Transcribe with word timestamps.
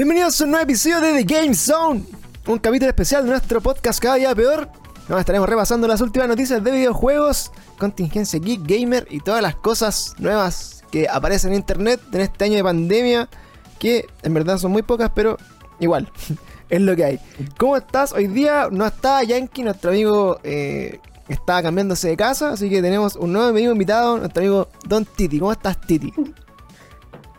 Bienvenidos 0.00 0.40
a 0.40 0.44
un 0.44 0.50
nuevo 0.52 0.64
episodio 0.64 0.98
de 1.02 1.22
The 1.22 1.24
Game 1.24 1.54
Zone, 1.54 2.04
un 2.50 2.58
capítulo 2.58 2.88
especial 2.88 3.24
de 3.24 3.30
nuestro 3.30 3.60
podcast 3.60 4.02
Cada 4.02 4.16
Día 4.16 4.34
Peor. 4.34 4.68
Nos 5.08 5.20
estaremos 5.20 5.48
repasando 5.48 5.86
las 5.86 6.00
últimas 6.00 6.26
noticias 6.26 6.62
de 6.62 6.72
videojuegos, 6.72 7.52
contingencia 7.78 8.40
geek, 8.40 8.62
gamer 8.66 9.06
y 9.08 9.20
todas 9.20 9.40
las 9.40 9.54
cosas 9.54 10.16
nuevas 10.18 10.82
que 10.90 11.08
aparecen 11.08 11.52
en 11.52 11.58
internet 11.58 12.00
en 12.12 12.22
este 12.22 12.46
año 12.46 12.56
de 12.56 12.64
pandemia, 12.64 13.28
que 13.78 14.06
en 14.24 14.34
verdad 14.34 14.58
son 14.58 14.72
muy 14.72 14.82
pocas, 14.82 15.12
pero 15.14 15.36
igual, 15.78 16.08
es 16.70 16.80
lo 16.80 16.96
que 16.96 17.04
hay. 17.04 17.20
¿Cómo 17.56 17.76
estás? 17.76 18.12
Hoy 18.12 18.26
día 18.26 18.68
no 18.68 18.84
está 18.84 19.22
Yankee, 19.22 19.62
nuestro 19.62 19.92
amigo 19.92 20.40
eh, 20.42 20.98
está 21.28 21.62
cambiándose 21.62 22.08
de 22.08 22.16
casa, 22.16 22.50
así 22.50 22.68
que 22.68 22.82
tenemos 22.82 23.14
un 23.14 23.32
nuevo 23.32 23.48
amigo 23.48 23.70
invitado, 23.70 24.18
nuestro 24.18 24.40
amigo 24.40 24.68
Don 24.88 25.04
Titi. 25.04 25.38
¿Cómo 25.38 25.52
estás, 25.52 25.80
Titi? 25.82 26.12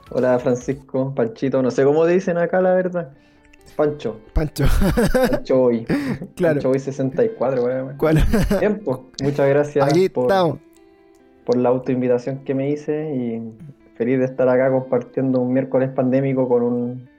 Hola 0.09 0.39
Francisco, 0.39 1.13
Panchito, 1.13 1.61
no 1.61 1.69
sé 1.69 1.83
cómo 1.83 2.05
dicen 2.05 2.37
acá 2.37 2.61
la 2.61 2.73
verdad. 2.73 3.11
Pancho. 3.75 4.19
Pancho. 4.33 4.65
Pancho 5.29 5.57
Boy. 5.57 5.85
Claro. 6.35 6.55
Pancho 6.55 6.69
Boy 6.69 6.79
64, 6.79 7.63
weón. 7.63 7.97
¿Cuál? 7.97 8.23
Bien, 8.59 8.79
pues, 8.83 8.99
muchas 9.23 9.49
gracias 9.49 9.87
Aquí 9.87 10.09
por, 10.09 10.25
estamos. 10.25 10.59
por 11.45 11.57
la 11.57 11.69
autoinvitación 11.69 12.43
que 12.43 12.53
me 12.53 12.69
hice 12.69 13.13
y 13.15 13.53
feliz 13.95 14.19
de 14.19 14.25
estar 14.25 14.47
acá 14.49 14.71
compartiendo 14.71 15.39
un 15.39 15.53
miércoles 15.53 15.89
pandémico 15.89 16.47
con 16.47 16.63
un 16.63 17.09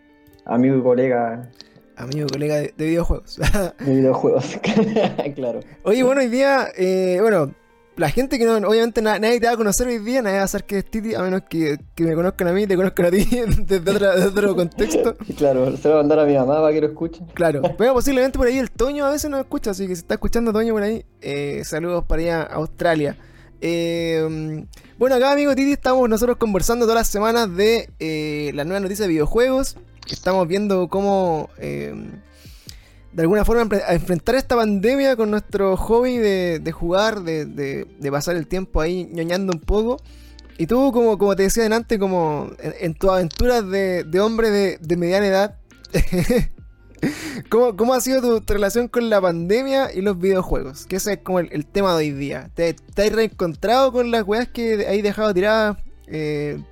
amigo 0.44 0.76
y 0.76 0.82
colega 0.82 1.48
Amigo, 1.96 2.26
colega 2.32 2.56
de, 2.56 2.74
de 2.76 2.86
videojuegos. 2.86 3.38
de 3.78 3.94
videojuegos. 3.94 4.58
claro. 5.34 5.60
Oye, 5.82 6.02
bueno, 6.02 6.22
hoy 6.22 6.28
día, 6.28 6.68
eh, 6.76 7.18
bueno, 7.20 7.52
la 7.96 8.08
gente 8.10 8.38
que 8.38 8.44
no, 8.46 8.56
obviamente 8.56 9.02
na- 9.02 9.18
nadie 9.18 9.38
te 9.38 9.46
va 9.46 9.52
a 9.52 9.56
conocer 9.56 9.86
hoy 9.86 9.98
día, 9.98 10.22
nadie 10.22 10.38
va 10.38 10.44
a 10.44 10.48
saber 10.48 10.64
que 10.64 10.78
es 10.78 10.84
Titi, 10.90 11.14
a 11.14 11.20
menos 11.22 11.42
que, 11.48 11.78
que 11.94 12.04
me 12.04 12.14
conozcan 12.14 12.48
a 12.48 12.52
mí, 12.52 12.66
te 12.66 12.74
conozcan 12.76 13.06
a 13.06 13.10
ti 13.10 13.24
desde, 13.66 13.90
otra- 13.90 14.14
desde 14.14 14.28
otro 14.28 14.56
contexto. 14.56 15.16
Claro, 15.36 15.76
se 15.76 15.88
lo 15.88 15.94
voy 15.94 16.00
a 16.00 16.02
mandar 16.02 16.18
a 16.20 16.24
mi 16.24 16.34
mamá 16.34 16.60
para 16.60 16.72
que 16.72 16.80
lo 16.80 16.86
escuche. 16.88 17.20
Claro, 17.34 17.62
pero 17.78 17.92
posiblemente 17.94 18.38
por 18.38 18.46
ahí 18.46 18.58
el 18.58 18.70
Toño 18.70 19.04
a 19.04 19.10
veces 19.10 19.30
nos 19.30 19.40
escucha, 19.40 19.72
así 19.72 19.86
que 19.86 19.94
si 19.94 20.00
está 20.00 20.14
escuchando 20.14 20.52
Toño 20.52 20.72
por 20.72 20.82
ahí, 20.82 21.04
eh, 21.20 21.62
saludos 21.64 22.04
para 22.06 22.22
allá 22.22 22.42
a 22.42 22.54
Australia. 22.54 23.16
Eh, 23.60 24.64
bueno, 24.98 25.16
acá 25.16 25.32
amigo 25.32 25.54
Titi 25.54 25.72
estamos 25.72 26.08
nosotros 26.08 26.36
conversando 26.36 26.84
todas 26.84 27.00
las 27.00 27.08
semanas 27.08 27.54
de 27.54 27.88
eh, 28.00 28.50
las 28.54 28.66
nuevas 28.66 28.82
noticias 28.82 29.06
de 29.06 29.12
videojuegos. 29.12 29.76
Estamos 30.10 30.48
viendo 30.48 30.88
cómo 30.88 31.48
eh, 31.58 31.94
de 33.12 33.22
alguna 33.22 33.44
forma 33.44 33.68
a 33.86 33.94
enfrentar 33.94 34.34
esta 34.36 34.56
pandemia 34.56 35.16
con 35.16 35.30
nuestro 35.30 35.76
hobby 35.76 36.16
de, 36.16 36.58
de 36.60 36.72
jugar, 36.72 37.22
de, 37.22 37.44
de- 37.44 37.86
de 37.98 38.10
pasar 38.10 38.36
el 38.36 38.46
tiempo 38.46 38.80
ahí 38.80 39.08
ñoñando 39.12 39.52
un 39.52 39.60
poco. 39.60 39.98
Y 40.58 40.66
tú, 40.66 40.92
como, 40.92 41.18
como 41.18 41.34
te 41.36 41.44
decía 41.44 41.64
antes, 41.66 41.98
como 41.98 42.50
en, 42.58 42.74
en 42.80 42.94
tus 42.94 43.10
aventuras 43.10 43.68
de, 43.68 44.20
hombre 44.20 44.50
de, 44.50 44.96
mediana 44.96 45.26
edad, 45.26 45.56
¿Cómo, 47.48 47.76
cómo 47.76 47.94
ha 47.94 48.00
sido 48.00 48.40
tu, 48.40 48.52
relación 48.52 48.86
con 48.86 49.10
la 49.10 49.20
pandemia 49.20 49.92
y 49.92 50.02
los 50.02 50.18
videojuegos? 50.18 50.86
Que 50.86 50.96
ese 50.96 51.14
es 51.14 51.18
como 51.18 51.40
el, 51.40 51.48
el 51.52 51.66
tema 51.66 51.90
de 51.92 51.96
hoy 51.96 52.10
día. 52.12 52.50
¿Te, 52.54 52.74
te 52.74 53.02
has 53.02 53.12
reencontrado 53.12 53.90
con 53.92 54.10
las 54.12 54.22
weas 54.22 54.48
que 54.48 54.86
hay 54.86 55.02
dejado 55.02 55.34
tiradas 55.34 55.78
eh, 56.06 56.62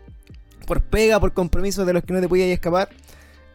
por 0.66 0.82
pega, 0.82 1.18
por 1.18 1.32
compromisos 1.32 1.84
de 1.84 1.92
los 1.94 2.04
que 2.04 2.12
no 2.12 2.20
te 2.20 2.28
podías 2.28 2.48
escapar? 2.48 2.90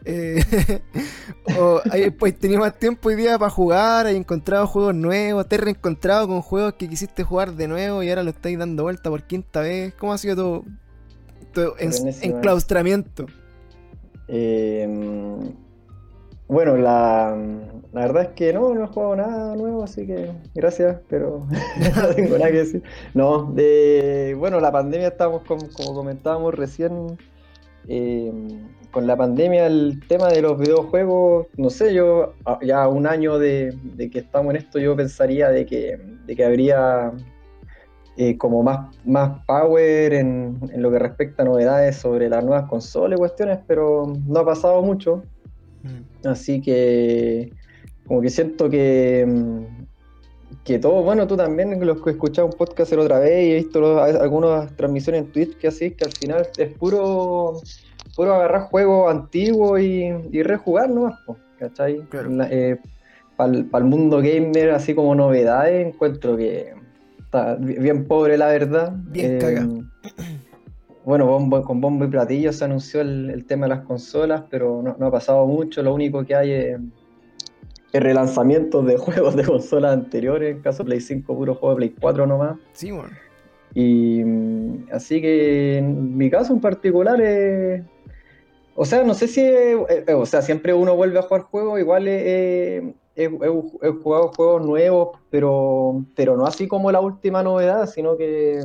Eh, 0.08 0.40
¿O 1.58 1.80
hay, 1.90 2.10
pues, 2.10 2.34
más 2.58 2.78
tiempo 2.78 3.08
hoy 3.08 3.16
día 3.16 3.38
para 3.38 3.50
jugar? 3.50 4.06
¿Has 4.06 4.14
encontrado 4.14 4.66
juegos 4.68 4.94
nuevos? 4.94 5.48
¿Te 5.48 5.56
has 5.56 5.60
reencontrado 5.60 6.28
con 6.28 6.42
juegos 6.42 6.74
que 6.74 6.88
quisiste 6.88 7.24
jugar 7.24 7.52
de 7.54 7.66
nuevo 7.66 8.02
y 8.02 8.08
ahora 8.08 8.22
lo 8.22 8.30
estáis 8.30 8.56
dando 8.58 8.84
vuelta 8.84 9.10
por 9.10 9.24
quinta 9.24 9.60
vez? 9.60 9.94
¿Cómo 9.94 10.12
ha 10.12 10.18
sido 10.18 10.36
tu, 10.36 10.64
tu 11.52 11.72
en- 11.78 11.92
enclaustramiento? 12.22 13.26
Eh, 14.28 14.88
bueno, 16.48 16.76
la, 16.76 17.36
la 17.92 18.00
verdad 18.00 18.22
es 18.22 18.28
que 18.30 18.52
no, 18.52 18.72
no 18.74 18.84
he 18.84 18.86
jugado 18.86 19.16
nada 19.16 19.56
nuevo, 19.56 19.82
así 19.82 20.06
que 20.06 20.30
gracias, 20.54 20.98
pero 21.08 21.44
no 21.96 22.08
tengo 22.14 22.38
nada 22.38 22.50
que 22.52 22.58
decir. 22.58 22.82
No, 23.14 23.50
de, 23.52 24.36
bueno, 24.38 24.60
la 24.60 24.70
pandemia 24.70 25.08
estamos, 25.08 25.42
con- 25.42 25.68
como 25.70 25.94
comentábamos 25.94 26.54
recién, 26.54 27.16
eh, 27.88 28.32
con 28.96 29.06
la 29.06 29.14
pandemia 29.14 29.66
el 29.66 30.00
tema 30.08 30.28
de 30.30 30.40
los 30.40 30.58
videojuegos, 30.58 31.48
no 31.58 31.68
sé, 31.68 31.92
yo 31.92 32.32
a- 32.46 32.58
ya 32.64 32.88
un 32.88 33.06
año 33.06 33.38
de, 33.38 33.76
de 33.82 34.08
que 34.08 34.20
estamos 34.20 34.54
en 34.54 34.56
esto, 34.62 34.78
yo 34.78 34.96
pensaría 34.96 35.50
de 35.50 35.66
que, 35.66 35.98
de 36.26 36.34
que 36.34 36.42
habría 36.42 37.12
eh, 38.16 38.38
como 38.38 38.62
más, 38.62 38.96
más 39.04 39.44
power 39.46 40.14
en, 40.14 40.58
en 40.72 40.80
lo 40.80 40.90
que 40.90 40.98
respecta 40.98 41.42
a 41.42 41.44
novedades 41.44 41.96
sobre 41.96 42.30
las 42.30 42.42
nuevas 42.42 42.70
consolas 42.70 43.18
y 43.18 43.20
cuestiones, 43.20 43.58
pero 43.66 44.10
no 44.26 44.40
ha 44.40 44.46
pasado 44.46 44.80
mucho. 44.80 45.22
Así 46.24 46.62
que 46.62 47.52
como 48.06 48.22
que 48.22 48.30
siento 48.30 48.70
que, 48.70 49.26
mm, 49.28 49.84
que 50.64 50.78
todo, 50.78 51.02
bueno, 51.02 51.26
tú 51.26 51.36
también, 51.36 51.78
los 51.86 52.00
que 52.00 52.12
escuchaba 52.12 52.46
un 52.48 52.54
podcast 52.56 52.90
el 52.94 53.00
otra 53.00 53.18
vez 53.18 53.46
y 53.46 53.52
he 53.52 53.54
visto 53.56 53.78
los- 53.78 54.00
algunas 54.00 54.74
transmisiones 54.74 55.24
en 55.24 55.32
Twitch 55.32 55.58
que 55.58 55.68
así, 55.68 55.90
que 55.90 56.06
al 56.06 56.12
final 56.12 56.48
es 56.56 56.72
puro, 56.78 57.60
puro 58.16 58.34
agarrar 58.34 58.62
juegos 58.62 59.10
antiguos 59.14 59.80
y, 59.80 60.10
y 60.32 60.42
rejugar 60.42 60.88
nomás, 60.90 61.20
po, 61.26 61.36
¿cachai? 61.58 62.00
Claro. 62.08 62.30
Para 63.36 63.52
el 63.52 63.84
mundo 63.84 64.18
gamer, 64.18 64.70
así 64.70 64.94
como 64.94 65.14
novedades, 65.14 65.86
encuentro 65.86 66.36
que 66.36 66.72
está 67.18 67.54
bi- 67.56 67.78
bien 67.78 68.06
pobre 68.06 68.38
la 68.38 68.46
verdad. 68.48 68.92
Bien 69.10 69.38
caga. 69.38 69.68
Bueno, 71.04 71.26
bombo- 71.28 71.62
con 71.62 71.80
bombo 71.80 72.04
y 72.04 72.08
platillo 72.08 72.52
se 72.52 72.64
anunció 72.64 73.00
el, 73.00 73.30
el 73.30 73.44
tema 73.46 73.66
de 73.66 73.76
las 73.76 73.84
consolas, 73.84 74.42
pero 74.50 74.82
no, 74.82 74.96
no 74.98 75.06
ha 75.06 75.10
pasado 75.12 75.46
mucho. 75.46 75.80
Lo 75.80 75.94
único 75.94 76.24
que 76.24 76.34
hay 76.34 76.50
es, 76.50 76.80
es 77.92 78.02
relanzamientos 78.02 78.84
de 78.84 78.96
juegos 78.98 79.36
de 79.36 79.44
consolas 79.44 79.92
anteriores. 79.92 80.56
En 80.56 80.62
caso 80.62 80.82
de 80.82 80.86
Play 80.88 81.00
5, 81.00 81.36
puro 81.36 81.54
juego 81.54 81.74
de 81.74 81.76
Play 81.76 81.94
4 82.00 82.26
nomás. 82.26 82.56
Sí, 82.72 82.90
bueno. 82.90 83.10
Y 83.72 84.24
mm, 84.24 84.86
así 84.90 85.20
que 85.20 85.78
en 85.78 86.16
mi 86.16 86.28
caso 86.28 86.52
en 86.54 86.60
particular 86.60 87.20
es. 87.20 87.82
O 88.76 88.84
sea, 88.84 89.02
no 89.02 89.14
sé 89.14 89.26
si. 89.26 89.40
es- 89.40 89.78
eh, 90.06 90.14
o 90.14 90.26
sea, 90.26 90.42
siempre 90.42 90.74
uno 90.74 90.94
vuelve 90.94 91.18
a 91.18 91.22
jugar 91.22 91.42
juegos, 91.42 91.80
igual 91.80 92.06
he, 92.08 92.94
he- 93.16 93.28
jugado 94.02 94.28
juegos 94.36 94.64
nuevos, 94.66 95.18
pero, 95.30 96.04
pero 96.14 96.36
no 96.36 96.44
así 96.46 96.68
como 96.68 96.92
la 96.92 97.00
última 97.00 97.42
novedad, 97.42 97.86
sino 97.86 98.16
que 98.16 98.60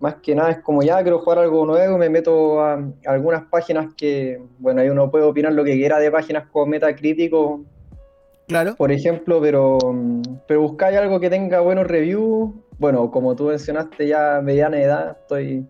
más 0.00 0.16
que 0.16 0.34
nada 0.34 0.50
es 0.50 0.58
como 0.60 0.82
ya 0.82 1.02
quiero 1.02 1.18
jugar 1.20 1.38
algo 1.38 1.64
nuevo, 1.66 1.98
me 1.98 2.08
meto 2.10 2.60
a, 2.60 2.74
a 2.74 2.80
algunas 3.06 3.44
páginas 3.46 3.94
que, 3.96 4.40
bueno, 4.58 4.80
ahí 4.80 4.90
uno 4.90 5.10
puede 5.10 5.24
opinar 5.24 5.52
lo 5.52 5.64
que 5.64 5.72
quiera 5.72 5.98
de 5.98 6.10
páginas 6.10 6.46
como 6.52 6.66
Metacritico, 6.66 7.62
Claro. 8.46 8.76
por 8.76 8.92
ejemplo, 8.92 9.40
pero, 9.42 9.78
pero 10.46 10.60
buscáis 10.62 10.96
algo 10.96 11.20
que 11.20 11.28
tenga 11.28 11.60
buenos 11.60 11.86
reviews. 11.86 12.50
Bueno, 12.78 13.10
como 13.10 13.34
tú 13.36 13.44
mencionaste, 13.46 14.06
ya 14.06 14.40
mediana 14.42 14.80
edad, 14.80 15.16
estoy, 15.20 15.66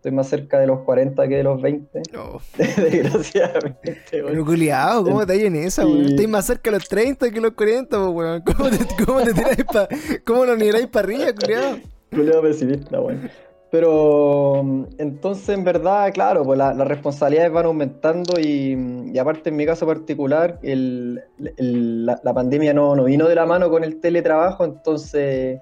estoy 0.00 0.12
más 0.12 0.28
cerca 0.28 0.58
de 0.58 0.66
los 0.66 0.80
40 0.80 1.28
que 1.28 1.36
de 1.36 1.42
los 1.42 1.60
20, 1.60 2.00
No. 2.14 2.40
desgraciadamente. 2.58 3.98
Pero 4.10 4.26
weón. 4.28 4.44
culiao, 4.46 5.04
¿cómo 5.04 5.26
te 5.26 5.34
hay 5.34 5.44
en 5.44 5.56
esa, 5.56 5.84
weón? 5.84 6.04
Y- 6.04 6.10
Estás 6.14 6.28
más 6.28 6.46
cerca 6.46 6.70
de 6.70 6.78
los 6.78 6.88
30 6.88 7.30
que 7.30 7.40
los 7.40 7.52
40, 7.52 7.98
pues, 7.98 8.10
weón. 8.10 8.42
¿Cómo 8.56 8.70
te, 8.70 9.04
cómo 9.04 9.20
te 9.20 9.34
tiráis 9.34 9.64
pa, 9.64 9.88
cómo 10.24 10.44
lo 10.46 10.56
niveláis 10.56 10.86
para 10.86 11.06
arriba, 11.06 11.26
culiao? 11.38 11.78
Culeo 12.10 12.42
pesimista, 12.42 12.98
bueno. 12.98 13.28
Pero 13.70 14.62
entonces, 14.98 15.48
en 15.50 15.62
verdad, 15.64 16.10
claro, 16.12 16.42
pues 16.44 16.58
la- 16.58 16.74
las 16.74 16.88
responsabilidades 16.88 17.52
van 17.52 17.66
aumentando 17.66 18.40
y, 18.40 18.76
y 19.12 19.18
aparte 19.18 19.50
en 19.50 19.56
mi 19.56 19.64
caso 19.66 19.86
particular, 19.86 20.58
el- 20.62 21.20
el- 21.56 22.04
la, 22.06 22.18
la 22.24 22.34
pandemia 22.34 22.72
no, 22.74 22.96
no 22.96 23.04
vino 23.04 23.28
de 23.28 23.34
la 23.36 23.46
mano 23.46 23.70
con 23.70 23.84
el 23.84 24.00
teletrabajo, 24.00 24.64
entonces 24.64 25.60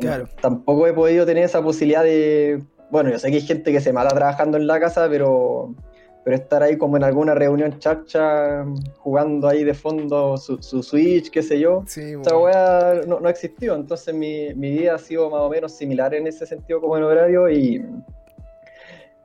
Claro. 0.00 0.26
tampoco 0.42 0.88
he 0.88 0.92
podido 0.92 1.24
tener 1.24 1.44
esa 1.44 1.62
posibilidad 1.62 2.02
de, 2.02 2.60
bueno, 2.90 3.10
yo 3.10 3.18
sé 3.18 3.30
que 3.30 3.36
hay 3.36 3.42
gente 3.42 3.72
que 3.72 3.80
se 3.80 3.92
mata 3.92 4.14
trabajando 4.14 4.56
en 4.56 4.66
la 4.66 4.80
casa, 4.80 5.08
pero, 5.08 5.74
pero 6.24 6.36
estar 6.36 6.62
ahí 6.62 6.76
como 6.76 6.96
en 6.96 7.04
alguna 7.04 7.34
reunión 7.34 7.78
chacha, 7.78 8.64
jugando 8.98 9.48
ahí 9.48 9.64
de 9.64 9.74
fondo 9.74 10.36
su, 10.36 10.62
su 10.62 10.82
Switch, 10.82 11.30
qué 11.30 11.42
sé 11.42 11.58
yo. 11.58 11.82
Sí, 11.86 12.12
Esta 12.12 12.36
weá 12.36 13.00
no, 13.06 13.20
no 13.20 13.28
existió, 13.28 13.74
entonces 13.74 14.14
mi, 14.14 14.54
mi 14.54 14.70
vida 14.70 14.94
ha 14.94 14.98
sido 14.98 15.30
más 15.30 15.40
o 15.40 15.50
menos 15.50 15.72
similar 15.72 16.14
en 16.14 16.26
ese 16.26 16.46
sentido 16.46 16.80
como 16.80 16.96
en 16.96 17.02
horario 17.04 17.50
y 17.50 17.84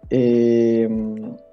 eh, 0.10 0.90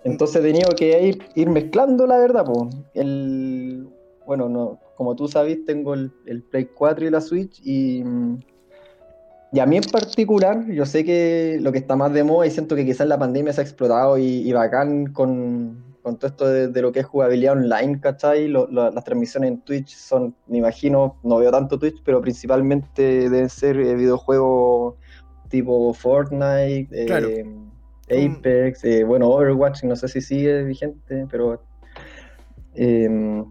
entonces 0.04 0.36
he 0.36 0.46
tenido 0.46 0.70
que 0.70 1.02
ir, 1.02 1.18
ir 1.34 1.50
mezclando 1.50 2.06
la 2.06 2.18
verdad, 2.18 2.44
po. 2.44 2.70
El, 2.94 3.88
bueno, 4.24 4.48
no, 4.48 4.80
como 4.96 5.14
tú 5.14 5.28
sabes, 5.28 5.64
tengo 5.64 5.94
el, 5.94 6.10
Play 6.50 6.66
4 6.66 7.06
y 7.06 7.10
la 7.10 7.20
Switch 7.20 7.60
y, 7.62 8.02
y 9.56 9.58
a 9.58 9.64
mí 9.64 9.78
en 9.78 9.84
particular, 9.84 10.66
yo 10.66 10.84
sé 10.84 11.02
que 11.02 11.56
lo 11.62 11.72
que 11.72 11.78
está 11.78 11.96
más 11.96 12.12
de 12.12 12.22
moda 12.22 12.46
y 12.46 12.50
siento 12.50 12.76
que 12.76 12.84
quizás 12.84 13.06
la 13.06 13.18
pandemia 13.18 13.54
se 13.54 13.62
ha 13.62 13.64
explotado 13.64 14.18
y, 14.18 14.52
bacán 14.52 15.14
con, 15.14 15.82
con, 16.02 16.18
todo 16.18 16.28
esto 16.28 16.46
de, 16.46 16.82
lo 16.82 16.92
que 16.92 17.00
es 17.00 17.06
jugabilidad 17.06 17.54
online, 17.54 17.98
¿cachai? 17.98 18.48
las 18.48 19.02
transmisiones 19.02 19.52
en 19.52 19.60
Twitch 19.62 19.96
son, 19.96 20.34
me 20.46 20.58
imagino, 20.58 21.16
no 21.22 21.38
veo 21.38 21.50
tanto 21.50 21.78
Twitch, 21.78 22.02
pero 22.04 22.20
principalmente 22.20 23.30
deben 23.30 23.48
ser 23.48 23.80
eh, 23.80 23.94
videojuegos 23.94 24.96
tipo 25.48 25.94
Fortnite, 25.94 26.88
eh, 26.92 27.46
Apex, 28.10 28.84
eh, 28.84 29.04
bueno, 29.04 29.30
Overwatch, 29.30 29.84
no 29.84 29.96
sé 29.96 30.08
si 30.08 30.20
sigue 30.20 30.64
vigente, 30.64 31.26
pero 31.30 31.62
Em, 32.76 33.44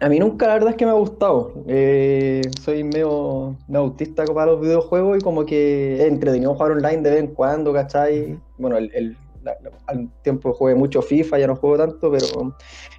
a 0.00 0.08
mí 0.08 0.18
nunca 0.18 0.46
la 0.46 0.54
verdad 0.54 0.70
es 0.70 0.76
que 0.76 0.84
me 0.84 0.90
ha 0.90 0.94
gustado. 0.94 1.54
Eh, 1.66 2.42
soy 2.60 2.84
medio, 2.84 3.56
autista 3.72 4.24
para 4.26 4.52
los 4.52 4.60
videojuegos 4.60 5.18
y 5.18 5.20
como 5.22 5.46
que 5.46 6.02
he 6.02 6.06
entretenido 6.06 6.54
jugar 6.54 6.72
online 6.72 7.02
de 7.02 7.10
vez 7.10 7.20
en 7.20 7.28
cuando, 7.28 7.72
¿cachai? 7.72 8.38
Bueno, 8.58 8.76
el, 8.76 9.16
al 9.86 10.10
tiempo 10.22 10.52
jugué 10.52 10.74
mucho 10.74 11.00
FIFA, 11.00 11.38
ya 11.38 11.46
no 11.46 11.56
juego 11.56 11.78
tanto, 11.78 12.10
pero 12.10 12.54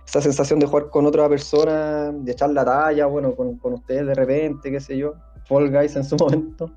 esa 0.05 0.21
sensación 0.21 0.59
de 0.59 0.65
jugar 0.65 0.89
con 0.89 1.05
otra 1.05 1.29
persona, 1.29 2.11
de 2.11 2.31
echar 2.31 2.49
la 2.49 2.65
talla, 2.65 3.05
bueno, 3.05 3.35
con, 3.35 3.59
ustedes 3.73 4.07
de 4.07 4.15
repente, 4.15 4.71
qué 4.71 4.79
sé 4.79 4.97
yo, 4.97 5.13
Fall 5.45 5.69
Guys 5.69 5.95
en 5.95 6.03
su 6.03 6.15
momento. 6.19 6.71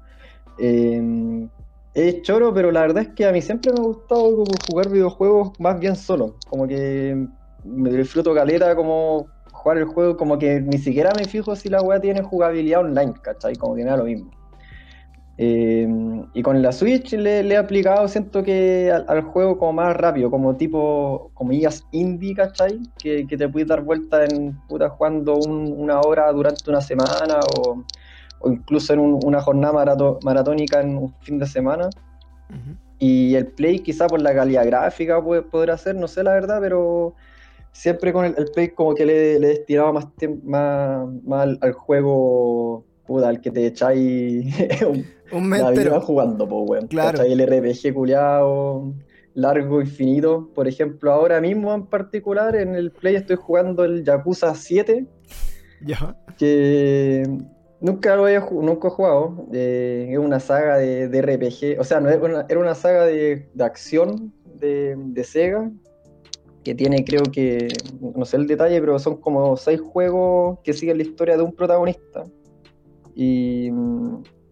Eh, 0.59 1.49
es 1.95 2.23
choro, 2.23 2.53
pero 2.55 2.71
la 2.71 2.83
verdad 2.83 3.05
es 3.05 3.09
que 3.15 3.27
a 3.27 3.33
mí 3.33 3.41
siempre 3.43 3.73
me 3.73 3.81
ha 3.81 3.83
gustado 3.83 4.45
jugar 4.69 4.91
videojuegos 4.91 5.59
más 5.59 5.81
bien 5.81 5.97
solo. 5.97 6.37
Como 6.49 6.69
que 6.69 7.27
me 7.65 7.91
disfruto 7.91 8.35
caleta 8.35 8.77
como 8.77 9.27
jugar 9.61 9.79
el 9.79 9.85
juego, 9.85 10.17
como 10.17 10.39
que 10.39 10.61
ni 10.61 10.79
siquiera 10.79 11.12
me 11.17 11.25
fijo 11.25 11.55
si 11.55 11.69
la 11.69 11.83
weá 11.83 12.01
tiene 12.01 12.23
jugabilidad 12.23 12.81
online, 12.81 13.15
¿cachai? 13.23 13.55
Como 13.57 13.75
que 13.75 13.85
me 13.85 13.91
da 13.91 13.97
lo 13.97 14.05
mismo. 14.05 14.31
Eh, 15.43 15.89
y 16.35 16.43
con 16.43 16.61
la 16.61 16.71
Switch 16.71 17.12
le, 17.12 17.41
he 17.41 17.57
aplicado, 17.57 18.07
siento 18.09 18.43
que 18.43 18.93
al, 18.93 19.23
juego 19.23 19.59
como 19.59 19.73
más 19.73 19.97
rápido, 19.97 20.31
como 20.31 20.55
tipo, 20.55 21.31
comillas 21.35 21.87
indie, 21.93 22.35
¿cachai? 22.35 22.81
Que, 23.03 23.27
que 23.27 23.37
te 23.37 23.49
puedes 23.49 23.69
dar 23.69 23.83
vuelta 23.83 24.25
en 24.25 24.59
puta 24.69 24.91
jugando 24.91 25.37
una 25.37 26.01
hora 26.01 26.31
durante 26.33 26.69
una 26.69 26.83
semana 26.83 27.41
o, 27.57 27.83
incluso 28.51 28.93
en 28.93 29.01
una 29.01 29.41
jornada 29.41 29.73
maratónica 30.23 30.81
en 30.81 30.99
un 30.99 31.15
fin 31.21 31.39
de 31.39 31.47
semana. 31.47 31.89
Y 32.99 33.35
el 33.35 33.47
Play 33.47 33.79
quizá 33.79 34.09
por 34.09 34.21
la 34.21 34.35
calidad 34.35 34.67
gráfica 34.67 35.23
puede, 35.23 35.41
podrá 35.43 35.79
ser, 35.79 35.97
no 35.97 36.07
sé 36.07 36.23
la 36.23 36.35
verdad, 36.35 36.59
pero 36.61 37.15
siempre 37.73 38.13
con 38.13 38.25
el, 38.25 38.35
Play 38.55 38.69
como 38.69 38.95
que 38.95 39.07
le, 39.07 39.39
le 39.39 39.49
destinaba 39.49 39.93
más, 39.93 40.07
más, 40.45 41.09
más 41.25 41.59
al, 41.61 41.73
juego 41.73 42.85
puta, 43.07 43.29
al 43.29 43.41
que 43.41 43.51
te 43.51 43.67
echáis 43.67 44.47
un, 44.87 45.05
un 45.33 45.51
la 45.51 46.01
jugando, 46.01 46.49
pues, 46.49 46.71
weón. 46.71 46.87
Claro. 46.89 47.23
El 47.23 47.41
RPG 47.47 47.95
culiado, 47.95 48.93
largo, 49.35 49.81
infinito. 49.81 50.51
Por 50.55 50.69
ejemplo, 50.69 51.13
ahora 51.13 51.41
mismo 51.41 51.73
en 51.75 51.87
particular 51.87 52.57
en 52.57 52.75
el 52.75 52.91
Play 52.93 53.17
estoy 53.17 53.37
jugando 53.37 53.85
el 53.85 54.05
Yakuza 54.05 54.55
7. 54.55 55.07
Ya. 55.83 56.17
Que 56.39 57.27
nunca 57.81 58.17
lo 58.17 58.27
había 58.27 58.41
nunca 58.51 58.89
he 58.89 58.91
jugado. 58.91 59.47
Eh, 59.53 60.09
es 60.11 60.19
una 60.19 60.41
saga 60.41 60.77
de, 60.79 61.09
de, 61.09 61.23
RPG. 61.23 61.81
O 61.81 61.85
sea, 61.85 62.01
no 62.01 62.11
era 62.11 62.23
una, 62.23 62.47
era 62.49 62.61
una 62.61 62.75
saga 62.75 63.07
de, 63.07 63.49
de 63.55 63.65
acción 63.65 64.33
de, 64.45 64.95
de 64.97 65.25
Sega 65.25 65.71
que 66.65 66.75
tiene 66.75 67.05
creo 67.05 67.23
que, 67.23 67.69
no 68.01 68.25
sé 68.25 68.37
el 68.37 68.47
detalle, 68.47 68.81
pero 68.81 68.99
son 68.99 69.17
como 69.17 69.57
seis 69.57 69.81
juegos 69.81 70.59
que 70.62 70.73
siguen 70.73 70.99
la 70.99 71.05
historia 71.05 71.37
de 71.37 71.43
un 71.43 71.53
protagonista. 71.53 72.25
Y, 73.15 73.71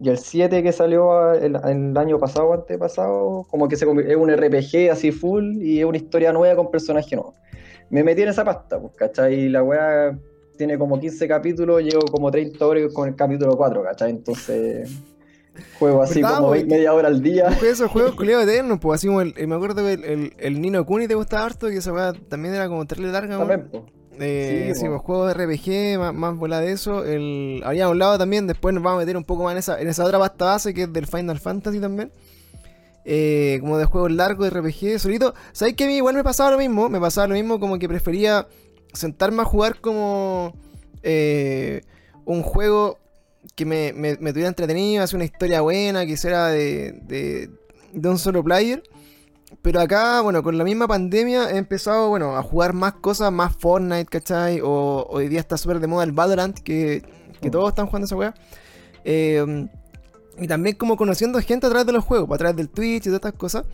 y 0.01 0.09
el 0.09 0.17
7 0.17 0.63
que 0.63 0.71
salió 0.71 1.33
el, 1.33 1.55
año 1.97 2.17
pasado 2.19 2.53
antepasado, 2.53 3.45
como 3.49 3.67
que 3.67 3.75
se 3.75 3.85
es 3.85 4.15
un 4.15 4.31
RPG 4.31 4.91
así 4.91 5.11
full 5.11 5.61
y 5.61 5.79
es 5.79 5.85
una 5.85 5.97
historia 5.97 6.31
nueva 6.31 6.55
con 6.55 6.71
personajes 6.71 7.11
nuevos. 7.11 7.35
Me 7.89 8.03
metí 8.03 8.21
en 8.21 8.29
esa 8.29 8.45
pasta, 8.45 8.79
pues, 8.79 8.93
¿cachai? 8.95 9.33
Y 9.33 9.49
la 9.49 9.63
weá 9.63 10.17
tiene 10.57 10.77
como 10.77 10.99
15 10.99 11.27
capítulos, 11.27 11.81
llevo 11.81 12.05
como 12.11 12.31
30 12.31 12.65
horas 12.65 12.93
con 12.93 13.09
el 13.09 13.15
capítulo 13.15 13.57
4, 13.57 13.83
¿cachai? 13.83 14.11
Entonces 14.11 14.89
Juego 15.77 16.03
así 16.03 16.21
como 16.21 16.51
media 16.51 16.93
hora 16.93 17.07
al 17.07 17.21
día. 17.21 17.47
Esos 17.63 17.89
juegos 17.91 18.15
culiados 18.15 18.45
eternos, 18.45 18.79
pues 18.79 18.99
así 18.99 19.07
como 19.07 19.21
el, 19.21 19.33
me 19.47 19.55
acuerdo 19.55 19.83
que 19.83 19.93
el, 19.93 20.33
el, 20.37 20.61
Nino 20.61 20.85
Kuni 20.85 21.07
te 21.07 21.15
gustaba 21.15 21.45
harto, 21.45 21.67
que 21.67 21.77
esa 21.77 21.93
weá 21.93 22.13
también 22.13 22.53
era 22.53 22.67
como 22.67 22.85
terrible 22.85 23.11
larga, 23.11 23.37
También, 23.37 23.69
eh, 24.21 24.73
sí, 24.75 24.85
pues, 24.87 25.01
juegos 25.01 25.27
de 25.27 25.45
RPG, 25.45 26.13
más, 26.13 26.35
más 26.35 26.61
de 26.61 26.71
eso. 26.71 27.05
El, 27.05 27.61
había 27.63 27.87
un 27.87 27.99
lado 27.99 28.17
también, 28.17 28.47
después 28.47 28.73
nos 28.73 28.83
vamos 28.83 28.97
a 28.97 29.05
meter 29.05 29.15
un 29.15 29.23
poco 29.23 29.43
más 29.43 29.53
en 29.53 29.59
esa, 29.59 29.81
en 29.81 29.87
esa 29.87 30.03
otra 30.03 30.19
pasta 30.19 30.45
base 30.45 30.73
que 30.73 30.83
es 30.83 30.93
del 30.93 31.07
Final 31.07 31.39
Fantasy 31.39 31.79
también. 31.79 32.11
Eh, 33.05 33.57
como 33.61 33.77
de 33.77 33.85
juegos 33.85 34.11
largos 34.11 34.51
de 34.51 34.59
RPG, 34.59 34.99
solito. 34.99 35.33
¿Sabes 35.53 35.73
que 35.75 35.85
a 35.85 35.87
mí 35.87 35.95
igual 35.95 36.15
me 36.15 36.23
pasaba 36.23 36.51
lo 36.51 36.57
mismo? 36.57 36.89
Me 36.89 36.99
pasaba 36.99 37.27
lo 37.27 37.33
mismo 37.33 37.59
como 37.59 37.79
que 37.79 37.87
prefería 37.87 38.47
sentarme 38.93 39.41
a 39.41 39.45
jugar 39.45 39.79
como 39.79 40.53
eh, 41.01 41.81
un 42.25 42.43
juego 42.43 42.99
que 43.59 43.65
me, 43.65 43.91
me, 43.93 44.15
tuviera 44.31 44.47
entretenido, 44.47 45.03
hacer 45.03 45.17
una 45.17 45.25
historia 45.25 45.59
buena, 45.59 46.05
que 46.05 46.15
sea 46.15 46.47
de, 46.47 46.93
de, 47.03 48.09
un 48.09 48.17
solo 48.17 48.41
player. 48.41 48.81
Pero 49.61 49.81
acá, 49.81 50.21
bueno, 50.21 50.41
con 50.43 50.57
la 50.57 50.63
misma 50.63 50.87
pandemia 50.87 51.51
he 51.51 51.57
empezado, 51.57 52.07
bueno, 52.07 52.37
a 52.37 52.41
jugar 52.41 52.71
más 52.71 52.93
cosas, 52.93 53.33
más 53.33 53.53
Fortnite, 53.57 54.05
¿cachai? 54.05 54.61
O 54.63 55.05
hoy 55.09 55.27
día 55.27 55.41
está 55.41 55.57
súper 55.57 55.81
de 55.81 55.87
moda 55.87 56.05
el 56.05 56.13
Valorant, 56.13 56.57
que, 56.57 57.03
que 57.41 57.49
mm. 57.49 57.51
todos 57.51 57.67
están 57.67 57.87
jugando 57.87 58.05
esa 58.05 58.15
weá. 58.15 58.33
Eh, 59.03 59.67
y 60.39 60.47
también 60.47 60.77
como 60.77 60.95
conociendo 60.95 61.37
gente 61.41 61.67
a 61.67 61.69
través 61.69 61.85
de 61.85 61.91
los 61.91 62.05
juegos, 62.05 62.33
a 62.33 62.37
través 62.37 62.55
del 62.55 62.69
Twitch 62.69 63.07
y 63.07 63.09
todas 63.09 63.15
estas 63.15 63.33
cosas. 63.33 63.65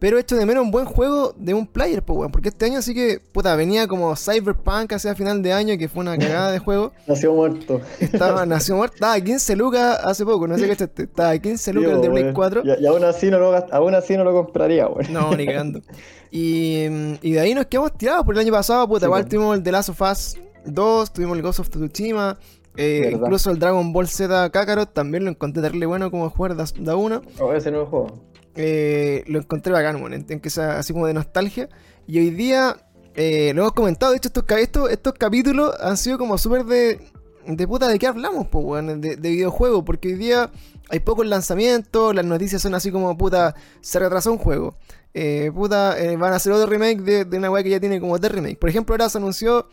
Pero 0.00 0.18
hecho 0.18 0.34
de 0.34 0.46
menos 0.46 0.64
un 0.64 0.70
buen 0.70 0.86
juego 0.86 1.34
de 1.36 1.52
un 1.52 1.66
player, 1.66 2.02
pues, 2.02 2.18
weón. 2.18 2.32
Porque 2.32 2.48
este 2.48 2.64
año 2.64 2.80
sí 2.80 2.94
que, 2.94 3.20
puta, 3.20 3.54
venía 3.54 3.86
como 3.86 4.16
Cyberpunk 4.16 4.94
hacia 4.94 5.14
final 5.14 5.42
de 5.42 5.52
año, 5.52 5.76
que 5.76 5.90
fue 5.90 6.00
una 6.00 6.16
cagada 6.16 6.50
de 6.50 6.58
juego. 6.58 6.92
nació 7.06 7.34
muerto. 7.34 7.82
Estaba, 8.00 8.46
nació 8.46 8.76
muerto. 8.76 8.94
Estaba 8.94 9.12
a 9.12 9.20
15 9.20 9.56
lucas 9.56 10.00
hace 10.02 10.24
poco, 10.24 10.48
no 10.48 10.56
sé 10.56 10.64
qué 10.64 10.72
echaste. 10.72 11.02
Estaba 11.02 11.30
a 11.30 11.38
15 11.38 11.72
lucas 11.74 11.92
el 11.92 12.00
de 12.00 12.10
Play 12.10 12.32
4. 12.32 12.62
Y, 12.80 12.86
aún, 12.86 13.04
así 13.04 13.30
no 13.30 13.38
lo, 13.38 13.54
aún 13.70 13.94
así 13.94 14.16
no 14.16 14.24
lo 14.24 14.32
compraría, 14.32 14.88
weón. 14.88 15.12
No, 15.12 15.34
ni 15.36 15.46
cagando. 15.46 15.80
Y, 16.32 16.84
y, 17.22 17.32
de 17.32 17.40
ahí 17.40 17.54
nos 17.54 17.66
quedamos 17.66 17.92
tirados 17.98 18.24
por 18.24 18.36
el 18.36 18.40
año 18.40 18.52
pasado, 18.52 18.86
puta. 18.86 19.06
igual 19.06 19.26
tuvimos 19.26 19.56
el 19.56 19.64
The 19.64 19.72
Last 19.72 19.88
of 19.88 20.00
Us 20.00 20.38
2, 20.64 21.12
tuvimos 21.12 21.36
el 21.36 21.42
Ghost 21.42 21.58
of 21.58 21.70
Tsushima. 21.70 22.38
Eh, 22.76 23.10
incluso 23.12 23.50
el 23.50 23.58
Dragon 23.58 23.92
Ball 23.92 24.06
Z 24.06 24.48
Kakarot 24.50 24.94
también 24.94 25.24
lo 25.24 25.30
encontré 25.30 25.60
terrible 25.60 25.86
bueno 25.86 26.08
como 26.08 26.30
jugar 26.30 26.56
da 26.56 26.96
1. 26.96 27.22
Oh, 27.40 27.52
ese 27.52 27.72
nuevo 27.72 27.86
juego. 27.86 28.30
Eh, 28.56 29.24
lo 29.26 29.38
encontré 29.38 29.72
bacán, 29.72 30.00
bueno, 30.00 30.16
en 30.16 30.40
que 30.40 30.50
sea 30.50 30.78
así 30.78 30.92
como 30.92 31.06
de 31.06 31.14
nostalgia. 31.14 31.68
Y 32.06 32.18
hoy 32.18 32.30
día, 32.30 32.76
eh, 33.14 33.52
lo 33.54 33.62
hemos 33.62 33.72
comentado, 33.72 34.12
de 34.12 34.18
hecho 34.18 34.28
estos, 34.28 35.14
capítulos 35.14 35.74
han 35.80 35.96
sido 35.96 36.18
como 36.18 36.36
súper 36.38 36.64
de, 36.64 37.00
de 37.46 37.68
puta 37.68 37.88
de 37.88 37.98
qué 37.98 38.06
hablamos, 38.06 38.48
pues, 38.48 38.86
de, 38.86 39.16
de 39.16 39.30
videojuegos, 39.30 39.84
porque 39.84 40.08
hoy 40.08 40.14
día 40.14 40.50
hay 40.88 41.00
pocos 41.00 41.26
lanzamientos, 41.26 42.14
las 42.14 42.24
noticias 42.24 42.62
son 42.62 42.74
así 42.74 42.90
como, 42.90 43.16
puta, 43.16 43.54
se 43.80 43.98
retrasó 43.98 44.32
un 44.32 44.38
juego. 44.38 44.74
Eh, 45.12 45.50
puta, 45.54 45.96
van 46.18 46.32
a 46.32 46.36
hacer 46.36 46.52
otro 46.52 46.68
remake 46.68 47.02
de, 47.02 47.38
una 47.38 47.50
weá 47.50 47.62
que 47.62 47.70
ya 47.70 47.80
tiene 47.80 48.00
como 48.00 48.18
tres 48.18 48.32
remake. 48.32 48.58
Por 48.58 48.70
ejemplo, 48.70 48.94
ahora 48.94 49.08
se 49.08 49.18
anunció 49.18 49.68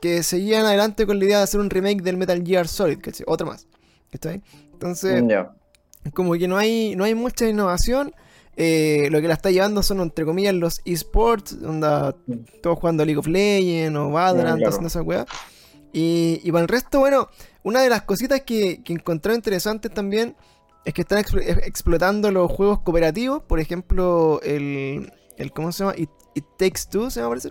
que 0.00 0.22
seguían 0.22 0.64
adelante 0.64 1.06
con 1.06 1.18
la 1.18 1.24
idea 1.24 1.38
de 1.38 1.44
hacer 1.44 1.60
un 1.60 1.70
remake 1.70 2.02
del 2.02 2.16
Metal 2.16 2.42
Gear 2.44 2.68
Solid, 2.68 2.98
que 2.98 3.12
otro 3.26 3.46
más. 3.46 3.66
¿Está 4.12 4.30
ahí? 4.30 4.42
Entonces, 4.72 5.22
como 6.12 6.34
que 6.34 6.48
no 6.48 6.56
hay, 6.56 6.94
no 6.96 7.04
hay 7.04 7.14
mucha 7.14 7.48
innovación. 7.48 8.14
Eh, 8.56 9.08
lo 9.12 9.20
que 9.20 9.28
la 9.28 9.34
está 9.34 9.52
llevando 9.52 9.84
son, 9.84 10.00
entre 10.00 10.24
comillas, 10.24 10.52
los 10.52 10.80
esports, 10.84 11.56
onda, 11.64 12.16
todos 12.60 12.78
jugando 12.78 13.04
League 13.04 13.18
of 13.18 13.28
Legends 13.28 13.96
o 13.96 14.10
Valorant, 14.10 14.60
haciendo 14.64 14.88
esa 14.88 15.02
weá. 15.02 15.26
Y, 15.92 16.40
y 16.42 16.50
para 16.50 16.62
el 16.62 16.68
resto, 16.68 16.98
bueno, 16.98 17.28
una 17.62 17.82
de 17.82 17.88
las 17.88 18.02
cositas 18.02 18.40
que, 18.42 18.82
que 18.82 18.92
encontré 18.92 19.34
interesantes 19.34 19.92
también 19.92 20.34
es 20.84 20.92
que 20.92 21.02
están 21.02 21.18
explotando 21.18 22.32
los 22.32 22.50
juegos 22.50 22.80
cooperativos. 22.80 23.42
Por 23.44 23.60
ejemplo, 23.60 24.40
el, 24.42 25.12
el 25.36 25.52
¿cómo 25.52 25.70
se 25.70 25.84
llama? 25.84 25.94
It, 25.96 26.10
Takes 26.56 26.82
Two, 26.90 27.10
se 27.10 27.22
me 27.22 27.28
parece. 27.28 27.50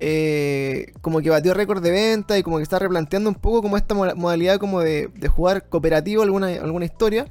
Eh, 0.00 0.92
como 1.00 1.20
que 1.20 1.30
batió 1.30 1.54
récord 1.54 1.82
de 1.82 1.92
venta 1.92 2.36
y 2.36 2.42
como 2.42 2.56
que 2.56 2.64
está 2.64 2.80
replanteando 2.80 3.30
un 3.30 3.36
poco 3.36 3.62
como 3.62 3.76
esta 3.76 3.94
modalidad 3.94 4.58
como 4.58 4.80
de, 4.80 5.08
de 5.14 5.28
jugar 5.28 5.68
cooperativo 5.68 6.22
alguna, 6.22 6.48
alguna 6.48 6.84
historia. 6.84 7.26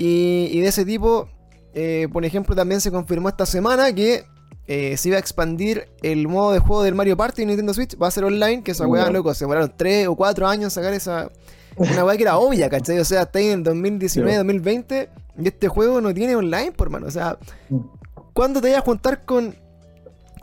Y, 0.00 0.60
de 0.60 0.68
ese 0.68 0.84
tipo, 0.84 1.28
eh, 1.74 2.08
por 2.12 2.24
ejemplo, 2.24 2.54
también 2.54 2.80
se 2.80 2.90
confirmó 2.90 3.28
esta 3.28 3.46
semana 3.46 3.92
que 3.92 4.24
eh, 4.68 4.96
se 4.96 5.08
iba 5.08 5.16
a 5.16 5.20
expandir 5.20 5.88
el 6.02 6.28
modo 6.28 6.52
de 6.52 6.60
juego 6.60 6.84
del 6.84 6.94
Mario 6.94 7.16
Party 7.16 7.42
en 7.42 7.48
Nintendo 7.48 7.74
Switch. 7.74 8.00
Va 8.00 8.06
a 8.06 8.10
ser 8.10 8.24
online, 8.24 8.62
que 8.62 8.70
esa 8.70 8.86
weá, 8.86 9.10
loco, 9.10 9.34
se 9.34 9.44
demoraron 9.44 9.72
3 9.76 10.08
o 10.08 10.14
4 10.14 10.46
años 10.46 10.64
en 10.64 10.70
sacar 10.70 10.94
esa. 10.94 11.30
Una 11.76 12.04
weá 12.04 12.16
que 12.16 12.22
era 12.22 12.38
obvia, 12.38 12.68
¿cachai? 12.68 12.98
O 12.98 13.04
sea, 13.04 13.22
está 13.22 13.40
en 13.40 13.58
el 13.58 13.62
2019, 13.64 14.36
2020 14.36 15.10
y 15.40 15.48
este 15.48 15.68
juego 15.68 16.00
no 16.00 16.14
tiene 16.14 16.36
online, 16.36 16.72
por 16.72 16.90
mano. 16.90 17.06
O 17.06 17.10
sea. 17.10 17.38
¿cuándo 18.38 18.60
te 18.60 18.70
vas 18.70 18.78
a 18.78 18.82
juntar 18.82 19.24
con 19.24 19.56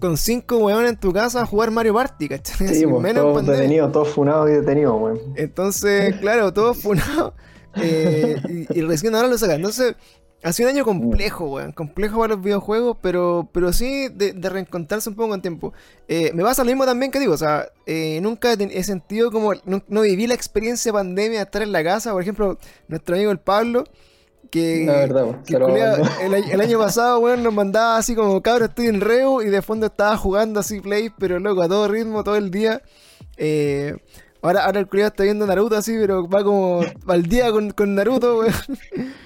con 0.01 0.17
cinco 0.17 0.57
weones 0.57 0.91
en 0.91 0.97
tu 0.97 1.13
casa 1.13 1.41
a 1.41 1.45
jugar 1.45 1.71
Mario 1.71 1.93
Party, 1.93 2.27
¿cachai? 2.27 2.67
Sí, 2.67 2.85
pues, 2.85 3.13
todos 3.13 3.45
detenidos, 3.45 3.91
todos 3.93 4.09
funados 4.09 4.49
y 4.49 4.53
detenidos, 4.53 5.01
weón. 5.01 5.19
Entonces, 5.35 6.13
claro, 6.17 6.51
todos 6.51 6.77
funados. 6.77 7.33
Eh, 7.77 8.41
y, 8.47 8.79
y, 8.79 8.81
recién 8.81 9.15
ahora 9.15 9.27
lo 9.27 9.37
sacan. 9.37 9.57
Entonces, 9.57 9.95
ha 10.45 10.53
sido 10.53 10.69
un 10.69 10.75
año 10.75 10.85
complejo, 10.85 11.45
weón. 11.45 11.71
Complejo 11.71 12.19
para 12.19 12.35
los 12.35 12.43
videojuegos, 12.43 12.97
pero, 13.01 13.49
pero 13.51 13.73
sí 13.73 14.09
de, 14.09 14.33
de 14.33 14.49
reencontrarse 14.49 15.09
un 15.09 15.15
poco 15.15 15.33
en 15.33 15.41
tiempo. 15.41 15.73
Eh, 16.07 16.31
me 16.35 16.43
pasa 16.43 16.63
lo 16.63 16.67
mismo 16.67 16.85
también 16.85 17.11
que 17.11 17.19
digo, 17.19 17.33
o 17.33 17.37
sea, 17.37 17.67
eh, 17.87 18.19
nunca 18.21 18.53
he 18.53 18.83
sentido 18.83 19.31
como. 19.31 19.53
No, 19.65 19.81
no, 19.87 20.01
viví 20.01 20.27
la 20.27 20.35
experiencia 20.35 20.91
de 20.91 20.97
pandemia 20.97 21.39
de 21.39 21.45
estar 21.45 21.63
en 21.63 21.71
la 21.71 21.83
casa. 21.83 22.11
Por 22.11 22.21
ejemplo, 22.21 22.59
nuestro 22.87 23.15
amigo 23.15 23.31
el 23.31 23.39
Pablo. 23.39 23.85
Que, 24.51 24.85
verdad, 24.85 25.41
que 25.43 25.59
culea, 25.59 25.95
el, 26.21 26.33
el, 26.35 26.61
año 26.61 26.77
pasado, 26.77 27.19
weón, 27.19 27.41
nos 27.41 27.51
mandaba 27.51 27.97
así 27.97 28.13
como, 28.13 28.41
cabrón, 28.41 28.69
estoy 28.69 28.87
en 28.87 29.01
Reu 29.01 29.41
y 29.41 29.49
de 29.49 29.63
fondo 29.63 29.87
estaba 29.87 30.15
jugando 30.15 30.59
así 30.59 30.79
play, 30.79 31.09
pero 31.17 31.39
loco, 31.39 31.63
a 31.63 31.67
todo 31.67 31.87
ritmo, 31.87 32.23
todo 32.23 32.35
el 32.35 32.51
día. 32.51 32.83
Eh, 33.37 33.97
Ahora, 34.45 34.65
ahora 34.65 34.79
el 34.79 34.87
culiado 34.87 35.07
está 35.07 35.23
viendo 35.23 35.47
Naruto 35.47 35.75
así, 35.75 35.97
pero 35.99 36.29
va 36.29 36.43
como 36.43 36.81
al 37.07 37.23
día 37.23 37.51
con, 37.51 37.71
con 37.71 37.95
Naruto, 37.95 38.37
weón. 38.37 38.53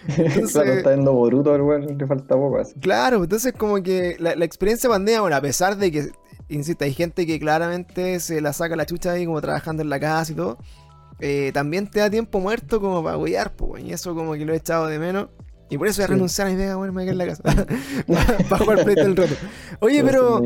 Entonces, 0.07 0.53
claro, 0.53 0.71
está 0.71 0.89
viendo 0.91 1.11
Boruto 1.11 1.53
al 1.53 1.61
weón, 1.61 1.97
le 1.97 2.07
falta 2.07 2.35
poco 2.35 2.57
así. 2.57 2.79
Claro, 2.79 3.21
entonces 3.21 3.51
como 3.51 3.83
que 3.83 4.15
la, 4.17 4.35
la 4.37 4.45
experiencia 4.45 4.89
pandemia, 4.89 5.19
bueno, 5.19 5.35
a 5.35 5.41
pesar 5.41 5.75
de 5.75 5.91
que, 5.91 6.11
insisto, 6.47 6.85
hay 6.85 6.93
gente 6.93 7.27
que 7.27 7.37
claramente 7.37 8.21
se 8.21 8.39
la 8.39 8.53
saca 8.53 8.77
la 8.77 8.85
chucha 8.85 9.11
ahí 9.11 9.25
como 9.25 9.41
trabajando 9.41 9.83
en 9.83 9.89
la 9.89 9.99
casa 9.99 10.31
y 10.31 10.35
todo, 10.35 10.57
eh, 11.19 11.51
también 11.53 11.89
te 11.89 11.99
da 11.99 12.09
tiempo 12.09 12.39
muerto 12.39 12.79
como 12.79 13.03
para 13.03 13.17
guiar, 13.17 13.57
pues, 13.57 13.83
y 13.83 13.91
eso 13.91 14.15
como 14.15 14.35
que 14.35 14.45
lo 14.45 14.53
he 14.53 14.57
echado 14.57 14.87
de 14.87 14.99
menos. 14.99 15.27
Y 15.69 15.77
por 15.77 15.87
eso 15.87 15.97
voy 15.97 16.05
a 16.05 16.07
renunciar 16.07 16.47
a 16.47 16.49
mi 16.49 16.55
idea, 16.55 16.77
bueno, 16.77 16.93
me 16.93 17.03
voy 17.03 17.09
a 17.09 17.13
quedar 17.13 17.27
en 17.27 17.27
la 17.27 17.35
casa. 17.35 17.67
para 18.49 18.63
jugar 18.63 18.83
Play 18.85 18.95
el 18.99 19.17
rato. 19.17 19.35
Oye, 19.81 20.01
pero... 20.01 20.41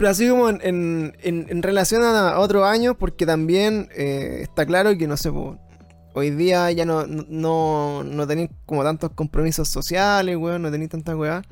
Pero 0.00 0.12
así 0.12 0.30
como 0.30 0.48
en, 0.48 0.60
en, 0.62 1.46
en, 1.50 1.62
relación 1.62 2.02
a 2.02 2.38
otro 2.38 2.64
año, 2.64 2.96
porque 2.96 3.26
también 3.26 3.90
eh, 3.94 4.38
está 4.40 4.64
claro 4.64 4.96
que 4.96 5.06
no 5.06 5.18
sé, 5.18 5.30
hoy 6.14 6.30
día 6.30 6.70
ya 6.70 6.86
no, 6.86 7.06
no, 7.06 8.02
no 8.02 8.26
tenéis 8.26 8.48
como 8.64 8.82
tantos 8.82 9.10
compromisos 9.10 9.68
sociales, 9.68 10.38
weón, 10.38 10.62
no 10.62 10.70
tenéis 10.70 10.88
tantas 10.88 11.16
weá. 11.16 11.42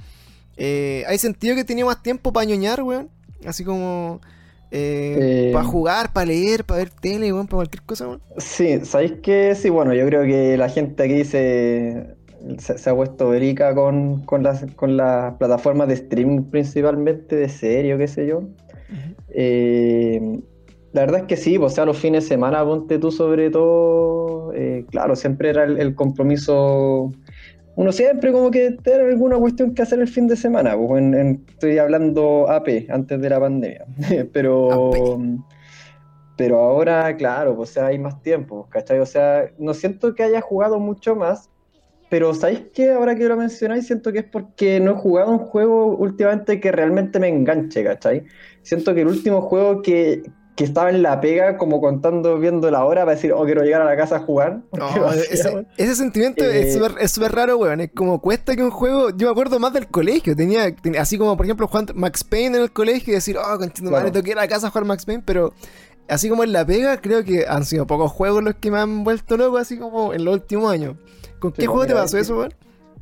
Eh, 0.56 1.04
¿Hay 1.08 1.18
sentido 1.18 1.54
que 1.56 1.64
tenía 1.64 1.84
más 1.84 2.02
tiempo 2.02 2.32
para 2.32 2.46
ñoñar, 2.46 2.82
weón? 2.82 3.10
Así 3.44 3.64
como 3.64 4.22
eh, 4.70 5.50
para 5.52 5.66
jugar, 5.66 6.14
para 6.14 6.24
leer, 6.24 6.64
para 6.64 6.78
ver 6.78 6.88
tele, 6.88 7.30
weón, 7.30 7.48
para 7.48 7.58
cualquier 7.58 7.82
cosa, 7.82 8.06
weón. 8.06 8.22
Sí, 8.38 8.80
¿sabéis 8.82 9.12
que 9.22 9.54
sí? 9.56 9.68
Bueno, 9.68 9.92
yo 9.92 10.06
creo 10.06 10.22
que 10.22 10.56
la 10.56 10.70
gente 10.70 11.02
aquí 11.02 11.22
se, 11.26 12.16
se, 12.58 12.90
ha 12.90 12.94
puesto 12.94 13.28
verica 13.28 13.74
con, 13.74 14.24
con, 14.24 14.42
las, 14.42 14.64
con 14.74 14.96
las 14.96 15.34
plataformas 15.34 15.88
de 15.88 15.94
streaming 15.94 16.44
principalmente, 16.44 17.36
de 17.36 17.48
serie 17.48 17.96
qué 17.98 18.08
sé 18.08 18.26
yo. 18.26 18.42
eh, 19.30 20.40
la 20.92 21.02
verdad 21.02 21.20
es 21.20 21.26
que 21.26 21.36
sí, 21.36 21.58
pues, 21.58 21.72
o 21.72 21.74
sea, 21.74 21.84
los 21.84 21.98
fines 21.98 22.24
de 22.24 22.28
semana, 22.28 22.64
ponte 22.64 22.98
tú 22.98 23.10
sobre 23.10 23.50
todo, 23.50 24.52
eh, 24.54 24.86
claro, 24.90 25.14
siempre 25.16 25.50
era 25.50 25.64
el, 25.64 25.78
el, 25.78 25.94
compromiso, 25.94 27.12
uno 27.76 27.92
siempre 27.92 28.32
como 28.32 28.50
que 28.50 28.70
tiene 28.82 29.02
alguna 29.02 29.36
cuestión 29.36 29.74
que 29.74 29.82
hacer 29.82 30.00
el 30.00 30.08
fin 30.08 30.26
de 30.26 30.36
semana, 30.36 30.76
pues 30.76 31.02
en, 31.02 31.14
en, 31.14 31.44
estoy 31.48 31.78
hablando 31.78 32.48
AP, 32.50 32.88
antes 32.88 33.20
de 33.20 33.28
la 33.28 33.40
pandemia, 33.40 33.84
pero... 34.32 34.90
AP. 35.14 35.40
Pero 36.38 36.60
ahora, 36.60 37.16
claro, 37.16 37.56
pues, 37.56 37.70
o 37.70 37.72
sea, 37.72 37.86
hay 37.86 37.98
más 37.98 38.22
tiempo, 38.22 38.68
¿cachai? 38.70 39.00
O 39.00 39.06
sea, 39.06 39.50
no 39.58 39.74
siento 39.74 40.14
que 40.14 40.22
haya 40.22 40.40
jugado 40.40 40.78
mucho 40.78 41.16
más, 41.16 41.50
pero 42.10 42.34
¿sabéis 42.34 42.62
qué? 42.72 42.92
Ahora 42.92 43.14
que 43.14 43.28
lo 43.28 43.36
mencionáis, 43.36 43.86
siento 43.86 44.12
que 44.12 44.20
es 44.20 44.24
porque 44.24 44.80
no 44.80 44.92
he 44.92 44.94
jugado 44.94 45.30
un 45.30 45.38
juego 45.38 45.96
últimamente 45.96 46.60
que 46.60 46.72
realmente 46.72 47.18
me 47.20 47.28
enganche, 47.28 47.84
¿cachai? 47.84 48.24
Siento 48.62 48.94
que 48.94 49.02
el 49.02 49.08
último 49.08 49.42
juego 49.42 49.82
que, 49.82 50.22
que 50.58 50.64
estaba 50.64 50.90
en 50.90 51.02
la 51.02 51.20
pega, 51.20 51.56
como 51.56 51.80
contando, 51.80 52.36
viendo 52.38 52.70
la 52.70 52.84
hora 52.84 53.02
para 53.02 53.14
decir, 53.14 53.32
oh, 53.32 53.44
quiero 53.44 53.62
llegar 53.62 53.82
a 53.82 53.84
la 53.84 53.96
casa 53.96 54.16
a 54.16 54.20
jugar. 54.20 54.62
No, 54.72 55.12
ese, 55.12 55.66
ese, 55.76 55.94
sentimiento 55.94 56.44
eh, 56.44 56.76
es 57.00 57.12
súper 57.12 57.32
raro, 57.32 57.58
weón. 57.58 57.80
Es 57.80 57.90
como 57.94 58.20
cuesta 58.20 58.56
que 58.56 58.62
un 58.62 58.70
juego. 58.70 59.10
Yo 59.10 59.28
me 59.28 59.30
acuerdo 59.30 59.60
más 59.60 59.72
del 59.72 59.86
colegio. 59.86 60.34
Tenía, 60.34 60.74
tenía 60.74 61.02
así 61.02 61.16
como, 61.16 61.36
por 61.36 61.46
ejemplo, 61.46 61.68
jugar 61.68 61.94
Max 61.94 62.24
Payne 62.24 62.56
en 62.56 62.62
el 62.64 62.72
colegio 62.72 63.12
y 63.12 63.14
decir, 63.14 63.36
oh, 63.36 63.58
conchito, 63.58 63.90
madre, 63.90 64.10
tengo 64.10 64.24
que 64.24 64.30
ir 64.32 64.38
a 64.38 64.42
la 64.42 64.48
casa 64.48 64.66
a 64.66 64.70
jugar 64.70 64.84
Max 64.84 65.04
Payne, 65.04 65.22
pero. 65.24 65.52
Así 66.08 66.30
como 66.30 66.42
en 66.42 66.54
la 66.54 66.64
pega, 66.64 67.02
creo 67.02 67.22
que 67.22 67.44
han 67.46 67.66
sido 67.66 67.86
pocos 67.86 68.10
juegos 68.10 68.42
los 68.42 68.54
que 68.54 68.70
me 68.70 68.78
han 68.78 69.04
vuelto 69.04 69.36
loco, 69.36 69.58
así 69.58 69.78
como 69.78 70.14
en 70.14 70.24
los 70.24 70.34
últimos 70.34 70.72
años. 70.72 70.96
¿Con 71.38 71.52
qué 71.52 71.62
sí, 71.62 71.66
juego 71.66 71.86
te 71.86 71.94
pasó 71.94 72.18
eso, 72.18 72.38
weón? 72.38 72.54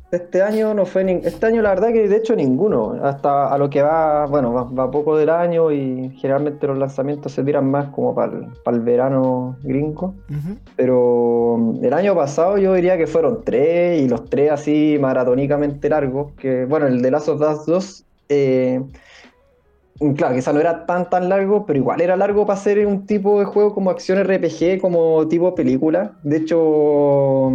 Este 0.09 0.41
año 0.41 0.73
no 0.73 0.85
fue 0.85 1.03
ni... 1.03 1.13
Este 1.13 1.47
año 1.47 1.61
la 1.61 1.71
verdad 1.71 1.89
que 1.89 2.07
de 2.07 2.15
hecho 2.15 2.33
ninguno. 2.33 2.97
Hasta 3.03 3.53
a 3.53 3.57
lo 3.57 3.69
que 3.69 3.81
va, 3.81 4.25
bueno, 4.25 4.53
va, 4.53 4.63
va 4.63 4.89
poco 4.89 5.17
del 5.17 5.29
año 5.29 5.69
y 5.69 6.11
generalmente 6.17 6.65
los 6.65 6.77
lanzamientos 6.77 7.33
se 7.33 7.43
tiran 7.43 7.69
más 7.69 7.89
como 7.89 8.15
para 8.15 8.31
el, 8.31 8.45
para 8.63 8.77
el 8.77 8.83
verano 8.83 9.57
gringo. 9.63 10.15
Uh 10.29 10.33
-huh. 10.33 10.57
Pero 10.77 11.73
el 11.81 11.93
año 11.93 12.15
pasado 12.15 12.57
yo 12.57 12.73
diría 12.73 12.97
que 12.97 13.05
fueron 13.05 13.43
tres 13.43 14.01
y 14.01 14.07
los 14.07 14.23
tres 14.29 14.51
así 14.51 14.97
maratónicamente 14.99 15.89
largos. 15.89 16.31
Que 16.39 16.63
bueno, 16.63 16.87
el 16.87 17.01
de 17.01 17.11
Last 17.11 17.27
of 17.27 17.41
Us 17.41 17.65
2... 17.65 18.03
Eh, 18.29 18.81
Claro, 20.15 20.35
quizá 20.35 20.53
no 20.53 20.59
era 20.59 20.85
tan 20.85 21.09
tan 21.09 21.27
largo, 21.27 21.65
pero 21.65 21.79
igual 21.79 22.01
era 22.01 22.15
largo 22.15 22.45
para 22.45 22.59
ser 22.59 22.85
un 22.85 23.07
tipo 23.07 23.39
de 23.39 23.45
juego 23.45 23.73
como 23.73 23.89
acción 23.89 24.19
RPG, 24.19 24.79
como 24.79 25.27
tipo 25.27 25.55
película. 25.55 26.17
De 26.21 26.37
hecho, 26.37 27.51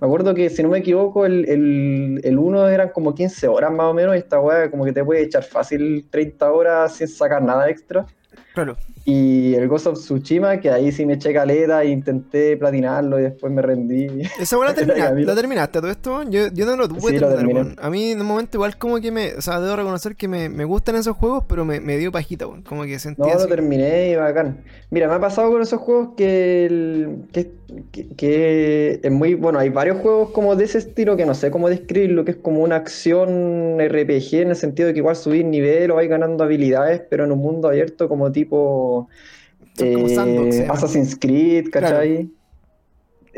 me 0.00 0.06
acuerdo 0.06 0.34
que 0.34 0.50
si 0.50 0.62
no 0.62 0.68
me 0.68 0.78
equivoco, 0.78 1.24
el, 1.24 1.48
el, 1.48 2.20
el 2.22 2.38
uno 2.38 2.68
eran 2.68 2.90
como 2.90 3.14
15 3.14 3.48
horas 3.48 3.72
más 3.72 3.86
o 3.86 3.94
menos, 3.94 4.14
y 4.14 4.18
esta 4.18 4.40
weá 4.40 4.70
como 4.70 4.84
que 4.84 4.92
te 4.92 5.04
puede 5.04 5.22
echar 5.22 5.42
fácil 5.42 6.06
30 6.10 6.52
horas 6.52 6.94
sin 6.96 7.08
sacar 7.08 7.42
nada 7.42 7.68
extra. 7.70 8.04
Claro. 8.52 8.76
Y 9.08 9.54
el 9.54 9.68
Ghost 9.68 9.86
of 9.86 10.00
Tsushima, 10.00 10.58
que 10.58 10.68
ahí 10.68 10.90
sí 10.90 11.06
me 11.06 11.12
eché 11.12 11.32
caleta 11.32 11.80
e 11.84 11.90
intenté 11.90 12.56
platinarlo 12.56 13.20
y 13.20 13.22
después 13.22 13.52
me 13.52 13.62
rendí. 13.62 14.08
¿Esa 14.36 14.56
buena 14.56 14.74
terminaste? 14.74 15.22
¿La 15.22 15.34
terminaste 15.36 15.80
todo 15.80 15.90
esto? 15.92 16.22
Yo, 16.24 16.48
yo 16.52 16.66
no 16.66 16.74
lo 16.74 16.88
tuve 16.88 17.12
sí, 17.12 17.18
terminar, 17.20 17.76
A 17.78 17.88
mí 17.88 18.10
en 18.10 18.20
un 18.20 18.26
momento 18.26 18.56
igual 18.56 18.76
como 18.78 19.00
que 19.00 19.12
me... 19.12 19.34
O 19.34 19.40
sea, 19.42 19.60
debo 19.60 19.76
reconocer 19.76 20.16
que 20.16 20.26
me, 20.26 20.48
me 20.48 20.64
gustan 20.64 20.96
esos 20.96 21.16
juegos, 21.16 21.44
pero 21.48 21.64
me, 21.64 21.78
me 21.78 21.98
dio 21.98 22.10
pajita, 22.10 22.46
bueno, 22.46 22.64
como 22.68 22.82
que 22.82 22.98
sentía 22.98 23.26
No, 23.26 23.38
así. 23.38 23.44
lo 23.44 23.48
terminé 23.48 24.10
y 24.10 24.16
bacán. 24.16 24.64
Mira, 24.90 25.06
me 25.06 25.14
ha 25.14 25.20
pasado 25.20 25.52
con 25.52 25.62
esos 25.62 25.80
juegos 25.80 26.14
que, 26.16 26.66
el, 26.66 27.28
que, 27.32 27.52
que, 27.92 28.08
que, 28.16 29.00
es 29.04 29.12
muy... 29.12 29.34
Bueno, 29.34 29.60
hay 29.60 29.68
varios 29.68 29.98
juegos 29.98 30.30
como 30.30 30.56
de 30.56 30.64
ese 30.64 30.78
estilo 30.78 31.16
que 31.16 31.26
no 31.26 31.34
sé 31.34 31.52
cómo 31.52 31.68
describirlo, 31.68 32.24
que 32.24 32.32
es 32.32 32.38
como 32.38 32.60
una 32.60 32.74
acción 32.74 33.78
RPG 33.78 34.34
en 34.34 34.48
el 34.48 34.56
sentido 34.56 34.88
de 34.88 34.94
que 34.94 34.98
igual 34.98 35.14
subís 35.14 35.44
nivel 35.44 35.92
o 35.92 35.94
vais 35.94 36.10
ganando 36.10 36.42
habilidades, 36.42 37.02
pero 37.08 37.22
en 37.22 37.30
un 37.30 37.38
mundo 37.38 37.68
abierto 37.68 38.08
como 38.08 38.32
tipo... 38.32 38.95
Eh, 39.78 40.14
sandbox, 40.14 40.70
Assassin's 40.70 41.16
Creed, 41.18 41.70
¿cachai? 41.70 42.16
Claro. 42.16 42.36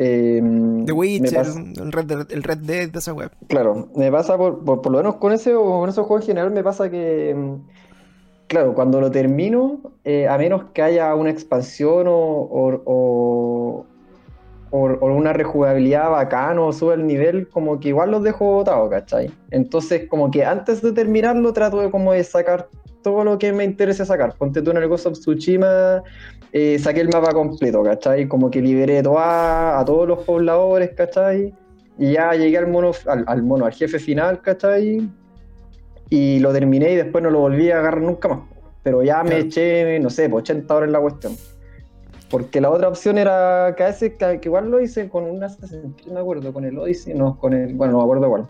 Eh, 0.00 0.40
The 0.86 0.92
Witcher, 0.92 1.44
el 1.76 1.90
Red, 1.90 2.04
Dead, 2.04 2.26
el 2.30 2.42
Red 2.44 2.58
Dead 2.58 2.88
de 2.88 2.98
esa 3.00 3.12
web. 3.12 3.32
Claro, 3.48 3.88
me 3.96 4.12
pasa 4.12 4.36
por, 4.38 4.64
por, 4.64 4.80
por, 4.80 4.92
lo 4.92 4.98
menos 4.98 5.16
con 5.16 5.32
ese 5.32 5.54
o 5.54 5.80
con 5.80 5.88
esos 5.88 6.06
juegos 6.06 6.22
en 6.24 6.36
general, 6.36 6.52
me 6.52 6.62
pasa 6.62 6.88
que, 6.88 7.34
claro, 8.46 8.74
cuando 8.74 9.00
lo 9.00 9.10
termino, 9.10 9.80
eh, 10.04 10.28
a 10.28 10.38
menos 10.38 10.66
que 10.72 10.82
haya 10.82 11.12
una 11.16 11.30
expansión 11.30 12.06
o, 12.06 12.14
o, 12.14 13.86
o, 14.70 14.78
o 14.78 15.06
una 15.06 15.32
rejugabilidad 15.32 16.10
bacana 16.10 16.62
o 16.62 16.72
sube 16.72 16.94
el 16.94 17.04
nivel, 17.04 17.48
como 17.48 17.80
que 17.80 17.88
igual 17.88 18.12
los 18.12 18.22
dejo 18.22 18.44
botados, 18.44 18.88
¿cachai? 18.90 19.32
Entonces, 19.50 20.08
como 20.08 20.30
que 20.30 20.44
antes 20.44 20.80
de 20.80 20.92
terminarlo, 20.92 21.52
trato 21.52 21.80
de 21.80 21.90
como 21.90 22.12
de 22.12 22.22
sacar 22.22 22.68
todo 23.08 23.24
lo 23.24 23.38
que 23.38 23.52
me 23.52 23.64
interese 23.64 24.04
sacar. 24.04 24.34
Ponte 24.36 24.62
tú 24.62 24.70
en 24.70 24.76
el 24.76 24.88
Ghost 24.88 25.06
of 25.06 25.18
Tsushima, 25.18 26.02
eh, 26.52 26.78
saqué 26.78 27.00
el 27.00 27.08
mapa 27.08 27.32
completo, 27.32 27.82
¿cachai? 27.82 28.28
Como 28.28 28.50
que 28.50 28.60
liberé 28.60 29.02
toda, 29.02 29.78
a 29.78 29.84
todos 29.84 30.06
los 30.06 30.20
pobladores, 30.24 30.90
¿cachai? 30.94 31.54
Y 31.98 32.12
ya 32.12 32.32
llegué 32.34 32.58
al 32.58 32.68
mono, 32.68 32.92
al, 33.06 33.24
al, 33.26 33.42
mono, 33.42 33.66
al 33.66 33.72
jefe 33.72 33.98
final, 33.98 34.40
¿cachai? 34.40 35.08
Y 36.10 36.38
lo 36.40 36.52
terminé 36.52 36.92
y 36.92 36.96
después 36.96 37.22
no 37.24 37.30
lo 37.30 37.40
volví 37.40 37.70
a 37.70 37.78
agarrar 37.78 38.02
nunca 38.02 38.28
más. 38.28 38.40
Pero 38.82 39.02
ya 39.02 39.22
me 39.22 39.38
eché, 39.38 39.98
no 40.00 40.10
sé, 40.10 40.30
80 40.32 40.74
horas 40.74 40.86
en 40.86 40.92
la 40.92 41.00
cuestión. 41.00 41.34
Porque 42.30 42.60
la 42.60 42.70
otra 42.70 42.88
opción 42.88 43.16
era 43.16 43.74
que 43.76 43.84
a 43.84 43.86
veces, 43.86 44.12
que, 44.18 44.40
igual 44.42 44.70
lo 44.70 44.80
hice 44.80 45.08
con 45.08 45.24
un 45.24 45.42
Assassin's 45.42 45.94
Creed, 45.96 46.12
me 46.12 46.20
acuerdo, 46.20 46.52
con 46.52 46.64
el 46.64 46.78
Odyssey, 46.78 47.14
no, 47.14 47.38
con 47.38 47.54
el, 47.54 47.74
bueno, 47.74 47.92
no 47.92 47.98
me 47.98 48.04
acuerdo 48.04 48.26
igual. 48.26 48.48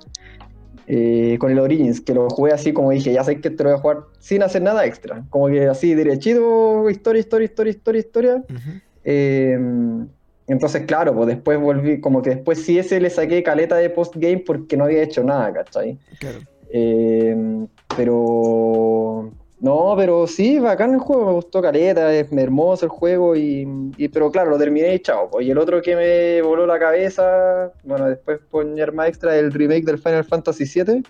Eh, 0.91 1.37
con 1.39 1.51
el 1.51 1.59
Origins, 1.59 2.01
que 2.01 2.15
lo 2.15 2.31
jugué 2.31 2.53
así 2.53 2.73
como 2.73 2.91
dije, 2.93 3.13
ya 3.13 3.23
sé 3.23 3.43
que 3.43 3.51
te 3.51 3.63
lo 3.63 3.69
voy 3.69 3.79
a 3.79 3.83
jugar 3.83 3.99
sin 4.21 4.43
hacer 4.43 4.63
nada 4.63 4.87
extra. 4.87 5.23
Como 5.29 5.49
que 5.49 5.67
así 5.67 5.95
derechito, 5.95 6.89
historia, 6.89 7.21
historia, 7.21 7.45
historia, 7.45 7.71
historia, 7.71 8.01
historia. 8.01 8.35
Uh 8.37 8.55
-huh. 8.55 8.83
eh, 9.05 10.07
entonces, 10.47 10.87
claro, 10.87 11.15
pues 11.15 11.27
después 11.27 11.61
volví, 11.61 12.01
como 12.01 12.23
que 12.23 12.31
después 12.31 12.63
sí 12.65 12.79
ese 12.79 13.01
le 13.01 13.11
saqué 13.11 13.43
caleta 13.43 13.77
de 13.77 13.91
postgame 13.91 14.39
porque 14.39 14.79
no 14.79 14.85
había 14.85 15.03
hecho 15.03 15.23
nada, 15.23 15.53
¿cachai? 15.53 15.99
Claro. 16.19 16.39
Eh, 16.71 17.67
pero 17.95 19.31
no, 19.61 19.95
pero 19.97 20.27
sí, 20.27 20.59
bacán 20.59 20.95
el 20.95 21.01
juego, 21.01 21.27
me 21.27 21.33
gustó 21.33 21.61
caleta, 21.61 22.13
es 22.15 22.31
hermoso 22.33 22.85
el 22.85 22.91
juego, 22.91 23.35
y, 23.35 23.67
y 23.97 24.09
pero 24.09 24.31
claro, 24.31 24.51
lo 24.51 24.59
terminé 24.59 24.95
y 24.95 25.01
chao. 25.01 25.29
Pues, 25.31 25.47
y 25.47 25.51
el 25.51 25.59
otro 25.59 25.83
que 25.83 25.97
me 25.97 26.43
voló 26.43 26.67
la 26.67 26.79
cabeza, 26.79 27.73
bueno, 27.83 28.07
después 28.07 28.39
poner 28.51 28.93
más 28.93 29.09
extra, 29.09 29.37
el 29.37 29.53
remake 29.53 29.85
del 29.85 29.99
Final 29.99 30.25
Fantasy 30.25 30.65
VII, 30.65 31.03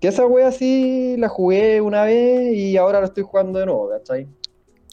que 0.00 0.08
esa 0.08 0.26
wea 0.26 0.52
sí 0.52 1.16
la 1.18 1.28
jugué 1.28 1.80
una 1.80 2.04
vez 2.04 2.54
y 2.54 2.76
ahora 2.76 3.00
la 3.00 3.06
estoy 3.06 3.24
jugando 3.24 3.58
de 3.58 3.66
nuevo, 3.66 3.88
¿cachai? 3.90 4.28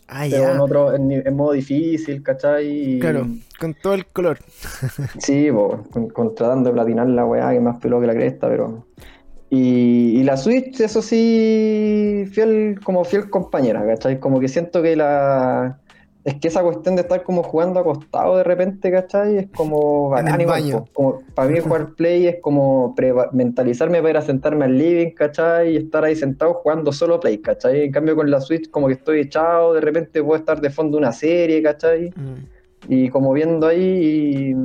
Ah, 0.08 0.26
Pero 0.28 0.44
ya. 0.44 0.52
en 0.54 0.60
otro, 0.60 0.96
en, 0.96 1.12
en 1.12 1.36
modo 1.36 1.52
difícil, 1.52 2.24
¿cachai? 2.24 2.98
Claro, 3.00 3.28
con 3.60 3.76
todo 3.76 3.94
el 3.94 4.08
color. 4.08 4.40
Sí, 5.20 5.52
po, 5.52 5.84
con, 5.92 6.10
con- 6.10 6.34
tratando 6.36 6.70
de 6.70 6.74
platinar 6.74 7.08
la 7.08 7.26
weá, 7.26 7.52
que 7.52 7.60
más 7.60 7.80
pelo 7.80 8.02
que 8.02 8.08
la 8.08 8.14
cresta, 8.16 8.48
pero. 8.50 8.86
Y, 9.52 10.20
y 10.20 10.24
la 10.24 10.38
Switch, 10.38 10.80
eso 10.80 11.02
sí, 11.02 12.26
fiel, 12.32 12.80
como 12.84 13.04
fiel 13.04 13.30
compañera, 13.30 13.86
¿cachai? 13.86 14.20
Como 14.20 14.40
que 14.40 14.48
siento 14.48 14.82
que 14.82 14.96
la. 14.96 15.80
Es 16.26 16.36
que 16.36 16.50
esa 16.50 16.62
cuestión 16.62 16.96
de 16.96 17.02
estar 17.04 17.24
como 17.24 17.42
jugando 17.44 17.80
acostado 17.80 18.38
de 18.38 18.44
repente, 18.44 18.92
¿cachai? 18.92 19.38
Es 19.38 19.48
como 19.56 20.10
bacán 20.10 20.42
igual. 20.42 20.86
Como, 20.94 21.22
para 21.34 21.50
mí 21.50 21.60
jugar 21.60 21.94
Play 21.98 22.28
es 22.28 22.36
como 22.42 22.94
pre- 22.94 23.14
mentalizarme 23.32 24.00
para 24.00 24.10
ir 24.12 24.18
a 24.18 24.22
sentarme 24.22 24.66
al 24.66 24.78
living, 24.78 25.12
¿cachai? 25.12 25.74
Y 25.74 25.78
estar 25.78 26.04
ahí 26.04 26.16
sentado 26.16 26.54
jugando 26.56 26.92
solo 26.92 27.20
Play, 27.20 27.40
¿cachai? 27.40 27.86
En 27.86 27.92
cambio 27.92 28.16
con 28.16 28.30
la 28.30 28.42
Switch 28.42 28.70
como 28.70 28.88
que 28.88 28.94
estoy 28.94 29.22
echado, 29.22 29.74
de 29.74 29.82
repente 29.82 30.22
puedo 30.22 30.38
estar 30.38 30.60
de 30.62 30.70
fondo 30.70 30.98
una 30.98 31.12
serie, 31.14 31.64
¿cachai? 31.64 32.10
Mm. 32.16 32.36
y 32.88 33.10
como 33.10 33.34
viendo 33.34 33.68
ahí 33.68 34.52
y, 34.52 34.56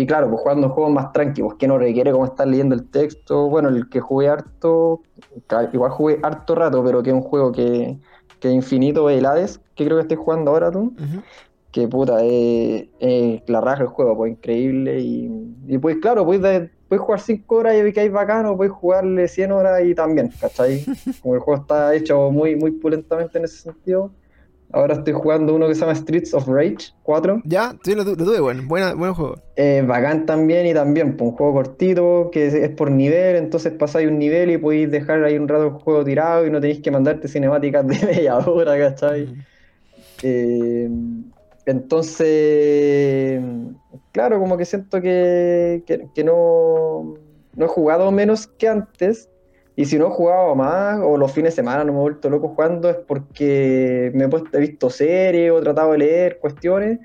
y 0.00 0.06
claro, 0.06 0.28
pues 0.30 0.40
jugando 0.42 0.68
juegos 0.70 0.92
más 0.92 1.12
tranquilos, 1.12 1.54
que 1.58 1.68
no 1.68 1.78
requiere 1.78 2.12
como 2.12 2.24
estar 2.26 2.46
leyendo 2.48 2.74
el 2.74 2.90
texto. 2.90 3.48
Bueno, 3.48 3.68
el 3.68 3.88
que 3.88 4.00
jugué 4.00 4.28
harto, 4.28 5.02
igual 5.72 5.90
jugué 5.90 6.20
harto 6.22 6.54
rato, 6.54 6.82
pero 6.84 7.02
que 7.02 7.10
es 7.10 7.14
un 7.16 7.22
juego 7.22 7.52
que, 7.52 7.98
que 8.38 8.48
es 8.48 8.54
infinito, 8.54 9.10
el 9.10 9.26
Hades, 9.26 9.60
que 9.74 9.84
creo 9.84 9.96
que 9.98 10.02
estoy 10.02 10.16
jugando 10.16 10.50
ahora 10.52 10.70
tú, 10.70 10.96
que 11.70 11.88
puta, 11.88 12.22
es 12.24 13.42
la 13.46 13.60
raja 13.60 13.82
el 13.82 13.88
juego, 13.88 14.16
pues 14.16 14.32
increíble 14.32 15.00
y, 15.00 15.30
y 15.68 15.78
pues 15.78 15.98
claro, 15.98 16.24
puedes, 16.24 16.42
de- 16.42 16.70
puedes 16.88 17.02
jugar 17.04 17.20
5 17.20 17.56
horas 17.56 17.74
y 17.86 17.92
que 17.92 18.00
hay 18.00 18.08
bacano, 18.08 18.56
puedes 18.56 18.72
jugarle 18.72 19.28
100 19.28 19.52
horas 19.52 19.82
y 19.84 19.94
también, 19.94 20.30
¿cachai? 20.40 20.90
Como 21.20 21.34
el 21.34 21.40
juego 21.40 21.60
está 21.62 21.94
hecho 21.94 22.30
muy, 22.30 22.56
muy 22.56 22.72
pulentamente 22.72 23.38
en 23.38 23.44
ese 23.44 23.58
sentido. 23.58 24.16
Ahora 24.72 24.94
estoy 24.94 25.12
jugando 25.12 25.54
uno 25.54 25.66
que 25.68 25.74
se 25.74 25.80
llama 25.80 25.94
Streets 25.94 26.32
of 26.32 26.46
Rage 26.46 26.92
4. 27.02 27.42
Ya, 27.44 27.74
sí, 27.82 27.94
lo, 27.94 28.04
lo 28.04 28.16
tuve, 28.16 28.40
bueno. 28.40 28.62
Buena, 28.66 28.94
buen 28.94 29.14
juego. 29.14 29.36
Eh, 29.56 29.82
bacán 29.86 30.26
también 30.26 30.66
y 30.66 30.74
también, 30.74 31.16
pues, 31.16 31.30
un 31.30 31.36
juego 31.36 31.52
cortito 31.54 32.30
que 32.32 32.46
es, 32.46 32.54
es 32.54 32.70
por 32.70 32.90
nivel, 32.90 33.36
entonces 33.36 33.72
pasáis 33.72 34.08
un 34.08 34.18
nivel 34.18 34.50
y 34.50 34.58
podéis 34.58 34.90
dejar 34.90 35.24
ahí 35.24 35.36
un 35.36 35.48
rato 35.48 35.64
el 35.64 35.70
juego 35.72 36.04
tirado 36.04 36.46
y 36.46 36.50
no 36.50 36.60
tenéis 36.60 36.80
que 36.80 36.90
mandarte 36.90 37.26
cinemáticas 37.28 37.86
de 37.86 38.06
media 38.06 38.38
hora, 38.38 38.78
¿cachai? 38.78 39.26
Mm. 39.26 39.44
Eh, 40.22 40.88
entonces, 41.66 43.40
claro, 44.12 44.38
como 44.38 44.56
que 44.56 44.64
siento 44.64 45.00
que, 45.00 45.82
que- 45.86 46.06
que 46.14 46.24
no, 46.24 47.14
no 47.56 47.64
he 47.64 47.68
jugado 47.68 48.10
menos 48.10 48.46
que 48.46 48.68
antes. 48.68 49.28
Y 49.80 49.86
si 49.86 49.98
no 49.98 50.08
he 50.08 50.10
jugado 50.10 50.54
más, 50.54 51.00
o 51.02 51.16
los 51.16 51.32
fines 51.32 51.52
de 51.52 51.56
semana 51.62 51.84
no 51.84 51.92
me 51.94 51.98
he 51.98 52.02
vuelto 52.02 52.28
loco 52.28 52.48
jugando, 52.48 52.90
es 52.90 52.96
porque 52.96 54.10
me 54.14 54.24
he, 54.24 54.28
puesto- 54.28 54.58
he 54.58 54.60
visto 54.60 54.90
series 54.90 55.50
o 55.52 55.60
tratado 55.62 55.92
de 55.92 55.98
leer 55.98 56.38
cuestiones. 56.38 56.98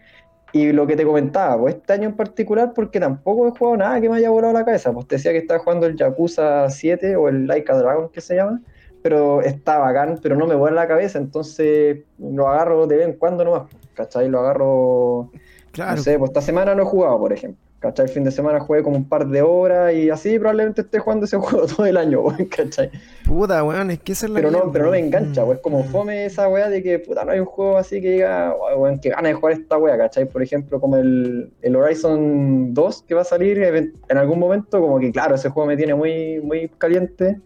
Y 0.51 0.71
lo 0.73 0.85
que 0.85 0.97
te 0.97 1.05
comentaba, 1.05 1.57
pues 1.57 1.75
este 1.75 1.93
año 1.93 2.09
en 2.09 2.15
particular, 2.17 2.73
porque 2.75 2.99
tampoco 2.99 3.47
he 3.47 3.51
jugado 3.51 3.77
nada 3.77 4.01
que 4.01 4.09
me 4.09 4.17
haya 4.17 4.29
volado 4.29 4.51
la 4.53 4.65
cabeza. 4.65 4.91
Pues 4.91 5.07
te 5.07 5.15
decía 5.15 5.31
que 5.31 5.37
estaba 5.37 5.59
jugando 5.61 5.85
el 5.85 5.95
Yakuza 5.95 6.69
7 6.69 7.15
o 7.15 7.29
el 7.29 7.47
Like 7.47 7.71
a 7.71 7.75
Dragon 7.77 8.09
que 8.09 8.19
se 8.19 8.35
llama, 8.35 8.61
pero 9.01 9.41
está 9.41 9.77
bacán, 9.77 10.19
pero 10.21 10.35
no 10.35 10.45
me 10.45 10.55
vuela 10.55 10.81
la 10.81 10.87
cabeza, 10.87 11.17
entonces 11.17 11.99
lo 12.19 12.47
agarro 12.49 12.87
de 12.87 12.97
vez 12.97 13.07
en 13.07 13.13
cuando 13.13 13.43
nomás, 13.45 13.63
¿cachai? 13.93 14.27
Lo 14.27 14.39
agarro, 14.39 15.31
Claro. 15.71 15.95
no 15.97 16.01
sé, 16.01 16.17
pues 16.19 16.29
esta 16.31 16.41
semana 16.41 16.73
no 16.75 16.83
he 16.83 16.85
jugado, 16.85 17.19
por 17.19 17.31
ejemplo, 17.31 17.63
¿cachai? 17.79 18.05
El 18.05 18.11
fin 18.11 18.23
de 18.23 18.31
semana 18.31 18.59
jugué 18.59 18.81
como 18.83 18.97
un 18.97 19.07
par 19.07 19.27
de 19.27 19.41
horas 19.41 19.93
y 19.93 20.09
así 20.09 20.39
probablemente 20.39 20.81
esté 20.81 20.99
jugando 20.99 21.25
ese 21.25 21.37
juego 21.37 21.65
todo 21.67 21.85
el 21.85 21.97
año, 21.97 22.21
weón, 22.21 22.45
¿cachai? 22.45 22.89
Puta, 23.25 23.63
weón, 23.63 23.91
es 23.91 23.99
que 23.99 24.13
esa 24.13 24.25
es 24.25 24.31
la 24.31 24.39
Pero 24.39 24.51
no, 24.51 24.71
pero 24.71 24.85
no 24.85 24.91
me 24.91 24.99
engancha, 24.99 25.45
pues 25.45 25.59
como 25.59 25.81
Mm. 25.83 25.87
fome 25.89 26.25
esa 26.25 26.47
weá 26.49 26.69
de 26.69 26.81
que 26.81 26.99
puta, 26.99 27.23
no 27.25 27.31
hay 27.31 27.39
un 27.39 27.45
juego 27.45 27.77
así 27.77 28.01
que 28.01 28.11
diga, 28.11 28.53
"Oh, 28.55 28.79
weón, 28.79 28.99
que 28.99 29.09
gana 29.09 29.27
de 29.29 29.33
jugar 29.35 29.53
esta 29.53 29.77
weá, 29.77 29.97
¿cachai? 29.97 30.25
Por 30.25 30.41
ejemplo, 30.41 30.79
como 30.81 30.97
el, 30.97 31.51
el 31.61 31.75
Horizon 31.75 32.73
2 32.73 33.03
que 33.07 33.13
va 33.13 33.21
a 33.21 33.25
salir 33.25 33.59
en 33.61 34.17
algún 34.17 34.39
momento, 34.39 34.79
como 34.81 34.99
que 34.99 35.11
claro, 35.11 35.35
ese 35.35 35.49
juego 35.49 35.67
me 35.67 35.77
tiene 35.77 35.93
muy, 35.95 36.39
muy 36.41 36.69
caliente. 36.77 37.39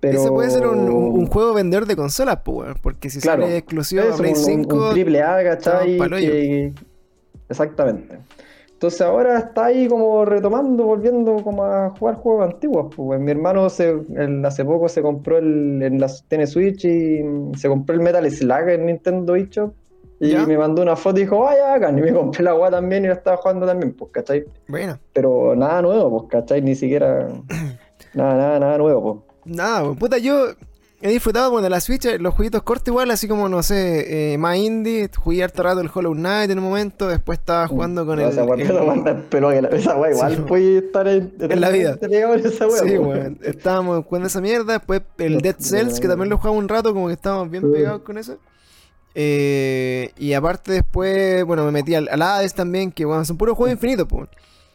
Pero... 0.00 0.18
Ese 0.18 0.30
puede 0.30 0.50
ser 0.50 0.66
un, 0.66 0.80
un- 0.80 1.12
un 1.20 1.26
juego 1.26 1.54
vendedor 1.54 1.86
de 1.86 1.94
consolas, 1.94 2.38
pues, 2.44 2.56
weón. 2.58 2.74
Porque 2.82 3.08
si 3.08 3.20
Claro. 3.20 3.42
sale 3.42 3.58
exclusivo 3.58 4.02
Es 4.02 4.14
a 4.14 4.16
Play 4.16 4.32
un, 4.32 4.38
un- 4.38 4.44
5. 4.44 4.76
un 4.88 4.92
triple 4.94 5.22
A, 5.22 5.44
¿cachai? 5.44 5.96
Que- 5.96 6.72
Exactamente. 7.48 8.18
Entonces 8.82 9.00
ahora 9.02 9.38
está 9.38 9.66
ahí 9.66 9.86
como 9.86 10.24
retomando, 10.24 10.82
volviendo 10.82 11.36
como 11.36 11.62
a 11.62 11.90
jugar 11.90 12.16
juegos 12.16 12.52
antiguos. 12.52 12.92
Pues. 12.92 13.20
Mi 13.20 13.30
hermano 13.30 13.70
se, 13.70 13.96
hace 14.44 14.64
poco 14.64 14.88
se 14.88 15.00
compró 15.00 15.38
el, 15.38 15.80
en 15.84 16.00
la 16.00 16.10
tiene 16.26 16.48
Switch 16.48 16.84
y 16.84 17.22
mm, 17.22 17.54
se 17.54 17.68
compró 17.68 17.94
el 17.94 18.00
Metal 18.00 18.28
Slug 18.28 18.68
en 18.70 18.86
Nintendo 18.86 19.36
eShop 19.36 19.72
y 20.18 20.30
¿Ya? 20.30 20.44
me 20.46 20.58
mandó 20.58 20.82
una 20.82 20.96
foto 20.96 21.20
y 21.20 21.22
dijo, 21.22 21.38
vaya 21.38 21.68
bacán, 21.68 21.96
y 21.96 22.02
me 22.02 22.12
compré 22.12 22.42
la 22.42 22.56
weá 22.56 22.72
también 22.72 23.04
y 23.04 23.06
la 23.06 23.14
estaba 23.14 23.36
jugando 23.36 23.66
también, 23.66 23.92
pues, 23.92 24.10
¿cachai? 24.10 24.44
Bueno, 24.66 24.98
Pero 25.12 25.54
nada 25.54 25.80
nuevo, 25.80 26.18
pues, 26.18 26.30
¿cachai? 26.30 26.60
Ni 26.60 26.74
siquiera 26.74 27.28
nada, 28.14 28.36
nada, 28.36 28.58
nada 28.58 28.78
nuevo, 28.78 29.22
pues. 29.24 29.56
nada, 29.56 29.84
weón. 29.84 29.96
puta, 29.96 30.18
yo 30.18 30.54
he 31.02 31.10
disfrutado 31.10 31.50
bueno, 31.50 31.68
la 31.68 31.80
Switch, 31.80 32.04
eh, 32.06 32.18
los 32.18 32.32
jueguitos 32.34 32.62
cortos 32.62 32.88
igual, 32.88 33.10
así 33.10 33.26
como, 33.28 33.48
no 33.48 33.62
sé, 33.62 34.32
eh, 34.34 34.38
más 34.38 34.56
indie. 34.56 35.10
Jugué 35.16 35.42
harto 35.44 35.62
rato 35.62 35.80
el 35.80 35.90
Hollow 35.92 36.14
Knight 36.14 36.50
en 36.50 36.58
un 36.58 36.64
momento, 36.64 37.08
después 37.08 37.38
estaba 37.40 37.66
jugando 37.66 38.06
con 38.06 38.16
No, 38.18 38.22
el. 38.22 38.28
Esa 38.30 38.44
weá, 38.44 38.54
el- 38.56 39.66
esa 39.74 39.96
weá 39.96 40.10
igual 40.12 40.36
Sí, 40.36 40.42
puede 40.46 40.78
estar 40.78 41.08
en, 41.08 41.34
En 41.40 41.60
la 41.60 41.70
vida. 41.70 41.98
en 42.00 42.46
esa 42.46 42.66
weá, 42.68 42.82
Sí, 42.82 42.96
weón. 42.98 43.38
Estábamos 43.42 44.04
jugando 44.06 44.28
esa 44.28 44.40
mierda. 44.40 44.74
Después 44.74 45.02
el 45.18 45.40
Dead 45.40 45.56
Cells, 45.58 46.00
que 46.00 46.08
también 46.08 46.30
lo 46.30 46.38
jugaba 46.38 46.56
un 46.56 46.68
rato, 46.68 46.94
como 46.94 47.08
que 47.08 47.14
estábamos 47.14 47.50
bien 47.50 47.64
Sí. 47.64 47.70
pegados 47.72 48.02
con 48.02 48.16
eso. 48.18 48.38
Eh, 49.14 50.10
y 50.16 50.32
aparte 50.32 50.72
después, 50.72 51.44
bueno, 51.44 51.64
me 51.66 51.70
metí 51.72 51.94
al, 51.94 52.08
al 52.10 52.22
Hades 52.22 52.54
también, 52.54 52.90
que 52.92 53.04
bueno, 53.04 53.24
son 53.24 53.36
puros 53.36 53.56
juegos 53.56 53.72
infinitos, 53.74 54.06
pues. 54.08 54.28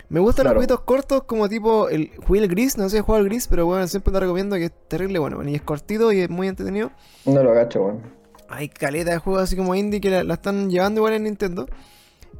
Me 0.09 0.19
gustan 0.19 0.43
Claro. 0.43 0.55
los 0.55 0.65
jueguitos 0.65 0.81
cortos 0.85 1.23
como 1.23 1.49
tipo 1.49 1.89
el 1.89 2.11
jugué 2.25 2.39
el 2.39 2.47
gris, 2.47 2.77
no 2.77 2.87
sé 2.89 3.03
si 3.03 3.11
el 3.11 3.23
gris, 3.25 3.47
pero 3.47 3.65
bueno, 3.65 3.87
siempre 3.87 4.13
te 4.13 4.19
recomiendo 4.19 4.55
que 4.55 4.65
es 4.65 4.71
terrible 4.87 5.19
bueno, 5.19 5.47
y 5.47 5.55
es 5.55 5.61
cortito 5.61 6.11
y 6.11 6.21
es 6.21 6.29
muy 6.29 6.47
entretenido. 6.47 6.91
No 7.25 7.43
lo 7.43 7.53
cacho, 7.53 7.81
weón. 7.83 8.01
Hay 8.49 8.69
caleta 8.69 9.11
de 9.11 9.17
juegos 9.17 9.43
así 9.43 9.57
como 9.57 9.75
indie 9.75 9.99
que 9.99 10.09
la, 10.09 10.23
la 10.23 10.35
están 10.35 10.69
llevando 10.69 10.99
igual 11.01 11.13
en 11.13 11.23
Nintendo. 11.23 11.67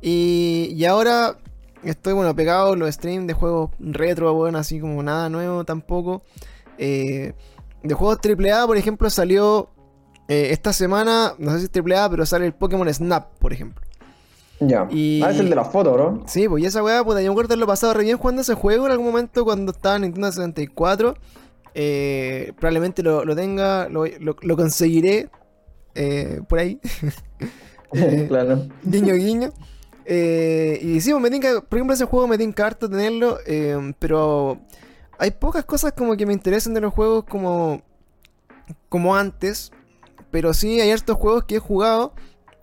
Y, 0.02 0.70
y 0.74 0.86
ahora 0.86 1.38
estoy, 1.84 2.14
bueno, 2.14 2.34
pegado 2.36 2.74
a 2.74 2.76
los 2.78 2.94
streams 2.94 3.28
de 3.28 3.34
juegos 3.34 3.72
retro, 3.80 4.34
bueno, 4.34 4.58
así 4.58 4.80
como 4.80 5.02
nada 5.04 5.30
nuevo 5.30 5.66
tampoco. 5.66 6.22
Eh, 6.78 7.34
de 7.84 7.94
juegos 7.94 8.20
AAA, 8.24 8.66
por 8.68 8.78
ejemplo, 8.78 9.10
salió 9.10 9.70
eh, 10.28 10.50
esta 10.52 10.72
semana, 10.74 11.34
no 11.38 11.52
sé 11.52 11.60
si 11.60 11.66
es 11.66 11.72
AAA, 11.86 12.10
pero 12.10 12.26
sale 12.26 12.46
el 12.46 12.54
Pokémon 12.54 12.92
Snap, 12.94 13.38
por 13.40 13.52
ejemplo. 13.54 13.86
Ya. 14.60 14.88
Y- 14.90 15.22
Ah, 15.24 15.32
es 15.32 15.40
el 15.40 15.50
de 15.50 15.56
la 15.56 15.66
foto, 15.66 15.96
¿no? 15.98 16.24
Sí, 16.28 16.48
pues 16.50 16.64
y 16.64 16.66
esa 16.66 16.84
weá, 16.84 17.04
puta, 17.04 17.22
yo 17.22 17.30
me 17.30 17.34
acuerdo 17.34 17.50
de 17.50 17.54
haberlo 17.54 17.68
pasado 17.68 17.94
re 17.94 18.04
bien 18.04 18.18
jugando 18.18 18.42
ese 18.42 18.56
juego 18.56 18.86
en 18.88 18.92
algún 18.92 19.08
momento 19.08 19.44
cuando 19.46 19.72
estaba 19.72 19.98
en 19.98 20.04
Nintendo 20.04 20.32
64. 20.32 21.16
Eh, 21.76 22.54
probablemente 22.58 23.04
lo, 23.04 23.24
lo 23.24 23.36
tenga, 23.36 23.88
lo, 23.90 24.06
lo- 24.20 24.36
lo 24.42 24.56
conseguiré 24.58 25.30
eh, 25.96 26.42
por 26.48 26.60
ahí. 26.60 26.80
Eh, 27.94 28.26
claro. 28.28 28.68
Guiño, 28.84 29.14
guiño. 29.16 29.50
Eh, 30.06 30.78
y 30.82 31.00
sí, 31.00 31.12
pues 31.12 31.22
me 31.24 31.30
tinca, 31.32 31.62
por 31.62 31.78
ejemplo, 31.80 31.94
ese 31.94 32.04
juego 32.04 32.28
me 32.28 32.38
tinca 32.38 32.66
harto 32.66 32.90
tenerlo, 32.90 33.38
pero 33.98 34.60
hay 35.18 35.32
pocas 35.32 35.64
cosas 35.64 35.94
como 35.94 36.18
que 36.18 36.26
me 36.26 36.34
interesan 36.34 36.74
de 36.74 36.82
los 36.82 36.94
juegos 36.94 37.24
como, 37.24 37.82
como 38.90 39.16
antes, 39.16 39.72
pero 40.32 40.54
sí 40.54 40.82
hay 40.82 40.92
hartos 40.92 41.16
juegos 41.16 41.46
que 41.46 41.56
he 41.56 41.60
jugado 41.60 42.14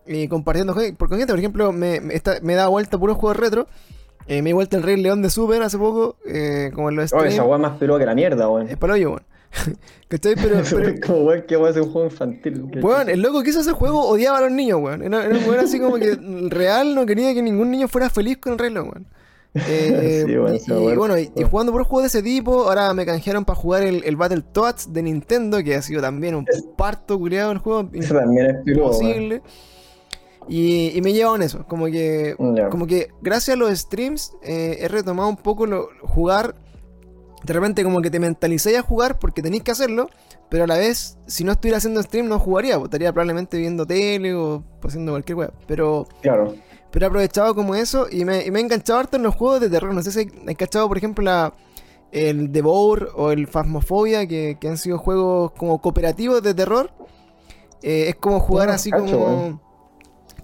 eh, 0.06 0.28
compartiendo 0.28 0.74
por 0.96 1.08
con 1.08 1.18
gente. 1.18 1.32
Por 1.32 1.38
ejemplo, 1.38 1.72
me, 1.72 2.00
me, 2.00 2.14
está- 2.14 2.38
me 2.42 2.54
da 2.54 2.68
vuelta 2.68 2.98
puros 2.98 3.16
juegos 3.16 3.36
retro. 3.36 3.66
Eh, 4.26 4.40
me 4.40 4.50
di 4.50 4.52
vuelta 4.54 4.76
el 4.78 4.82
Rey 4.82 4.96
León 5.00 5.20
de 5.20 5.28
Super 5.28 5.60
hace 5.62 5.76
poco, 5.76 6.16
eh, 6.26 6.70
como 6.74 6.88
en 6.88 6.96
los 6.96 7.12
Oh, 7.12 7.22
esa 7.24 7.44
weá 7.44 7.58
más 7.58 7.76
peluda 7.78 7.98
que 7.98 8.06
la 8.06 8.14
mierda, 8.14 8.48
weón. 8.48 8.68
Es 8.70 8.76
para 8.78 8.94
hoyo, 8.94 9.10
weón. 9.10 9.22
¿Cachai? 10.08 10.34
Pero, 10.34 10.62
pero, 10.70 10.94
como 11.06 11.18
weón 11.24 11.42
que 11.46 11.56
weón 11.58 11.70
es 11.70 11.76
un 11.76 11.92
juego 11.92 12.08
infantil. 12.08 12.64
Weón, 12.82 13.10
el 13.10 13.20
loco 13.20 13.42
que 13.42 13.50
hizo 13.50 13.60
ese 13.60 13.72
juego 13.72 14.00
odiaba 14.08 14.38
a 14.38 14.40
los 14.40 14.50
niños, 14.52 14.80
weón. 14.80 15.02
Era, 15.02 15.24
era 15.26 15.36
un 15.36 15.44
weón 15.44 15.58
así 15.64 15.78
como 15.78 15.96
que 15.96 16.16
real 16.48 16.94
no 16.94 17.04
quería 17.04 17.34
que 17.34 17.42
ningún 17.42 17.70
niño 17.70 17.86
fuera 17.86 18.08
feliz 18.08 18.38
con 18.38 18.54
el 18.54 18.58
reloj, 18.58 18.84
weón. 18.92 19.06
Eh, 19.68 20.24
Sí, 20.26 20.36
weón, 20.36 20.92
y, 20.92 20.96
bueno, 20.96 21.16
y, 21.18 21.30
y 21.36 21.44
jugando 21.44 21.70
por 21.70 21.84
juegos 21.84 22.02
de 22.10 22.18
ese 22.18 22.22
tipo, 22.24 22.64
ahora 22.64 22.92
me 22.94 23.04
canjearon 23.06 23.44
para 23.44 23.56
jugar 23.56 23.82
el, 23.84 24.02
el 24.04 24.16
Battletoads 24.16 24.92
de 24.92 25.02
Nintendo, 25.02 25.62
que 25.62 25.76
ha 25.76 25.82
sido 25.82 26.00
también 26.00 26.34
un 26.34 26.44
parto 26.76 27.18
culiado 27.18 27.52
el 27.52 27.58
juego, 27.58 27.88
Ese 27.92 28.12
también 28.14 28.46
es 28.46 28.56
peludo, 28.64 28.90
weón. 28.98 29.42
Y, 30.48 30.96
y 30.96 31.00
me 31.00 31.12
llevaron 31.12 31.42
eso, 31.42 31.64
como 31.66 31.86
que, 31.86 32.34
como 32.70 32.86
que 32.86 33.08
gracias 33.22 33.54
a 33.56 33.58
los 33.58 33.70
streams 33.78 34.32
eh, 34.42 34.78
he 34.80 34.88
retomado 34.88 35.28
un 35.28 35.36
poco 35.36 35.66
lo, 35.66 35.88
jugar. 36.02 36.54
De 37.44 37.52
repente 37.52 37.84
como 37.84 38.00
que 38.00 38.10
te 38.10 38.18
mentalizáis 38.18 38.78
a 38.78 38.82
jugar 38.82 39.18
porque 39.18 39.42
tenéis 39.42 39.62
que 39.62 39.70
hacerlo, 39.70 40.08
pero 40.48 40.64
a 40.64 40.66
la 40.66 40.78
vez, 40.78 41.18
si 41.26 41.44
no 41.44 41.52
estuviera 41.52 41.76
haciendo 41.78 42.02
stream 42.02 42.26
no 42.28 42.38
jugaría, 42.38 42.76
pues, 42.76 42.84
estaría 42.86 43.12
probablemente 43.12 43.58
viendo 43.58 43.86
tele 43.86 44.34
o 44.34 44.64
haciendo 44.82 45.12
cualquier 45.12 45.36
web. 45.36 45.52
Pero, 45.66 46.06
Claro. 46.22 46.54
pero 46.90 47.04
he 47.04 47.08
aprovechado 47.08 47.54
como 47.54 47.74
eso 47.74 48.06
y 48.10 48.24
me, 48.24 48.46
y 48.46 48.50
me 48.50 48.60
he 48.60 48.62
enganchado 48.62 48.98
harto 48.98 49.16
en 49.18 49.24
los 49.24 49.34
juegos 49.34 49.60
de 49.60 49.68
terror. 49.68 49.92
No 49.92 50.02
sé 50.02 50.10
si 50.12 50.20
hay 50.46 50.54
cachado, 50.54 50.88
por 50.88 50.96
ejemplo, 50.96 51.22
la, 51.22 51.52
el 52.12 52.50
Devour 52.50 53.10
o 53.14 53.30
el 53.30 53.46
Phasmophobia, 53.46 54.26
que, 54.26 54.56
que 54.58 54.68
han 54.68 54.78
sido 54.78 54.96
juegos 54.96 55.52
como 55.52 55.82
cooperativos 55.82 56.42
de 56.42 56.54
terror. 56.54 56.90
Eh, 57.82 58.06
es 58.08 58.14
como 58.16 58.40
jugar 58.40 58.70
Ah, 58.70 58.74
así 58.74 58.90
cacho, 58.90 59.04
como. 59.18 59.60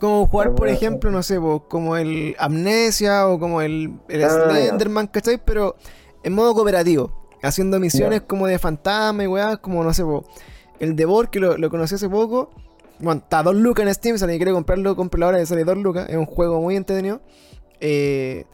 Como 0.00 0.26
jugar, 0.26 0.54
por 0.54 0.68
ejemplo, 0.68 1.10
no 1.10 1.22
sé, 1.22 1.38
po, 1.38 1.68
como 1.68 1.96
el 1.96 2.34
Amnesia 2.38 3.28
o 3.28 3.38
como 3.38 3.60
el, 3.60 3.92
el 4.08 4.24
Ah. 4.24 4.30
Slenderman, 4.30 5.06
¿cachai? 5.08 5.38
Pero 5.44 5.76
en 6.22 6.32
modo 6.32 6.54
cooperativo. 6.54 7.12
Haciendo 7.42 7.78
misiones 7.78 8.22
como 8.22 8.46
de 8.46 8.58
fantasma 8.58 9.24
y 9.24 9.26
weá, 9.26 9.56
como 9.58 9.84
no 9.84 9.94
sé, 9.94 10.02
po, 10.02 10.24
el 10.78 10.96
Devor, 10.96 11.30
que 11.30 11.38
lo, 11.38 11.56
lo 11.56 11.70
conocí 11.70 11.94
hace 11.94 12.08
poco. 12.08 12.50
Bueno, 12.98 13.20
está 13.22 13.42
2 13.42 13.54
lucas 13.56 13.86
en 13.86 13.94
Steam, 13.94 14.18
si 14.18 14.24
alguien 14.24 14.38
quiere 14.38 14.52
comprarlo, 14.52 14.94
compra 14.96 15.24
ahora 15.26 15.38
que 15.38 15.46
sale 15.46 15.64
2 15.64 15.78
lucas. 15.78 16.08
Es 16.08 16.16
un 16.16 16.26
juego 16.26 16.60
muy 16.60 16.76
entretenido. 16.76 17.20
Eh, 17.80 18.44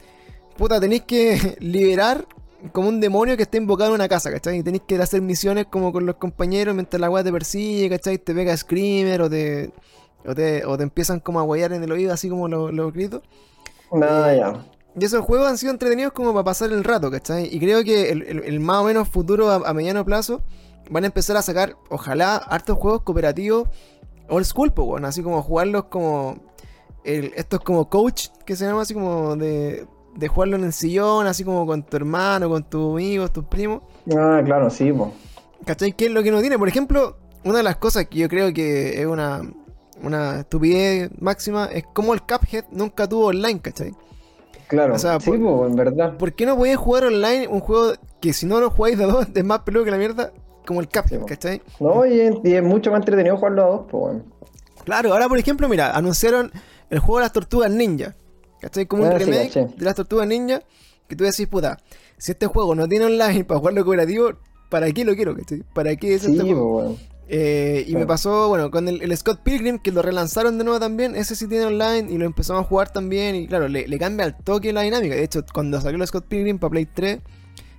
puta, 0.56 0.80
tenéis 0.80 1.02
que 1.02 1.56
liberar 1.60 2.26
como 2.72 2.88
un 2.88 3.00
demonio 3.00 3.36
que 3.36 3.42
está 3.42 3.56
invocado 3.56 3.90
en 3.90 3.96
una 3.96 4.08
casa, 4.08 4.30
¿cachai? 4.30 4.58
Y 4.58 4.62
tenéis 4.62 4.82
que 4.86 4.96
hacer 4.96 5.20
misiones 5.22 5.66
como 5.66 5.92
con 5.92 6.06
los 6.06 6.16
compañeros 6.16 6.74
mientras 6.74 7.00
la 7.00 7.10
weá 7.10 7.22
te 7.24 7.32
persigue, 7.32 7.88
¿cachai? 7.90 8.18
Te 8.18 8.34
pega 8.34 8.56
Screamer 8.56 9.22
o 9.22 9.30
te, 9.30 9.70
o 10.26 10.34
te, 10.34 10.64
o 10.64 10.76
te 10.76 10.82
empiezan 10.82 11.20
como 11.20 11.40
a 11.40 11.42
guayar 11.42 11.72
en 11.72 11.82
el 11.82 11.92
oído, 11.92 12.12
así 12.12 12.28
como 12.28 12.48
los 12.48 12.72
los 12.72 12.92
gritos. 12.92 13.22
Nada, 13.92 14.34
Eh, 14.34 14.38
ya. 14.38 14.66
Y 14.98 15.04
esos 15.04 15.20
juegos 15.24 15.46
han 15.48 15.58
sido 15.58 15.72
entretenidos 15.72 16.12
como 16.12 16.32
para 16.32 16.44
pasar 16.44 16.72
el 16.72 16.82
rato, 16.82 17.10
¿cachai? 17.10 17.48
Y 17.54 17.60
creo 17.60 17.84
que 17.84 18.10
el, 18.10 18.22
el- 18.22 18.44
el 18.44 18.60
más 18.60 18.78
o 18.78 18.84
menos 18.84 19.08
futuro 19.08 19.50
a, 19.50 19.56
a 19.56 19.74
mediano 19.74 20.04
plazo 20.04 20.40
van 20.90 21.04
a 21.04 21.08
empezar 21.08 21.36
a 21.36 21.42
sacar, 21.42 21.76
ojalá, 21.90 22.36
hartos 22.36 22.78
juegos 22.78 23.02
cooperativos 23.02 23.68
old 24.28 24.44
school, 24.46 24.72
pues, 24.72 24.86
bueno, 24.88 25.06
así 25.06 25.22
como 25.22 25.42
jugarlos 25.42 25.84
como. 25.84 26.36
el- 27.04 27.32
estos 27.36 27.60
como 27.60 27.88
coach, 27.88 28.28
que 28.44 28.56
se 28.56 28.64
llama 28.66 28.82
así 28.82 28.94
como 28.94 29.36
de, 29.36 29.86
de 30.16 30.28
jugarlo 30.28 30.56
en 30.56 30.64
el 30.64 30.72
sillón, 30.72 31.26
así 31.26 31.44
como 31.44 31.66
con 31.66 31.82
tu 31.84 31.96
hermano, 31.96 32.48
con 32.48 32.64
tus 32.64 32.92
amigos, 32.94 33.32
tus 33.32 33.44
primos. 33.44 33.82
Ah, 34.16 34.40
claro, 34.44 34.70
sí, 34.70 34.92
po. 34.92 35.12
¿Cachai? 35.64 35.92
¿Qué 35.92 36.06
es 36.06 36.10
lo 36.12 36.22
que 36.22 36.30
no 36.32 36.40
tiene? 36.40 36.58
Por 36.58 36.68
ejemplo, 36.68 37.16
una 37.44 37.58
de 37.58 37.62
las 37.64 37.76
cosas 37.76 38.06
que 38.06 38.18
yo 38.18 38.28
creo 38.28 38.52
que 38.52 39.00
es 39.00 39.06
una, 39.06 39.42
una 40.02 40.40
estupidez 40.40 41.10
máxima 41.20 41.66
es 41.66 41.84
como 41.94 42.14
el 42.14 42.22
Cuphead 42.22 42.64
nunca 42.70 43.08
tuvo 43.08 43.26
online, 43.26 43.60
¿cachai? 43.60 43.94
Claro, 44.68 44.94
O 44.94 44.98
sea, 44.98 45.20
sí, 45.20 45.30
por- 45.30 45.40
po, 45.40 45.66
en 45.66 45.76
verdad. 45.76 46.16
¿Por 46.16 46.32
qué 46.34 46.44
no 46.46 46.56
podéis 46.56 46.76
jugar 46.76 47.04
online 47.04 47.46
un 47.48 47.60
juego 47.60 47.92
que 48.20 48.32
si 48.32 48.46
no 48.46 48.60
lo 48.60 48.70
jugáis 48.70 48.98
de 48.98 49.04
a 49.04 49.06
dos 49.06 49.26
es 49.34 49.44
más 49.44 49.60
peludo 49.60 49.84
que 49.84 49.90
la 49.90 49.96
mierda? 49.98 50.32
Como 50.66 50.80
el 50.80 50.88
Cuphead, 50.88 51.20
Sí. 51.20 51.26
¿cachai? 51.26 51.62
No, 51.78 52.04
y 52.04 52.18
es, 52.20 52.34
y 52.42 52.54
es 52.54 52.62
mucho 52.62 52.90
más 52.90 52.98
entretenido 53.00 53.36
jugarlo 53.36 53.62
a 53.62 53.66
dos, 53.68 53.80
pues, 53.88 54.02
bueno. 54.02 54.24
Claro, 54.84 55.12
ahora 55.12 55.28
por 55.28 55.38
ejemplo, 55.38 55.68
mira, 55.68 55.96
anunciaron 55.96 56.50
el 56.90 56.98
juego 56.98 57.18
de 57.18 57.24
las 57.24 57.32
tortugas 57.32 57.70
ninja. 57.70 58.14
¿Cachai? 58.60 58.86
Como 58.86 59.04
un 59.04 59.12
Ah, 59.12 59.18
sí, 59.18 59.24
remake 59.30 59.76
de 59.76 59.84
las 59.84 59.94
tortugas 59.94 60.26
ninja. 60.26 60.62
Que 61.08 61.14
tú 61.14 61.22
decís, 61.22 61.46
puta, 61.46 61.78
si 62.18 62.32
este 62.32 62.46
juego 62.48 62.74
no 62.74 62.88
tiene 62.88 63.04
online 63.04 63.44
para 63.44 63.60
jugarlo 63.60 63.84
cooperativo, 63.84 64.30
¿para 64.70 64.90
qué 64.90 65.04
lo 65.04 65.14
quiero? 65.14 65.36
¿cachai? 65.36 65.62
¿Para 65.72 65.94
qué 65.94 66.14
es 66.14 66.24
este 66.24 66.42
juego? 66.42 66.68
bueno. 66.72 66.96
Eh, 67.28 67.84
y 67.88 67.94
me 67.96 68.06
pasó, 68.06 68.48
bueno, 68.48 68.70
con 68.70 68.86
el, 68.88 69.02
el 69.02 69.16
Scott 69.16 69.40
Pilgrim, 69.42 69.78
que 69.78 69.90
lo 69.90 70.00
relanzaron 70.02 70.58
de 70.58 70.64
nuevo 70.64 70.78
también. 70.78 71.16
Ese 71.16 71.34
sí 71.34 71.48
tiene 71.48 71.64
online 71.66 72.12
y 72.12 72.18
lo 72.18 72.24
empezamos 72.24 72.62
a 72.62 72.64
jugar 72.64 72.92
también. 72.92 73.34
Y 73.34 73.46
claro, 73.48 73.68
le, 73.68 73.88
le 73.88 73.98
cambia 73.98 74.26
al 74.26 74.36
toque 74.36 74.72
la 74.72 74.82
dinámica. 74.82 75.14
De 75.16 75.24
hecho, 75.24 75.44
cuando 75.52 75.80
salió 75.80 76.00
el 76.00 76.06
Scott 76.06 76.26
Pilgrim 76.26 76.58
para 76.58 76.70
Play 76.70 76.86
3, 76.86 77.18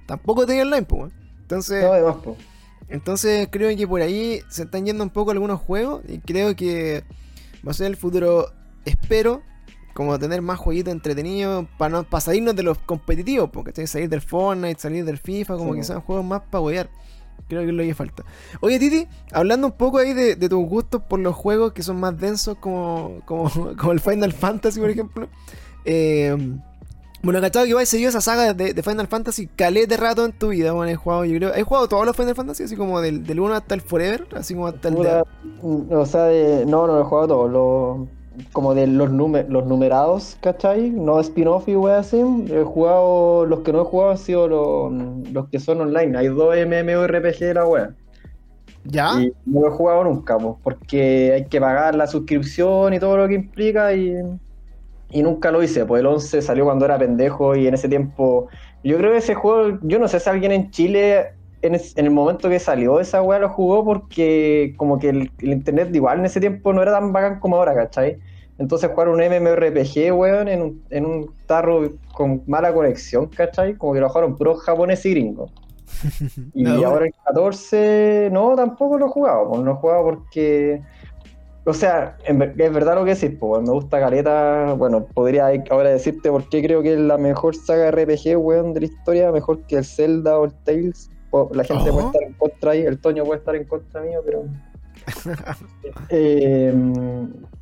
tampoco 0.06 0.46
tenía 0.46 0.64
online, 0.64 0.84
pues. 0.84 1.14
Entonces. 1.42 1.84
No, 1.84 1.94
además. 1.94 2.16
Entonces 2.90 3.50
creo 3.52 3.76
que 3.76 3.88
por 3.88 4.02
ahí 4.02 4.42
se 4.50 4.64
están 4.64 4.86
yendo 4.86 5.04
un 5.04 5.10
poco 5.10 5.32
algunos 5.32 5.60
juegos 5.60 6.02
y 6.08 6.20
creo 6.20 6.56
que 6.56 7.04
va 7.66 7.72
a 7.72 7.74
ser 7.74 7.88
el 7.88 7.98
futuro, 7.98 8.52
espero, 8.86 9.42
como 9.94 10.18
tener 10.18 10.42
más 10.42 10.58
jueguitos 10.58 10.94
entretenidos 10.94 11.66
para 11.78 11.90
no 11.90 12.04
para 12.06 12.22
salirnos 12.22 12.56
de 12.56 12.64
los 12.64 12.78
competitivos, 12.78 13.50
porque 13.52 13.86
salir 13.88 14.08
del 14.08 14.22
Fortnite, 14.22 14.80
salir 14.80 15.04
del 15.04 15.18
FIFA, 15.18 15.58
como 15.58 15.74
Sí. 15.74 15.80
que 15.80 15.86
sean 15.86 16.00
juegos 16.02 16.24
más 16.24 16.42
para 16.50 16.62
huear. 16.62 16.90
Creo 17.48 17.66
que 17.66 17.72
lo 17.72 17.84
que 17.84 17.96
falta. 17.96 18.24
Oye 18.60 18.80
Titi, 18.80 19.08
hablando 19.32 19.68
un 19.68 19.74
poco 19.74 20.00
ahí 20.00 20.14
de, 20.14 20.36
de 20.36 20.50
tus 20.50 20.66
gustos 20.68 21.02
por 21.02 21.20
los 21.20 21.36
juegos 21.36 21.74
que 21.74 21.82
son 21.84 22.00
más 22.00 22.20
densos 22.20 22.58
como, 22.60 23.22
como, 23.26 23.50
como 23.78 23.92
el 23.92 24.00
Final 24.00 24.34
Fantasy, 24.34 24.80
por 24.80 24.90
ejemplo. 24.90 25.30
Eh, 25.86 26.36
bueno, 27.24 27.42
cachado 27.42 27.66
que 27.66 27.70
igual 27.70 27.88
seguido 27.88 28.10
esa 28.10 28.22
saga 28.22 28.54
de, 28.54 28.74
de 28.74 28.84
Final 28.84 29.08
Fantasy 29.08 29.48
calé 29.48 29.88
de 29.88 29.98
rato 29.98 30.24
en 30.24 30.34
tu 30.34 30.50
vida, 30.50 30.72
bueno, 30.72 30.92
he 30.92 30.96
jugado, 30.96 31.26
yo 31.26 31.36
creo, 31.38 31.54
he 31.56 31.64
jugado 31.64 31.88
todos 31.88 32.06
los 32.06 32.16
Final 32.16 32.36
Fantasy, 32.36 32.64
así 32.64 32.76
como 32.76 33.02
del, 33.02 33.26
del 33.26 33.40
1 33.40 33.56
hasta 33.56 33.74
el 33.74 33.82
Forever, 33.82 34.28
así 34.36 34.54
como 34.54 34.68
hasta 34.68 34.90
el 34.90 34.96
mm, 34.96 35.92
o 35.92 36.06
sea, 36.06 36.26
de, 36.26 36.66
no, 36.66 36.86
no 36.86 37.00
he 37.00 37.04
jugado 37.04 37.28
todo. 37.28 37.48
Lo, 37.48 38.08
como 38.52 38.74
de 38.76 38.88
los, 38.88 39.10
nume- 39.12 39.48
los 39.50 39.66
numerados, 39.66 40.38
¿cachai? 40.42 40.92
No 40.92 41.20
spin-off 41.20 41.68
y 41.68 41.76
weas 41.76 42.08
así. 42.08 42.18
He 42.50 42.64
jugado, 42.64 43.46
los 43.46 43.62
que 43.62 43.74
no 43.74 43.82
he 43.82 43.86
jugado 43.86 44.12
han 44.12 44.18
sido 44.18 44.48
los, 44.48 44.94
los 45.32 45.50
que 45.50 45.60
son 45.60 45.82
online. 45.82 46.18
Hay 46.18 46.28
dos 46.30 46.56
MMORPG 46.56 47.40
de 47.40 47.54
la 47.54 47.68
wea. 47.68 47.96
¿Ya? 48.84 49.12
Y 49.12 49.32
no 49.46 49.62
lo 49.62 49.68
he 49.70 49.72
jugado 49.72 50.04
nunca, 50.06 50.38
pues, 50.40 50.56
porque 50.64 51.34
hay 51.34 51.50
que 51.50 51.60
pagar 51.62 51.96
la 51.96 52.08
suscripción 52.08 52.94
y 52.94 53.00
todo 53.00 53.18
lo 53.18 53.28
que 53.28 53.36
implica 53.36 53.94
y, 53.96 54.14
y 55.10 55.24
nunca 55.24 55.52
lo 55.52 55.64
hice. 55.64 55.86
Pues 55.86 56.02
el 56.02 56.08
11 56.08 56.42
salió 56.42 56.66
cuando 56.66 56.86
era 56.86 56.98
pendejo 57.00 57.56
y 57.56 57.68
en 57.68 57.74
ese 57.76 57.90
tiempo. 57.90 58.50
Yo 58.84 58.98
creo 58.98 59.12
que 59.12 59.18
ese 59.20 59.36
juego, 59.36 59.80
yo 59.84 60.00
no 60.00 60.08
sé 60.08 60.20
si 60.20 60.30
alguien 60.30 60.52
en 60.52 60.72
Chile 60.72 61.37
en, 61.62 61.76
es- 61.76 61.96
en 61.98 62.06
el 62.06 62.12
momento 62.12 62.50
que 62.50 62.60
salió 62.60 63.00
esa 63.00 63.22
weá 63.22 63.40
lo 63.40 63.50
jugó 63.50 63.84
porque 63.86 64.74
como 64.78 65.00
que 65.00 65.10
el, 65.10 65.32
el 65.40 65.52
internet 65.54 65.94
igual 65.96 66.20
en 66.20 66.26
ese 66.26 66.40
tiempo 66.40 66.74
no 66.74 66.82
era 66.82 66.94
tan 66.94 67.12
bacán 67.14 67.40
como 67.40 67.58
ahora, 67.58 67.76
¿cachai? 67.76 68.20
Entonces 68.58 68.90
jugar 68.90 69.10
un 69.10 69.20
MMORPG, 69.22 70.14
weón, 70.16 70.48
en 70.48 70.62
un, 70.64 70.86
en 70.90 71.06
un 71.06 71.36
tarro 71.46 72.00
con 72.14 72.44
mala 72.48 72.74
conexión, 72.74 73.28
¿cachai? 73.30 73.78
Como 73.78 73.94
que 73.94 74.00
lo 74.00 74.10
jugaron 74.10 74.38
puros 74.38 74.62
japoneses 74.64 75.06
y 75.08 75.12
gringos. 75.12 75.52
Y 76.54 76.82
No, 76.82 76.84
ahora 76.84 77.06
el 77.06 77.14
14, 77.24 78.30
no, 78.32 78.56
tampoco 78.56 78.98
lo 78.98 79.06
he 79.08 79.10
jugado, 79.10 79.50
pues, 79.50 79.62
no 79.62 79.72
he 79.72 79.76
jugado 79.76 80.04
porque, 80.06 80.82
o 81.66 81.74
sea, 81.74 82.18
en 82.26 82.42
es 82.44 82.74
verdad 82.74 82.96
lo 82.96 83.06
que 83.06 83.16
decís, 83.16 83.38
pues, 83.40 83.64
me 83.64 83.72
gusta 83.72 84.00
Caleta, 84.00 84.74
bueno, 84.74 85.08
podría 85.14 85.48
ahora 85.72 85.90
decirte 85.92 86.32
por 86.32 86.50
qué 86.50 86.62
creo 86.64 86.84
que 86.84 86.94
es 86.94 87.00
la 87.00 87.18
mejor 87.18 87.56
saga 87.56 87.90
RPG, 87.90 88.38
weón, 88.38 88.74
de 88.74 88.82
la 88.82 88.86
historia, 88.88 89.32
mejor 89.32 89.66
que 89.68 89.78
el 89.78 89.86
Zelda 89.86 90.40
o 90.40 90.46
el 90.46 90.56
Tales, 90.64 91.12
la 91.54 91.64
gente 91.64 91.90
Oh. 91.90 91.94
puede 91.94 92.06
estar 92.08 92.24
en 92.24 92.34
contra 92.34 92.72
ahí, 92.72 92.82
el 92.82 93.00
Toño 93.00 93.24
puede 93.26 93.40
estar 93.40 93.56
en 93.56 93.66
contra 93.66 94.02
mío, 94.02 94.22
pero... 94.26 94.46
Eh, 96.10 96.74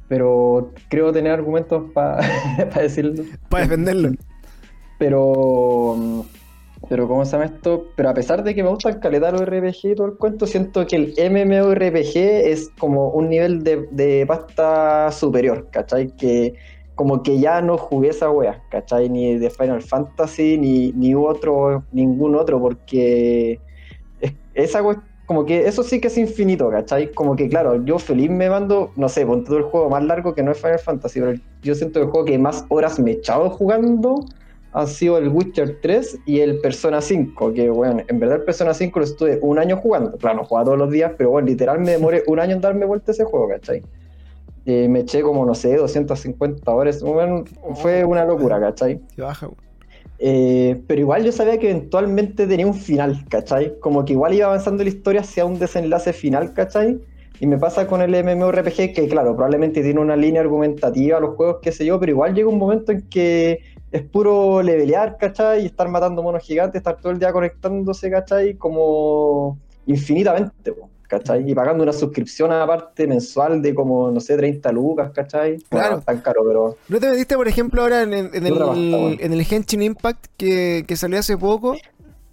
pero 0.08 0.71
creo 0.89 1.12
tener 1.12 1.32
argumentos 1.32 1.91
para 1.93 2.21
decirlo. 2.75 3.23
Para 3.49 3.63
defenderlo. 3.63 4.12
Pero, 4.97 6.25
pero 6.88 7.08
¿cómo 7.08 7.25
se 7.25 7.34
llama 7.34 7.45
esto? 7.45 7.88
Pero 7.95 8.10
a 8.10 8.13
pesar 8.13 8.43
de 8.43 8.56
que 8.56 8.63
me 8.63 8.69
gustan 8.69 8.99
caleta 8.99 9.32
los 9.32 9.45
RPG 9.45 9.91
y 9.91 9.95
todo 9.95 10.08
el 10.08 10.13
cuento, 10.17 10.47
siento 10.47 10.86
que 10.86 10.95
el 10.95 11.13
MMORPG 11.32 12.15
es 12.15 12.69
como 12.80 13.10
un 13.10 13.30
nivel 13.30 13.63
de, 13.63 13.88
de 13.91 14.25
pasta 14.28 15.12
superior, 15.12 15.67
¿cachai? 15.71 16.15
Que 16.15 16.56
como 16.95 17.23
que 17.23 17.39
ya 17.39 17.62
no 17.62 17.77
jugué 17.77 18.10
esa 18.10 18.29
wea, 18.31 18.63
¿cachai? 18.69 19.10
Ni 19.10 19.38
de 19.38 19.49
Final 19.49 19.81
Fantasy, 19.81 20.58
ni, 20.58 20.91
ni 20.93 21.13
otro, 21.15 21.86
ningún 21.91 22.36
otro, 22.36 22.60
porque 22.62 23.62
es- 24.19 24.34
esa 24.53 24.81
wea, 24.84 25.03
como 25.25 25.45
que 25.45 25.67
eso 25.67 25.84
sí 25.84 25.99
que 25.99 26.08
es 26.08 26.17
infinito, 26.17 26.69
¿cachai? 26.69 27.12
Como 27.13 27.36
que 27.36 27.49
claro, 27.49 27.84
yo 27.84 27.99
feliz 27.99 28.29
me 28.29 28.49
mando, 28.49 28.91
no 28.95 29.10
sé, 29.10 29.25
ponte 29.25 29.47
todo 29.47 29.58
el 29.58 29.63
juego 29.65 29.89
más 29.89 30.03
largo 30.03 30.34
que 30.36 30.43
no 30.43 30.51
es 30.51 30.60
Final 30.60 30.79
Fantasy, 30.79 31.19
pero 31.19 31.34
yo 31.62 31.75
siento 31.75 31.99
que 31.99 32.05
el 32.05 32.12
juego 32.12 32.25
que 32.25 32.38
más 32.38 32.65
horas 32.69 32.99
me 32.99 33.12
he 33.12 33.13
echado 33.15 33.49
jugando 33.49 34.25
han 34.71 34.88
sido 34.88 35.17
el 35.17 35.29
Witcher 35.29 35.79
3 35.81 36.19
y 36.25 36.41
el 36.41 36.60
Persona 36.60 37.01
5, 37.01 37.53
que 37.53 37.69
bueno, 37.69 38.03
en 38.08 38.19
verdad 38.19 38.38
el 38.39 38.43
Persona 38.43 38.73
5 38.73 38.99
lo 38.99 39.05
estuve 39.05 39.39
un 39.41 39.58
año 39.58 39.77
jugando, 39.77 40.17
claro, 40.17 40.38
no 40.38 40.43
jugaba 40.45 40.65
todos 40.65 40.77
los 40.77 40.91
días, 40.91 41.13
pero 41.17 41.29
bueno, 41.31 41.47
literal 41.47 41.79
me 41.79 41.91
demoré 41.91 42.23
un 42.27 42.39
año 42.39 42.55
en 42.55 42.62
darme 42.62 42.86
vuelta 42.86 43.12
ese 43.12 43.23
juego, 43.23 43.47
¿cachai? 43.49 43.81
Eh, 44.65 44.88
me 44.89 45.01
eché 45.01 45.21
como, 45.21 45.45
no 45.45 45.54
sé, 45.54 45.75
250 45.75 46.73
horas, 46.73 47.01
bueno, 47.04 47.43
fue 47.75 48.04
una 48.04 48.25
locura, 48.25 48.60
¿cachai? 48.60 48.99
Se 49.15 49.21
baja. 49.21 49.49
Eh, 50.17 50.82
pero 50.88 51.01
igual 51.01 51.23
yo 51.23 51.32
sabía 51.32 51.60
que 51.60 51.69
eventualmente 51.69 52.47
tenía 52.47 52.65
un 52.65 52.73
final, 52.73 53.25
¿cachai? 53.30 53.78
Como 53.80 54.06
que 54.06 54.13
igual 54.13 54.34
iba 54.34 54.47
avanzando 54.47 54.84
la 54.84 54.89
historia 54.89 55.21
hacia 55.21 55.45
un 55.45 55.60
desenlace 55.60 56.13
final, 56.13 56.54
¿cachai? 56.54 56.99
Y 57.39 57.47
me 57.47 57.58
pasa 57.58 57.86
con 57.86 58.01
el 58.01 58.12
MMORPG 58.23 58.93
que, 58.93 59.08
claro, 59.10 59.36
probablemente 59.36 59.84
tiene 59.84 59.99
una 59.99 60.15
línea 60.15 60.41
argumentativa 60.41 61.19
los 61.19 61.36
juegos, 61.36 61.58
qué 61.62 61.71
sé 61.71 61.86
yo, 61.86 61.99
pero 61.99 62.13
igual 62.13 62.34
llega 62.34 62.47
un 62.47 62.58
momento 62.58 62.91
en 62.93 63.01
que 63.10 63.60
es 63.91 64.01
puro 64.04 64.62
levelear, 64.62 65.17
¿cachai? 65.17 65.63
Y 65.63 65.65
estar 65.65 65.89
matando 65.89 66.23
monos 66.23 66.43
gigantes, 66.43 66.80
estar 66.80 66.97
todo 66.99 67.12
el 67.12 67.19
día 67.19 67.34
conectándose, 67.34 68.10
¿cachai? 68.10 68.56
Como 68.56 69.60
infinitamente, 69.86 70.71
po, 70.71 70.89
¿cachai? 71.17 71.49
Y 71.49 71.56
pagando 71.56 71.84
una 71.84 71.93
suscripción 71.93 72.51
aparte 72.51 73.08
mensual 73.08 73.62
de 73.62 73.73
como, 73.73 74.12
no 74.12 74.19
sé, 74.19 74.36
30 74.38 74.71
lucas, 74.71 75.12
¿cachai? 75.13 75.58
Claro. 75.69 75.88
Bueno, 75.89 76.04
tan 76.06 76.19
caro, 76.21 76.41
pero... 76.45 76.78
¿No 76.89 76.99
te 76.99 77.10
metiste, 77.10 77.36
por 77.36 77.47
ejemplo, 77.47 77.82
ahora 77.82 78.04
en, 78.04 78.13
en- 78.13 78.30
en 78.34 78.45
el, 78.45 79.17
en 79.21 79.34
el 79.34 79.43
Genshin 79.43 79.82
Impact 79.82 80.25
que, 80.38 80.84
que 80.88 80.95
salió 80.95 81.19
hace 81.19 81.38
poco? 81.38 81.75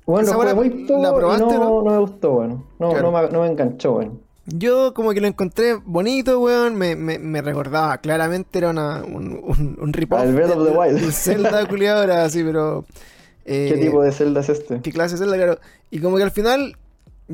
Bueno, 0.04 0.32
fue 0.32 0.54
muy 0.54 0.68
la 0.88 1.08
poco 1.10 1.16
probaste, 1.18 1.44
no, 1.44 1.58
¿no? 1.58 1.82
no 1.82 1.90
me 1.92 1.98
gustó, 1.98 2.30
bueno. 2.32 2.64
No, 2.78 2.90
Claro. 2.90 3.10
no, 3.12 3.22
me, 3.22 3.28
no 3.28 3.40
me 3.42 3.46
enganchó, 3.48 3.92
bueno. 3.92 4.18
Yo 4.46 4.92
como 4.92 5.12
que 5.12 5.20
lo 5.20 5.28
encontré 5.28 5.74
bonito, 5.84 6.40
weón. 6.40 6.74
Me, 6.74 6.96
me, 6.96 7.20
me 7.20 7.40
recordaba, 7.42 7.96
claramente 7.98 8.58
era 8.58 8.70
una, 8.70 9.04
un, 9.04 9.40
un, 9.44 9.78
un 9.80 9.92
rip-off 9.92 10.20
Al 10.20 10.34
Breath 10.34 10.56
of 10.56 10.66
the 10.68 10.76
Wild. 10.76 11.12
Zelda 11.12 11.64
culiado, 11.68 12.02
era 12.02 12.24
así, 12.24 12.42
pero 12.42 12.84
¿Qué 13.44 13.78
tipo 13.80 14.02
de 14.02 14.10
Zelda 14.10 14.40
es 14.40 14.48
este? 14.48 14.80
¿Qué 14.80 14.90
clase 14.90 15.14
de 15.14 15.20
Zelda? 15.20 15.36
Claro. 15.36 15.58
Y 15.92 16.00
como 16.00 16.16
que 16.16 16.24
al 16.24 16.32
final 16.32 16.76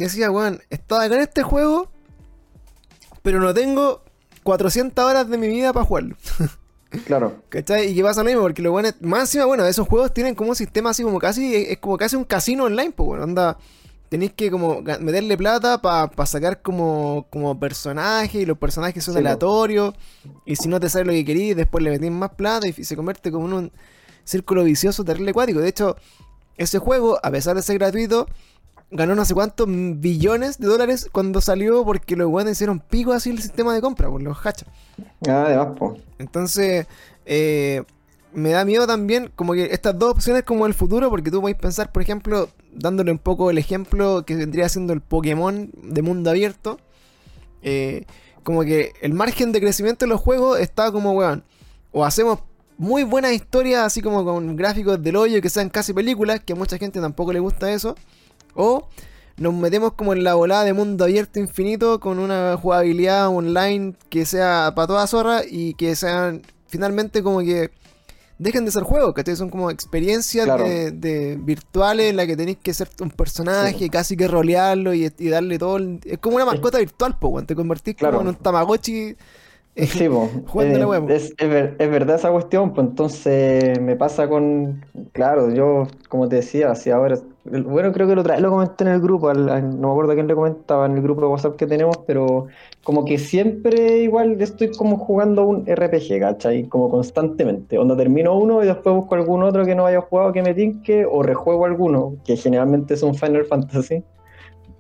decía, 0.05 0.31
weón, 0.31 0.61
estaba 0.71 1.07
en 1.07 1.13
este 1.15 1.43
juego, 1.43 1.89
pero 3.23 3.41
no 3.41 3.53
tengo 3.55 4.03
400 4.43 5.05
horas 5.05 5.29
de 5.29 5.39
mi 5.39 5.49
vida 5.49 5.73
para 5.73 5.87
jugarlo. 5.87 6.17
Claro. 7.05 7.43
¿Cachai? 7.51 7.91
Y 7.91 7.95
que 7.95 8.03
pasa 8.03 8.23
lo 8.23 8.31
mismo, 8.31 8.41
porque 8.41 8.63
lo 8.63 8.71
bueno 8.71 8.89
es, 8.89 8.95
más 9.03 9.21
encima, 9.21 9.45
bueno, 9.45 9.67
esos 9.67 9.87
juegos 9.87 10.15
tienen 10.15 10.35
como 10.35 10.49
un 10.49 10.57
sistema 10.57 10.89
así 10.89 11.03
como 11.03 11.19
casi, 11.19 11.55
es 11.55 11.77
como 11.77 11.99
casi 11.99 12.17
un 12.17 12.25
casino 12.25 12.65
online, 12.65 12.93
pues 12.93 13.07
bueno, 13.07 13.25
anda, 13.25 13.59
tenéis 14.09 14.33
que 14.33 14.51
como 14.51 14.81
meterle 15.01 15.37
plata 15.37 15.83
para 15.83 16.27
sacar 16.27 16.63
como, 16.63 17.27
como 17.29 17.61
personajes, 17.61 18.41
y 18.41 18.47
los 18.47 18.57
personajes 18.57 19.05
son 19.05 19.19
aleatorios, 19.19 19.95
y 20.47 20.57
si 20.57 20.69
no 20.69 20.81
te 20.81 20.89
sale 20.89 21.05
lo 21.05 21.13
que 21.13 21.27
querís, 21.27 21.57
después 21.57 21.85
le 21.85 21.91
metís 21.91 22.11
más 22.11 22.31
plata 22.31 22.67
y 22.67 22.73
se 22.73 22.97
convierte 22.97 23.31
como 23.31 23.47
en 23.49 23.53
un 23.53 23.73
círculo 24.25 24.65
vicioso 24.65 25.05
terrible 25.05 25.33
acuático. 25.33 25.61
De 25.61 25.69
hecho, 25.69 25.97
ese 26.57 26.79
juego, 26.79 27.19
a 27.23 27.31
pesar 27.31 27.55
de 27.55 27.63
ser 27.63 27.79
gratuito, 27.79 28.27
ganó 28.91 29.15
no 29.15 29.25
sé 29.25 29.35
cuántos 29.35 29.67
billones 29.69 30.59
de 30.59 30.67
dólares 30.67 31.09
cuando 31.13 31.41
salió 31.41 31.85
porque 31.85 32.17
los 32.17 32.29
weones 32.29 32.53
hicieron 32.53 32.81
pico 32.81 33.13
así 33.13 33.31
el 33.31 33.41
sistema 33.41 33.75
de 33.75 33.81
compra, 33.81 34.09
por 34.09 34.23
los 34.23 34.39
hachas. 34.45 34.69
Ah, 35.29 35.45
además, 35.47 35.69
pues. 35.79 36.01
Entonces, 36.19 36.87
eh, 37.27 37.83
me 38.33 38.51
da 38.51 38.65
miedo 38.65 38.87
también 38.87 39.31
como 39.35 39.53
que 39.53 39.65
estas 39.73 39.99
dos 39.99 40.13
opciones 40.13 40.43
como 40.45 40.67
el 40.67 40.75
futuro, 40.75 41.11
porque 41.11 41.31
tú 41.31 41.41
podéis 41.41 41.59
pensar, 41.59 41.93
por 41.93 42.03
ejemplo, 42.03 42.49
dándole 42.73 43.13
un 43.13 43.19
poco 43.19 43.51
el 43.51 43.59
ejemplo 43.59 44.25
que 44.25 44.37
vendría 44.37 44.69
siendo 44.69 44.93
el 44.93 45.01
Pokémon 45.01 45.71
de 45.83 46.03
mundo 46.03 46.31
abierto, 46.31 46.79
eh, 47.63 48.05
como 48.43 48.63
que 48.63 48.93
el 49.03 49.13
margen 49.13 49.53
de 49.53 49.61
crecimiento 49.61 50.07
de 50.07 50.11
los 50.11 50.21
juegos 50.21 50.61
está 50.61 50.91
como, 50.93 51.13
weón, 51.13 51.45
o 51.93 52.05
hacemos 52.05 52.41
muy 52.77 53.03
buenas 53.03 53.33
historias, 53.33 53.83
así 53.83 54.01
como 54.01 54.25
con 54.25 54.57
gráficos 54.57 55.03
del 55.03 55.17
hoyo 55.17 55.43
que 55.43 55.51
sean 55.51 55.69
casi 55.69 55.93
películas, 55.93 56.41
que 56.41 56.53
a 56.53 56.57
mucha 56.57 56.79
gente 56.79 57.01
tampoco 57.01 57.33
le 57.33 57.41
gusta 57.41 57.73
eso, 57.73 57.97
o 58.59 58.89
nos 59.37 59.55
metemos 59.55 59.93
como 59.93 60.13
en 60.13 60.25
la 60.25 60.35
volada 60.35 60.65
de 60.65 60.73
mundo 60.73 61.05
abierto 61.05 61.39
infinito 61.39 62.01
con 62.01 62.19
una 62.19 62.57
jugabilidad 62.61 63.29
online 63.29 63.95
que 64.11 64.27
sea 64.27 64.73
para 64.75 64.89
toda 64.89 65.07
zorra 65.07 65.43
y 65.49 65.75
que 65.75 65.95
sean 65.95 66.43
finalmente 66.67 67.23
como 67.23 67.39
que 67.39 67.71
dejen 68.39 68.65
de 68.65 68.71
ser 68.71 68.83
juegos, 68.83 69.15
que 69.15 69.37
son 69.37 69.49
como 69.49 69.71
experiencias 69.71 70.47
de, 70.47 71.39
virtuales 71.41 72.11
en 72.11 72.17
la 72.17 72.27
que 72.27 72.37
tenéis 72.37 72.59
que 72.63 72.75
ser 72.75 72.89
un 73.01 73.11
personaje, 73.11 73.89
casi 73.91 74.17
que 74.17 74.29
rolearlo 74.29 74.93
y, 74.93 75.09
darle 75.09 75.59
todo. 75.59 75.79
es 76.05 76.19
como 76.19 76.37
una 76.37 76.45
mascota 76.45 76.79
virtual, 76.79 77.17
po, 77.19 77.41
te 77.45 77.55
convertís 77.55 77.97
como 77.97 78.21
en 78.21 78.29
un 78.29 78.35
Tamagotchi 78.35 79.17
Sí, 79.87 80.05
eh, 80.61 81.05
es, 81.09 81.35
es, 81.39 81.91
verdad 81.91 82.17
esa 82.17 82.33
cuestión, 82.33 82.75
pues 82.75 82.89
entonces 82.89 83.81
me 83.81 83.95
pasa 83.95 84.29
con, 84.29 84.85
claro, 85.13 85.55
yo 85.55 85.87
como 86.09 86.29
te 86.29 86.37
decía, 86.37 86.73
así 86.73 86.91
ahora, 86.91 87.17
bueno, 87.45 87.93
creo 87.93 88.09
que 88.09 88.17
lo, 88.17 88.25
lo 88.25 88.51
comenté 88.51 88.83
en 88.83 88.91
el 88.91 89.01
grupo, 89.01 89.33
no 89.33 89.61
me 89.61 89.89
acuerdo 89.89 90.15
quién 90.15 90.27
le 90.27 90.35
comentaba 90.35 90.87
en 90.87 90.97
el 90.97 91.03
grupo 91.03 91.21
de 91.21 91.29
WhatsApp 91.29 91.55
que 91.55 91.69
tenemos, 91.69 91.97
pero 92.09 92.49
como 92.83 93.05
que 93.05 93.19
siempre 93.19 93.99
igual 93.99 94.43
estoy 94.43 94.73
como 94.73 94.97
jugando 94.97 95.47
un 95.47 95.65
RPG, 95.65 96.19
¿cachai? 96.19 96.65
Como 96.65 96.91
constantemente, 96.91 97.79
onda 97.79 97.97
termino 97.97 98.37
uno 98.37 98.65
y 98.65 98.67
después 98.67 98.97
busco 98.97 99.15
algún 99.15 99.45
otro 99.45 99.65
que 99.65 99.77
no 99.77 99.87
haya 99.87 100.01
jugado 100.01 100.33
que 100.33 100.43
me 100.43 100.55
tinque 100.55 101.07
o 101.07 101.23
rejuego 101.23 101.67
alguno, 101.67 102.17
que 102.25 102.37
generalmente 102.37 102.95
es 102.95 103.03
un 103.05 103.15
Final 103.15 103.45
Fantasy. 103.45 104.03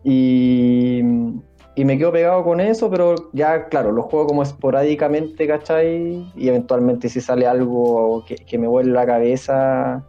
Y 0.02 1.02
y 1.78 1.84
me 1.84 1.96
quedo 1.96 2.10
pegado 2.10 2.42
con 2.42 2.60
eso, 2.60 2.90
pero 2.90 3.14
ya, 3.32 3.68
claro, 3.68 3.92
lo 3.92 4.02
juego 4.02 4.26
como 4.26 4.42
esporádicamente, 4.42 5.46
¿cachai? 5.46 6.26
Y 6.34 6.48
eventualmente 6.48 7.08
si 7.08 7.20
sale 7.20 7.46
algo 7.46 8.24
que, 8.26 8.58
me 8.58 8.66
vuelve 8.66 8.90
la 8.90 9.06
cabeza, 9.06 10.04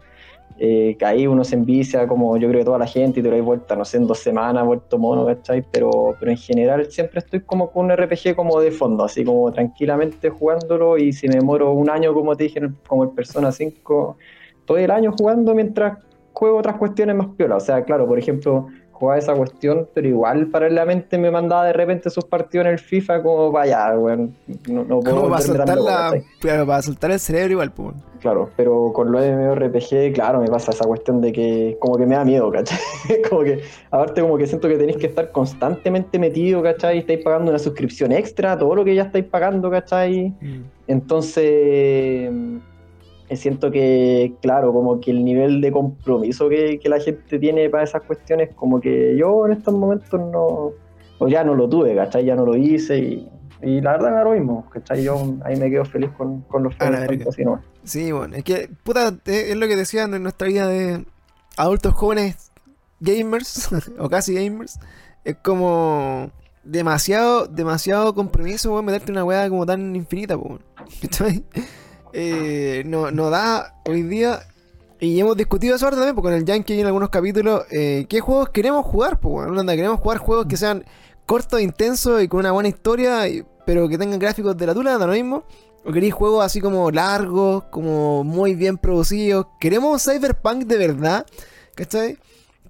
eh, 0.58 0.96
que 0.98 1.06
ahí 1.06 1.28
uno 1.28 1.44
se 1.44 1.54
envicia, 1.54 2.08
como 2.08 2.38
yo 2.38 2.48
creo 2.50 2.62
que 2.62 2.66
toda 2.66 2.80
la 2.80 2.88
gente, 2.88 3.20
y 3.20 3.24
te 3.24 3.30
lo 3.30 3.36
hay 3.36 3.42
vuelta, 3.42 3.76
no 3.76 3.86
sé, 3.86 3.98
en 3.98 4.08
dos 4.08 4.18
semanas, 4.18 4.66
vuelto 4.66 4.98
mono, 4.98 5.28
¿cachai? 5.28 5.64
Pero, 5.72 6.16
pero 6.20 6.32
en 6.32 6.38
general 6.38 6.92
siempre 6.92 7.20
estoy 7.20 7.42
como 7.42 7.70
con 7.70 7.86
un 7.86 7.96
RPG 7.96 8.36
como 8.36 8.60
de 8.60 8.72
fondo, 8.72 9.04
así 9.04 9.24
como 9.24 9.52
tranquilamente 9.52 10.32
jugándolo, 10.32 10.98
y 10.98 11.14
si 11.14 11.28
me 11.28 11.36
demoro 11.36 11.72
un 11.74 11.92
año, 11.92 12.16
como 12.16 12.36
te 12.36 12.46
dije, 12.46 12.62
como 12.88 13.04
el 13.04 13.12
Persona 13.12 13.52
5, 13.52 14.18
todo 14.66 14.78
el 14.80 14.90
año 14.90 15.14
jugando 15.16 15.54
mientras 15.54 16.00
juego 16.34 16.58
otras 16.58 16.78
cuestiones 16.78 17.16
más 17.16 17.28
piolas. 17.38 17.62
O 17.62 17.66
sea, 17.68 17.84
claro, 17.84 18.08
por 18.08 18.18
ejemplo 18.18 18.70
jugaba 19.00 19.18
esa 19.18 19.34
cuestión, 19.34 19.88
pero 19.94 20.08
igual 20.08 20.48
paralelamente 20.48 21.18
me 21.18 21.32
mandaba 21.32 21.66
de 21.66 21.74
repente 21.74 22.10
sus 22.10 22.26
partidos 22.26 22.68
en 22.68 22.74
el 22.74 22.80
FIFA 22.80 23.24
como 23.24 23.52
vaya, 23.52 23.98
weón. 23.98 24.36
No, 24.68 24.84
no 24.84 25.00
puedo 25.00 25.30
para 25.30 25.42
soltar, 25.42 25.78
la, 25.78 26.22
para 26.42 26.82
soltar 26.82 27.12
el 27.12 27.20
cerebro 27.20 27.54
igual, 27.54 27.72
pues. 27.72 27.96
Claro, 28.20 28.50
pero 28.58 28.92
con 28.94 29.14
lo 29.14 29.22
de 29.22 29.34
MMORPG, 29.34 30.14
claro, 30.14 30.42
me 30.42 30.48
pasa 30.48 30.72
esa 30.72 30.84
cuestión 30.84 31.22
de 31.22 31.32
que 31.32 31.78
como 31.80 31.98
que 31.98 32.06
me 32.06 32.16
da 32.16 32.26
miedo, 32.26 32.52
¿cachai? 32.52 32.78
como 33.30 33.44
que, 33.44 33.62
aparte 33.90 34.22
como 34.22 34.38
que 34.38 34.46
siento 34.46 34.68
que 34.68 34.76
tenéis 34.76 34.98
que 34.98 35.08
estar 35.08 35.32
constantemente 35.32 36.20
metido, 36.20 36.62
¿cachai? 36.62 36.98
Estáis 36.98 37.24
pagando 37.24 37.52
una 37.52 37.60
suscripción 37.60 38.12
extra, 38.12 38.58
todo 38.58 38.76
lo 38.76 38.84
que 38.84 38.96
ya 38.96 39.04
estáis 39.04 39.26
pagando, 39.26 39.72
¿cachai? 39.72 40.34
Mm. 40.42 40.64
Entonces 40.88 42.30
siento 43.36 43.72
que, 43.72 44.34
claro, 44.42 44.74
como 44.74 45.00
que 45.00 45.12
el 45.12 45.24
nivel 45.24 45.62
de 45.62 45.72
compromiso 45.72 46.50
que, 46.50 46.80
la 46.86 47.00
gente 47.00 47.38
tiene 47.40 47.70
para 47.70 47.84
esas 47.84 48.02
cuestiones, 48.04 48.50
como 48.56 48.82
que 48.82 49.16
yo 49.18 49.46
en 49.46 49.54
estos 49.54 49.74
momentos 49.74 50.20
no, 50.20 50.72
o 51.20 51.28
ya 51.28 51.44
no 51.44 51.54
lo 51.54 51.70
tuve, 51.70 51.96
¿cachai? 51.96 52.26
Ya 52.26 52.36
no 52.36 52.46
lo 52.46 52.56
hice 52.56 52.98
y, 52.98 53.30
la 53.62 53.92
verdad 53.92 54.16
me 54.16 54.24
lo 54.24 54.32
mismo, 54.32 54.70
¿cachai? 54.70 55.04
Yo 55.04 55.36
ahí 55.44 55.58
me 55.58 55.70
quedo 55.70 55.86
feliz 55.86 56.10
con, 56.18 56.46
los 56.64 56.74
ah, 56.80 57.08
Sí, 57.84 58.12
bueno, 58.12 58.36
es 58.36 58.44
que, 58.44 58.70
puta, 58.84 59.14
es 59.26 59.56
lo 59.56 59.68
que 59.68 59.76
decían 59.76 60.14
en 60.14 60.24
nuestra 60.24 60.48
vida 60.48 60.68
de 60.68 61.06
adultos 61.58 61.94
jóvenes 61.94 62.52
gamers, 63.00 63.70
o 64.00 64.10
casi 64.10 64.34
gamers, 64.34 64.80
es 65.24 65.36
como 65.36 66.32
demasiado, 66.64 67.48
demasiado 67.48 68.14
compromiso, 68.16 68.72
weón, 68.72 68.86
meterte 68.86 69.12
una 69.12 69.24
weá 69.24 69.50
como 69.50 69.66
tan 69.66 69.96
infinita, 69.96 70.38
weón. 70.38 70.62
¿Cachai? 71.02 71.44
Eh, 72.14 72.84
no, 72.86 73.12
no 73.12 73.30
da 73.30 73.76
hoy 73.86 74.04
día. 74.04 74.42
Y 75.00 75.20
hemos 75.20 75.38
discutido 75.38 75.76
eso 75.76 75.86
ahora 75.86 75.98
también, 75.98 76.16
porque 76.16 76.28
con 76.28 76.34
el 76.34 76.46
Yankee 76.46 76.80
en 76.80 76.86
algunos 76.86 77.10
capítulos, 77.10 77.64
eh, 77.72 78.06
¿qué 78.10 78.20
juegos 78.20 78.50
queremos 78.50 78.86
jugar? 78.86 79.20
Pues, 79.20 79.48
bueno, 79.48 79.66
queremos 79.72 80.00
jugar 80.00 80.18
juegos 80.18 80.46
que 80.48 80.58
sean 80.58 80.84
cortos, 81.26 81.62
intensos 81.62 82.22
y 82.22 82.28
con 82.28 82.42
una 82.42 82.52
buena 82.52 82.70
historia, 82.70 83.24
pero 83.66 83.88
que 83.88 83.98
tengan 83.98 84.20
gráficos 84.20 84.58
de 84.58 84.68
la 84.68 84.74
tula, 84.74 84.98
da 84.98 85.08
lo 85.08 85.14
mismo. 85.14 85.44
¿O 85.86 85.94
queréis 85.94 86.14
juegos 86.14 86.44
así 86.44 86.60
como 86.60 86.92
largos, 86.92 87.64
como 87.66 88.26
muy 88.26 88.56
bien 88.56 88.78
producidos? 88.78 89.48
¿Queremos 89.60 90.04
Cyberpunk 90.04 90.66
de 90.66 90.78
verdad? 90.78 91.26
¿Cachai? 91.76 92.18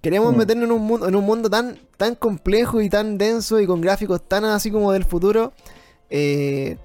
Queremos 0.01 0.33
mm. 0.33 0.37
meternos 0.37 0.65
en 0.65 0.71
un 0.71 0.81
mundo, 0.83 1.07
en 1.07 1.15
un 1.15 1.25
mundo 1.25 1.49
tan, 1.49 1.79
tan 1.97 2.15
complejo 2.15 2.79
y 2.81 2.89
tan 2.89 3.17
denso 3.17 3.59
y 3.59 3.65
con 3.65 3.81
gráficos 3.81 4.27
tan 4.27 4.45
así 4.45 4.69
como 4.69 4.91
del 4.91 5.03
futuro. 5.03 5.53
Eh, 6.09 6.77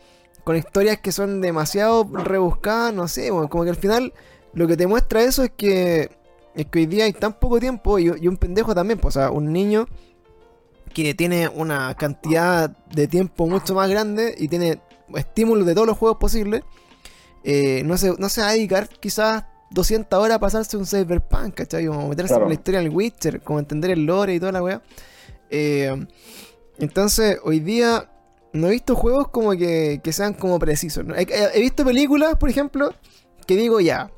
con 0.45 0.57
historias 0.57 0.99
que 1.01 1.11
son 1.11 1.41
demasiado 1.41 2.05
rebuscadas, 2.05 2.93
no 2.93 3.09
sé, 3.09 3.29
como 3.29 3.65
que 3.65 3.71
al 3.71 3.77
final 3.77 4.13
lo 4.53 4.69
que 4.69 4.77
te 4.77 4.87
muestra 4.87 5.23
eso 5.23 5.43
es 5.43 5.51
que, 5.57 6.11
es 6.55 6.67
que 6.67 6.81
hoy 6.81 6.87
día 6.87 7.07
hay 7.07 7.13
tan 7.15 7.33
poco 7.33 7.59
tiempo 7.59 7.99
y, 7.99 8.09
un 8.11 8.37
pendejo 8.37 8.75
también, 8.75 8.99
pues, 8.99 9.17
o 9.17 9.21
sea, 9.21 9.31
un 9.31 9.53
niño 9.53 9.89
que 10.93 11.15
tiene 11.15 11.49
una 11.49 11.95
cantidad 11.97 12.71
de 12.71 13.09
tiempo 13.09 13.47
mucho 13.47 13.75
más 13.75 13.89
grande 13.91 14.35
y 14.39 14.49
tiene 14.49 14.81
estímulos 15.15 15.67
de 15.67 15.75
todos 15.75 15.87
los 15.87 15.99
juegos 15.99 16.19
posibles, 16.19 16.63
eh, 17.43 17.83
no, 17.85 17.97
se, 17.97 18.15
no 18.19 18.29
se 18.29 18.43
va 18.43 18.49
a 18.49 18.53
dedicar 18.53 18.89
quizás 18.89 19.45
200 19.71 20.19
horas 20.19 20.37
a 20.37 20.41
pasarse 20.41 20.77
un 20.77 20.87
Cyberpunk, 20.87 21.55
¿cachai? 21.55 21.87
Como 21.87 22.09
meterse 22.09 22.35
en 22.35 22.49
la 22.49 22.55
historia 22.55 22.81
del 22.81 22.91
Witcher, 22.91 23.41
como 23.41 23.59
entender 23.59 23.91
el 23.91 24.05
lore 24.05 24.35
y 24.35 24.41
toda 24.41 24.53
la 24.53 24.63
weá. 24.63 24.83
Eh, 25.51 26.07
entonces, 26.79 27.39
hoy 27.43 27.61
día 27.61 28.09
no 28.55 28.69
he 28.69 28.71
visto 28.71 28.95
juegos 28.95 29.29
como 29.29 29.51
que, 29.53 30.01
sean 30.13 30.33
como 30.33 30.59
precisos. 30.59 31.05
He, 31.17 31.61
visto 31.61 31.85
películas, 31.85 32.37
por 32.37 32.49
ejemplo, 32.49 32.95
que 33.47 33.57
digo 33.57 33.81
ya, 33.81 34.11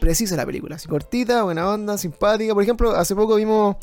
precisa 0.00 0.36
la 0.36 0.44
película, 0.44 0.76
así 0.76 0.88
cortita, 0.88 1.44
buena 1.44 1.70
onda, 1.70 1.96
simpática. 1.96 2.54
Por 2.54 2.64
ejemplo, 2.64 2.90
hace 2.90 3.14
poco 3.14 3.36
vimos 3.36 3.76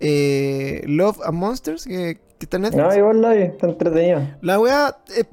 eh, 0.00 0.82
Love 0.86 1.20
and 1.24 1.38
Monsters, 1.38 1.86
que, 1.86 2.20
está 2.38 2.58
en 2.58 2.64
Netflix. 2.64 2.84
No, 2.84 2.94
igual 2.94 3.22
la 3.22 3.34
está 3.34 3.68
entretenida. 3.68 4.38
La 4.42 4.60
weá 4.60 4.98
es 5.16 5.26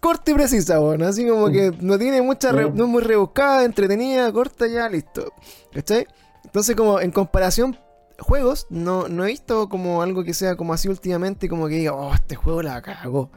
corta 0.00 0.30
y 0.30 0.34
precisa, 0.34 0.78
bueno, 0.78 1.06
así 1.06 1.28
como 1.28 1.50
que 1.50 1.72
no 1.80 1.98
tiene 1.98 2.22
mucha, 2.22 2.52
no 2.52 2.84
es 2.84 2.90
muy 2.90 3.02
rebuscada, 3.02 3.64
entretenida, 3.64 4.32
corta, 4.32 4.66
ya, 4.66 4.88
listo. 4.88 5.30
¿Cachai? 5.74 6.06
Entonces, 6.42 6.74
como 6.74 7.00
en 7.00 7.10
comparación 7.10 7.76
juegos, 8.18 8.66
no, 8.70 9.08
no 9.08 9.24
he 9.24 9.28
visto 9.28 9.68
como 9.68 10.02
algo 10.02 10.24
que 10.24 10.34
sea 10.34 10.56
como 10.56 10.72
así 10.72 10.88
últimamente, 10.88 11.48
como 11.48 11.68
que 11.68 11.76
diga, 11.76 11.94
oh, 11.94 12.14
este 12.14 12.34
juego 12.34 12.62
la 12.62 12.80
cago. 12.82 13.30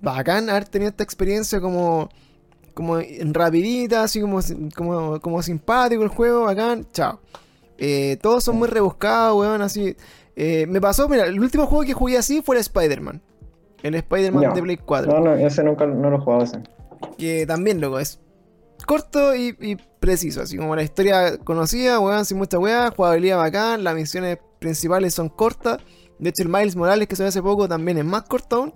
Bacán 0.00 0.50
haber 0.50 0.66
tenido 0.66 0.90
esta 0.90 1.04
experiencia 1.04 1.60
como, 1.60 2.08
como 2.74 2.98
rapidita, 3.32 4.02
así 4.02 4.20
como, 4.20 4.40
como, 4.74 5.20
como 5.20 5.42
simpático 5.42 6.02
el 6.02 6.08
juego, 6.08 6.44
bacán, 6.44 6.86
chao. 6.92 7.20
Eh, 7.78 8.16
todos 8.20 8.44
son 8.44 8.56
muy 8.56 8.68
rebuscados, 8.68 9.38
weón, 9.38 9.62
así. 9.62 9.96
Eh, 10.36 10.66
me 10.66 10.80
pasó, 10.80 11.08
mira, 11.08 11.26
el 11.26 11.40
último 11.40 11.66
juego 11.66 11.84
que 11.84 11.92
jugué 11.92 12.16
así 12.16 12.42
fue 12.42 12.56
el 12.56 12.60
Spider-Man. 12.60 13.20
El 13.82 13.94
Spider-Man 13.96 14.54
de 14.54 14.62
Play 14.62 14.76
4. 14.76 15.12
No, 15.12 15.20
no, 15.20 15.34
ese 15.34 15.64
nunca 15.64 15.86
no 15.86 16.10
lo 16.10 16.16
he 16.16 16.20
jugado 16.20 16.44
ese. 16.44 16.60
Que 17.18 17.46
también, 17.46 17.80
loco, 17.80 17.98
es 17.98 18.20
corto 18.84 19.34
y, 19.34 19.76
preciso, 20.00 20.42
así 20.42 20.56
como 20.56 20.74
la 20.74 20.82
historia 20.82 21.38
conocida, 21.38 22.00
weón, 22.00 22.24
sin 22.24 22.38
mucha 22.38 22.58
weá, 22.58 22.90
jugabilidad 22.90 23.38
bacán, 23.38 23.84
las 23.84 23.94
misiones 23.94 24.38
principales 24.58 25.14
son 25.14 25.28
cortas. 25.28 25.78
De 26.18 26.30
hecho, 26.30 26.42
el 26.42 26.48
Miles 26.48 26.76
Morales 26.76 27.08
que 27.08 27.16
se 27.16 27.22
ve 27.22 27.28
hace 27.28 27.42
poco 27.42 27.68
también 27.68 27.98
es 27.98 28.04
más 28.04 28.22
corto 28.22 28.56
aún. 28.56 28.74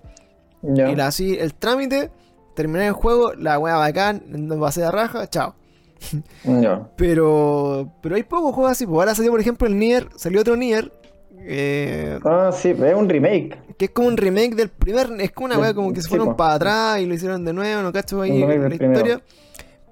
Y 0.63 0.99
así, 0.99 1.37
el 1.37 1.53
trámite, 1.53 2.11
terminar 2.55 2.87
el 2.87 2.93
juego, 2.93 3.33
la 3.33 3.59
weá 3.59 3.77
bacán, 3.77 4.23
no 4.27 4.59
va 4.59 4.69
a 4.69 4.71
ser 4.71 4.91
raja, 4.91 5.27
chao. 5.29 5.55
Pero 6.95 7.91
pero 8.01 8.15
hay 8.15 8.23
pocos 8.23 8.53
juegos 8.53 8.71
así. 8.71 8.85
Pues 8.85 8.99
ahora 8.99 9.15
salió, 9.15 9.31
por 9.31 9.39
ejemplo, 9.39 9.67
el 9.67 9.77
Nier, 9.77 10.07
salió 10.15 10.41
otro 10.41 10.55
Nier. 10.55 10.91
Eh, 11.39 12.19
ah, 12.23 12.51
sí, 12.53 12.69
es 12.69 12.95
un 12.95 13.09
remake. 13.09 13.57
Que 13.77 13.85
es 13.85 13.91
como 13.91 14.07
un 14.07 14.17
remake 14.17 14.55
del 14.55 14.69
primer. 14.69 15.09
Es 15.19 15.31
como 15.31 15.45
una 15.45 15.57
weá 15.57 15.73
como 15.73 15.93
que 15.93 16.01
se 16.01 16.09
fueron 16.09 16.35
para 16.35 16.55
atrás 16.55 16.99
y 16.99 17.05
lo 17.05 17.13
hicieron 17.13 17.45
de 17.45 17.53
nuevo, 17.53 17.81
no 17.81 17.91
cacho 17.91 18.21
ahí 18.21 18.39
la 18.41 18.75
historia. 18.75 19.21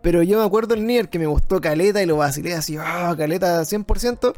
Pero 0.05 0.21
yo 0.21 0.37
me 0.37 0.45
acuerdo 0.45 0.75
el 0.75 0.85
Nier 0.85 1.09
que 1.09 1.17
me 1.17 1.25
gustó 1.25 1.59
Caleta 1.59 1.99
y 1.99 2.05
lo 2.05 2.17
vacilé 2.17 2.53
así, 2.53 2.77
ah, 2.79 3.15
Caleta 3.17 3.63
100%. 3.63 4.35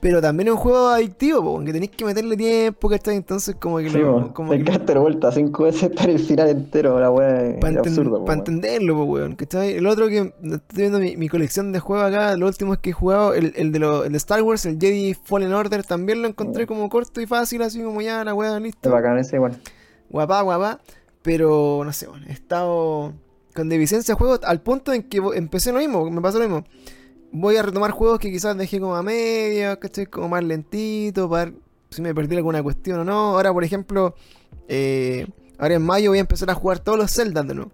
Pero 0.00 0.22
también 0.22 0.46
es 0.46 0.54
un 0.54 0.60
juego 0.60 0.90
adictivo, 0.90 1.42
porque 1.54 1.72
tenéis 1.72 1.90
que 1.90 2.04
meterle 2.04 2.36
tiempo, 2.36 2.88
¿cachai? 2.88 3.16
Entonces, 3.16 3.56
como 3.56 3.78
que. 3.78 3.90
Sí, 3.90 3.98
lo, 3.98 4.32
como 4.32 4.52
que... 4.52 4.94
vuelta 4.94 5.32
cinco 5.32 5.64
veces 5.64 5.90
para 5.90 6.12
el 6.12 6.20
final 6.20 6.50
entero, 6.50 7.00
la 7.00 7.10
weá. 7.10 7.58
Para 7.58 8.34
entenderlo, 8.34 9.02
weón, 9.02 9.34
¿cachai? 9.34 9.72
El 9.72 9.88
otro 9.88 10.06
que. 10.06 10.32
Estoy 10.44 10.60
viendo 10.88 11.00
mi, 11.00 11.28
colección 11.28 11.72
de 11.72 11.80
juegos 11.80 12.06
acá, 12.06 12.36
lo 12.36 12.46
último 12.46 12.72
es 12.74 12.78
que 12.78 12.90
he 12.90 12.92
jugado, 12.92 13.34
el, 13.34 13.54
el, 13.56 13.72
de 13.72 13.78
el 13.78 14.12
de 14.12 14.18
Star 14.18 14.40
Wars, 14.42 14.66
el 14.66 14.78
Jedi 14.78 15.14
Fallen 15.14 15.52
Order, 15.52 15.82
también 15.82 16.22
lo 16.22 16.28
encontré 16.28 16.64
como 16.64 16.88
corto 16.88 17.20
y 17.20 17.26
fácil, 17.26 17.62
así 17.62 17.82
como 17.82 18.02
ya, 18.02 18.22
la 18.22 18.34
weá, 18.34 18.60
listo. 18.60 18.88
Es 18.88 18.92
bacán 18.92 19.18
ese 19.18 19.34
igual. 19.34 19.58
Guapá, 20.10 20.42
guapá. 20.42 20.78
Pero, 21.22 21.82
no 21.84 21.92
sé, 21.92 22.06
bueno, 22.06 22.26
he 22.28 22.32
estado 22.32 23.14
con 23.56 23.68
deficiencia 23.68 24.14
de 24.14 24.18
juegos 24.18 24.40
al 24.44 24.60
punto 24.60 24.92
en 24.92 25.02
que 25.02 25.20
empecé 25.34 25.72
lo 25.72 25.80
mismo, 25.80 26.08
me 26.08 26.20
pasó 26.20 26.38
lo 26.38 26.44
mismo 26.44 26.64
voy 27.32 27.56
a 27.56 27.62
retomar 27.62 27.90
juegos 27.90 28.18
que 28.18 28.30
quizás 28.30 28.56
dejé 28.56 28.80
como 28.80 28.96
a 28.96 29.02
media, 29.02 29.76
¿cachai? 29.76 30.06
Como 30.06 30.28
más 30.28 30.44
lentito, 30.44 31.28
para 31.28 31.46
ver 31.46 31.54
si 31.90 32.02
me 32.02 32.14
perdí 32.14 32.36
alguna 32.36 32.62
cuestión 32.62 33.00
o 33.00 33.04
no. 33.04 33.36
Ahora, 33.36 33.52
por 33.52 33.64
ejemplo, 33.64 34.14
eh, 34.68 35.26
ahora 35.58 35.74
en 35.74 35.82
mayo 35.82 36.10
voy 36.10 36.18
a 36.18 36.22
empezar 36.22 36.50
a 36.50 36.54
jugar 36.54 36.78
todos 36.78 36.98
los 36.98 37.12
Zelda 37.12 37.42
de 37.42 37.54
nuevo. 37.54 37.72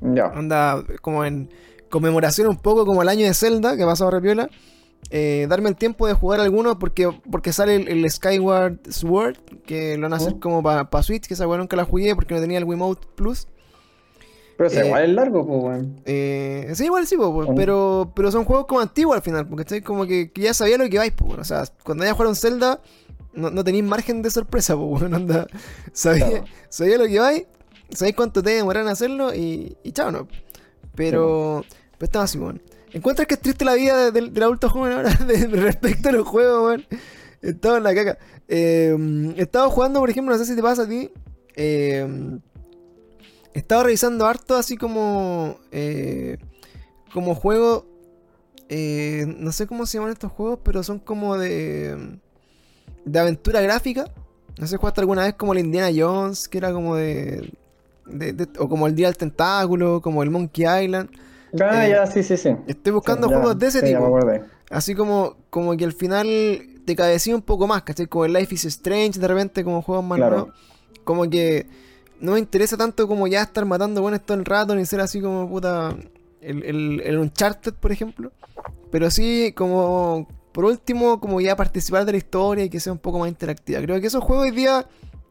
Ya. 0.00 0.26
Anda 0.26 0.84
como 1.00 1.24
en 1.24 1.50
conmemoración 1.90 2.48
un 2.48 2.58
poco 2.58 2.84
como 2.86 3.02
el 3.02 3.08
año 3.08 3.26
de 3.26 3.34
Zelda, 3.34 3.76
que 3.76 3.84
pasó 3.84 4.08
a 4.08 4.10
Repiola. 4.10 4.48
Eh, 5.10 5.46
darme 5.50 5.68
el 5.68 5.76
tiempo 5.76 6.06
de 6.06 6.14
jugar 6.14 6.40
algunos 6.40 6.76
porque, 6.76 7.10
porque 7.30 7.52
sale 7.52 7.76
el, 7.76 8.10
Skyward 8.10 8.90
Sword, 8.90 9.36
que 9.66 9.96
lo 9.96 10.04
van 10.04 10.14
a 10.14 10.16
hacer 10.16 10.38
como 10.38 10.62
para 10.62 11.02
Switch, 11.02 11.26
que 11.26 11.34
esa 11.34 11.46
weá 11.46 11.58
nunca 11.58 11.76
la 11.76 11.84
jugué 11.84 12.14
porque 12.14 12.34
no 12.34 12.40
tenía 12.40 12.58
el 12.58 12.64
Wiimote 12.64 13.06
Plus. 13.14 13.46
Pero 14.56 14.70
eh, 14.70 14.86
igual 14.86 15.02
es 15.02 15.10
largo, 15.10 15.46
pues, 15.46 15.62
weón. 15.62 16.00
Eh, 16.04 16.70
sí, 16.74 16.84
igual 16.84 17.06
sí, 17.06 17.16
pues, 17.16 17.48
pero, 17.56 18.12
pero 18.14 18.30
son 18.30 18.44
juegos 18.44 18.66
como 18.66 18.80
antiguos 18.80 19.16
al 19.16 19.22
final, 19.22 19.48
porque 19.48 19.62
estoy 19.62 19.82
como 19.82 20.06
que, 20.06 20.30
ya 20.34 20.54
sabía 20.54 20.78
lo 20.78 20.88
que 20.88 20.98
vais, 20.98 21.12
pues, 21.12 21.38
O 21.38 21.44
sea, 21.44 21.64
cuando 21.82 22.04
ya 22.04 22.12
jugaron 22.12 22.36
Zelda, 22.36 22.80
no, 23.32 23.50
no 23.50 23.64
tenéis 23.64 23.84
margen 23.84 24.22
de 24.22 24.30
sorpresa, 24.30 24.76
pues, 24.76 25.02
weón. 25.02 25.14
Anda, 25.14 25.46
sabía, 25.92 26.44
sabía 26.68 26.98
lo 26.98 27.06
que 27.06 27.18
vais, 27.18 27.46
sabéis 27.90 28.16
cuánto 28.16 28.42
te 28.42 28.50
demoran 28.50 28.86
hacerlo 28.88 29.34
y, 29.34 29.76
y 29.82 29.92
chao, 29.92 30.12
¿no? 30.12 30.28
Pero, 30.94 31.64
pero 31.98 32.06
estaba 32.06 32.24
así, 32.24 32.38
weón. 32.38 32.62
¿Encuentras 32.92 33.26
que 33.26 33.34
es 33.34 33.40
triste 33.40 33.64
la 33.64 33.74
vida 33.74 34.12
del, 34.12 34.30
adulto 34.40 34.70
joven 34.70 34.92
ahora 34.92 35.10
respecto 35.50 36.10
a 36.10 36.12
los 36.12 36.28
juegos, 36.28 36.64
weón? 36.64 36.86
Estaba 37.42 37.78
en 37.78 37.82
la 37.82 37.94
caca. 37.94 38.18
Eh, 38.46 39.34
estaba 39.36 39.68
jugando, 39.68 39.98
por 39.98 40.10
ejemplo, 40.10 40.32
no 40.32 40.38
sé 40.38 40.46
si 40.48 40.54
te 40.54 40.62
pasa 40.62 40.82
a 40.82 40.88
ti. 40.88 41.10
Eh, 41.56 42.06
estaba 43.54 43.84
revisando 43.84 44.26
harto 44.26 44.56
así 44.56 44.76
como. 44.76 45.58
Eh, 45.72 46.36
como 47.12 47.34
juego. 47.34 47.86
Eh, 48.68 49.26
no 49.38 49.52
sé 49.52 49.66
cómo 49.66 49.86
se 49.86 49.98
llaman 49.98 50.12
estos 50.12 50.32
juegos, 50.32 50.58
pero 50.62 50.82
son 50.82 50.98
como 50.98 51.38
de. 51.38 52.18
De 53.04 53.18
aventura 53.18 53.60
gráfica. 53.60 54.10
No 54.58 54.66
sé, 54.66 54.76
jugaste 54.76 55.00
alguna 55.00 55.24
vez 55.24 55.34
como 55.34 55.52
el 55.52 55.60
Indiana 55.60 55.90
Jones, 55.94 56.48
que 56.48 56.58
era 56.58 56.72
como 56.72 56.96
de. 56.96 57.52
o 58.58 58.68
como 58.68 58.86
el 58.86 58.94
Día 58.94 59.06
del 59.06 59.16
Tentáculo, 59.16 60.00
como 60.00 60.22
el 60.22 60.30
Monkey 60.30 60.84
Island. 60.84 61.08
Ah, 61.60 61.86
ya, 61.86 62.06
sí, 62.06 62.22
sí, 62.22 62.36
sí. 62.36 62.56
Estoy 62.66 62.92
buscando 62.92 63.28
juegos 63.28 63.58
de 63.58 63.66
ese 63.68 63.82
tipo. 63.82 64.18
Así 64.70 64.94
como, 64.94 65.36
como 65.50 65.76
que 65.76 65.84
al 65.84 65.92
final 65.92 66.26
te 66.84 66.96
cabecía 66.96 67.34
un 67.34 67.42
poco 67.42 67.68
más, 67.68 67.82
¿cachai? 67.82 68.06
Como 68.06 68.24
el 68.24 68.32
Life 68.32 68.54
is 68.54 68.64
Strange, 68.64 69.20
de 69.20 69.28
repente, 69.28 69.62
como 69.62 69.82
juegos 69.82 70.04
más 70.04 70.18
nuevos. 70.18 70.48
Como 71.04 71.28
que 71.28 71.66
no 72.20 72.32
me 72.32 72.38
interesa 72.38 72.76
tanto 72.76 73.06
como 73.06 73.26
ya 73.26 73.42
estar 73.42 73.64
matando 73.64 74.02
buenos 74.02 74.22
todo 74.24 74.36
el 74.38 74.44
rato, 74.44 74.74
ni 74.74 74.86
ser 74.86 75.00
así 75.00 75.20
como 75.20 75.48
puta. 75.48 75.96
El, 76.40 76.62
el, 76.62 77.02
el 77.04 77.18
Uncharted, 77.18 77.72
por 77.74 77.92
ejemplo. 77.92 78.32
Pero 78.90 79.10
sí, 79.10 79.52
como. 79.56 80.28
Por 80.52 80.66
último, 80.66 81.18
como 81.18 81.40
ya 81.40 81.56
participar 81.56 82.04
de 82.04 82.12
la 82.12 82.18
historia 82.18 82.64
y 82.64 82.70
que 82.70 82.78
sea 82.78 82.92
un 82.92 83.00
poco 83.00 83.18
más 83.18 83.28
interactiva. 83.28 83.80
Creo 83.80 84.00
que 84.00 84.06
esos 84.06 84.22
juegos 84.22 84.44
hoy 84.44 84.52
día 84.52 84.86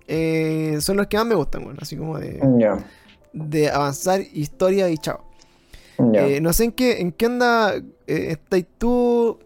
eh, 0.08 0.80
son 0.82 0.98
los 0.98 1.08
que 1.08 1.16
más 1.16 1.26
me 1.26 1.36
gustan, 1.36 1.64
bueno, 1.64 1.80
así 1.82 1.96
como 1.96 2.20
de. 2.20 2.42
De 3.32 3.70
avanzar 3.70 4.22
historia 4.34 4.90
y 4.90 4.98
chao. 4.98 5.24
Eh, 6.14 6.42
no 6.42 6.52
sé 6.52 6.66
en 6.66 6.72
qué, 6.74 7.00
en 7.00 7.14
qué 7.14 7.26
anda 7.26 7.76
eh, 7.76 7.84
estáis 8.32 8.66
tú. 8.78 9.40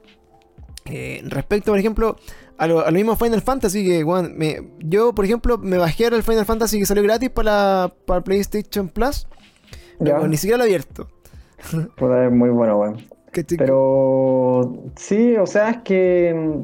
respecto, 1.25 1.71
por 1.71 1.79
ejemplo, 1.79 2.15
a 2.57 2.67
lo, 2.67 2.91
mismo 2.91 3.15
Final 3.15 3.41
Fantasy 3.41 3.85
que, 3.85 4.05
me, 4.35 4.69
yo, 4.79 5.13
por 5.13 5.25
ejemplo, 5.25 5.57
me 5.57 5.77
bajé 5.77 6.05
ahora 6.05 6.17
el 6.17 6.23
Final 6.23 6.45
Fantasy 6.45 6.79
que 6.79 6.85
salió 6.85 7.03
gratis 7.03 7.29
para, 7.29 7.91
para 8.05 8.21
PlayStation 8.21 8.89
Plus. 8.89 9.27
Pero 9.99 10.27
ni 10.27 10.37
siquiera 10.37 10.57
lo 10.57 10.63
he 10.63 10.67
abierto. 10.67 11.07
Pues 11.97 12.25
es 12.25 12.31
muy 12.31 12.49
bueno, 12.49 12.77
weón. 12.77 12.97
Pero 13.57 14.73
sí, 14.95 15.35
o 15.35 15.45
sea, 15.45 15.71
es 15.71 15.77
que. 15.83 16.63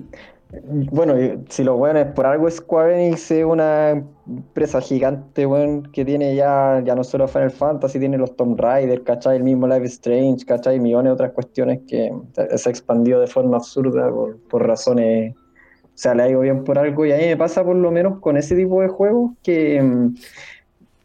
Bueno, 0.91 1.15
si 1.49 1.63
lo 1.63 1.77
bueno 1.77 1.99
es 1.99 2.06
por 2.12 2.27
algo 2.27 2.49
Square 2.49 3.08
Enix 3.08 3.32
es 3.32 3.43
una 3.43 4.03
empresa 4.27 4.79
gigante, 4.82 5.47
weón, 5.47 5.82
que 5.91 6.06
tiene 6.06 6.36
ya, 6.36 6.79
ya 6.86 6.93
no 6.93 7.03
solo 7.03 7.27
Final 7.27 7.49
Fantasy, 7.49 7.97
tiene 7.97 8.19
los 8.19 8.36
Tomb 8.36 8.60
Raider, 8.60 9.03
¿cachai? 9.03 9.38
El 9.38 9.43
mismo 9.43 9.67
Life 9.67 9.86
Strange, 9.86 10.45
¿cachai? 10.45 10.79
Millones 10.79 11.10
de 11.10 11.13
otras 11.13 11.32
cuestiones 11.32 11.79
que 11.88 12.12
se 12.56 12.69
ha 12.69 12.71
expandido 12.71 13.19
de 13.19 13.25
forma 13.25 13.58
absurda 13.58 14.12
por, 14.12 14.38
por 14.41 14.67
razones 14.67 15.34
o 15.93 15.97
sea, 15.97 16.15
le 16.15 16.23
ha 16.23 16.27
bien 16.39 16.63
por 16.63 16.79
algo 16.79 17.06
y 17.06 17.12
a 17.12 17.17
mí 17.17 17.25
me 17.25 17.38
pasa 17.38 17.63
por 17.63 17.75
lo 17.75 17.91
menos 17.91 18.19
con 18.19 18.36
ese 18.36 18.56
tipo 18.56 18.82
de 18.82 18.88
juegos 18.88 19.32
que 19.43 19.82
mm, 19.82 20.15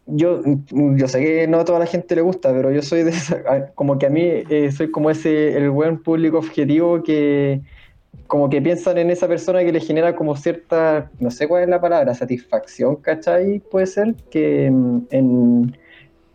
yo, 0.07 0.40
mm, 0.44 0.96
yo 0.96 1.09
sé 1.09 1.20
que 1.20 1.46
no 1.46 1.61
a 1.61 1.64
toda 1.64 1.79
la 1.79 1.87
gente 1.87 2.14
le 2.14 2.22
gusta, 2.22 2.53
pero 2.53 2.72
yo 2.72 2.83
soy 2.83 3.03
de 3.03 3.12
como 3.74 3.98
que 3.98 4.07
a 4.07 4.11
mí 4.11 4.22
eh, 4.22 4.72
soy 4.72 4.90
como 4.90 5.11
ese, 5.11 5.57
el 5.57 5.70
buen 5.70 6.03
público 6.03 6.38
objetivo 6.38 7.03
que 7.03 7.61
como 8.27 8.48
que 8.51 8.61
piensan 8.61 8.98
en 8.98 9.11
esa 9.11 9.29
persona 9.29 9.61
que 9.64 9.72
le 9.72 9.81
genera 9.81 10.14
como 10.14 10.37
cierta, 10.37 11.11
no 11.18 11.31
sé 11.31 11.48
cuál 11.48 11.64
es 11.64 11.68
la 11.68 11.81
palabra, 11.81 12.14
satisfacción, 12.14 12.96
¿cachai? 12.96 13.61
Puede 13.61 13.87
ser 13.87 14.14
que 14.31 14.70
mm, 14.70 14.98
en, 15.11 15.77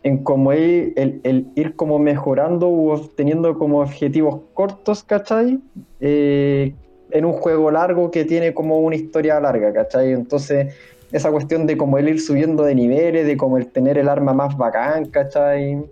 en 0.03 0.23
como 0.23 0.51
el, 0.51 0.93
el, 1.23 1.47
ir 1.55 1.75
como 1.75 1.99
mejorando 1.99 2.69
o 2.69 2.99
teniendo 3.15 3.57
como 3.57 3.81
objetivos 3.81 4.41
cortos, 4.53 5.03
¿cachai? 5.03 5.59
Eh, 5.99 6.73
en 7.13 7.25
un 7.25 7.33
juego 7.33 7.71
largo 7.71 8.11
que 8.11 8.25
tiene 8.25 8.53
como 8.53 8.79
una 8.79 8.95
historia 8.95 9.39
larga, 9.39 9.71
¿cachai? 9.71 10.11
Entonces, 10.11 10.73
esa 11.11 11.31
cuestión 11.31 11.67
de 11.67 11.77
como 11.77 11.99
el 11.99 12.09
ir 12.09 12.19
subiendo 12.19 12.63
de 12.63 12.73
niveles, 12.73 13.27
de 13.27 13.37
como 13.37 13.57
el 13.57 13.67
tener 13.67 13.97
el 13.99 14.09
arma 14.09 14.33
más 14.33 14.57
bacán, 14.57 15.05
¿cachai? 15.05 15.85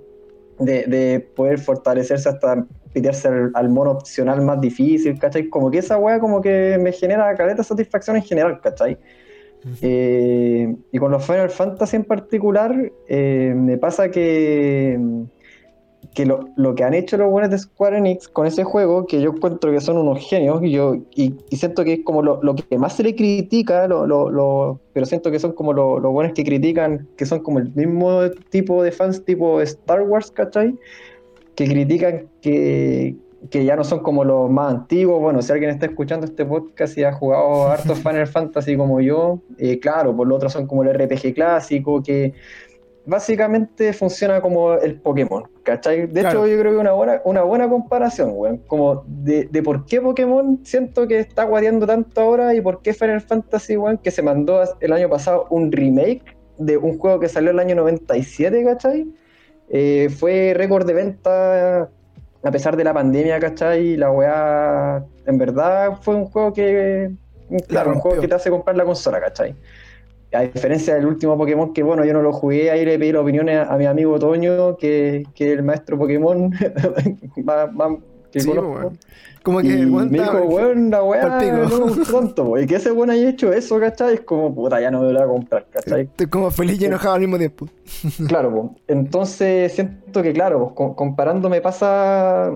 De, 0.60 0.84
de 0.88 1.19
poder 1.19 1.60
fortalecerse 1.60 2.27
hasta 2.27 2.65
pelearse 2.91 3.29
al, 3.53 3.69
mono 3.69 3.91
opcional 3.91 4.41
más 4.41 4.60
difícil, 4.60 5.17
¿cachai? 5.19 5.47
Como 5.47 5.69
que 5.69 5.77
esa 5.77 5.97
weá 5.97 6.19
como 6.19 6.41
que 6.41 6.77
me 6.79 6.91
genera 6.91 7.34
caleta 7.36 7.63
satisfacción 7.63 8.17
en 8.17 8.23
general, 8.23 8.60
¿cachai? 8.60 8.97
Eh, 9.84 10.75
y 10.91 10.97
con 10.97 11.12
los 11.12 11.23
Final 11.23 11.51
Fantasy 11.51 11.97
en 11.97 12.03
particular, 12.03 12.91
eh, 13.07 13.53
me 13.55 13.77
pasa 13.77 14.10
que 14.10 14.99
que 16.13 16.26
lo, 16.26 16.50
lo, 16.58 16.76
que 16.76 16.84
han 16.84 16.93
hecho 16.93 17.17
los 17.17 17.32
buenos 17.32 17.50
de 17.52 17.58
Square 17.58 17.97
Enix 17.97 18.28
con 18.28 18.45
ese 18.45 18.63
juego, 18.63 19.06
que 19.06 19.21
yo 19.21 19.32
encuentro 19.32 19.71
que 19.71 19.80
son 19.80 19.97
unos 19.97 20.19
genios, 20.19 20.62
y 20.63 20.71
yo 20.71 20.97
y, 21.15 21.36
siento 21.52 21.84
que 21.86 21.93
es 21.93 22.00
como 22.04 22.21
lo, 22.21 22.41
lo, 22.43 22.56
que 22.56 22.78
más 22.78 22.95
se 22.97 23.04
le 23.04 23.15
critica, 23.15 23.88
lo, 23.88 24.06
lo, 24.06 24.79
pero 24.94 25.06
siento 25.06 25.31
que 25.31 25.40
son 25.40 25.54
como 25.54 25.71
los 25.73 26.02
buenos 26.02 26.33
que 26.33 26.44
critican, 26.44 27.08
que 27.15 27.25
son 27.25 27.40
como 27.40 27.60
el 27.60 27.71
mismo 27.75 28.29
tipo 28.50 28.83
de 28.83 28.92
fans 28.92 29.23
tipo 29.23 29.62
Star 29.62 30.02
Wars, 30.02 30.31
¿cachai? 30.31 30.75
Que 31.56 31.65
critican 31.65 32.27
que, 32.42 33.15
que 33.50 33.63
ya 33.63 33.77
no 33.77 33.85
son 33.85 34.00
como 34.00 34.25
los 34.25 34.50
más 34.50 34.73
antiguos. 34.73 35.21
Bueno, 35.21 35.42
si 35.42 35.52
alguien 35.54 35.71
está 35.71 35.85
escuchando 35.85 36.25
este 36.25 36.46
podcast 36.46 36.98
y 36.98 37.04
ha 37.04 37.13
jugado 37.13 37.67
harto 37.67 37.96
Final 37.96 38.27
Fantasy 38.27 38.75
como 38.75 39.00
yo, 39.00 39.40
eh, 39.58 39.79
claro, 39.79 40.15
por 40.15 40.27
lo 40.27 40.35
otro 40.35 40.50
son 40.50 40.67
como 40.67 40.83
el 40.83 40.94
RPG 40.94 41.33
clásico, 41.33 42.04
que 42.04 42.33
básicamente 43.06 43.93
funciona 43.93 44.41
como 44.41 44.73
el 44.73 44.99
Pokémon, 44.99 45.43
¿cachai? 45.63 46.08
De 46.08 46.21
hecho, 46.21 46.47
yo 46.47 46.60
creo 46.60 46.73
que 46.73 46.77
una 46.77 46.91
buena, 46.91 47.21
una 47.25 47.43
buena 47.43 47.69
comparación, 47.69 48.31
weón. 48.33 48.58
Como 48.67 49.04
de, 49.08 49.45
de, 49.45 49.63
por 49.63 49.85
qué 49.85 50.02
Pokémon 50.02 50.60
siento 50.63 51.08
que 51.08 51.19
está 51.19 51.43
guadeando 51.43 51.87
tanto 51.87 52.21
ahora 52.21 52.54
y 52.54 52.62
por 52.62 52.81
qué 52.81 52.93
Final 52.93 53.21
Fantasy, 53.21 53.77
weón, 53.77 53.97
que 53.97 54.12
se 54.12 54.21
mandó 54.21 54.62
el 54.79 54.93
año 54.93 55.10
pasado 55.10 55.47
un 55.49 55.71
remake 55.71 56.37
de 56.58 56.77
un 56.77 56.97
juego 56.97 57.19
que 57.19 57.27
salió 57.27 57.52
el 57.52 57.60
año 57.60 57.75
97, 57.75 58.63
¿cachai? 58.63 59.08
eh, 59.71 60.10
fue 60.10 60.54
récord 60.56 60.85
de 60.85 60.93
venta 60.93 61.89
a 62.43 62.52
pesar 62.52 62.75
de 62.75 62.83
la 62.83 62.93
pandemia, 62.93 63.39
¿cachai? 63.39 63.95
La 63.95 64.12
weá, 64.12 65.06
en 65.25 65.37
verdad, 65.37 65.99
fue 66.02 66.15
un 66.15 66.25
juego 66.25 66.52
que, 66.52 67.12
claro, 67.67 67.91
un 67.91 67.99
juego 67.99 68.19
que 68.19 68.27
te 68.27 68.35
hace 68.35 68.49
comprar 68.49 68.75
la 68.75 68.83
consola, 68.83 69.21
¿cachai? 69.21 69.56
A 70.34 70.42
diferencia 70.42 70.96
del 70.96 71.06
último 71.06 71.38
Pokémon, 71.38 71.73
que 71.73 71.84
bueno, 71.84 72.06
yo 72.06 72.13
no 72.13 72.21
lo 72.21 72.32
jugué, 72.32 72.71
ahí 72.71 72.86
le 72.86 72.98
pedí 72.98 73.12
las 73.12 73.21
opiniones 73.21 73.67
a, 73.67 73.75
mi 73.77 73.86
amigo 73.86 74.17
Toño, 74.17 74.77
que, 74.77 75.23
que 75.36 75.52
el 75.52 75.63
maestro 75.63 75.98
Pokémon 75.98 76.52
que 78.32 78.40
sí, 78.40 78.48
conozco. 78.48 78.94
Como 79.44 79.60
que 79.62 79.69
y 79.69 79.86
me 79.88 80.06
dijo, 80.06 80.38
weón, 80.44 80.92
la 80.92 81.04
weá 81.04 81.42
no 81.42 82.04
tonto, 82.06 82.58
y 82.60 82.67
que 82.67 82.75
ese 82.75 82.92
weón 82.92 83.10
haya 83.10 83.29
hecho 83.29 83.52
eso, 83.52 83.79
¿cachai? 83.79 84.15
Es 84.15 84.21
como, 84.21 84.54
puta, 84.54 84.79
ya 84.79 84.92
no 84.92 85.02
me 85.02 85.12
lo 85.12 85.19
voy 85.19 85.21
a 85.21 85.27
comprar, 85.27 85.65
¿cachai? 85.71 86.04
Estoy 86.04 86.27
como 86.27 86.52
feliz 86.52 86.79
y 86.79 86.86
enojado 86.86 87.15
al 87.15 87.21
mismo 87.21 87.38
tiempo. 87.38 87.67
claro, 88.27 88.52
pues. 88.52 88.84
Entonces 88.88 89.73
siento 89.73 90.21
que, 90.21 90.32
claro, 90.34 90.73
pues, 90.75 90.92
comparando 90.96 91.50
me 91.50 91.60
pasa 91.60 92.52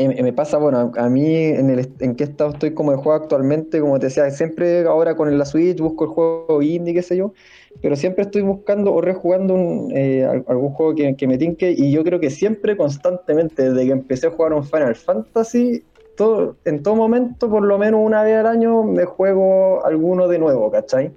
eh, 0.00 0.22
me 0.22 0.32
pasa, 0.32 0.56
bueno, 0.56 0.92
a 0.96 1.08
mí 1.10 1.34
en, 1.34 1.68
el, 1.70 1.92
en 2.00 2.16
qué 2.16 2.24
estado 2.24 2.50
estoy 2.50 2.72
como 2.72 2.90
de 2.92 2.96
juego 2.96 3.12
actualmente, 3.12 3.80
como 3.80 3.98
te 3.98 4.06
decía, 4.06 4.30
siempre 4.30 4.84
ahora 4.84 5.14
con 5.14 5.36
la 5.36 5.44
Switch 5.44 5.78
busco 5.78 6.04
el 6.04 6.10
juego 6.10 6.62
indie, 6.62 6.94
qué 6.94 7.02
sé 7.02 7.16
yo, 7.16 7.34
pero 7.82 7.96
siempre 7.96 8.24
estoy 8.24 8.42
buscando 8.42 8.94
o 8.94 9.00
rejugando 9.00 9.54
un, 9.54 9.92
eh, 9.94 10.24
algún 10.24 10.70
juego 10.70 10.94
que, 10.94 11.14
que, 11.16 11.26
me 11.26 11.36
tinque 11.36 11.74
y 11.76 11.92
yo 11.92 12.02
creo 12.02 12.18
que 12.18 12.30
siempre, 12.30 12.76
constantemente, 12.76 13.70
desde 13.70 13.86
que 13.86 13.92
empecé 13.92 14.28
a 14.28 14.30
jugar 14.30 14.54
un 14.54 14.64
Final 14.64 14.94
Fantasy, 14.94 15.84
todo, 16.16 16.56
en 16.64 16.82
todo 16.82 16.96
momento, 16.96 17.50
por 17.50 17.62
lo 17.62 17.78
menos 17.78 18.00
una 18.02 18.22
vez 18.22 18.36
al 18.36 18.46
año, 18.46 18.82
me 18.82 19.04
juego 19.04 19.84
alguno 19.84 20.28
de 20.28 20.38
nuevo, 20.38 20.70
¿cachai? 20.70 21.12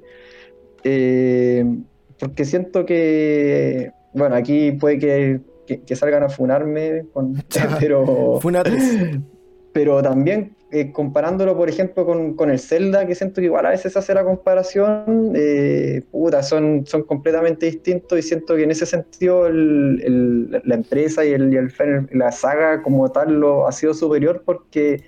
Eh, 0.84 1.66
porque 2.20 2.46
siento 2.46 2.86
que, 2.86 3.92
bueno, 4.14 4.36
aquí 4.36 4.74
puede 4.74 5.00
que 5.00 5.42
que, 5.66 5.96
salgan 5.96 6.24
a 6.24 6.30
funarme, 6.30 7.06
con, 7.14 7.44
pero, 7.80 8.40
pero 9.72 10.02
también 10.02 10.56
eh, 10.76 10.92
comparándolo, 10.92 11.56
por 11.56 11.70
ejemplo, 11.70 12.04
con, 12.04 12.50
el 12.50 12.60
Zelda, 12.60 13.06
que 13.06 13.14
siento 13.14 13.42
que 13.42 13.46
igual 13.46 13.68
a 13.68 13.70
veces 13.70 13.96
hace 13.96 14.12
la 14.16 14.24
comparación, 14.24 15.34
eh, 15.36 16.02
puta, 16.10 16.42
son, 16.42 16.88
son 16.88 17.04
completamente 17.04 17.68
distintos 17.68 18.18
y 18.18 18.24
siento 18.24 18.56
que 18.56 18.64
en 18.64 18.72
ese 18.72 18.88
sentido 18.88 19.48
la 19.50 20.74
empresa 20.74 21.24
y, 21.24 21.32
el, 21.34 21.54
y 21.54 22.18
la 22.18 22.32
saga 22.32 22.82
como 22.82 23.12
tal 23.12 23.40
lo 23.40 23.68
ha 23.68 23.72
sido 23.72 23.94
superior 23.94 24.42
porque 24.44 25.04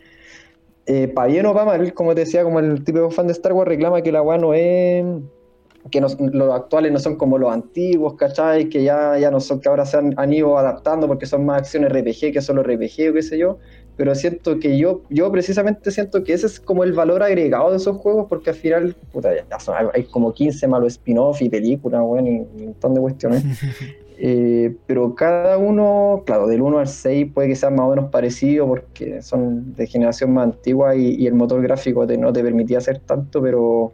eh, 0.86 1.08
para 1.08 1.30
bien 1.30 1.48
o 1.48 1.54
para 1.56 1.66
mal, 1.66 1.94
como 1.96 2.14
te 2.14 2.22
decía, 2.22 2.44
como 2.44 2.60
el 2.60 2.84
típico 2.84 3.10
fan 3.10 3.26
de 3.26 3.34
Star 3.34 3.54
Wars 3.54 3.68
reclama 3.68 4.04
que 4.04 4.12
la 4.12 4.22
weá 4.22 4.38
no 4.38 4.54
es 4.54 5.04
que 5.92 6.02
los 6.02 6.18
actuales 6.54 6.92
no 6.92 7.00
son 7.00 7.16
como 7.16 7.38
los 7.38 7.52
antiguos, 7.52 8.16
¿cachai? 8.16 8.70
Que 8.70 8.84
ya, 8.84 9.18
ya 9.20 9.30
no 9.30 9.40
son, 9.40 9.60
que 9.60 9.70
ahora 9.70 9.86
se 9.86 9.98
han, 9.98 10.34
ido 10.34 10.58
adaptando 10.58 11.08
porque 11.08 11.26
son 11.26 11.46
más 11.46 11.60
acciones 11.60 11.92
RPG 11.92 12.34
que 12.34 12.42
solo 12.42 12.64
RPG 12.64 13.12
o 13.12 13.14
qué 13.14 13.22
sé 13.22 13.38
yo. 13.38 13.60
Pero 13.96 14.14
siento 14.16 14.60
que 14.60 14.78
yo, 14.78 15.04
yo 15.10 15.32
precisamente 15.32 15.90
siento 15.92 16.24
que 16.24 16.34
ese 16.34 16.48
es 16.48 16.60
como 16.60 16.84
el 16.84 16.92
valor 16.92 17.24
agregado 17.24 17.72
de 17.72 17.78
esos 17.78 17.98
juegos 17.98 18.26
porque 18.28 18.50
al 18.50 18.56
final, 18.56 18.96
puta, 19.14 19.32
ya 19.34 19.60
son, 19.60 19.76
hay 19.94 20.04
como 20.06 20.34
15 20.34 20.68
malos 20.68 20.94
spin-off 20.94 21.42
y 21.42 21.50
películas, 21.50 22.02
bueno, 22.02 22.28
y 22.28 22.40
un 22.40 22.66
montón 22.66 22.94
de 22.96 23.02
cuestiones. 23.02 23.44
Eh, 24.18 24.74
pero 24.88 25.14
cada 25.14 25.58
uno, 25.58 26.24
claro, 26.26 26.48
del 26.48 26.62
1 26.62 26.80
al 26.80 26.88
6 26.88 27.34
puede 27.34 27.50
que 27.50 27.56
sea 27.58 27.70
más 27.70 27.82
o 27.82 27.90
menos 27.90 28.10
parecido 28.12 28.66
porque 28.66 29.22
son 29.22 29.76
de 29.76 29.88
generación 29.88 30.34
más 30.34 30.46
antigua 30.46 30.96
y, 30.96 31.16
y 31.16 31.28
el 31.28 31.34
motor 31.34 31.62
gráfico 31.62 32.06
no 32.06 32.32
te 32.32 32.42
permitía 32.42 32.78
hacer 32.78 33.00
tanto, 33.00 33.42
pero 33.42 33.92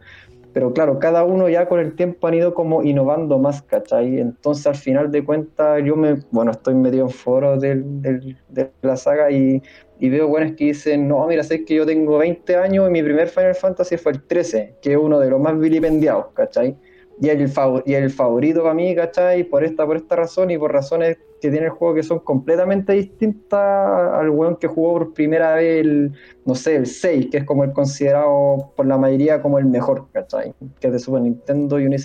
pero 0.52 0.72
claro, 0.72 0.98
cada 0.98 1.24
uno 1.24 1.48
ya 1.48 1.66
con 1.66 1.80
el 1.80 1.94
tiempo 1.94 2.26
han 2.26 2.34
ido 2.34 2.54
como 2.54 2.82
innovando 2.82 3.38
más, 3.38 3.62
¿cachai? 3.62 4.18
Entonces 4.20 4.66
al 4.66 4.76
final 4.76 5.10
de 5.10 5.24
cuentas 5.24 5.82
yo 5.84 5.96
me, 5.96 6.18
bueno, 6.30 6.50
estoy 6.50 6.74
medio 6.74 7.04
en 7.04 7.10
foros 7.10 7.60
del, 7.60 8.02
del, 8.02 8.36
de 8.48 8.70
la 8.82 8.96
saga 8.96 9.30
y, 9.30 9.62
y 9.98 10.08
veo 10.08 10.28
buenas 10.28 10.52
que 10.52 10.66
dicen, 10.66 11.08
no, 11.08 11.26
mira, 11.26 11.42
sé 11.42 11.64
que 11.64 11.74
yo 11.74 11.86
tengo 11.86 12.18
20 12.18 12.56
años 12.56 12.88
y 12.88 12.90
mi 12.90 13.02
primer 13.02 13.28
Final 13.28 13.54
Fantasy 13.54 13.96
fue 13.96 14.12
el 14.12 14.22
13, 14.22 14.76
que 14.82 14.92
es 14.92 14.98
uno 14.98 15.18
de 15.18 15.30
los 15.30 15.40
más 15.40 15.58
vilipendiados, 15.58 16.26
¿cachai? 16.34 16.76
y 17.20 17.28
el, 17.28 17.52
y 17.86 17.94
el 17.94 18.10
favorito 18.10 18.62
para 18.62 18.74
mí, 18.74 18.94
¿cachai? 18.94 19.44
Por 19.44 19.64
esta, 19.64 19.86
por 19.86 19.96
esta 19.96 20.16
razón 20.16 20.50
y 20.50 20.58
por 20.58 20.72
razones 20.72 21.18
que 21.42 21.50
tiene 21.50 21.66
el 21.66 21.72
juego 21.72 21.94
que 21.94 22.04
son 22.04 22.20
completamente 22.20 22.92
distintas 22.92 23.60
al 23.60 24.30
weón 24.30 24.56
que 24.56 24.68
jugó 24.68 24.92
por 24.92 25.12
primera 25.12 25.56
vez 25.56 25.80
el, 25.84 26.12
no 26.46 26.54
sé, 26.54 26.76
el 26.76 26.86
6, 26.86 27.30
que 27.32 27.38
es 27.38 27.44
como 27.44 27.64
el 27.64 27.72
considerado 27.72 28.72
por 28.76 28.86
la 28.86 28.96
mayoría 28.96 29.42
como 29.42 29.58
el 29.58 29.66
mejor, 29.66 30.06
¿cachai? 30.12 30.54
Que 30.78 30.86
es 30.86 30.92
de 30.92 30.98
Super 31.00 31.22
Nintendo 31.22 31.80
y 31.80 31.86
uno 31.86 31.96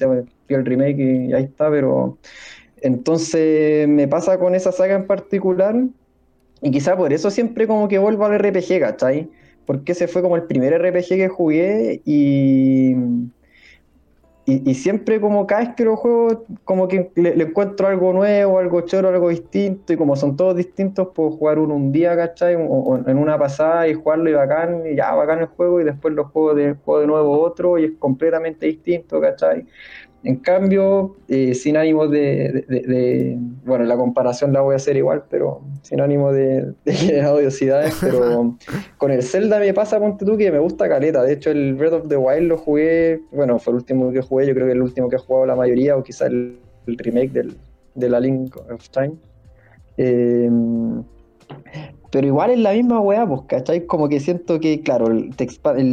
el 0.50 0.66
remake 0.66 1.00
y 1.00 1.34
ahí 1.34 1.44
está, 1.44 1.70
pero 1.70 2.18
entonces 2.82 3.88
me 3.88 4.08
pasa 4.08 4.40
con 4.40 4.56
esa 4.56 4.72
saga 4.72 4.96
en 4.96 5.06
particular 5.06 5.76
y 6.64 6.72
quizá 6.72 6.98
por 6.98 7.14
eso 7.14 7.30
siempre 7.30 7.68
como 7.68 7.88
que 7.88 8.00
vuelvo 8.00 8.26
al 8.26 8.40
RPG, 8.40 8.80
¿cachai? 8.80 9.30
Porque 9.68 9.92
ese 9.92 10.08
fue 10.08 10.24
como 10.24 10.36
el 10.36 10.44
primer 10.44 10.74
RPG 10.82 11.10
que 11.10 11.28
jugué 11.28 12.02
y 12.06 12.96
y, 14.50 14.76
siempre 14.76 15.20
como 15.20 15.46
cada 15.46 15.60
vez 15.60 15.76
que 15.76 15.84
lo 15.84 15.98
juego, 15.98 16.46
como 16.64 16.88
que 16.88 17.12
le, 17.16 17.34
encuentro 17.34 17.86
algo 17.86 18.14
nuevo, 18.14 18.60
algo 18.60 18.80
choro, 18.80 19.10
algo 19.10 19.28
distinto, 19.28 19.92
y 19.92 19.98
como 19.98 20.16
son 20.16 20.38
todos 20.38 20.56
distintos, 20.56 21.10
puedo 21.14 21.32
jugar 21.32 21.60
uno 21.60 21.76
un 21.76 21.92
día, 21.92 22.16
¿cachai? 22.16 22.56
O, 22.58 22.98
en 23.06 23.18
una 23.18 23.38
pasada 23.38 23.90
y 23.90 23.94
jugarlo 23.94 24.30
y 24.30 24.34
bacán, 24.34 24.84
y 24.90 24.96
ya 24.96 25.14
bacán 25.14 25.40
el 25.40 25.48
juego, 25.48 25.82
y 25.82 25.84
después 25.84 26.14
lo 26.14 26.30
juego 26.30 26.54
de, 26.54 26.76
juego 26.76 27.02
de 27.02 27.08
nuevo 27.08 27.42
otro, 27.42 27.78
y 27.78 27.84
es 27.84 27.92
completamente 28.00 28.68
distinto, 28.68 29.20
¿cachai? 29.20 29.66
En 30.28 30.36
cambio, 30.36 31.16
eh, 31.30 31.56
sin 31.56 31.78
ánimo 31.78 32.10
de, 32.10 33.38
Bueno, 33.64 33.86
la 33.86 33.96
comparación 33.96 34.52
la 34.52 34.60
voy 34.60 34.74
a 34.74 34.76
hacer 34.76 34.98
igual, 34.98 35.24
pero 35.30 35.62
sin 35.84 36.02
ánimo 36.02 36.34
de, 36.34 36.74
generar 36.86 37.32
odiosidades. 37.32 37.96
Pero 38.02 38.58
con 38.98 39.12
el 39.12 39.24
Zelda 39.24 39.58
me 39.58 39.74
pasa, 39.74 40.00
ponte 40.00 40.26
tú, 40.26 40.36
que 40.36 40.52
me 40.52 40.60
gusta 40.60 40.90
caleta. 40.90 41.24
De 41.24 41.32
hecho, 41.32 41.50
el 41.50 41.76
Breath 41.76 41.94
of 41.94 42.08
the 42.10 42.18
Wild 42.18 42.50
lo 42.50 42.58
jugué. 42.58 43.22
Bueno, 43.32 43.58
fue 43.58 43.72
el 43.72 43.78
último 43.78 44.12
que 44.12 44.22
jugué. 44.22 44.48
Yo 44.48 44.54
creo 44.54 44.66
que 44.66 44.74
el 44.74 44.82
último 44.82 45.08
que 45.08 45.16
he 45.16 45.20
jugado 45.20 45.46
la 45.46 45.56
mayoría, 45.56 45.96
o 45.96 46.04
quizá 46.04 46.28
el, 46.28 46.60
remake 46.86 47.32
del, 47.32 47.56
de 47.96 48.10
la 48.10 48.20
Link 48.20 48.58
of 48.58 48.90
Time. 48.90 49.14
Eh, 49.96 50.50
pero 52.10 52.28
igual 52.28 52.52
es 52.52 52.60
la 52.60 52.72
misma 52.72 53.02
weá, 53.02 53.28
pues, 53.28 53.42
¿cachai? 53.48 53.86
Como 53.86 54.08
que 54.08 54.20
siento 54.20 54.60
que, 54.60 54.82
claro, 54.82 55.08
el, 55.08 55.34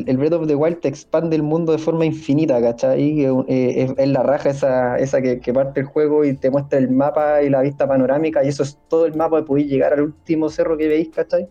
el, 0.06 0.16
Breath 0.16 0.32
of 0.32 0.46
the 0.46 0.54
Wild 0.54 0.80
te 0.80 0.88
expande 0.88 1.34
el 1.34 1.42
mundo 1.42 1.72
de 1.72 1.78
forma 1.78 2.04
infinita, 2.04 2.60
¿cachai? 2.60 3.24
Eh, 3.48 3.94
es, 3.98 4.08
la 4.08 4.22
raja 4.22 4.50
esa, 4.50 4.96
esa 4.98 5.20
que, 5.20 5.52
parte 5.52 5.80
el 5.80 5.86
juego 5.86 6.24
y 6.24 6.34
te 6.34 6.50
muestra 6.50 6.78
el 6.78 6.90
mapa 6.90 7.42
y 7.42 7.50
la 7.50 7.62
vista 7.62 7.88
panorámica, 7.88 8.44
y 8.44 8.48
eso 8.48 8.62
es 8.62 8.78
todo 8.88 9.06
el 9.06 9.14
mapa 9.14 9.38
de 9.38 9.42
poder 9.42 9.66
llegar 9.66 9.92
al 9.92 10.02
último 10.02 10.48
cerro 10.48 10.76
que 10.76 10.86
veis, 10.86 11.08
¿cachai? 11.08 11.48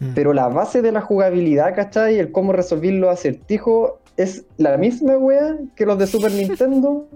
Mm. 0.00 0.14
Pero 0.14 0.32
la 0.32 0.48
base 0.48 0.82
de 0.82 0.90
la 0.90 1.00
jugabilidad, 1.00 1.74
¿cachai? 1.74 2.18
El 2.18 2.32
cómo 2.32 2.52
resolver 2.52 2.92
los 2.94 3.10
acertijos 3.10 3.92
es 4.16 4.44
la 4.56 4.76
misma 4.78 5.16
weá 5.16 5.58
que 5.76 5.86
los 5.86 5.96
de 5.98 6.08
Super 6.08 6.32
Nintendo, 6.34 7.06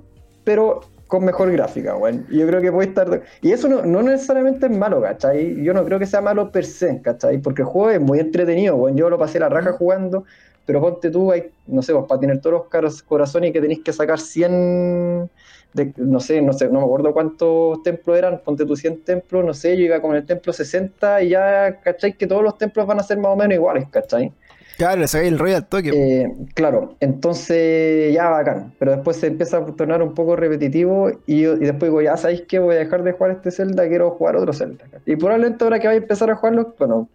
pero 0.44 0.82
con 1.10 1.24
mejor 1.24 1.50
gráfica, 1.50 1.96
weón. 1.96 2.24
Yo 2.30 2.46
creo 2.46 2.60
que 2.62 2.70
puede 2.70 2.88
estar. 2.88 3.22
Y 3.42 3.50
eso 3.50 3.68
no, 3.68 3.82
no, 3.84 4.00
necesariamente 4.00 4.66
es 4.66 4.78
malo, 4.78 5.02
¿cachai? 5.02 5.60
Yo 5.60 5.74
no 5.74 5.84
creo 5.84 5.98
que 5.98 6.06
sea 6.06 6.20
malo 6.20 6.52
per 6.52 6.64
se, 6.64 7.02
¿cachai? 7.02 7.38
Porque 7.38 7.62
el 7.62 7.68
juego 7.68 7.90
es 7.90 8.00
muy 8.00 8.20
entretenido, 8.20 8.76
weón. 8.76 8.96
Yo 8.96 9.10
lo 9.10 9.18
pasé 9.18 9.40
la 9.40 9.48
raja 9.48 9.72
jugando, 9.72 10.24
pero 10.64 10.80
ponte 10.80 11.10
tú, 11.10 11.32
hay, 11.32 11.50
no 11.66 11.82
sé, 11.82 11.92
vos, 11.92 12.06
para 12.08 12.20
tener 12.20 12.40
todos 12.40 12.64
los 12.80 13.02
corazones 13.02 13.52
que 13.52 13.60
tenéis 13.60 13.80
que 13.84 13.92
sacar 13.92 14.20
100. 14.20 15.28
De, 15.72 15.92
no 15.96 16.20
sé, 16.20 16.40
no 16.42 16.52
sé, 16.52 16.66
no 16.68 16.78
me 16.80 16.84
acuerdo 16.84 17.12
cuántos 17.12 17.82
templos 17.82 18.16
eran, 18.16 18.40
ponte 18.44 18.64
tú 18.64 18.76
100 18.76 19.04
templos, 19.04 19.44
no 19.44 19.54
sé, 19.54 19.76
yo 19.76 19.84
iba 19.84 20.00
con 20.00 20.16
el 20.16 20.26
templo 20.26 20.52
60 20.52 21.22
y 21.22 21.30
ya, 21.30 21.80
¿cachai? 21.80 22.16
Que 22.16 22.26
todos 22.26 22.42
los 22.42 22.56
templos 22.58 22.86
van 22.86 23.00
a 23.00 23.02
ser 23.04 23.18
más 23.18 23.32
o 23.32 23.36
menos 23.36 23.54
iguales, 23.54 23.88
¿cachai? 23.90 24.32
Claro, 24.76 25.00
le 25.00 25.28
el 25.28 25.38
Royal 25.38 25.66
Tokyo. 25.66 25.92
Eh, 25.94 26.32
claro, 26.54 26.94
entonces 27.00 28.14
ya 28.14 28.30
bacán, 28.30 28.72
pero 28.78 28.92
después 28.92 29.18
se 29.18 29.26
empieza 29.26 29.58
a 29.58 29.66
tornar 29.66 30.02
un 30.02 30.14
poco 30.14 30.36
repetitivo 30.36 31.10
y, 31.26 31.42
después 31.42 31.90
digo, 31.90 32.00
ya 32.00 32.16
sabéis 32.16 32.42
que 32.42 32.58
voy 32.58 32.76
a 32.76 32.78
dejar 32.78 33.02
de 33.02 33.12
jugar 33.12 33.32
este 33.32 33.50
Zelda, 33.50 33.86
quiero 33.88 34.10
jugar 34.12 34.36
otro 34.36 34.52
Zelda. 34.52 34.84
Y 35.04 35.16
probablemente 35.16 35.64
ahora 35.64 35.78
que 35.78 35.86
vaya 35.86 35.98
a 35.98 36.02
empezar 36.02 36.30
a 36.30 36.36
jugarlo, 36.36 36.74
bueno, 36.78 37.08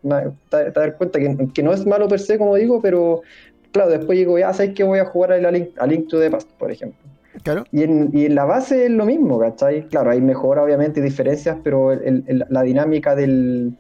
te, 0.50 0.72
das 0.72 0.94
cuenta 0.94 1.20
que, 1.20 1.64
no 1.64 1.74
es 1.74 1.86
malo 1.86 2.08
per 2.08 2.20
se, 2.20 2.38
como 2.38 2.56
digo, 2.56 2.82
pero 2.82 3.22
claro, 3.72 3.90
después 3.90 4.18
digo, 4.18 4.38
ya 4.38 4.54
sabéis 4.54 4.76
que 4.76 4.84
voy 4.84 5.00
a 5.00 5.06
jugar 5.06 5.34
a 5.34 5.52
Link, 5.52 5.70
a 5.78 5.88
Link 5.88 6.08
to 6.08 6.20
the 6.20 6.30
Past, 6.30 6.50
por 6.60 6.72
ejemplo. 6.72 7.00
Claro. 7.44 7.66
Y 7.72 7.84
en, 7.84 8.10
y 8.14 8.26
en 8.26 8.36
la 8.36 8.46
base 8.46 8.86
es 8.86 8.92
lo 8.92 9.06
mismo, 9.06 9.40
¿cachai? 9.40 9.88
Claro, 9.88 10.12
hay 10.12 10.22
mejora, 10.22 10.64
obviamente, 10.64 11.02
diferencias, 11.02 11.58
pero 11.64 11.92
la 11.94 12.62
dinámica 12.62 13.16
del 13.16 13.76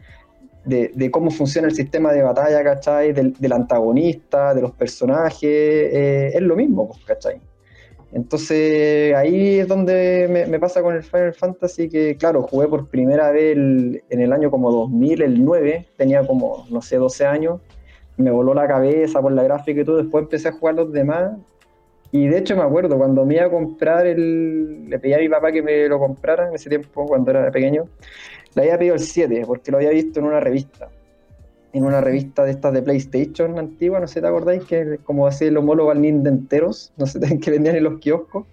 de, 0.65 1.11
cómo 1.11 1.31
funciona 1.31 1.67
el 1.67 1.75
sistema 1.75 2.11
de 2.11 2.23
batalla, 2.23 2.63
¿cachai? 2.63 3.13
Del, 3.13 3.53
antagonista, 3.53 4.53
de 4.53 4.61
los 4.61 4.71
personajes, 4.71 5.43
eh, 5.43 6.31
es 6.33 6.41
lo 6.41 6.55
mismo, 6.55 6.87
pues, 6.87 7.05
¿cachai? 7.05 7.41
Entonces 8.11 9.13
ahí 9.13 9.59
es 9.59 9.67
donde 9.67 10.47
me, 10.49 10.59
pasa 10.59 10.81
con 10.81 10.95
el 10.95 11.03
Final 11.03 11.33
Fantasy, 11.33 11.89
que 11.89 12.15
claro, 12.15 12.43
jugué 12.43 12.67
por 12.67 12.87
primera 12.87 13.31
vez 13.31 13.57
en 13.57 14.01
el 14.09 14.31
año 14.31 14.49
como 14.49 14.71
2000, 14.71 15.21
el 15.21 15.43
9, 15.43 15.85
tenía 15.97 16.25
como, 16.25 16.65
no 16.69 16.81
sé, 16.81 16.95
12 16.95 17.25
años, 17.25 17.59
me 18.15 18.31
voló 18.31 18.53
la 18.53 18.67
cabeza 18.67 19.21
por 19.21 19.33
la 19.33 19.43
gráfica 19.43 19.81
y 19.81 19.83
todo, 19.83 19.97
después 19.97 20.23
empecé 20.23 20.47
a 20.47 20.53
jugar 20.53 20.75
los 20.75 20.93
demás 20.93 21.33
y 22.15 22.27
de 22.27 22.37
hecho 22.37 22.55
me 22.55 22.63
acuerdo, 22.63 22.97
cuando 22.97 23.25
me 23.25 23.35
iba 23.35 23.45
a 23.45 23.49
comprar 23.49 24.07
el... 24.07 24.89
Le 24.89 24.99
pedí 24.99 25.13
a 25.13 25.17
mi 25.17 25.27
papá 25.27 25.51
que 25.51 25.61
me 25.61 25.85
lo 25.89 25.99
comprara 25.99 26.47
en 26.47 26.55
ese 26.55 26.69
tiempo, 26.69 27.05
cuando 27.05 27.31
era 27.31 27.51
pequeño. 27.51 27.89
Le 28.55 28.63
había 28.63 28.77
pedido 28.77 28.95
el 28.95 29.01
7, 29.01 29.43
porque 29.45 29.71
lo 29.71 29.77
había 29.77 29.91
visto 29.91 30.19
en 30.19 30.25
una 30.25 30.39
revista. 30.39 30.89
En 31.73 31.83
una 31.83 31.99
revista 32.01 32.45
de 32.45 32.51
estas 32.51 32.73
de 32.73 32.81
PlayStation 32.81 33.59
antigua, 33.59 33.99
no 33.99 34.07
sé 34.07 34.21
te 34.21 34.27
acordáis, 34.27 34.63
que 34.63 34.97
como 35.03 35.27
así 35.27 35.45
el 35.45 35.57
homólogo 35.57 35.91
al 35.91 36.01
Nintenteros, 36.01 36.93
no 36.97 37.05
sé, 37.05 37.19
que 37.39 37.51
vendían 37.51 37.75
en 37.75 37.83
los 37.83 37.99
kioscos. 37.99 38.45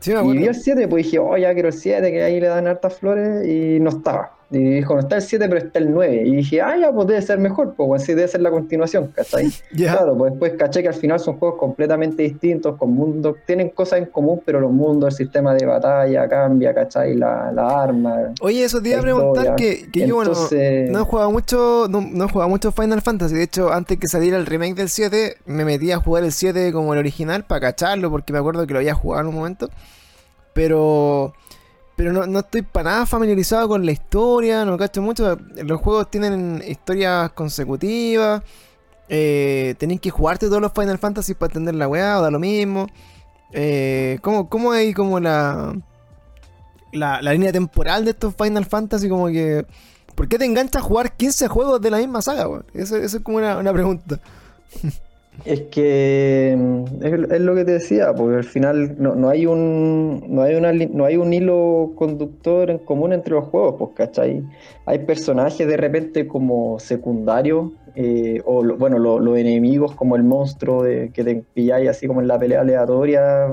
Sí, 0.00 0.12
Y 0.12 0.36
vi 0.36 0.44
el 0.44 0.54
7, 0.54 0.88
pues 0.88 1.04
dije, 1.06 1.18
oh, 1.18 1.36
ya 1.38 1.54
quiero 1.54 1.68
el 1.68 1.74
7, 1.74 2.10
que 2.10 2.22
ahí 2.22 2.38
le 2.38 2.48
dan 2.48 2.66
hartas 2.66 2.98
flores, 2.98 3.46
y 3.46 3.80
no 3.80 3.90
estaba. 3.90 4.35
Y 4.48 4.58
dijo, 4.58 4.94
no 4.94 5.00
está 5.00 5.16
el 5.16 5.22
7, 5.22 5.48
pero 5.48 5.58
está 5.58 5.80
el 5.80 5.92
9. 5.92 6.22
Y 6.24 6.36
dije, 6.36 6.62
ah, 6.62 6.76
ya, 6.76 6.92
pues 6.92 7.08
debe 7.08 7.20
ser 7.20 7.38
mejor, 7.38 7.74
pues 7.74 7.88
bueno, 7.88 8.04
sí, 8.04 8.14
debe 8.14 8.28
ser 8.28 8.42
la 8.42 8.50
continuación, 8.50 9.08
¿cachai? 9.14 9.50
Ya. 9.72 9.96
Claro, 9.96 10.16
pues 10.16 10.32
después 10.32 10.52
caché 10.56 10.82
que 10.82 10.88
al 10.88 10.94
final 10.94 11.18
son 11.18 11.38
juegos 11.38 11.58
completamente 11.58 12.22
distintos, 12.22 12.76
con 12.76 12.92
mundos, 12.92 13.36
tienen 13.44 13.70
cosas 13.70 13.98
en 13.98 14.06
común, 14.06 14.40
pero 14.44 14.60
los 14.60 14.70
mundos, 14.70 15.14
el 15.14 15.16
sistema 15.26 15.54
de 15.54 15.66
batalla 15.66 16.28
cambia, 16.28 16.72
¿cachai? 16.72 17.14
La, 17.14 17.50
la 17.52 17.82
arma. 17.82 18.32
Oye, 18.40 18.64
eso 18.64 18.80
te 18.80 18.90
iba 18.90 18.98
a 18.98 19.02
preguntar 19.02 19.56
que, 19.56 19.90
que 19.90 20.06
yo, 20.06 20.14
bueno, 20.14 20.32
no 20.32 21.00
he 21.00 21.04
jugado 21.04 21.30
mucho, 21.32 21.86
no, 21.90 22.00
no 22.00 22.24
he 22.24 22.28
jugado 22.28 22.48
mucho 22.48 22.70
Final 22.70 23.02
Fantasy. 23.02 23.34
De 23.34 23.42
hecho, 23.42 23.72
antes 23.72 23.98
que 23.98 24.06
saliera 24.06 24.36
el 24.36 24.46
remake 24.46 24.76
del 24.76 24.88
7, 24.88 25.38
me 25.46 25.64
metí 25.64 25.90
a 25.90 25.98
jugar 25.98 26.22
el 26.22 26.32
7 26.32 26.72
como 26.72 26.92
el 26.92 27.00
original 27.00 27.44
para 27.44 27.60
cacharlo, 27.60 28.10
porque 28.10 28.32
me 28.32 28.38
acuerdo 28.38 28.66
que 28.66 28.72
lo 28.72 28.78
había 28.78 28.94
jugado 28.94 29.22
en 29.22 29.28
un 29.28 29.34
momento. 29.34 29.70
Pero 30.52 31.34
pero 31.96 32.12
no, 32.12 32.26
no 32.26 32.40
estoy 32.40 32.60
para 32.60 32.90
nada 32.90 33.06
familiarizado 33.06 33.68
con 33.68 33.84
la 33.84 33.90
historia, 33.90 34.66
no 34.66 34.76
cacho 34.76 35.00
mucho. 35.00 35.38
Los 35.56 35.80
juegos 35.80 36.10
tienen 36.10 36.62
historias 36.66 37.32
consecutivas. 37.32 38.42
Eh, 39.08 39.74
tenéis 39.78 40.00
que 40.00 40.10
jugarte 40.10 40.46
todos 40.46 40.60
los 40.60 40.72
Final 40.72 40.98
Fantasy 40.98 41.34
para 41.34 41.50
entender 41.50 41.74
la 41.74 41.88
weá, 41.88 42.18
o 42.18 42.22
da 42.22 42.30
lo 42.30 42.38
mismo. 42.38 42.86
Eh, 43.52 44.18
¿cómo, 44.20 44.48
¿Cómo 44.50 44.72
hay 44.72 44.92
como 44.92 45.20
la, 45.20 45.74
la, 46.92 47.20
línea 47.32 47.52
temporal 47.52 48.04
de 48.04 48.10
estos 48.10 48.34
Final 48.34 48.66
Fantasy? 48.66 49.08
Como 49.08 49.28
que. 49.28 49.64
¿Por 50.14 50.28
qué 50.28 50.38
te 50.38 50.44
enganchas 50.44 50.82
a 50.82 50.84
jugar 50.84 51.16
15 51.16 51.48
juegos 51.48 51.80
de 51.80 51.90
la 51.90 51.98
misma 51.98 52.20
saga, 52.20 52.46
weón? 52.46 52.66
Eso 52.74 52.96
es 52.96 53.18
como 53.20 53.38
una, 53.38 53.56
una 53.56 53.72
pregunta. 53.72 54.20
Es 55.44 55.60
que 55.70 56.56
mm, 56.58 57.04
es, 57.32 57.40
lo 57.40 57.54
que 57.54 57.64
te 57.64 57.72
decía, 57.72 58.12
porque 58.14 58.36
al 58.36 58.44
final 58.44 58.96
no, 58.98 59.14
no 59.14 59.28
hay 59.28 59.46
un 59.46 60.24
no 60.28 60.42
hay 60.42 60.88
no 60.92 61.04
hay 61.04 61.16
un 61.16 61.32
hilo 61.32 61.92
conductor 61.94 62.70
en 62.70 62.78
común 62.78 63.12
entre 63.12 63.34
los 63.34 63.44
juegos, 63.44 63.74
pues, 63.78 63.90
¿cachai? 63.94 64.42
Hay 64.86 65.00
personajes 65.00 65.66
de 65.66 65.76
repente 65.76 66.26
como 66.26 66.78
secundarios, 66.78 67.70
eh, 67.94 68.40
o 68.44 68.64
bueno, 68.76 68.98
lo- 68.98 69.20
los 69.20 69.38
enemigos 69.38 69.94
como 69.94 70.16
el 70.16 70.24
monstruo 70.24 70.82
de, 70.82 71.10
que 71.12 71.22
te 71.22 71.44
pilláis 71.54 71.88
así 71.90 72.06
como 72.06 72.20
en 72.20 72.28
la 72.28 72.38
pelea 72.38 72.62
aleatoria, 72.62 73.48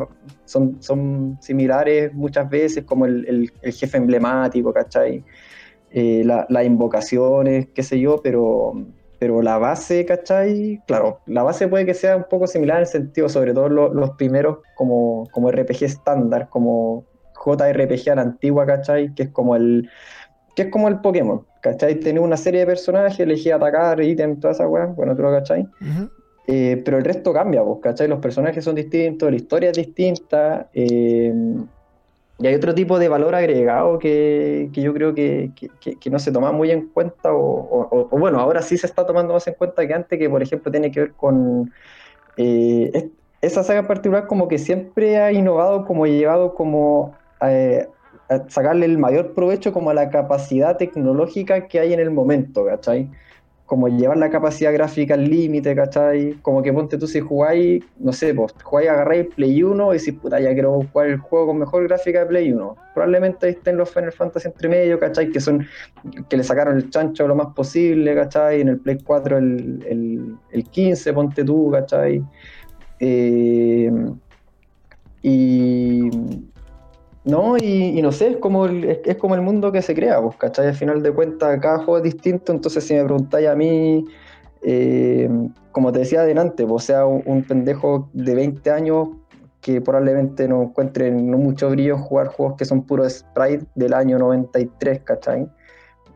son, 0.45 0.81
son 0.81 1.37
similares 1.41 2.13
muchas 2.13 2.49
veces, 2.49 2.85
como 2.85 3.05
el 3.05 3.51
jefe 3.61 3.97
emblemático, 3.97 4.73
¿cachai? 4.73 5.23
Eh, 5.91 6.23
la- 6.25 6.45
las 6.49 6.65
invocaciones, 6.65 7.67
qué 7.73 7.83
sé 7.83 7.99
yo, 7.99 8.19
pero 8.23 8.73
pero 9.23 9.41
la 9.41 9.57
base, 9.57 10.05
¿cachai? 10.05 10.83
Claro, 10.85 11.21
la 11.25 11.43
base 11.43 11.69
puede 11.69 11.85
que 11.85 11.93
sea 11.93 12.17
un 12.17 12.25
poco 12.29 12.45
similar 12.45 12.75
en 12.77 12.81
el 12.81 12.87
sentido, 12.87 13.29
sobre 13.29 13.53
todo 13.53 13.69
lo- 13.69 13.93
los 13.93 14.11
primeros 14.17 14.57
como, 14.73 15.29
como 15.31 15.49
RPG 15.49 15.85
estándar, 15.85 16.49
como 16.49 17.07
JRPG 17.33 18.09
a 18.11 18.15
la 18.15 18.23
antigua, 18.23 18.65
¿cachai? 18.65 19.13
Que 19.13 19.23
es 19.23 19.29
como 19.29 19.55
el 19.55 19.89
que 20.55 20.63
es 20.63 20.69
como 20.71 20.89
el 20.89 20.99
Pokémon, 20.99 21.47
¿cachai? 21.61 22.01
Tener 22.01 22.21
una 22.21 22.35
serie 22.35 22.59
de 22.61 22.65
personajes, 22.65 23.17
elegir 23.21 23.53
atacar, 23.53 24.03
ítem, 24.03 24.37
toda 24.41 24.51
esa 24.53 24.67
weá, 24.67 24.87
bueno, 24.87 25.15
tú 25.15 25.21
lo 25.21 25.31
cachai. 25.31 25.61
Ujú. 25.79 26.09
Eh, 26.45 26.81
pero 26.83 26.97
el 26.97 27.05
resto 27.05 27.31
cambia, 27.31 27.63
pues, 27.63 27.79
¿cachai? 27.81 28.09
Los 28.09 28.19
personajes 28.19 28.65
son 28.65 28.75
distintos, 28.75 29.29
la 29.31 29.37
historia 29.37 29.69
es 29.69 29.77
distinta, 29.77 30.69
eh, 30.73 31.33
y 32.39 32.47
hay 32.47 32.55
otro 32.55 32.73
tipo 32.75 32.99
de 32.99 33.07
valor 33.09 33.35
agregado 33.35 33.99
que, 33.99 34.69
que 34.73 34.81
yo 34.81 34.93
creo 34.93 35.13
que, 35.15 35.53
que- 35.55 36.09
no 36.09 36.19
se 36.19 36.31
toma 36.31 36.51
muy 36.51 36.71
en 36.71 36.89
cuenta, 36.89 37.29
o, 37.33 38.09
bueno, 38.19 38.39
ahora 38.39 38.61
sí 38.61 38.77
se 38.77 38.87
está 38.87 39.05
tomando 39.05 39.33
más 39.33 39.47
en 39.47 39.53
cuenta 39.55 39.87
que 39.87 39.93
antes, 39.93 40.19
que 40.19 40.29
por 40.29 40.41
ejemplo 40.43 40.71
tiene 40.71 40.91
que 40.91 40.99
ver 41.01 41.15
con... 41.15 41.71
eh, 42.37 42.91
es- 42.93 43.11
esa 43.41 43.63
saga 43.63 43.81
en 43.81 43.87
particular 43.87 44.27
como 44.27 44.47
que 44.47 44.57
siempre 44.57 45.17
ha 45.17 45.31
innovado, 45.33 45.85
como 45.85 46.05
llevado 46.07 46.55
como 46.55 47.21
eh, 47.41 47.89
a 48.29 48.49
sacarle 48.49 48.85
el 48.85 48.97
mayor 48.97 49.33
provecho 49.35 49.73
como 49.73 49.89
a 49.89 49.93
la 49.93 50.09
capacidad 50.09 50.77
tecnológica 50.77 51.67
que 51.67 51.79
hay 51.79 51.93
en 51.93 51.99
el 51.99 52.11
momento, 52.11 52.65
¿cachai? 52.65 53.11
Como 53.73 53.87
llevar 53.87 54.17
la 54.17 54.29
capacidad 54.29 54.71
gráfica 54.71 55.15
al 55.15 55.27
límite, 55.27 55.75
¿cachai? 55.75 56.33
Como 56.43 56.61
que 56.61 56.71
ponte 56.71 56.95
tú 56.95 57.07
si 57.07 57.19
jugáis, 57.19 57.83
no 57.97 58.13
sé, 58.13 58.31
pues 58.35 58.53
jugáis, 58.61 58.87
agarráis 58.87 59.33
Play 59.33 59.63
1 59.63 59.95
y 59.95 59.97
decís, 59.97 60.13
puta, 60.13 60.39
ya 60.39 60.53
quiero 60.53 60.79
jugar 60.91 61.07
el 61.07 61.17
juego 61.17 61.47
con 61.47 61.57
mejor 61.57 61.87
gráfica 61.87 62.19
de 62.19 62.27
Play 62.27 62.51
1. 62.51 62.75
Probablemente 62.93 63.47
ahí 63.47 63.53
estén 63.53 63.77
los 63.77 63.89
Final 63.89 64.11
Fantasy 64.11 64.47
entre 64.47 64.69
medio, 64.69 64.99
¿cachai? 64.99 65.31
Que 65.31 65.39
son, 65.39 65.65
que 66.29 66.37
le 66.37 66.43
sacaron 66.43 66.77
el 66.77 66.91
chancho 66.91 67.27
lo 67.27 67.33
más 67.33 67.47
posible, 67.55 68.13
¿cachai? 68.13 68.61
En 68.61 68.67
el 68.67 68.77
Play 68.77 68.99
4 69.03 69.39
el, 69.39 69.83
el, 69.89 70.35
el 70.51 70.63
15, 70.65 71.11
ponte 71.11 71.43
tú, 71.43 71.71
¿cachai? 71.71 72.23
Eh, 72.99 73.91
y 75.23 76.11
no, 77.25 77.55
y, 77.57 77.97
y 77.97 78.01
no 78.01 78.11
sé, 78.11 78.31
es 78.31 78.37
como, 78.37 78.65
el, 78.65 78.83
es, 79.05 79.15
como 79.17 79.35
el 79.35 79.41
mundo 79.41 79.71
que 79.71 79.81
se 79.81 79.95
crea, 79.95 80.21
pues, 80.21 80.35
¿cachai? 80.35 80.67
Al 80.67 80.75
final 80.75 81.01
de 81.01 81.11
cuentas, 81.13 81.57
cada 81.61 81.77
juego 81.77 81.97
es 81.97 82.03
distinto, 82.03 82.51
entonces 82.51 82.83
si 82.83 82.93
me 82.93 83.03
preguntáis 83.05 83.47
a 83.47 83.55
mí, 83.55 84.05
eh, 84.61 85.29
como 85.71 85.91
te 85.93 85.99
decía 85.99 86.21
adelante, 86.21 86.65
pues, 86.65 86.83
o 86.83 86.85
sea, 86.85 87.05
un, 87.05 87.43
pendejo 87.43 88.09
de 88.11 88.35
20 88.35 88.69
años 88.71 89.09
que 89.61 89.79
probablemente 89.79 90.49
no 90.49 90.63
encuentre 90.63 91.11
no 91.11 91.37
mucho 91.37 91.69
brillo 91.69 91.97
jugar 91.97 92.27
juegos 92.27 92.57
que 92.57 92.65
son 92.65 92.83
puros 92.83 93.13
sprite 93.13 93.65
del 93.75 93.93
año 93.93 94.19
93, 94.19 95.01
¿cachai? 95.03 95.47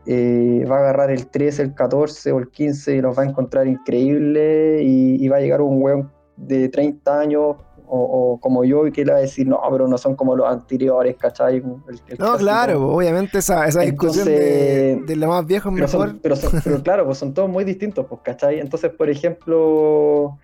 Eh, 0.04 0.66
va 0.70 0.76
a 0.76 0.80
agarrar 0.80 1.10
el 1.10 1.28
13, 1.28 1.62
el 1.62 1.74
14 1.74 2.32
o 2.32 2.38
el 2.38 2.50
15 2.50 2.96
y 2.96 3.00
los 3.00 3.18
va 3.18 3.22
a 3.22 3.26
encontrar 3.26 3.66
increíbles 3.66 4.82
y, 4.82 5.24
y 5.24 5.28
va 5.28 5.38
a 5.38 5.40
llegar 5.40 5.62
un 5.62 5.82
weón 5.82 6.12
de 6.36 6.68
30 6.68 7.20
años 7.20 7.56
o, 7.88 8.32
o 8.34 8.40
como 8.40 8.64
yo 8.64 8.86
y 8.86 8.92
que 8.92 9.04
le 9.04 9.12
va 9.12 9.18
a 9.18 9.22
decir, 9.22 9.46
no, 9.46 9.60
pero 9.70 9.88
no 9.88 9.96
son 9.98 10.14
como 10.16 10.36
los 10.36 10.46
anteriores, 10.48 11.16
¿cachai? 11.16 11.56
El- 11.56 12.00
el 12.08 12.18
No, 12.18 12.36
claro, 12.36 12.88
obviamente 12.88 13.38
esa, 13.38 13.66
esa 13.66 13.80
discusión 13.80 14.26
de, 14.26 15.02
de 15.06 15.16
lo 15.16 15.28
más 15.28 15.46
viejo 15.46 15.68
es 15.70 15.74
Pero, 15.74 15.86
mejor. 15.86 16.08
son- 16.10 16.18
pero, 16.22 16.36
son- 16.36 16.60
pero 16.62 16.82
claro, 16.82 17.06
pues 17.06 17.18
son 17.18 17.34
todos 17.34 17.48
muy 17.48 17.64
distintos, 17.64 18.06
pues, 18.08 18.20
¿cachai? 18.22 18.60
Entonces, 18.60 18.90
por 18.92 19.08
ejemplo, 19.08 20.38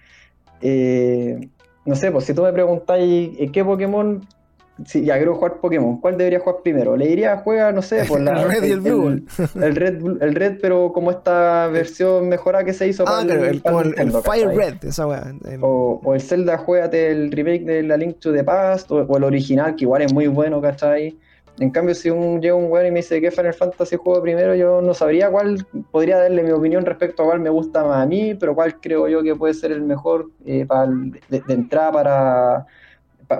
eh, 0.61 1.49
no 1.85 1.95
sé, 1.95 2.11
pues 2.11 2.25
si 2.25 2.35
tú 2.35 2.43
me 2.43 2.53
preguntáis 2.53 3.37
eh, 3.39 3.51
qué 3.53 3.65
Pokémon, 3.65 4.27
si 4.87 5.05
ya 5.05 5.17
quiero 5.17 5.35
jugar 5.37 5.61
Pokémon, 5.61 6.01
¿cuál 6.01 6.17
debería 6.19 6.41
jugar 6.41 6.63
primero? 6.63 6.97
Le 6.97 7.07
diría, 7.07 7.37
juega, 7.39 7.71
no 7.73 7.81
sé, 7.83 8.05
por 8.05 8.21
la, 8.25 8.43
El 8.43 8.49
Red 8.51 8.65
y 8.65 8.73
el 8.73 8.81
Blue, 8.81 9.09
el, 9.09 9.25
el 9.63 9.77
Red, 9.77 10.03
Blue- 10.03 10.19
el 10.21 10.35
Red, 10.35 10.59
pero 10.61 10.93
como 10.93 11.11
esta 11.13 11.69
versión 11.69 12.29
mejorada 12.29 12.65
que 12.65 12.73
se 12.73 12.89
hizo 12.89 13.05
Ah, 13.07 13.23
para 13.25 13.25
claro, 13.25 13.45
el, 13.45 13.61
para 13.63 13.81
el, 13.83 14.13
Fire. 14.13 14.49
Red, 14.57 14.85
esa 14.85 15.07
weá. 15.07 15.33
el- 15.49 15.61
O, 15.63 16.01
o 16.03 16.15
el 16.15 16.21
Zelda, 16.21 16.59
juégate 16.59 17.11
el 17.11 17.31
remake 17.31 17.65
de 17.65 17.83
la 17.85 17.97
Link 17.97 18.19
to 18.19 18.33
the 18.33 18.43
Past, 18.43 18.91
o, 18.91 18.97
o 19.03 19.17
el 19.17 19.25
original, 19.25 19.77
que 19.77 19.85
igual 19.85 20.03
es 20.03 20.13
muy 20.13 20.27
bueno, 20.27 20.61
¿cachai? 20.61 21.17
En 21.61 21.71
cambio, 21.71 21.95
si 21.95 22.11
un, 22.11 22.43
llega 22.43 22.57
un 22.57 22.69
weón 22.69 22.87
y 22.87 22.91
me 22.91 22.97
dice 22.97 23.21
qué 23.21 23.31
Final 23.31 23.55
Fantasy 23.55 23.95
juego 23.95 24.21
primero, 24.21 24.57
yo 24.57 24.83
no 24.83 24.93
sabría 24.93 25.31
cuál, 25.31 25.65
podría 25.93 26.19
darle 26.19 26.43
mi 26.43 26.51
opinión 26.51 26.85
respecto 26.85 27.23
a 27.23 27.27
cuál 27.27 27.39
me 27.39 27.49
gusta 27.49 27.85
más 27.85 28.03
a 28.03 28.07
mí, 28.07 28.35
pero 28.35 28.57
cuál 28.57 28.81
creo 28.81 29.07
yo 29.07 29.23
que 29.23 29.37
puede 29.37 29.55
ser 29.55 29.71
el 29.71 29.83
mejor 29.83 30.31
eh, 30.45 30.67
para 30.67 30.87
de 30.89 31.43
entrada 31.47 31.93
para, 31.93 32.67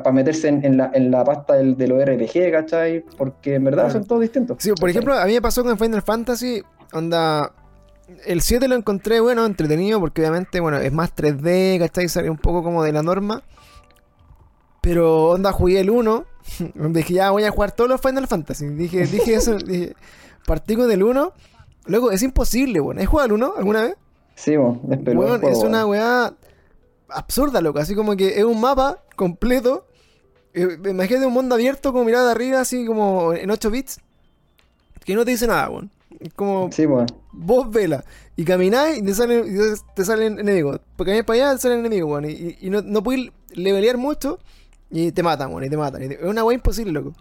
para 0.03 0.15
meterse 0.15 0.49
en, 0.49 0.65
en 0.65 0.77
la, 0.77 0.91
en 0.95 1.11
la 1.11 1.25
pasta 1.25 1.55
del, 1.55 1.77
de 1.77 1.89
los 1.89 2.05
RPG, 2.05 2.51
¿cachai? 2.53 3.05
Porque 3.17 3.55
en 3.55 3.65
verdad 3.65 3.91
son 3.91 4.05
todos 4.05 4.23
distintos. 4.23 4.59
Sí, 4.61 4.73
por 4.73 4.89
ejemplo, 4.89 5.15
a 5.15 5.25
mí 5.27 5.33
me 5.33 5.43
pasó 5.43 5.63
con 5.63 5.79
Final 5.79 6.03
Fantasy, 6.03 6.63
onda... 6.93 7.53
El 8.27 8.43
7 8.43 8.69
lo 8.69 8.75
encontré, 8.75 9.21
bueno, 9.21 9.47
entretenido, 9.47 9.99
porque 9.99 10.21
obviamente, 10.21 10.61
bueno, 10.61 10.77
es 10.77 10.93
más 10.93 11.15
3D, 11.17 11.79
¿cachai? 11.79 12.07
Sale 12.09 12.29
un 12.29 12.37
poco 12.37 12.63
como 12.63 12.83
de 12.83 12.93
la 12.93 13.03
norma. 13.03 13.43
Pero, 14.83 15.31
onda, 15.31 15.53
jugué 15.53 15.81
el 15.81 15.89
1, 15.89 16.25
dije, 16.91 17.15
ya 17.15 17.31
voy 17.31 17.45
a 17.45 17.51
jugar 17.51 17.73
todos 17.73 17.89
los 17.89 18.01
Final 18.03 18.27
Fantasy. 18.27 18.67
Dije, 18.67 19.07
dije 19.07 19.35
eso, 19.35 19.57
dije, 19.57 19.95
partí 20.47 20.77
con 20.77 20.91
el 20.91 21.03
1. 21.03 21.33
Luego, 21.87 22.11
es 22.11 22.23
imposible, 22.23 22.81
bueno. 22.81 23.01
¿Has 23.01 23.07
jugado 23.07 23.27
el 23.27 23.33
1 23.33 23.55
alguna 23.57 23.83
vez? 23.83 23.97
Sí, 24.35 24.57
bueno, 24.57 24.81
es 24.91 25.05
juego, 25.05 25.49
es 25.49 25.59
una 25.59 25.87
weá 25.87 26.35
absurda, 27.09 27.61
loco. 27.61 27.79
Así 27.79 27.95
como 27.95 28.17
que 28.17 28.39
es 28.39 28.45
un 28.45 28.61
mapa 28.61 29.03
completo. 29.17 29.87
Eh, 30.53 30.79
Imagínate 30.89 31.27
un 31.27 31.33
mundo 31.33 31.55
abierto, 31.55 31.93
como 31.93 32.05
mirada 32.05 32.27
de 32.27 32.31
arriba, 32.33 32.61
así 32.61 32.85
como 32.87 33.33
en 33.35 33.51
8 33.51 33.71
bits. 33.71 34.01
Que 35.05 35.15
no 35.15 35.25
te 35.25 35.33
dice 35.33 35.47
nada, 35.47 35.69
weón. 35.71 35.91
Es 36.21 36.33
como 36.33 36.71
Sí, 36.73 36.87
bueno. 36.87 37.07
vos 37.33 37.71
vela. 37.71 38.05
Y 38.37 38.45
camináis 38.45 38.99
y 38.99 39.03
te 39.03 39.15
salen, 39.15 39.45
y 39.47 39.59
te 39.95 40.05
salen 40.05 40.39
enemigos. 40.39 40.81
Porque 40.97 41.11
camináis 41.11 41.27
para 41.27 41.49
allá, 41.49 41.55
te 41.57 41.61
salen 41.63 41.81
enemigos, 41.81 42.11
weón. 42.11 42.25
Y, 42.31 42.57
y- 42.61 42.71
no, 42.71 42.83
no 42.83 43.03
puedes 43.03 43.31
levelear 43.53 43.97
mucho 43.99 44.39
y 44.91 45.13
te 45.13 45.23
matan, 45.23 45.51
weón. 45.53 45.65
Y 45.65 45.71
te 45.71 45.77
matan. 45.77 46.03
Y 46.05 46.09
te- 46.09 46.15
es 46.15 46.25
una 46.25 46.45
weá 46.45 46.55
imposible, 46.55 46.93
loco. 46.93 47.13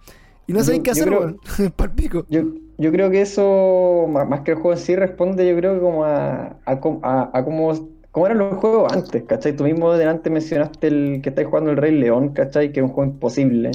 Y 0.47 0.53
no 0.53 0.63
sabéis 0.63 0.83
qué 0.83 0.91
hacer, 0.91 1.09
weón. 1.09 1.39
Palpico. 1.75 2.25
Yo, 2.29 2.41
yo 2.77 2.91
creo 2.91 3.09
que 3.09 3.21
eso, 3.21 4.05
más 4.07 4.41
que 4.41 4.51
el 4.51 4.57
juego 4.57 4.73
en 4.73 4.77
sí, 4.79 4.95
responde, 4.95 5.47
yo 5.49 5.55
creo 5.57 5.73
que 5.73 5.79
como 5.81 6.05
a, 6.05 6.55
a, 6.65 6.79
a- 7.01 7.29
a 7.33 7.43
cómo 7.45 7.73
cómo 8.13 8.27
eran 8.27 8.37
los 8.37 8.57
juegos 8.59 8.93
antes, 8.93 9.23
¿cachai? 9.23 9.55
Tú 9.55 9.63
mismo 9.63 9.91
delante 9.93 10.29
mencionaste 10.29 10.87
el 10.87 11.19
que 11.23 11.29
estáis 11.29 11.47
jugando 11.47 11.71
el 11.71 11.77
Rey 11.77 11.91
León, 11.97 12.29
¿cachai? 12.29 12.71
Que 12.71 12.79
es 12.79 12.83
un 12.85 12.91
juego 12.91 13.11
imposible, 13.11 13.71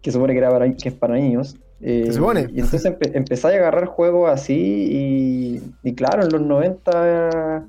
que 0.00 0.12
supone 0.12 0.32
que, 0.32 0.38
era 0.38 0.50
para, 0.50 0.72
que 0.72 0.88
es 0.88 0.94
para 0.94 1.16
niños. 1.16 1.56
Eh, 1.80 2.04
Se 2.06 2.12
supone. 2.12 2.42
Y 2.52 2.60
entonces 2.60 2.84
empe 2.84 3.10
empezáis 3.18 3.56
a 3.56 3.58
agarrar 3.58 3.86
juegos 3.86 4.30
así 4.30 4.54
y, 4.54 5.62
y, 5.82 5.94
claro, 5.94 6.22
en 6.22 6.30
los 6.30 6.40
90 6.40 7.66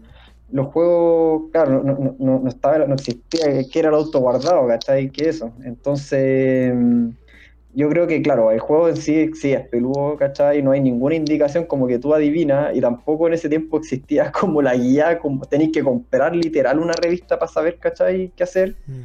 los 0.51 0.67
juegos, 0.67 1.49
claro, 1.51 1.83
no, 1.83 1.97
no, 1.97 2.15
no, 2.19 2.39
no 2.39 2.47
estaba, 2.47 2.77
no 2.85 2.93
existía, 2.93 3.63
que 3.71 3.79
era 3.79 3.89
el 3.89 3.95
auto 3.95 4.19
guardado, 4.19 4.67
¿cachai? 4.67 5.09
Que 5.09 5.29
eso. 5.29 5.51
Entonces 5.63 6.71
yo 7.75 7.89
creo 7.89 8.07
que, 8.07 8.21
claro, 8.21 8.51
el 8.51 8.59
juego 8.59 8.87
en 8.87 8.97
sí, 8.97 9.31
sí 9.33 9.53
es 9.53 9.67
peludo, 9.67 10.15
¿cachai? 10.17 10.61
No 10.61 10.71
hay 10.71 10.81
ninguna 10.81 11.15
indicación 11.15 11.65
como 11.65 11.87
que 11.87 11.99
tú 11.99 12.13
adivinas 12.13 12.75
y 12.75 12.81
tampoco 12.81 13.27
en 13.27 13.33
ese 13.33 13.49
tiempo 13.49 13.77
existía 13.77 14.31
como 14.39 14.61
la 14.61 14.75
guía, 14.75 15.19
como 15.19 15.45
tenéis 15.45 15.71
que 15.71 15.83
comprar 15.83 16.35
literal 16.35 16.79
una 16.79 16.93
revista 16.93 17.39
para 17.39 17.51
saber, 17.51 17.77
¿cachai? 17.79 18.31
¿Qué 18.35 18.43
hacer? 18.43 18.75
Mm. 18.85 19.01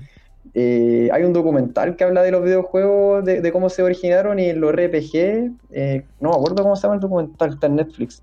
Eh, 0.55 1.09
hay 1.13 1.25
un 1.25 1.33
documental 1.33 1.97
que 1.97 2.05
habla 2.05 2.23
de 2.23 2.31
los 2.31 2.43
videojuegos, 2.43 3.25
de, 3.25 3.41
de 3.41 3.53
cómo 3.53 3.69
se 3.71 3.83
originaron 3.83 4.39
y 4.39 4.53
los 4.53 4.73
RPG. 4.73 5.53
Eh, 5.71 6.05
no 6.21 6.31
me 6.31 6.37
acuerdo 6.37 6.63
cómo 6.63 6.77
se 6.77 6.83
llama 6.83 6.95
el 6.95 7.01
documental, 7.01 7.51
está 7.55 7.67
en 7.67 7.77
Netflix. 7.77 8.23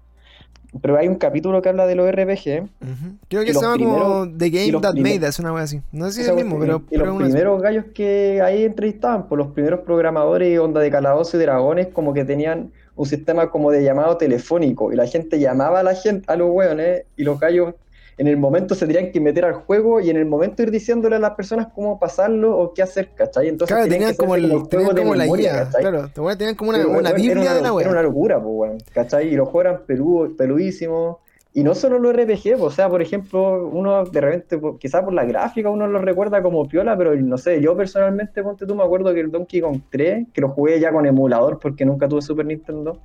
Pero 0.82 0.98
hay 0.98 1.08
un 1.08 1.16
capítulo 1.16 1.62
que 1.62 1.70
habla 1.70 1.88
de 1.88 1.96
los 1.96 2.10
RPG. 2.12 2.22
Uh 2.22 2.86
-huh. 2.86 3.18
Creo 3.30 3.44
que 3.44 3.54
se 3.54 3.62
llama 3.62 3.78
como 3.78 4.28
The 4.38 4.50
Game 4.50 4.82
That 4.82 4.96
Made 4.96 5.28
Us, 5.28 5.40
una 5.40 5.54
wea 5.54 5.64
así. 5.64 5.82
No 5.92 6.06
sé 6.08 6.14
si 6.14 6.22
es 6.22 6.28
el 6.28 6.36
mismo, 6.36 6.60
pero. 6.60 6.82
Y 6.90 6.98
los 6.98 7.18
primeros 7.18 7.62
gallos 7.62 7.86
que 7.94 8.42
ahí 8.42 8.64
entrevistaban, 8.64 9.22
por 9.22 9.30
pues 9.30 9.40
los 9.40 9.48
primeros 9.54 9.80
programadores 9.82 10.60
onda 10.60 10.82
de 10.82 10.92
calabozo 10.92 11.38
y 11.38 11.42
dragones, 11.42 11.88
como 11.88 12.14
que 12.14 12.26
tenían 12.26 12.72
un 12.96 13.06
sistema 13.06 13.50
como 13.50 13.72
de 13.72 13.84
llamado 13.84 14.18
telefónico. 14.18 14.92
Y 14.92 14.96
la 14.96 15.08
gente 15.08 15.40
llamaba 15.40 15.80
a 15.80 15.84
la 15.84 15.96
gente, 15.96 16.26
a 16.32 16.36
los 16.36 16.50
weones, 16.52 17.04
y 17.16 17.24
los 17.24 17.40
gallos 17.40 17.74
en 18.18 18.28
el 18.28 18.38
momento 18.38 18.76
se 18.76 18.88
tenían 18.88 19.11
que 19.11 19.20
meter 19.20 19.45
al 19.45 19.53
juego 19.53 19.99
y 19.99 20.09
en 20.09 20.16
el 20.16 20.26
momento 20.26 20.63
ir 20.63 20.72
diciéndole 20.72 21.18
a 21.18 21.20
las 21.20 21.32
personas 21.32 21.68
cómo 21.76 21.99
pasarlo 21.99 22.57
o 22.57 22.74
qué 22.74 22.82
hacer, 22.82 23.09
¿cachai? 23.13 23.49
Entonces 23.49 23.76
claro, 23.76 23.89
tenían 23.89 24.16
como, 24.16 24.36
el, 24.36 24.68
tenían 24.70 24.95
como 24.95 25.16
la 25.16 25.26
guía, 25.26 25.70
claro, 25.78 26.09
tenían 26.38 26.55
como 26.55 26.70
una, 26.70 26.80
Pero, 26.80 26.91
una 26.91 27.11
biblia 27.11 27.41
una, 27.41 27.53
de 27.55 27.61
la 27.61 27.74
web. 27.74 27.82
Era 27.82 27.91
una 27.91 28.03
locura, 28.03 28.41
pues, 28.41 28.53
weón, 28.55 28.78
¿cachai? 28.93 29.28
Y 29.28 29.36
los 29.36 29.49
juegos 29.49 29.72
eran 29.72 29.86
peludos, 29.86 30.32
peludísimos. 30.38 31.18
Y 31.53 31.63
no 31.63 31.74
solo 31.74 31.99
los 31.99 32.13
RPG, 32.13 32.61
o 32.61 32.70
sea, 32.70 32.89
por 32.89 33.01
ejemplo, 33.01 33.68
uno 33.68 34.03
de 34.03 34.22
repente, 34.22 34.59
quizás 34.78 35.03
por 35.03 35.13
la 35.13 35.24
gráfica, 35.24 35.70
uno 35.70 35.88
lo 35.88 35.99
recuerda 35.99 36.43
como 36.43 36.68
piola, 36.68 36.97
pero 36.97 37.16
no 37.16 37.38
sé, 37.38 37.61
yo 37.61 37.78
personalmente, 37.78 38.43
ponte 38.43 38.66
tú, 38.66 38.76
me 38.76 38.84
acuerdo 38.84 39.13
que 39.13 39.22
el 39.22 39.32
Donkey 39.32 39.61
Kong 39.61 39.80
3, 39.89 40.28
que 40.34 40.41
lo 40.41 40.49
jugué 40.49 40.82
ya 40.82 40.91
con 40.91 41.05
emulador 41.05 41.59
porque 41.59 41.86
nunca 41.86 42.09
tuve 42.09 42.22
Super 42.22 42.45
Nintendo, 42.45 42.99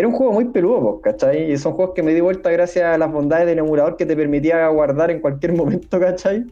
era 0.00 0.08
un 0.08 0.14
juego 0.14 0.32
muy 0.32 0.46
peludo, 0.46 1.02
¿cachai? 1.02 1.52
Y 1.52 1.58
son 1.58 1.74
juegos 1.74 1.94
que 1.94 2.02
me 2.02 2.14
di 2.14 2.22
vuelta 2.22 2.50
gracias 2.50 2.86
a 2.86 2.96
las 2.96 3.12
bondades 3.12 3.46
del 3.46 3.58
emulador 3.58 3.98
que 3.98 4.06
te 4.06 4.16
permitía 4.16 4.66
guardar 4.68 5.10
en 5.10 5.20
cualquier 5.20 5.52
momento, 5.56 6.00
¿cachai? 6.00 6.46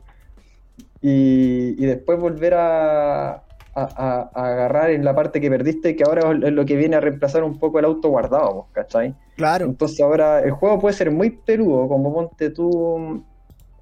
Y, 1.01 1.75
y 1.83 1.87
después 1.87 2.21
volver 2.21 2.53
a, 2.53 3.31
a, 3.31 3.43
a, 3.75 4.31
agarrar 4.35 4.91
en 4.91 5.03
la 5.03 5.15
parte 5.15 5.41
que 5.41 5.49
perdiste, 5.49 5.97
que 5.97 6.05
ahora 6.05 6.31
es 6.33 6.53
lo 6.53 6.67
que 6.67 6.77
viene 6.77 6.97
a 6.97 7.01
reemplazar 7.01 7.43
un 7.43 7.59
poco 7.59 7.79
el 7.79 7.87
auto 7.87 8.11
guardado, 8.11 8.67
¿cachai? 8.73 9.15
Claro. 9.37 9.65
Entonces 9.65 9.99
ahora 10.03 10.41
el 10.41 10.51
juego 10.51 10.79
puede 10.79 10.95
ser 10.95 11.11
muy 11.11 11.31
peludo, 11.31 11.89
como 11.89 12.13
ponte 12.13 12.51
tú, 12.51 13.25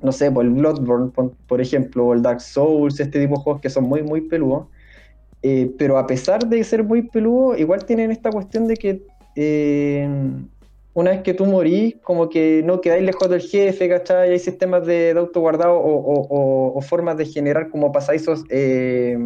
no 0.00 0.12
sé, 0.12 0.30
por 0.30 0.44
el 0.44 0.52
Bloodborne, 0.52 1.10
por 1.48 1.60
ejemplo, 1.60 2.06
o 2.06 2.14
el 2.14 2.22
Dark 2.22 2.40
Souls, 2.40 3.00
este 3.00 3.18
tipo 3.18 3.34
de 3.34 3.42
juegos 3.42 3.60
que 3.60 3.70
son 3.70 3.82
muy, 3.82 4.04
muy 4.04 4.20
peludos. 4.20 4.68
Eh, 5.42 5.74
pero 5.76 5.98
a 5.98 6.06
pesar 6.06 6.46
de 6.46 6.62
ser 6.62 6.84
muy 6.84 7.02
peludo, 7.02 7.56
igual 7.56 7.84
tienen 7.84 8.12
esta 8.12 8.30
cuestión 8.30 8.68
de 8.68 8.76
que 8.76 9.02
eh, 9.36 10.08
una 10.94 11.10
vez 11.10 11.22
que 11.22 11.34
tú 11.34 11.44
morís, 11.44 11.96
como 12.02 12.30
que 12.30 12.62
no 12.64 12.80
quedáis 12.80 13.04
lejos 13.04 13.28
del 13.28 13.42
jefe, 13.42 13.86
¿cachai? 13.86 14.30
Hay 14.30 14.38
sistemas 14.38 14.86
de, 14.86 15.12
de 15.12 15.20
auto 15.20 15.40
guardado 15.40 15.74
o, 15.74 15.94
o, 15.94 16.26
o, 16.28 16.78
o, 16.78 16.80
formas 16.80 17.18
de 17.18 17.26
generar 17.26 17.68
como 17.68 17.92
pasadizos, 17.92 18.44
eh, 18.48 19.18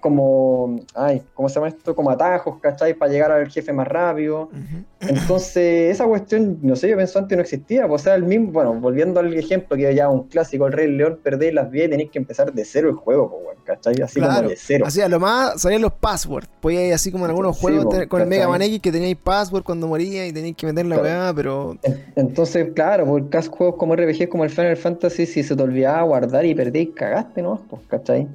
como, 0.00 0.80
ay, 0.94 1.22
¿cómo 1.34 1.48
se 1.48 1.56
llama 1.56 1.68
esto? 1.68 1.94
Como 1.94 2.10
atajos, 2.10 2.58
¿cachai? 2.60 2.94
Para 2.94 3.12
llegar 3.12 3.30
al 3.30 3.48
jefe 3.48 3.72
más 3.72 3.86
rápido. 3.86 4.50
Uh 4.52 4.56
-huh. 4.56 4.84
Entonces, 5.00 5.90
esa 5.92 6.06
cuestión, 6.06 6.58
no 6.62 6.76
sé, 6.76 6.88
yo 6.88 6.96
pensé 6.96 7.18
antes 7.18 7.36
no 7.36 7.42
existía. 7.42 7.86
Pues, 7.86 8.02
o 8.02 8.04
sea, 8.04 8.14
el 8.14 8.24
mismo, 8.24 8.52
bueno, 8.52 8.74
volviendo 8.74 9.20
al 9.20 9.32
ejemplo 9.34 9.76
que 9.76 9.94
ya 9.94 10.08
un 10.08 10.24
clásico, 10.24 10.66
el 10.66 10.72
Rey 10.72 10.90
León, 10.90 11.20
perdéis 11.22 11.54
las 11.54 11.70
vías 11.70 11.86
y 11.86 11.90
tenéis 11.90 12.10
que 12.10 12.18
empezar 12.18 12.52
de 12.52 12.64
cero 12.64 12.88
el 12.88 12.96
juego, 12.96 13.40
pues, 13.44 13.58
¿cachai? 13.64 14.00
Así 14.02 14.18
claro. 14.20 14.36
como 14.36 14.48
de 14.50 14.56
cero. 14.56 14.84
Así, 14.86 15.00
a 15.00 15.08
lo 15.08 15.20
más 15.20 15.60
salían 15.60 15.82
los 15.82 15.92
passwords. 15.92 16.48
Podíais, 16.60 16.94
así 16.94 17.12
como 17.12 17.24
en 17.26 17.30
algunos 17.30 17.56
sí, 17.56 17.62
juegos, 17.62 17.86
pues, 17.86 18.06
con 18.08 18.22
el 18.22 18.28
Mega 18.28 18.48
Man 18.48 18.62
X, 18.62 18.80
que 18.80 18.92
teníais 18.92 19.16
password 19.16 19.62
cuando 19.62 19.86
moría 19.86 20.26
y 20.26 20.32
teníais 20.32 20.56
que 20.56 20.66
meter 20.66 20.86
la 20.86 20.98
claro. 20.98 21.20
weá, 21.20 21.34
pero. 21.34 21.78
Entonces, 22.16 22.68
claro, 22.74 23.06
por 23.06 23.28
caso 23.28 23.50
juegos 23.50 23.76
como 23.76 23.94
RPG, 23.94 24.28
como 24.28 24.44
el 24.44 24.50
Final 24.50 24.76
Fantasy, 24.76 25.26
si 25.26 25.42
se 25.42 25.54
te 25.54 25.62
olvidaba 25.62 26.02
guardar 26.02 26.44
y 26.44 26.54
perdéis, 26.54 26.90
cagaste, 26.94 27.42
¿no? 27.42 27.60
Pues, 27.68 27.82
¿cachai? 27.88 28.28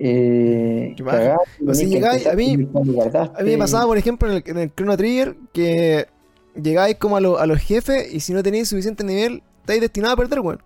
Eh, 0.00 0.94
o 1.66 1.74
si 1.74 1.86
llegáis, 1.86 2.26
a 2.26 2.34
mí, 2.34 2.52
a 2.52 3.42
mí 3.42 3.50
me 3.50 3.58
pasaba, 3.58 3.86
por 3.86 3.98
ejemplo, 3.98 4.30
en 4.30 4.36
el, 4.36 4.42
en 4.46 4.58
el 4.58 4.74
Chrono 4.74 4.96
Trigger, 4.96 5.34
que 5.52 6.06
llegáis 6.54 6.96
como 6.96 7.16
a, 7.16 7.20
lo, 7.20 7.38
a, 7.38 7.46
los 7.46 7.58
jefes 7.58 8.12
y 8.12 8.20
si 8.20 8.32
no 8.32 8.42
tenéis 8.42 8.68
suficiente 8.68 9.02
nivel, 9.02 9.42
estáis 9.60 9.80
destinados 9.80 10.14
a 10.14 10.16
perder, 10.16 10.40
weón. 10.40 10.60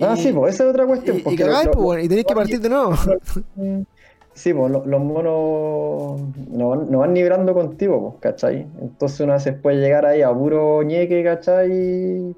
Ah, 0.00 0.16
sí, 0.16 0.32
pues 0.32 0.54
esa 0.54 0.64
es 0.64 0.70
otra 0.70 0.86
cuestión. 0.86 1.18
Y, 1.24 1.34
y 1.34 1.36
cagáis, 1.36 1.68
pues, 1.68 1.84
bueno, 1.84 2.02
y 2.02 2.08
tenéis 2.08 2.26
que 2.26 2.34
partir 2.34 2.60
de 2.60 2.68
nuevo. 2.68 2.92
Sí, 4.32 4.54
pues 4.54 4.70
los, 4.70 4.86
los 4.86 5.00
monos 5.02 6.20
no 6.48 6.68
van, 6.68 6.90
no 6.90 7.00
van 7.00 7.12
nivelando 7.12 7.52
contigo, 7.52 8.00
pues, 8.00 8.22
¿cachai? 8.22 8.66
Entonces 8.80 9.20
una 9.20 9.34
vez 9.34 9.54
puede 9.60 9.80
llegar 9.80 10.06
ahí 10.06 10.22
a 10.22 10.32
puro 10.32 10.82
ñeque, 10.82 11.22
¿cachai? 11.22 12.34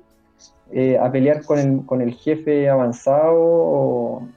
Eh, 0.72 0.98
a 0.98 1.12
pelear 1.12 1.44
con 1.44 1.58
el, 1.58 1.86
con 1.86 2.00
el 2.00 2.14
jefe 2.14 2.68
avanzado. 2.68 3.36
O, 3.36 4.28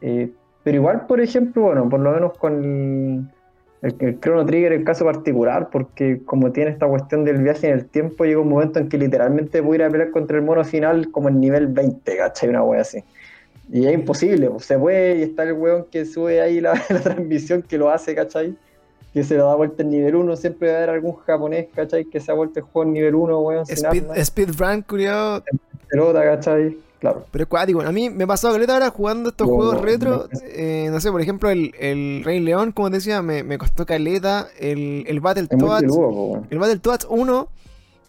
eh, 0.00 0.32
pero 0.66 0.78
igual, 0.78 1.06
por 1.06 1.20
ejemplo, 1.20 1.62
bueno, 1.62 1.88
por 1.88 2.00
lo 2.00 2.10
menos 2.10 2.36
con 2.38 2.64
el, 2.64 3.88
el, 3.88 3.94
el, 4.00 4.18
Chrono 4.18 4.44
Trigger, 4.44 4.72
el 4.72 4.82
caso 4.82 5.04
particular, 5.04 5.70
porque 5.70 6.22
como 6.24 6.50
tiene 6.50 6.72
esta 6.72 6.88
cuestión 6.88 7.24
del 7.24 7.40
viaje 7.40 7.68
en 7.68 7.74
el 7.74 7.84
tiempo, 7.84 8.24
llega 8.24 8.40
un 8.40 8.48
momento 8.48 8.80
en 8.80 8.88
que 8.88 8.98
literalmente 8.98 9.60
voy 9.60 9.74
a 9.74 9.76
ir 9.76 9.82
a 9.84 9.90
pelear 9.90 10.10
contra 10.10 10.38
el 10.38 10.42
mono 10.42 10.64
final 10.64 11.12
como 11.12 11.28
en 11.28 11.38
nivel 11.38 11.68
20, 11.68 12.16
¿cachai? 12.16 12.48
Una 12.48 12.64
wea 12.64 12.80
así. 12.80 13.04
Y 13.70 13.86
es 13.86 13.94
imposible, 13.94 14.50
pues, 14.50 14.64
se 14.64 14.76
puede, 14.76 15.18
y 15.18 15.22
está 15.22 15.44
el 15.44 15.52
weón 15.52 15.86
que 15.88 16.04
sube 16.04 16.40
ahí 16.40 16.60
la, 16.60 16.72
la, 16.90 17.00
transmisión 17.00 17.62
que 17.62 17.78
lo 17.78 17.88
hace, 17.88 18.16
¿cachai? 18.16 18.56
Que 19.14 19.22
se 19.22 19.36
lo 19.36 19.46
da 19.46 19.54
vuelta 19.54 19.84
en 19.84 19.90
nivel 19.90 20.16
1, 20.16 20.34
siempre 20.34 20.66
va 20.66 20.74
a 20.74 20.76
haber 20.78 20.90
algún 20.90 21.14
japonés, 21.14 21.68
¿cachai? 21.76 22.06
Que 22.06 22.18
se 22.18 22.32
ha 22.32 22.34
vuelto 22.34 22.58
el 22.58 22.64
juego 22.66 22.88
en 22.88 22.92
nivel 22.92 23.14
1, 23.14 23.40
weón. 23.40 23.66
Speed, 23.68 24.24
Speedrun, 24.24 24.82
curioso. 24.82 25.44
Pelota, 25.88 26.24
¿cachai? 26.24 26.76
Claro. 27.00 27.26
Pero 27.30 27.42
es 27.44 27.48
cuático. 27.48 27.80
A 27.82 27.92
mí 27.92 28.08
me 28.10 28.26
pasó 28.26 28.52
que 28.56 28.72
ahora 28.72 28.90
jugando 28.90 29.30
estos 29.30 29.46
juegos 29.46 29.80
retro. 29.80 30.28
Eh, 30.42 30.88
no 30.90 31.00
sé, 31.00 31.10
por 31.10 31.20
ejemplo, 31.20 31.50
el, 31.50 31.74
el, 31.78 32.22
Rey 32.24 32.40
León, 32.40 32.72
como 32.72 32.88
te 32.90 32.96
decía, 32.96 33.22
me, 33.22 33.42
me 33.42 33.58
costó 33.58 33.84
caleta. 33.84 34.48
El, 34.58 35.04
el 35.06 35.20
Battletoads. 35.20 35.94
El 36.50 36.58
Battletoads 36.58 37.06
1, 37.10 37.48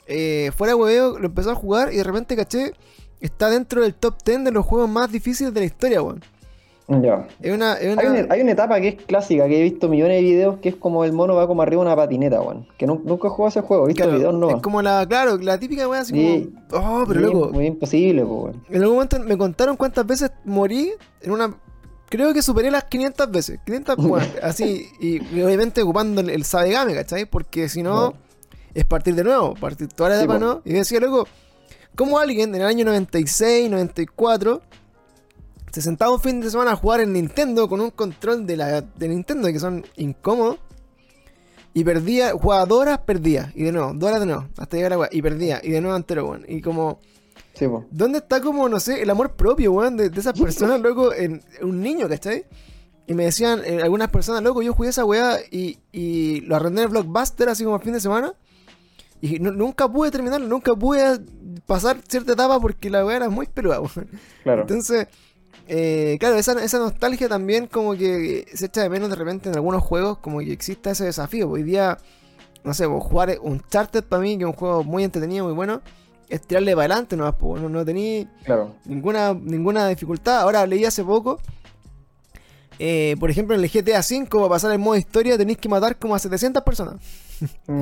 eh, 0.08 0.52
fuera 0.56 0.76
hueveo, 0.76 1.20
lo 1.20 1.26
empezó 1.26 1.52
a 1.52 1.56
jugar 1.56 1.94
y 1.94 1.98
de 1.98 2.04
repente 2.04 2.36
caché. 2.36 2.74
Está 3.20 3.50
dentro 3.50 3.82
del 3.82 3.96
top 3.96 4.16
10 4.24 4.46
de 4.46 4.52
los 4.52 4.66
juegos 4.66 4.90
más 4.90 5.12
difíciles 5.12 5.54
de 5.54 5.60
la 5.60 5.66
historia, 5.66 6.02
weón. 6.02 6.24
Ya. 6.88 7.28
Es 7.42 7.54
una, 7.54 7.74
es 7.74 7.94
una... 7.94 8.02
Hay, 8.02 8.08
una, 8.08 8.34
hay, 8.34 8.42
una, 8.42 8.52
etapa 8.54 8.80
que 8.80 8.88
es 8.88 8.96
clásica, 8.96 9.46
que 9.48 9.60
he 9.60 9.64
visto 9.64 9.90
millones 9.90 10.18
de 10.18 10.22
videos, 10.22 10.60
que 10.60 10.70
es 10.70 10.76
como 10.76 11.04
el 11.04 11.12
mono 11.12 11.36
va 11.36 11.46
como 11.46 11.62
arriba 11.62 11.82
de 11.82 11.88
una 11.88 11.96
patineta, 11.98 12.42
weón. 12.42 12.66
Que 12.78 12.88
no, 12.88 13.02
nunca 13.04 13.28
he 13.28 13.30
jugado 13.30 13.50
ese 13.50 13.62
juego, 13.62 13.84
he 13.84 13.88
visto 13.88 14.04
claro, 14.04 14.18
videos 14.18 14.34
no. 14.34 14.50
Es 14.52 14.62
como 14.62 14.82
la, 14.82 15.06
claro, 15.06 15.38
la 15.38 15.60
típica 15.60 15.88
weón 15.88 16.02
así 16.02 16.14
sí, 16.14 16.54
como. 16.70 17.02
Oh, 17.02 17.06
pero 17.06 17.20
sí, 17.20 17.26
loco. 17.26 17.50
Muy 17.52 17.66
imposible, 17.66 18.24
weón. 18.24 18.64
En 18.70 18.82
algún 18.82 18.96
momento 18.96 19.20
me 19.20 19.38
contaron 19.38 19.76
cuántas 19.76 20.06
veces 20.08 20.32
morí 20.46 20.94
en 21.22 21.32
una. 21.32 21.54
Creo 22.08 22.34
que 22.34 22.42
superé 22.42 22.72
las 22.72 22.86
500 22.86 23.32
veces. 23.32 23.60
500, 23.66 23.98
bueno, 23.98 24.26
así. 24.42 24.88
Y, 25.02 25.22
y, 25.36 25.42
obviamente 25.42 25.82
ocupando 25.82 26.22
el, 26.22 26.30
el 26.30 26.46
Sabegame, 26.46 26.94
¿cachai? 26.94 27.26
Porque 27.26 27.68
si 27.68 27.84
no, 27.84 28.12
no, 28.12 28.14
es 28.74 28.86
partir 28.86 29.14
de 29.14 29.26
nuevo. 29.26 29.56
Partir 29.56 29.90
toda 29.90 30.12
la 30.12 30.16
etapa, 30.20 30.36
sí, 30.36 30.40
¿no? 30.40 30.62
Y 30.64 30.72
decía, 30.72 31.02
loco, 31.02 31.28
¿cómo 31.96 32.18
alguien 32.18 32.56
en 32.56 32.62
el 32.62 32.68
año 32.68 32.86
96, 32.86 33.70
94 33.70 34.62
se 35.78 35.84
sentaba 35.84 36.12
un 36.12 36.20
fin 36.20 36.42
de 36.42 36.50
semana 36.50 36.72
a 36.72 36.76
jugar 36.76 37.02
en 37.02 37.14
Nintendo 37.14 37.70
con 37.70 37.80
un 37.82 37.92
control 37.92 38.48
de 38.48 38.58
la 38.58 38.82
de 38.82 39.08
Nintendo 39.08 39.48
que 39.50 39.60
son 39.60 39.86
incómodos. 39.96 40.58
Y 41.72 41.84
perdía, 41.84 42.32
jugaba 42.32 42.66
dos 42.66 42.80
horas, 42.80 42.98
perdía. 43.06 43.52
Y 43.54 43.62
de 43.62 43.72
nuevo, 43.72 43.94
dos 43.94 44.10
horas 44.10 44.22
de 44.22 44.26
nuevo. 44.26 44.48
Hasta 44.58 44.76
llegar 44.76 44.94
a 44.94 44.98
la 44.98 45.10
Y 45.12 45.22
perdía. 45.22 45.62
Y 45.64 45.70
de 45.70 45.80
nuevo 45.80 45.96
entero, 45.96 46.30
weón. 46.30 46.46
Y 46.48 46.62
como. 46.62 47.00
Sí, 47.54 47.68
¿Dónde 47.92 48.18
está 48.18 48.42
como, 48.42 48.68
no 48.68 48.80
sé, 48.80 49.04
el 49.04 49.10
amor 49.12 49.36
propio, 49.36 49.72
weón? 49.74 49.98
De, 49.98 50.10
de 50.10 50.20
esas 50.20 50.40
personas, 50.40 50.82
loco, 50.82 51.14
en, 51.14 51.44
en, 51.60 51.68
un 51.68 51.80
niño, 51.80 52.10
¿cachai? 52.10 52.48
Y 53.06 53.14
me 53.14 53.26
decían, 53.26 53.62
eh, 53.64 53.80
algunas 53.84 54.10
personas, 54.10 54.42
loco, 54.42 54.64
yo 54.64 54.74
jugué 54.74 54.90
esa 54.90 55.06
weá 55.06 55.38
y, 55.52 55.78
y 55.92 56.42
lo 56.42 56.56
arrendé 56.56 56.82
en 56.82 56.88
el 56.88 56.92
Blockbuster 56.92 57.50
así 57.50 57.64
como 57.64 57.76
a 57.76 57.80
fin 57.80 57.94
de 57.94 58.00
semana. 58.00 58.34
Y 59.22 59.38
no, 59.38 59.52
nunca 59.52 59.88
pude 59.88 60.10
terminarlo, 60.10 60.48
nunca 60.48 60.76
pude 60.76 61.20
pasar 61.68 62.00
cierta 62.08 62.34
etapa 62.34 62.60
porque 62.60 62.90
la 62.90 63.06
weá 63.06 63.18
era 63.18 63.30
muy 63.30 63.46
peluda, 63.46 63.80
weón. 63.82 64.10
Claro. 64.42 64.62
Entonces, 64.62 65.08
eh, 65.68 66.18
claro, 66.20 66.36
esa, 66.38 66.64
esa, 66.64 66.80
nostalgia 66.80 67.28
también 67.28 67.68
como 67.68 67.94
que 67.96 68.46
se 68.54 68.68
echa 68.68 68.82
de 68.84 68.90
menos 68.90 69.10
de 69.10 69.16
repente 69.16 69.50
en 69.50 69.56
algunos 69.56 69.84
juegos, 69.84 70.18
como 70.20 70.40
que 70.40 70.52
exista 70.54 70.92
ese 70.92 71.06
desafío. 71.06 71.50
Hoy 71.50 71.64
día, 71.64 71.98
no 72.64 72.74
sé, 72.74 72.86
jugar 72.86 73.38
un 73.42 73.62
Charter 73.70 74.04
para 74.04 74.22
mí, 74.22 74.38
que 74.38 74.44
es 74.44 74.48
un 74.48 74.54
juego 74.56 74.84
muy 74.84 75.04
entretenido, 75.04 75.46
muy 75.46 75.54
bueno, 75.54 75.82
es 76.30 76.42
tirarle 76.42 76.74
para 76.76 76.96
adelante 76.96 77.18
po, 77.38 77.58
no, 77.58 77.70
no 77.70 77.86
tení 77.86 78.28
Claro. 78.46 78.76
ninguna, 78.86 79.34
ninguna 79.34 79.88
dificultad. 79.88 80.42
Ahora 80.42 80.66
leí 80.66 80.86
hace 80.86 81.04
poco, 81.04 81.40
eh, 82.80 83.16
por 83.20 83.30
ejemplo, 83.30 83.56
en 83.56 83.64
el 83.64 83.70
GTA 83.70 84.00
V, 84.00 84.28
para 84.30 84.50
pasar 84.50 84.72
el 84.72 84.80
modo 84.80 84.96
historia, 84.96 85.38
tenéis 85.38 85.58
que 85.58 85.70
matar 85.70 85.98
como 85.98 86.16
a 86.16 86.20
700 86.20 86.64
personas. 86.64 86.96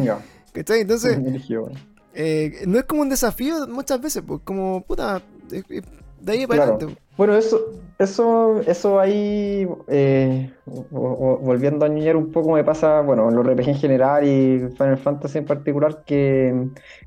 Ya. 0.04 0.20
¿Cachai? 0.54 0.82
Entonces, 0.82 1.18
eh, 2.14 2.64
no 2.66 2.80
es 2.80 2.86
como 2.86 3.02
un 3.02 3.10
desafío 3.10 3.68
muchas 3.68 4.00
veces, 4.02 4.24
pues 4.26 4.42
como, 4.44 4.82
puta, 4.82 5.22
de 5.50 6.32
ahí 6.32 6.48
para 6.48 6.64
Claro. 6.64 6.76
adelante. 6.76 7.02
Bueno, 7.18 7.36
eso, 7.38 7.60
eso, 7.98 8.60
eso 8.62 9.00
ahí, 9.00 9.66
eh, 9.88 10.54
vo- 10.66 10.90
vo- 10.90 11.40
volviendo 11.40 11.86
a 11.86 11.88
ñoñar 11.90 12.18
un 12.18 12.30
poco, 12.32 12.52
me 12.52 12.64
pasa, 12.66 13.00
bueno, 13.02 13.30
en 13.30 13.36
los 13.36 13.46
RPG 13.46 13.70
en 13.70 13.76
general 13.78 14.28
y 14.28 14.60
Final 14.78 14.98
Fantasy 14.98 15.38
en 15.38 15.46
particular, 15.46 16.04
que, 16.06 16.54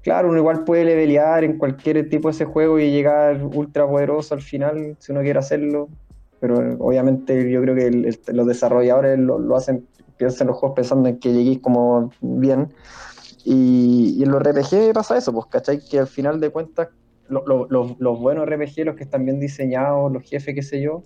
claro, 0.02 0.28
uno 0.30 0.38
igual 0.38 0.64
puede 0.64 0.84
levelear 0.86 1.44
en 1.44 1.58
cualquier 1.58 2.08
tipo 2.08 2.28
de 2.28 2.32
ese 2.32 2.46
juego 2.46 2.78
y 2.78 2.90
llegar 2.90 3.42
ultra 3.44 3.86
poderoso 3.86 4.34
al 4.34 4.40
final, 4.42 4.96
si 4.98 5.12
uno 5.12 5.20
quiere 5.20 5.38
hacerlo, 5.40 5.90
pero 6.38 6.56
obviamente 6.78 7.50
yo 7.50 7.60
creo 7.60 7.74
que 7.74 7.86
el- 7.88 8.18
los 8.28 8.46
desarrolladores 8.46 9.18
lo, 9.18 9.38
lo 9.38 9.56
hacen, 9.56 9.88
piensan 10.16 10.46
los 10.46 10.56
juegos 10.56 10.74
pensando 10.76 11.08
en 11.10 11.18
que 11.18 11.32
lleguéis 11.34 11.60
como 11.60 12.10
bien, 12.20 12.72
y, 13.44 14.14
y 14.18 14.22
en 14.22 14.30
los 14.30 14.40
RPG 14.40 14.92
pasa 14.94 15.16
eso, 15.16 15.32
pues, 15.32 15.46
¿cachai? 15.46 15.80
Que 15.88 15.98
al 16.00 16.06
final 16.08 16.40
de 16.40 16.50
cuentas 16.50 16.88
lo- 17.28 17.44
lo- 17.46 17.66
los, 17.70 17.98
los 17.98 18.18
buenos 18.20 18.46
RPG, 18.46 18.84
los 18.84 18.96
que 18.96 19.04
están 19.04 19.24
bien 19.24 19.38
diseñados, 19.40 20.12
los 20.12 20.22
jefes, 20.22 20.54
qué 20.54 20.62
sé 20.62 20.80
yo, 20.80 21.04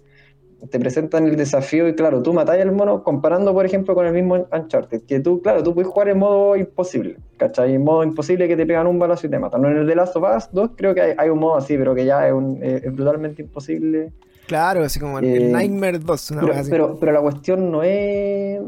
te 0.71 0.79
presentan 0.79 1.27
el 1.27 1.35
desafío 1.37 1.89
y 1.89 1.95
claro, 1.97 2.23
tú 2.23 2.33
matáis 2.33 2.63
al 2.63 2.71
mono 2.71 3.03
comparando, 3.03 3.53
por 3.53 3.67
ejemplo, 3.67 3.97
con 3.97 4.07
el 4.07 4.13
mismo 4.13 4.47
Uncharted, 4.53 5.03
que 5.03 5.19
tú, 5.19 5.43
claro, 5.43 5.63
tú 5.65 5.75
puedes 5.75 5.91
jugar 5.91 6.09
en 6.11 6.19
modo 6.19 6.55
imposible, 6.57 7.17
¿cachai? 7.37 7.75
En 7.75 7.83
modo 7.83 8.05
imposible 8.05 8.47
que 8.47 8.57
te 8.57 8.65
pegan 8.65 8.87
un 8.87 8.97
balazo 8.99 9.27
y 9.27 9.31
te 9.31 9.41
matan. 9.41 9.61
No, 9.63 9.69
en 9.71 9.79
el 9.79 9.87
de 9.89 9.97
Last 9.97 10.15
of 10.15 10.23
Us 10.37 10.49
2 10.53 10.71
creo 10.77 10.95
que 10.95 11.01
hay, 11.01 11.15
hay 11.19 11.31
un 11.31 11.41
modo 11.41 11.57
así, 11.57 11.77
pero 11.77 11.95
que 11.97 12.05
ya 12.05 12.29
es, 12.29 12.33
un- 12.33 12.63
es- 12.63 12.85
es 12.85 12.95
brutalmente 12.95 13.43
imposible. 13.43 14.13
Claro, 14.47 14.85
así 14.85 15.01
como 15.01 15.19
el, 15.19 15.25
el 15.25 15.43
Eh, 15.49 15.53
Nightmare 15.53 15.99
2, 15.99 16.31
una 16.31 16.41
Pero, 16.43 16.53
así. 16.55 16.71
pero, 16.71 16.97
pero 17.01 17.11
la 17.13 17.21
cuestión 17.21 17.71
no 17.73 17.83
es. 17.83 18.61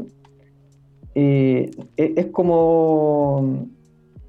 eh, 1.15 1.71
es, 1.95 2.11
es 2.17 2.25
como. 2.27 3.67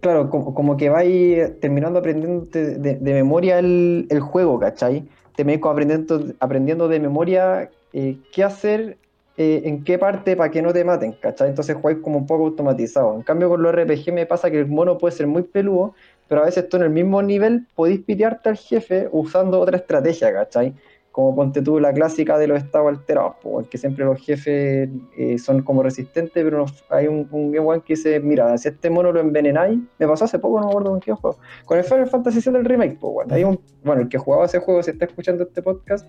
Claro, 0.07 0.31
como, 0.31 0.55
como 0.55 0.77
que 0.77 0.89
vais 0.89 1.59
terminando 1.61 1.99
aprendiendo 1.99 2.47
de, 2.47 2.79
de- 2.79 2.95
de 2.97 3.13
memoria 3.15 3.59
el, 3.59 4.07
el 4.11 4.21
juego, 4.21 4.59
¿cachai? 4.61 5.09
Te 5.35 5.45
me 5.45 5.55
aprendiendo, 5.55 6.23
aprendiendo 6.39 6.87
de 6.89 7.01
memoria 7.01 7.75
eh, 7.93 8.23
qué 8.31 8.45
hacer, 8.45 9.01
eh, 9.37 9.63
en 9.65 9.83
qué 9.85 9.99
parte 9.99 10.37
para 10.37 10.51
que 10.53 10.63
no 10.63 10.73
te 10.73 10.85
maten, 10.85 11.15
¿cachai? 11.15 11.49
Entonces 11.49 11.75
jugáis 11.77 11.99
como 12.03 12.19
un 12.19 12.27
poco 12.27 12.45
automatizado. 12.47 13.17
En 13.17 13.23
cambio, 13.25 13.49
con 13.49 13.63
los 13.63 13.73
RPG 13.73 14.13
me 14.13 14.27
pasa 14.27 14.49
que 14.51 14.61
el 14.61 14.67
mono 14.69 14.97
puede 14.97 15.17
ser 15.17 15.27
muy 15.27 15.43
peludo, 15.43 15.95
pero 16.29 16.43
a 16.43 16.45
veces 16.47 16.69
tú 16.69 16.77
en 16.77 16.85
el 16.85 16.91
mismo 16.91 17.21
nivel 17.23 17.67
podéis 17.75 18.05
pitearte 18.05 18.49
al 18.51 18.57
jefe 18.59 19.09
usando 19.13 19.61
otra 19.61 19.79
estrategia, 19.79 20.33
¿cachai? 20.33 20.75
Como 21.17 21.35
ponte 21.35 21.63
tú 21.63 21.81
la 21.81 21.95
clásica 21.95 22.37
de 22.37 22.47
los 22.47 22.59
estados 22.59 22.89
alterados, 22.89 23.37
po, 23.43 23.65
que 23.71 23.79
siempre 23.79 24.05
los 24.05 24.21
jefes 24.21 24.91
eh, 25.17 25.39
son 25.39 25.63
como 25.63 25.83
resistentes, 25.83 26.45
pero 26.45 26.59
no- 26.59 26.67
hay 26.91 27.07
un, 27.07 27.27
un 27.31 27.51
Game 27.53 27.67
One 27.67 27.81
que 27.81 27.95
dice, 27.95 28.21
mira, 28.21 28.59
si 28.59 28.69
este 28.69 28.91
mono 28.91 29.11
lo 29.13 29.21
envenenáis, 29.21 29.79
me 29.99 30.07
pasó 30.07 30.27
hace 30.27 30.39
poco, 30.39 30.61
no 30.61 30.67
me 30.67 30.71
acuerdo 30.73 30.91
con 30.91 31.01
qué 31.01 31.13
juego, 31.15 31.39
con 31.65 31.79
el 31.79 31.85
Final 31.85 32.07
Fantasy 32.09 32.41
VII 32.51 32.59
el 32.59 32.65
remake, 32.67 32.99
po, 32.99 33.09
weón. 33.13 33.33
hay 33.33 33.45
un, 33.45 33.59
bueno, 33.83 34.03
el 34.03 34.11
que 34.11 34.19
jugaba 34.19 34.45
ese 34.45 34.59
juego, 34.59 34.83
si 34.83 34.91
está 34.91 35.07
escuchando 35.07 35.45
este 35.45 35.63
podcast, 35.63 36.07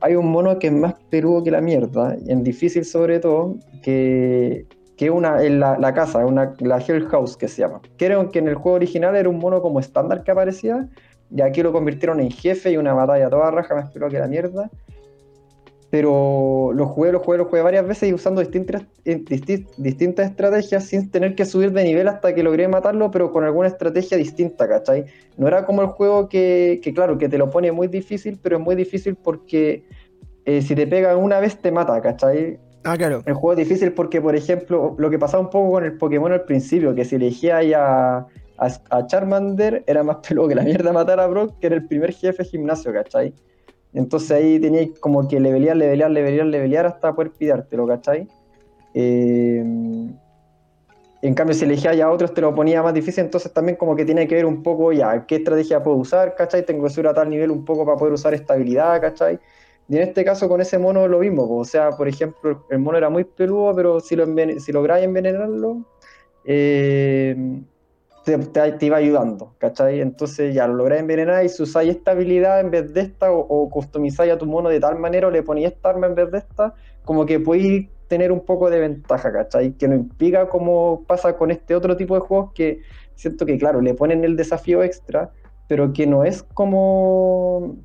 hay 0.00 0.16
un 0.16 0.30
mono 0.30 0.58
que 0.58 0.66
es 0.66 0.72
más 0.74 0.96
peludo 1.08 1.42
que 1.42 1.50
la 1.50 1.62
mierda, 1.62 2.14
en 2.26 2.44
difícil 2.44 2.84
sobre 2.84 3.20
todo, 3.20 3.56
que 3.82 4.66
que 4.94 5.10
una 5.10 5.42
en 5.42 5.58
la, 5.58 5.78
la 5.78 5.94
casa, 5.94 6.24
una, 6.26 6.54
la 6.60 6.76
Hell 6.78 7.08
House 7.08 7.36
que 7.38 7.48
se 7.48 7.62
llama. 7.62 7.80
Era, 7.98 8.28
que 8.28 8.38
en 8.38 8.46
el 8.46 8.54
juego 8.56 8.76
original 8.76 9.16
era 9.16 9.28
un 9.28 9.38
mono 9.38 9.62
como 9.62 9.80
estándar 9.80 10.22
que 10.22 10.30
aparecía, 10.30 10.86
y 11.34 11.40
aquí 11.40 11.62
lo 11.62 11.72
convirtieron 11.72 12.20
en 12.20 12.30
jefe 12.30 12.72
y 12.72 12.76
una 12.76 12.94
batalla 12.94 13.30
toda 13.30 13.50
raja, 13.50 13.74
más 13.74 13.90
peluda 13.90 14.10
que 14.10 14.18
la 14.18 14.28
mierda. 14.28 14.70
Pero 15.90 16.70
lo 16.74 16.86
jugué, 16.86 17.12
lo 17.12 17.20
jugué, 17.20 17.36
lo 17.36 17.44
jugué 17.44 17.60
varias 17.60 17.86
veces 17.86 18.08
y 18.08 18.14
usando 18.14 18.40
distintas, 18.40 18.82
eh, 19.04 19.22
disti- 19.22 19.66
distintas 19.76 20.30
estrategias 20.30 20.84
sin 20.84 21.10
tener 21.10 21.34
que 21.34 21.44
subir 21.44 21.70
de 21.72 21.84
nivel 21.84 22.08
hasta 22.08 22.34
que 22.34 22.42
logré 22.42 22.66
matarlo, 22.66 23.10
pero 23.10 23.30
con 23.30 23.44
alguna 23.44 23.68
estrategia 23.68 24.16
distinta, 24.16 24.66
¿cachai? 24.66 25.04
No 25.36 25.48
era 25.48 25.66
como 25.66 25.82
el 25.82 25.88
juego 25.88 26.30
que, 26.30 26.80
que 26.82 26.94
claro, 26.94 27.18
que 27.18 27.28
te 27.28 27.36
lo 27.36 27.50
pone 27.50 27.72
muy 27.72 27.88
difícil, 27.88 28.38
pero 28.42 28.56
es 28.56 28.62
muy 28.62 28.74
difícil 28.74 29.16
porque 29.16 29.84
eh, 30.46 30.62
si 30.62 30.74
te 30.74 30.86
pega 30.86 31.14
una 31.14 31.40
vez 31.40 31.58
te 31.60 31.70
mata, 31.70 32.00
¿cachai? 32.00 32.58
Ah, 32.84 32.96
claro. 32.96 33.22
El 33.26 33.34
juego 33.34 33.52
es 33.52 33.68
difícil 33.68 33.92
porque, 33.92 34.20
por 34.22 34.34
ejemplo, 34.34 34.94
lo 34.98 35.10
que 35.10 35.18
pasaba 35.18 35.42
un 35.42 35.50
poco 35.50 35.72
con 35.72 35.84
el 35.84 35.98
Pokémon 35.98 36.32
al 36.32 36.44
principio, 36.44 36.94
que 36.94 37.04
si 37.04 37.16
elegía 37.16 37.60
a, 37.76 38.26
a, 38.66 39.06
Charmander, 39.06 39.84
era 39.86 40.02
más 40.02 40.16
peludo 40.28 40.48
que 40.48 40.54
la 40.54 40.62
mierda 40.62 40.92
matar 40.92 41.20
a 41.20 41.26
Brock, 41.26 41.58
que 41.58 41.66
era 41.66 41.76
el 41.76 41.86
primer 41.86 42.12
jefe 42.12 42.42
de 42.42 42.48
gimnasio, 42.48 42.92
¿cachai? 42.92 43.34
Entonces 43.94 44.30
ahí 44.30 44.58
tenías 44.58 44.98
como 45.00 45.26
que 45.28 45.38
levelear, 45.38 45.76
levelear, 45.76 46.10
levelear, 46.10 46.46
levelear 46.46 46.86
hasta 46.86 47.14
poder 47.14 47.32
pillártelo, 47.32 47.86
¿cachai? 47.86 48.26
Eh, 48.94 49.62
en 51.24 51.34
cambio, 51.34 51.54
si 51.54 51.64
elegía 51.64 51.94
ya 51.94 52.06
a 52.06 52.10
otros, 52.10 52.34
te 52.34 52.40
lo 52.40 52.52
ponía 52.52 52.82
más 52.82 52.94
difícil, 52.94 53.24
entonces 53.24 53.52
también 53.52 53.76
como 53.76 53.94
que 53.94 54.04
tiene 54.04 54.26
que 54.26 54.34
ver 54.34 54.44
un 54.44 54.62
poco 54.62 54.92
ya 54.92 55.24
qué 55.24 55.36
estrategia 55.36 55.80
puedo 55.82 55.98
usar, 55.98 56.34
¿cachai? 56.34 56.66
Tengo 56.66 56.84
que 56.84 56.90
subir 56.90 57.06
a 57.06 57.14
tal 57.14 57.30
nivel 57.30 57.50
un 57.52 57.64
poco 57.64 57.84
para 57.84 57.96
poder 57.96 58.14
usar 58.14 58.34
estabilidad, 58.34 59.00
¿cachai? 59.00 59.38
Y 59.88 59.96
en 59.96 60.02
este 60.02 60.24
caso 60.24 60.48
con 60.48 60.60
ese 60.60 60.78
mono 60.78 61.06
lo 61.06 61.20
mismo, 61.20 61.48
o 61.58 61.64
sea, 61.64 61.90
por 61.90 62.08
ejemplo, 62.08 62.66
el 62.70 62.78
mono 62.80 62.98
era 62.98 63.08
muy 63.08 63.24
peludo, 63.24 63.74
pero 63.74 64.00
si, 64.00 64.16
lo 64.16 64.26
enven- 64.26 64.58
si 64.58 64.72
lográis 64.72 65.04
envenenarlo, 65.04 65.84
eh, 66.44 67.36
te, 68.24 68.38
te- 68.38 68.72
te 68.72 68.86
iba 68.86 68.96
ayudando, 68.98 69.54
¿cachai? 69.58 70.00
Entonces 70.00 70.54
ya 70.54 70.66
lo 70.66 70.74
lográis 70.74 71.00
envenenar 71.02 71.44
y 71.44 71.48
si 71.48 71.62
usáis 71.62 71.90
esta 71.90 72.12
habilidad 72.12 72.60
en 72.60 72.70
vez 72.70 72.92
de 72.92 73.00
esta, 73.02 73.32
o, 73.32 73.40
o 73.40 73.70
customizáis 73.70 74.32
a 74.32 74.38
tu 74.38 74.46
mono 74.46 74.68
de 74.68 74.80
tal 74.80 74.98
manera, 74.98 75.28
o 75.28 75.30
le 75.30 75.42
ponéis 75.42 75.68
esta 75.68 75.90
arma 75.90 76.06
en 76.06 76.14
vez 76.14 76.30
de 76.30 76.38
esta, 76.38 76.74
como 77.04 77.26
que 77.26 77.40
podéis 77.40 77.90
tener 78.08 78.30
un 78.32 78.44
poco 78.44 78.70
de 78.70 78.80
ventaja, 78.80 79.32
¿cachai? 79.32 79.72
Que 79.76 79.88
no 79.88 79.94
implica 79.94 80.48
como 80.48 81.04
pasa 81.06 81.36
con 81.36 81.50
este 81.50 81.74
otro 81.74 81.96
tipo 81.96 82.14
de 82.14 82.20
juegos 82.20 82.52
que 82.54 82.80
siento 83.14 83.46
que, 83.46 83.58
claro, 83.58 83.80
le 83.80 83.94
ponen 83.94 84.24
el 84.24 84.36
desafío 84.36 84.82
extra, 84.82 85.32
pero 85.66 85.92
que 85.92 86.06
no 86.06 86.24
es 86.24 86.42
como 86.42 87.76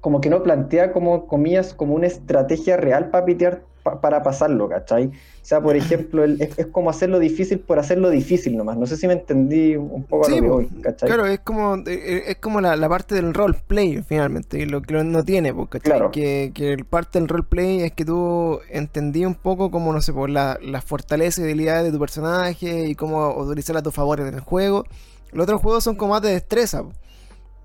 como 0.00 0.20
que 0.20 0.30
no 0.30 0.42
plantea 0.42 0.92
como 0.92 1.26
comillas 1.26 1.74
como 1.74 1.94
una 1.94 2.06
estrategia 2.06 2.76
real 2.76 3.10
para 3.10 3.24
pitear 3.24 3.62
pa- 3.90 4.00
para 4.00 4.22
pasarlo, 4.22 4.68
¿cachai? 4.68 5.06
O 5.06 5.10
sea, 5.48 5.60
por 5.62 5.76
ejemplo, 5.76 6.24
el- 6.24 6.40
es, 6.42 6.58
es 6.58 6.66
como 6.66 6.90
hacerlo 6.90 7.18
difícil 7.18 7.58
por 7.60 7.78
hacerlo 7.78 8.10
difícil 8.10 8.56
nomás. 8.56 8.76
No 8.76 8.86
sé 8.86 8.96
si 8.96 9.06
me 9.06 9.14
entendí 9.14 9.76
un 9.76 10.04
poco 10.04 10.26
a 10.26 10.30
lo 10.30 10.36
que 10.36 10.40
voy, 10.48 10.66
¿cachai? 10.82 11.08
Claro, 11.08 11.26
es 11.26 11.40
como, 11.40 11.76
eh, 11.76 11.82
eh, 11.86 12.22
es 12.28 12.36
como 12.36 12.60
la, 12.60 12.76
la 12.76 12.88
parte 12.88 13.14
del 13.14 13.32
roleplay, 13.32 14.02
finalmente, 14.02 14.58
y 14.58 14.66
lo 14.66 14.82
que 14.82 15.02
no 15.02 15.24
tiene, 15.24 15.54
¿cachai? 15.54 15.80
Claro. 15.80 16.10
Que, 16.10 16.52
que 16.54 16.76
parte 16.88 17.18
del 17.18 17.28
roleplay 17.28 17.82
es 17.82 17.92
que 17.92 18.04
tú 18.04 18.60
entendí 18.70 19.24
un 19.24 19.34
poco 19.34 19.70
cómo, 19.70 19.92
no 19.92 20.02
sé, 20.02 20.12
por 20.12 20.28
la, 20.28 20.58
las 20.62 20.84
fortalezas 20.84 21.38
y 21.38 21.42
debilidades 21.42 21.84
de 21.84 21.92
tu 21.92 21.98
personaje 21.98 22.86
y 22.88 22.94
cómo 22.94 23.34
utilizar 23.36 23.76
a 23.76 23.82
tu 23.82 23.90
favor 23.90 24.20
en 24.20 24.34
el 24.34 24.40
juego. 24.40 24.84
Los 25.32 25.44
otros 25.44 25.60
juegos 25.62 25.84
son 25.84 25.96
como 25.96 26.12
más 26.12 26.22
de 26.22 26.30
destreza, 26.32 26.84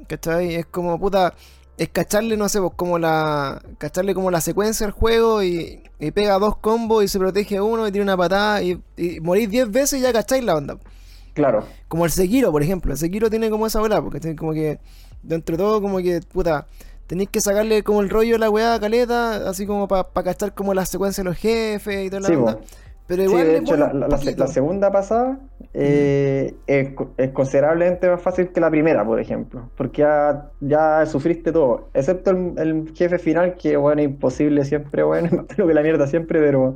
¿cachai? 0.08 0.56
Es 0.56 0.66
como, 0.66 1.00
puta, 1.00 1.34
es 1.78 1.90
cacharle, 1.90 2.38
no 2.38 2.50
sé, 2.50 2.60
pues 2.60 2.74
como 2.76 3.00
la, 3.00 3.62
cacharle 3.78 4.14
como 4.14 4.30
la 4.32 4.42
secuencia 4.42 4.86
al 4.86 4.92
juego 4.92 5.42
y, 5.44 5.84
y 6.00 6.12
pega 6.12 6.38
dos 6.40 6.58
combos 6.58 7.04
y 7.04 7.08
se 7.08 7.20
protege 7.20 7.60
uno 7.62 7.88
y 7.88 7.92
tiene 7.92 8.04
una 8.04 8.18
patada 8.18 8.62
y, 8.62 8.80
y 8.98 9.20
morís 9.20 9.50
10 9.50 9.72
veces 9.72 10.00
y 10.00 10.02
ya 10.04 10.14
cacháis 10.14 10.44
la 10.44 10.56
onda. 10.56 10.78
Claro, 11.34 11.66
Como 11.88 12.06
el 12.06 12.12
Sekiro, 12.12 12.52
por 12.52 12.62
ejemplo. 12.62 12.92
El 12.92 12.98
Sekiro 13.00 13.30
tiene 13.30 13.50
como 13.50 13.66
esa 13.66 13.80
bola, 13.80 14.02
porque 14.04 14.20
tiene 14.20 14.36
como 14.36 14.54
que, 14.54 14.80
dentro 15.24 15.58
de 15.58 15.64
todo, 15.64 15.82
como 15.82 15.98
que, 15.98 16.22
puta, 16.22 16.68
tenéis 17.08 17.30
que 17.30 17.42
sacarle 17.42 17.82
como 17.84 18.02
el 18.02 18.10
rollo 18.12 18.36
a 18.36 18.40
la 18.40 18.52
weá 18.52 18.80
caleta, 18.80 19.50
así 19.50 19.66
como 19.66 19.88
para 19.88 20.06
cachar 20.24 20.54
como 20.54 20.76
la 20.76 20.86
secuencia 20.86 21.24
de 21.24 21.30
los 21.32 21.38
jefes 21.38 22.06
y 22.06 22.10
toda 22.10 22.22
la 22.22 22.28
Sí, 22.28 22.36
onda. 22.36 22.60
Pero 23.06 23.24
Sí, 23.26 23.38
igual 23.38 23.52
de 23.54 23.54
le 23.54 23.60
hecho, 23.60 23.78
la, 23.78 23.94
la- 23.94 24.08
la 24.10 24.20
la 24.36 24.48
segunda 24.48 24.92
pasada 24.92 25.40
eh, 25.72 26.60
es, 26.68 26.94
co- 26.94 27.14
es 27.18 27.32
considerablemente 27.32 28.10
más 28.10 28.22
fácil 28.22 28.52
que 28.52 28.60
la 28.60 28.70
primera, 28.70 29.06
por 29.06 29.20
ejemplo, 29.20 29.72
porque 29.76 30.02
ya, 30.02 30.52
ya 30.60 31.06
sufriste 31.06 31.54
todo, 31.54 31.90
excepto 31.94 32.32
el, 32.32 32.54
el 32.58 32.94
jefe 32.94 33.20
final, 33.20 33.56
que 33.56 33.78
bueno, 33.78 34.02
imposible 34.02 34.66
siempre, 34.66 35.04
bueno, 35.04 35.30
más 35.38 35.46
pelo 35.46 35.68
que 35.68 35.74
la 35.74 35.82
mierda 35.82 36.06
siempre, 36.08 36.40
pero, 36.42 36.76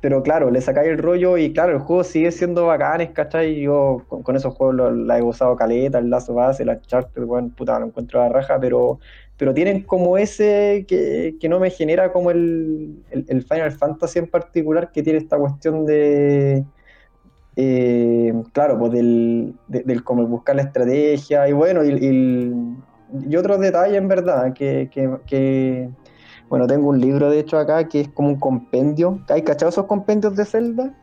pero 0.00 0.22
claro, 0.22 0.50
le 0.50 0.60
sacáis 0.60 0.90
el 0.90 0.98
rollo 0.98 1.38
y 1.38 1.52
claro, 1.54 1.72
el 1.72 1.78
juego 1.78 2.04
sigue 2.04 2.30
siendo 2.30 2.66
bacanes, 2.66 3.10
¿cachai? 3.12 3.58
Yo 3.62 4.04
con, 4.06 4.22
con 4.22 4.36
esos 4.36 4.54
juegos 4.54 4.92
la 4.94 5.16
he 5.18 5.22
gozado 5.22 5.56
caleta, 5.56 5.98
el 5.98 6.10
Lazo 6.10 6.34
Base, 6.34 6.62
el 6.62 6.68
Uncharted, 6.68 7.22
bueno, 7.24 7.50
puta, 7.56 7.78
lo 7.80 7.86
encuentro 7.86 8.20
a 8.20 8.24
la 8.28 8.32
raja, 8.34 8.58
pero, 8.60 9.00
pero 9.36 9.52
tienen 9.52 9.82
como 9.82 10.16
ese 10.18 10.84
que, 10.88 11.36
que 11.40 11.48
no 11.48 11.60
me 11.60 11.70
genera 11.70 12.12
como 12.12 12.30
el, 12.30 13.02
el, 13.10 13.24
el 13.28 13.42
Final 13.42 13.72
Fantasy 13.72 14.18
en 14.20 14.28
particular, 14.28 14.90
que 14.92 15.02
tiene 15.02 15.18
esta 15.18 15.36
cuestión 15.38 15.84
de, 15.84 16.64
eh, 17.56 18.32
claro, 18.52 18.78
pues 18.78 18.92
del, 18.92 19.54
de- 19.68 19.82
del 19.82 20.02
como 20.04 20.26
buscar 20.26 20.56
la 20.56 20.62
estrategia 20.62 21.48
y 21.48 21.52
bueno, 21.52 21.84
y, 21.84 21.88
y- 21.92 22.76
y 23.30 23.36
otros 23.36 23.60
detalles 23.60 23.96
en 23.98 24.08
verdad, 24.08 24.52
que, 24.52 24.88
que- 24.90 25.16
que, 25.26 25.88
bueno, 26.48 26.66
tengo 26.66 26.88
un 26.88 27.00
libro 27.00 27.30
de 27.30 27.40
hecho 27.40 27.58
acá 27.58 27.88
que 27.88 28.00
es 28.00 28.08
como 28.08 28.28
un 28.28 28.36
compendio, 28.40 29.20
¿hay 29.28 29.42
cachado 29.42 29.68
esos 29.70 29.86
compendios 29.86 30.34
de 30.36 30.44
Zelda? 30.44 30.94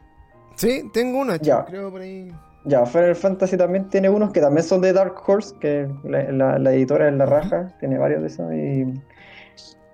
Sí, 0.55 0.89
tengo 0.93 1.19
una, 1.19 1.37
Ya. 1.37 1.65
creo 1.65 1.89
por 1.91 2.01
ahí. 2.01 2.31
Ya, 2.65 2.85
Final 2.85 3.15
Fantasy 3.15 3.57
también 3.57 3.89
tiene 3.89 4.09
unos 4.09 4.31
que 4.31 4.39
también 4.39 4.63
son 4.63 4.81
de 4.81 4.93
Dark 4.93 5.15
Horse, 5.27 5.55
que 5.59 5.89
la, 6.03 6.57
la, 6.57 6.73
editora 6.73 7.09
es 7.09 7.15
La 7.15 7.25
Raja, 7.25 7.67
tiene 7.79 7.97
varios 7.97 8.21
de 8.21 8.27
esos. 8.27 8.53
Y, 8.53 9.01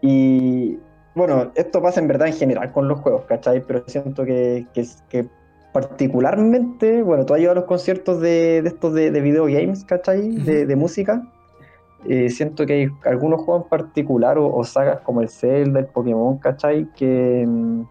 y, 0.02 0.80
bueno, 1.16 1.52
esto 1.56 1.82
pasa 1.82 2.00
en 2.00 2.08
verdad 2.08 2.28
en 2.28 2.36
general 2.36 2.72
con 2.72 2.88
los 2.88 3.00
juegos, 3.00 3.26
¿cachai? 3.26 3.66
Pero 3.66 3.84
siento 3.88 4.24
que, 4.24 4.68
que, 4.74 4.86
que 5.10 5.28
particularmente, 5.74 7.02
bueno, 7.02 7.26
tú 7.26 7.34
has 7.34 7.42
ido 7.42 7.52
a 7.52 7.56
los 7.56 7.66
conciertos 7.66 8.22
de, 8.22 8.62
de 8.62 8.70
estos 8.70 8.94
de, 8.94 9.10
de 9.10 9.22
video 9.22 9.46
games, 9.46 9.84
¿cachai? 9.84 10.30
De, 10.30 10.68
de 10.68 10.76
música. 10.76 11.24
Eh, 12.08 12.30
siento 12.30 12.66
que 12.68 12.74
hay 12.74 12.88
algunos 13.06 13.42
juegos 13.42 13.64
en 13.64 13.70
particular 13.70 14.38
o, 14.38 14.56
o, 14.56 14.64
sagas 14.64 15.02
como 15.02 15.22
el 15.22 15.30
Zelda, 15.30 15.80
el 15.80 15.88
Pokémon, 15.88 16.38
¿cachai? 16.38 16.88
Que, 16.94 17.46
mm, 17.48 17.82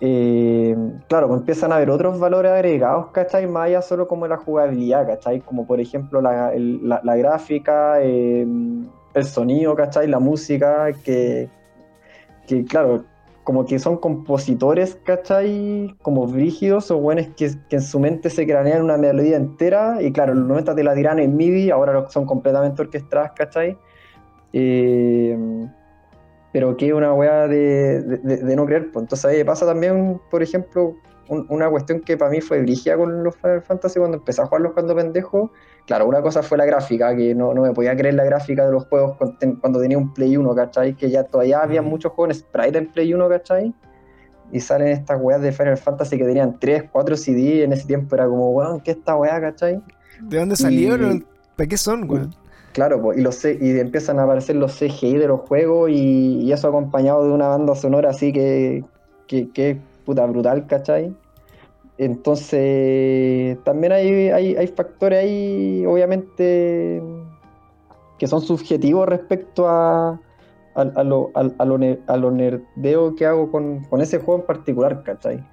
eh, 0.00 0.76
claro, 1.08 1.28
pues 1.28 1.40
empiezan 1.40 1.72
a 1.72 1.76
haber 1.76 1.90
otros 1.90 2.18
valores 2.20 2.52
agregados, 2.52 3.08
¿cachai? 3.10 3.46
Más 3.46 3.66
allá 3.66 3.82
solo 3.82 4.06
como 4.06 4.26
la 4.28 4.36
jugabilidad, 4.36 5.06
¿cachai? 5.06 5.40
Como 5.40 5.66
por 5.66 5.80
ejemplo 5.80 6.20
la, 6.20 6.52
el, 6.54 6.88
la, 6.88 7.00
la 7.02 7.16
gráfica, 7.16 8.00
eh, 8.00 8.46
el 9.14 9.24
sonido, 9.24 9.74
¿cachai? 9.74 10.06
La 10.06 10.20
música, 10.20 10.92
que, 11.04 11.48
que 12.46 12.64
claro, 12.64 13.04
como 13.42 13.64
que 13.66 13.80
son 13.80 13.96
compositores, 13.96 14.96
¿cachai? 15.04 15.96
Como 16.02 16.28
brígidos 16.28 16.90
o 16.92 16.98
buenos 16.98 17.26
que, 17.36 17.50
que, 17.68 17.76
en 17.76 17.82
su 17.82 17.98
mente 17.98 18.30
se 18.30 18.46
cranean 18.46 18.82
una 18.82 18.98
melodía 18.98 19.36
entera 19.36 20.00
y 20.00 20.12
claro, 20.12 20.34
los 20.34 20.46
90 20.46 20.76
te 20.76 20.84
la 20.84 20.94
tiran 20.94 21.18
en 21.18 21.36
MIDI, 21.36 21.70
ahora 21.70 22.08
son 22.08 22.24
completamente 22.24 22.82
orquestadas, 22.82 23.32
¿cachai? 23.32 23.76
Eh, 24.52 25.36
pero 26.52 26.76
que 26.76 26.88
es 26.88 26.92
una 26.92 27.12
weá 27.12 27.46
de, 27.46 28.00
de, 28.00 28.36
de, 28.38 28.56
no 28.56 28.64
creer. 28.66 28.90
Pues. 28.90 29.02
Entonces 29.04 29.24
ahí 29.24 29.44
pasa 29.44 29.66
también, 29.66 30.20
por 30.30 30.42
ejemplo, 30.42 30.96
un, 31.28 31.46
una 31.48 31.68
cuestión 31.68 32.00
que 32.00 32.16
para 32.16 32.30
mí 32.30 32.40
fue 32.40 32.62
brígida 32.62 32.96
con 32.96 33.22
los 33.22 33.36
Final 33.36 33.62
Fantasy 33.62 33.98
cuando 33.98 34.16
empecé 34.18 34.40
a 34.40 34.46
jugarlos 34.46 34.72
cuando 34.72 34.94
pendejo. 34.94 35.52
Claro, 35.86 36.06
una 36.06 36.22
cosa 36.22 36.42
fue 36.42 36.58
la 36.58 36.66
gráfica, 36.66 37.14
que 37.16 37.34
no, 37.34 37.54
no 37.54 37.62
me 37.62 37.72
podía 37.72 37.96
creer 37.96 38.14
la 38.14 38.24
gráfica 38.24 38.66
de 38.66 38.72
los 38.72 38.86
juegos 38.86 39.16
cuando 39.60 39.80
tenía 39.80 39.98
un 39.98 40.12
Play 40.12 40.36
1, 40.36 40.54
¿cachai? 40.54 40.94
Que 40.94 41.10
ya 41.10 41.24
todavía 41.24 41.60
había 41.60 41.82
muchos 41.82 42.12
juegos 42.12 42.36
en 42.36 42.40
Sprite 42.40 42.78
en 42.78 42.92
Play 42.92 43.14
1, 43.14 43.28
¿cachai? 43.28 43.74
Y 44.50 44.60
salen 44.60 44.88
estas 44.88 45.20
weas 45.20 45.42
de 45.42 45.52
Final 45.52 45.76
Fantasy 45.76 46.16
que 46.16 46.24
tenían 46.24 46.58
3, 46.58 46.84
4 46.90 47.16
CD, 47.16 47.64
en 47.64 47.72
ese 47.72 47.86
tiempo 47.86 48.14
era 48.14 48.26
como, 48.26 48.50
weón, 48.50 48.80
¿qué 48.80 48.92
es 48.92 48.96
esta 48.98 49.16
wea, 49.16 49.40
¿cachai? 49.40 49.82
¿De 50.20 50.38
dónde 50.38 50.56
salieron? 50.56 51.26
¿Para 51.56 51.68
qué 51.68 51.76
son, 51.76 52.10
weón? 52.10 52.34
Claro, 52.78 53.02
pues, 53.02 53.18
y, 53.18 53.22
los, 53.22 53.44
y 53.44 53.80
empiezan 53.80 54.20
a 54.20 54.22
aparecer 54.22 54.54
los 54.54 54.78
CGI 54.78 55.16
de 55.16 55.26
los 55.26 55.40
juegos 55.40 55.90
y, 55.90 56.52
eso 56.52 56.68
acompañado 56.68 57.24
de 57.24 57.32
una 57.32 57.48
banda 57.48 57.74
sonora 57.74 58.10
así 58.10 58.32
que, 58.32 58.84
que, 59.26 59.80
puta 60.06 60.24
brutal, 60.26 60.64
¿cachai? 60.68 61.12
Entonces, 61.98 63.58
también 63.64 63.92
hay, 63.92 64.28
hay, 64.28 64.54
hay, 64.54 64.66
factores 64.68 65.24
ahí, 65.24 65.84
obviamente, 65.86 67.02
que 68.16 68.28
son 68.28 68.42
subjetivos 68.42 69.08
respecto 69.08 69.68
a, 69.68 70.20
a, 70.76 70.80
a 70.80 71.02
lo, 71.02 71.32
a, 71.34 71.64
lo, 71.64 71.78
lo 71.78 72.30
nerdeo 72.30 73.16
que 73.16 73.26
hago 73.26 73.50
con, 73.50 73.82
con 73.86 74.00
ese 74.00 74.20
juego 74.20 74.42
en 74.42 74.46
particular, 74.46 75.02
¿cachai? 75.02 75.44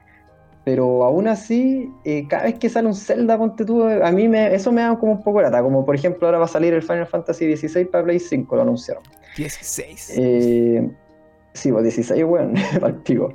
Pero 0.66 1.04
aún 1.04 1.28
así, 1.28 1.94
eh, 2.04 2.28
cada 2.28 2.46
vez 2.46 2.56
que 2.56 2.70
sale 2.70 2.88
un 2.88 2.96
Zelda, 2.96 3.38
ponte 3.38 3.64
tú, 3.64 3.84
a 3.84 4.12
mí 4.12 4.28
me, 4.28 4.54
eso 4.54 4.72
me 4.72 4.82
da 4.82 4.98
como 4.98 5.12
un 5.12 5.24
poco 5.24 5.40
lata. 5.40 5.62
Como 5.62 5.86
por 5.86 5.94
ejemplo, 5.94 6.28
ahora 6.28 6.40
va 6.40 6.46
a 6.46 6.48
salir 6.48 6.74
el 6.74 6.82
Final 6.82 7.06
Fantasy 7.06 7.56
XVI 7.56 7.86
para 7.86 8.04
Play 8.04 8.20
5, 8.20 8.56
lo 8.56 8.64
anunciaron. 8.64 9.04
16. 9.38 10.14
Eh, 10.18 10.90
sí, 11.54 11.72
pues 11.72 11.84
16, 11.84 12.26
bueno, 12.26 12.54
partido. 12.82 13.30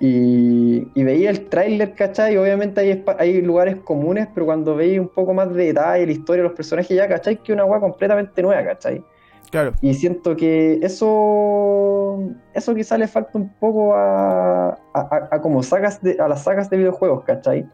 Y, 0.00 0.86
y, 0.94 1.02
veía 1.02 1.30
el 1.30 1.48
tráiler, 1.48 1.94
¿cachai? 1.94 2.36
Obviamente 2.36 2.80
hay, 2.82 3.04
hay 3.18 3.40
lugares 3.40 3.76
comunes, 3.76 4.28
pero 4.34 4.44
cuando 4.44 4.76
veis 4.76 5.00
un 5.00 5.08
poco 5.08 5.32
más 5.32 5.52
de 5.54 5.64
detalle, 5.64 6.04
la 6.04 6.12
historia 6.12 6.42
de 6.42 6.48
los 6.48 6.56
personajes, 6.56 6.94
ya, 6.94 7.08
¿cachai? 7.08 7.42
Que 7.42 7.54
una 7.54 7.64
weá 7.64 7.80
completamente 7.80 8.42
nueva, 8.42 8.62
¿cachai? 8.64 9.02
Claro. 9.50 9.72
Y 9.80 9.94
siento 9.94 10.36
que 10.36 10.78
eso, 10.82 12.20
eso 12.54 12.74
quizá 12.74 12.96
le 12.96 13.08
falta 13.08 13.36
un 13.36 13.48
poco 13.48 13.94
a, 13.94 14.78
a, 14.94 15.40
como 15.40 15.62
sagas 15.62 16.00
de, 16.02 16.16
a 16.20 16.28
las 16.28 16.44
sagas 16.44 16.70
de 16.70 16.76
videojuegos, 16.76 17.24
¿cachai? 17.24 17.66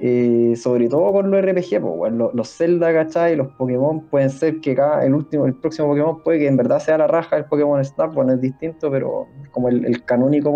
Eh, 0.00 0.54
sobre 0.56 0.88
todo 0.88 1.10
con 1.12 1.30
los 1.30 1.42
RPG, 1.42 1.80
bueno, 1.80 2.16
los, 2.16 2.34
los, 2.34 2.56
Zelda, 2.56 2.92
¿cachai? 2.92 3.36
Los 3.36 3.48
Pokémon 3.54 4.02
pueden 4.02 4.30
ser 4.30 4.60
que 4.60 4.74
cada, 4.74 5.04
el 5.04 5.14
último, 5.14 5.46
el 5.46 5.54
próximo 5.54 5.88
Pokémon 5.88 6.22
puede 6.22 6.40
que 6.40 6.46
en 6.46 6.56
verdad 6.56 6.78
sea 6.78 6.98
la 6.98 7.06
raja 7.06 7.38
el 7.38 7.46
Pokémon 7.46 7.82
Snap, 7.82 8.14
bueno, 8.14 8.34
es 8.34 8.40
distinto, 8.40 8.90
pero 8.90 9.26
como 9.50 9.70
el, 9.70 9.86
el 9.86 10.04
canónico. 10.04 10.54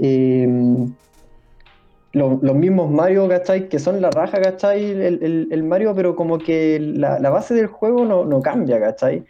Eh, 0.00 0.88
los, 2.12 2.42
los, 2.42 2.54
mismos 2.54 2.90
Mario, 2.90 3.28
¿cachai? 3.28 3.68
Que 3.68 3.78
son 3.78 4.00
la 4.00 4.10
raja, 4.10 4.40
¿cachai? 4.40 4.84
El, 4.84 5.22
el, 5.22 5.48
el 5.50 5.62
Mario, 5.62 5.94
pero 5.94 6.14
como 6.14 6.38
que 6.38 6.78
la, 6.78 7.18
la, 7.18 7.30
base 7.30 7.54
del 7.54 7.66
juego 7.66 8.04
no, 8.04 8.24
no 8.24 8.40
cambia, 8.40 8.78
¿cachai? 8.80 9.24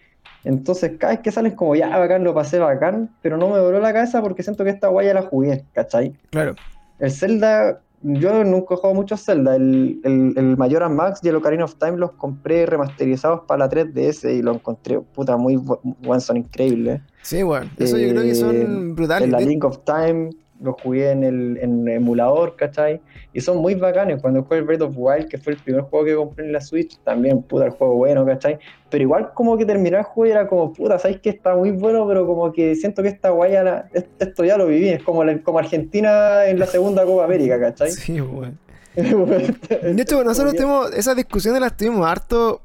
Entonces, 0.44 0.92
cada 0.98 1.14
vez 1.14 1.22
que 1.22 1.30
sales 1.30 1.54
como 1.54 1.76
ya 1.76 1.96
bacán, 1.96 2.24
lo 2.24 2.34
pasé 2.34 2.58
bacán, 2.58 3.10
pero 3.22 3.36
no 3.36 3.48
me 3.48 3.60
voló 3.60 3.78
la 3.78 3.92
cabeza 3.92 4.20
porque 4.20 4.42
siento 4.42 4.64
que 4.64 4.70
esta 4.70 4.88
guaya 4.88 5.14
la 5.14 5.22
jugué, 5.22 5.64
¿cachai? 5.72 6.12
Claro. 6.30 6.54
El 6.98 7.12
Zelda, 7.12 7.80
yo 8.02 8.42
nunca 8.42 8.74
he 8.74 8.76
jugado 8.76 8.94
mucho 8.94 9.16
Zelda. 9.16 9.54
El, 9.54 10.00
el, 10.02 10.34
el 10.36 10.56
Majora's 10.56 10.90
Max 10.90 11.20
y 11.22 11.28
el 11.28 11.36
Ocarina 11.36 11.64
of 11.64 11.76
Time 11.76 11.96
los 11.96 12.12
compré 12.12 12.66
remasterizados 12.66 13.42
para 13.46 13.66
la 13.66 13.70
3DS 13.70 14.36
y 14.36 14.42
lo 14.42 14.54
encontré, 14.54 15.00
puta, 15.00 15.36
muy 15.36 15.56
buen, 15.56 16.20
son 16.20 16.38
increíbles. 16.38 17.00
Sí, 17.22 17.44
bueno, 17.44 17.70
eso 17.78 17.96
eh, 17.96 18.08
yo 18.08 18.14
creo 18.14 18.22
que 18.24 18.34
son 18.34 18.94
brutales. 18.96 19.26
En 19.26 19.32
la 19.32 19.40
Link 19.40 19.64
of 19.64 19.78
Time 19.84 20.30
lo 20.62 20.74
jugué 20.74 21.10
en 21.10 21.24
el 21.24 21.58
en 21.60 21.88
emulador, 21.88 22.56
¿cachai? 22.56 23.00
Y 23.32 23.40
son 23.40 23.58
muy 23.58 23.74
bacanes. 23.74 24.20
Cuando 24.20 24.42
jugué 24.42 24.58
el 24.58 24.64
Breath 24.64 24.82
of 24.82 24.94
Wild, 24.96 25.28
que 25.28 25.38
fue 25.38 25.54
el 25.54 25.58
primer 25.58 25.82
juego 25.82 26.04
que 26.04 26.14
compré 26.14 26.46
en 26.46 26.52
la 26.52 26.60
Switch, 26.60 26.98
también, 27.04 27.42
puta, 27.42 27.66
el 27.66 27.72
juego 27.72 27.96
bueno, 27.96 28.24
¿cachai? 28.24 28.58
Pero 28.90 29.02
igual 29.02 29.32
como 29.34 29.56
que 29.56 29.64
terminé 29.64 29.98
el 29.98 30.04
juego 30.04 30.28
y 30.28 30.30
era 30.30 30.46
como, 30.46 30.72
puta, 30.72 30.98
¿sabes 30.98 31.20
que 31.20 31.30
está 31.30 31.54
muy 31.54 31.70
bueno? 31.70 32.06
Pero 32.06 32.26
como 32.26 32.52
que 32.52 32.74
siento 32.74 33.02
que 33.02 33.08
esta 33.08 33.30
guaya, 33.30 33.88
esto 34.18 34.44
ya 34.44 34.56
lo 34.56 34.66
viví, 34.66 34.88
es 34.88 35.02
como, 35.02 35.24
la, 35.24 35.38
como 35.42 35.58
Argentina 35.58 36.46
en 36.46 36.58
la 36.58 36.66
segunda 36.66 37.04
Copa 37.04 37.24
América, 37.24 37.58
¿cachai? 37.60 37.90
Sí, 38.02 38.20
bueno. 38.20 38.54
de 38.94 40.02
hecho, 40.02 40.22
nosotros 40.22 40.52
tenemos, 40.52 40.92
esas 40.92 41.16
discusiones 41.16 41.62
las 41.62 41.76
tuvimos 41.76 42.06
harto, 42.06 42.60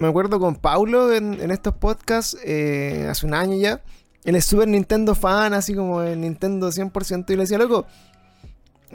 me 0.00 0.08
acuerdo 0.08 0.40
con 0.40 0.56
Paulo 0.56 1.12
en, 1.12 1.40
en 1.40 1.52
estos 1.52 1.74
podcasts, 1.74 2.36
eh, 2.44 3.06
hace 3.08 3.26
un 3.26 3.34
año 3.34 3.56
ya 3.56 3.80
es 4.24 4.44
Super 4.44 4.68
Nintendo 4.68 5.14
fan, 5.14 5.54
así 5.54 5.74
como 5.74 6.02
el 6.02 6.20
Nintendo 6.20 6.68
100%. 6.68 7.30
Y 7.30 7.36
le 7.36 7.42
decía, 7.42 7.58
loco, 7.58 7.86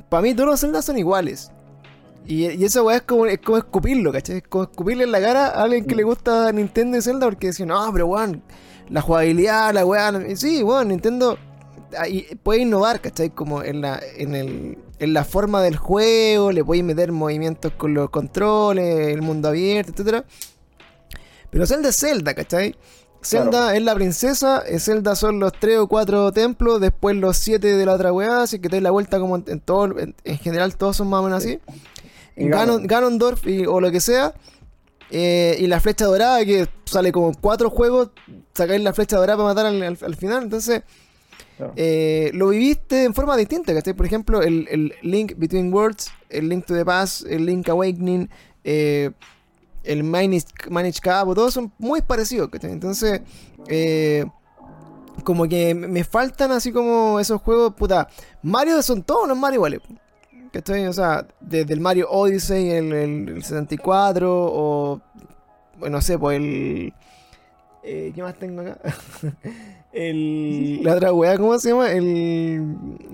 para 0.09 0.23
mí 0.23 0.33
todos 0.33 0.49
los 0.49 0.59
Zelda 0.59 0.81
son 0.81 0.97
iguales. 0.97 1.51
Y, 2.25 2.47
y 2.47 2.63
esa 2.63 2.81
weá 2.81 2.97
es 2.97 3.01
como, 3.03 3.25
es 3.25 3.39
como 3.39 3.57
escupirlo, 3.57 4.11
¿cachai? 4.11 4.37
Es 4.37 4.43
como 4.47 4.63
escupirle 4.63 5.03
en 5.03 5.11
la 5.11 5.21
cara 5.21 5.47
a 5.47 5.63
alguien 5.63 5.85
que 5.85 5.95
le 5.95 6.03
gusta 6.03 6.51
Nintendo 6.51 6.97
y 6.97 7.01
Zelda 7.01 7.27
porque 7.27 7.47
decía, 7.47 7.65
no, 7.65 7.91
pero 7.91 8.07
weón, 8.07 8.41
la 8.89 9.01
jugabilidad, 9.01 9.73
la 9.73 9.85
weá. 9.85 10.11
Sí, 10.35 10.63
weón, 10.63 10.89
Nintendo 10.89 11.37
puede 12.43 12.61
innovar, 12.61 13.01
¿cachai? 13.01 13.29
Como 13.29 13.63
en 13.63 13.81
la, 13.81 13.99
en, 14.17 14.35
el, 14.35 14.77
en 14.99 15.13
la 15.13 15.23
forma 15.23 15.61
del 15.61 15.75
juego, 15.75 16.51
le 16.51 16.63
puede 16.63 16.83
meter 16.83 17.11
movimientos 17.11 17.73
con 17.73 17.93
los 17.93 18.09
controles, 18.09 19.07
el 19.07 19.21
mundo 19.21 19.49
abierto, 19.49 20.03
etc. 20.03 20.25
Pero 21.49 21.65
Zelda 21.67 21.89
es 21.89 21.97
Zelda, 21.97 22.33
¿cachai? 22.33 22.75
Zelda 23.23 23.49
claro. 23.49 23.69
es 23.71 23.81
la 23.81 23.95
princesa, 23.95 24.63
Zelda 24.79 25.15
son 25.15 25.39
los 25.39 25.53
3 25.53 25.79
o 25.79 25.87
4 25.87 26.31
templos, 26.31 26.79
después 26.81 27.15
los 27.15 27.37
7 27.37 27.75
de 27.75 27.85
la 27.85 27.93
otra 27.93 28.11
weá, 28.11 28.43
así 28.43 28.59
que 28.59 28.69
te 28.69 28.81
la 28.81 28.91
vuelta 28.91 29.19
como 29.19 29.37
en, 29.37 29.45
en 29.47 29.59
todo, 29.59 29.99
en, 29.99 30.15
en, 30.23 30.37
general 30.37 30.75
todos 30.75 30.97
son 30.97 31.09
más 31.09 31.21
o 31.21 31.23
menos 31.23 31.43
así. 31.43 31.59
Ganon, 32.35 32.87
Ganondorf 32.87 33.45
y, 33.47 33.65
o 33.65 33.79
lo 33.79 33.91
que 33.91 33.99
sea. 33.99 34.33
Eh, 35.11 35.57
y 35.59 35.67
la 35.67 35.79
flecha 35.79 36.05
dorada, 36.05 36.43
que 36.43 36.67
sale 36.85 37.11
como 37.11 37.27
en 37.29 37.35
4 37.35 37.69
juegos, 37.69 38.09
sacáis 38.53 38.81
la 38.81 38.93
flecha 38.93 39.17
dorada 39.17 39.37
para 39.37 39.49
matar 39.49 39.65
al, 39.67 39.81
al, 39.81 39.97
al 40.01 40.15
final, 40.15 40.43
entonces... 40.43 40.83
Claro. 41.57 41.73
Eh, 41.75 42.31
lo 42.33 42.49
viviste 42.49 43.03
en 43.03 43.13
forma 43.13 43.37
distinta, 43.37 43.75
¿cachai? 43.75 43.93
Por 43.93 44.07
ejemplo, 44.07 44.41
el, 44.41 44.67
el, 44.71 44.95
Link 45.03 45.33
Between 45.37 45.71
Worlds, 45.71 46.11
el 46.29 46.49
Link 46.49 46.65
to 46.65 46.73
the 46.73 46.83
Past, 46.83 47.27
el 47.27 47.45
Link 47.45 47.69
Awakening, 47.69 48.27
eh, 48.63 49.11
el 49.83 50.03
Manage, 50.03 50.45
Manage 50.69 50.99
Cabo, 51.01 51.35
todos 51.35 51.53
son 51.53 51.71
muy 51.77 52.01
parecidos. 52.01 52.49
Entonces, 52.63 53.21
eh, 53.67 54.25
como 55.23 55.47
que 55.47 55.75
me 55.75 56.03
faltan 56.03 56.51
así 56.51 56.71
como 56.71 57.19
esos 57.19 57.41
juegos, 57.41 57.73
puta. 57.73 58.07
Mario 58.41 58.81
son 58.81 59.03
todos 59.03 59.27
los 59.27 59.37
Mario 59.37 59.57
iguales. 59.57 59.81
¿Cachai? 60.51 60.85
O 60.87 60.93
sea, 60.93 61.25
desde 61.39 61.73
el 61.73 61.79
Mario 61.79 62.09
Odyssey, 62.09 62.69
el, 62.69 62.93
el, 62.93 63.29
el 63.29 63.43
74, 63.43 64.29
o. 64.31 65.01
Bueno, 65.79 65.97
no 65.97 66.01
sé, 66.01 66.17
pues 66.19 66.37
el. 66.37 66.93
Eh, 67.81 68.11
¿Qué 68.13 68.21
más 68.21 68.37
tengo 68.37 68.61
acá? 68.61 68.77
el, 69.91 70.83
la 70.83 70.93
otra 70.93 71.11
weá, 71.11 71.37
¿cómo 71.37 71.57
se 71.57 71.69
llama? 71.69 71.91
El. 71.91 72.61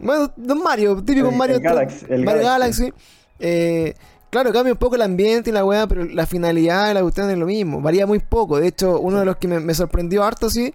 Bueno, 0.02 0.32
Don 0.36 0.62
Mario, 0.62 1.02
típico 1.02 1.30
el, 1.30 1.36
Mario. 1.36 1.56
El 1.56 1.62
Galaxy. 1.62 2.06
El 2.10 2.26
Mario 2.26 2.44
Galaxy. 2.44 2.82
Galaxy. 2.84 3.04
Eh, 3.40 3.96
Claro, 4.30 4.52
cambia 4.54 4.74
un 4.74 4.80
poco 4.80 4.96
el 4.96 5.02
ambiente 5.02 5.50
y 5.50 5.54
la 5.54 5.66
weá, 5.66 5.88
pero 5.88 6.06
la 6.06 6.28
finalidad 6.28 6.88
de 6.88 6.94
la 6.94 7.02
cuestión 7.02 7.30
es 7.32 7.38
lo 7.38 7.48
mismo. 7.48 7.82
Varía 7.82 8.06
muy 8.06 8.20
poco. 8.20 8.60
De 8.60 8.68
hecho, 8.68 9.00
uno 9.00 9.20
de 9.20 9.26
los 9.26 9.38
que 9.38 9.48
me, 9.48 9.60
me 9.60 9.74
sorprendió 9.74 10.24
harto, 10.24 10.50
sí, 10.50 10.74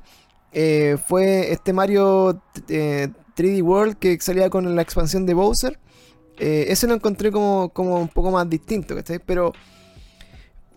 eh, 0.52 0.96
fue 1.06 1.52
este 1.52 1.72
Mario 1.72 2.40
eh, 2.68 3.08
3D 3.36 3.62
World 3.62 3.96
que 3.96 4.18
salía 4.20 4.48
con 4.50 4.74
la 4.74 4.82
expansión 4.82 5.26
de 5.26 5.34
Bowser. 5.34 5.78
Eh, 6.38 6.66
ese 6.68 6.86
lo 6.86 6.94
encontré 6.94 7.30
como, 7.30 7.68
como 7.70 8.00
un 8.00 8.08
poco 8.08 8.30
más 8.30 8.48
distinto, 8.48 8.94
¿cachai? 8.94 9.18
Pero, 9.18 9.52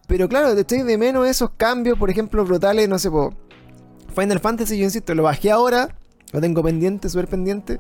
pero 0.07 0.27
claro, 0.27 0.53
te 0.53 0.61
estoy 0.61 0.83
de 0.83 0.97
menos 0.97 1.27
esos 1.27 1.51
cambios, 1.57 1.97
por 1.97 2.09
ejemplo, 2.09 2.43
brutales, 2.45 2.87
no 2.87 2.99
sé, 2.99 3.09
po, 3.09 3.33
Final 4.15 4.39
Fantasy, 4.39 4.77
yo 4.77 4.85
insisto, 4.85 5.13
lo 5.15 5.23
bajé 5.23 5.51
ahora, 5.51 5.95
lo 6.31 6.41
tengo 6.41 6.63
pendiente, 6.63 7.09
súper 7.09 7.27
pendiente. 7.27 7.79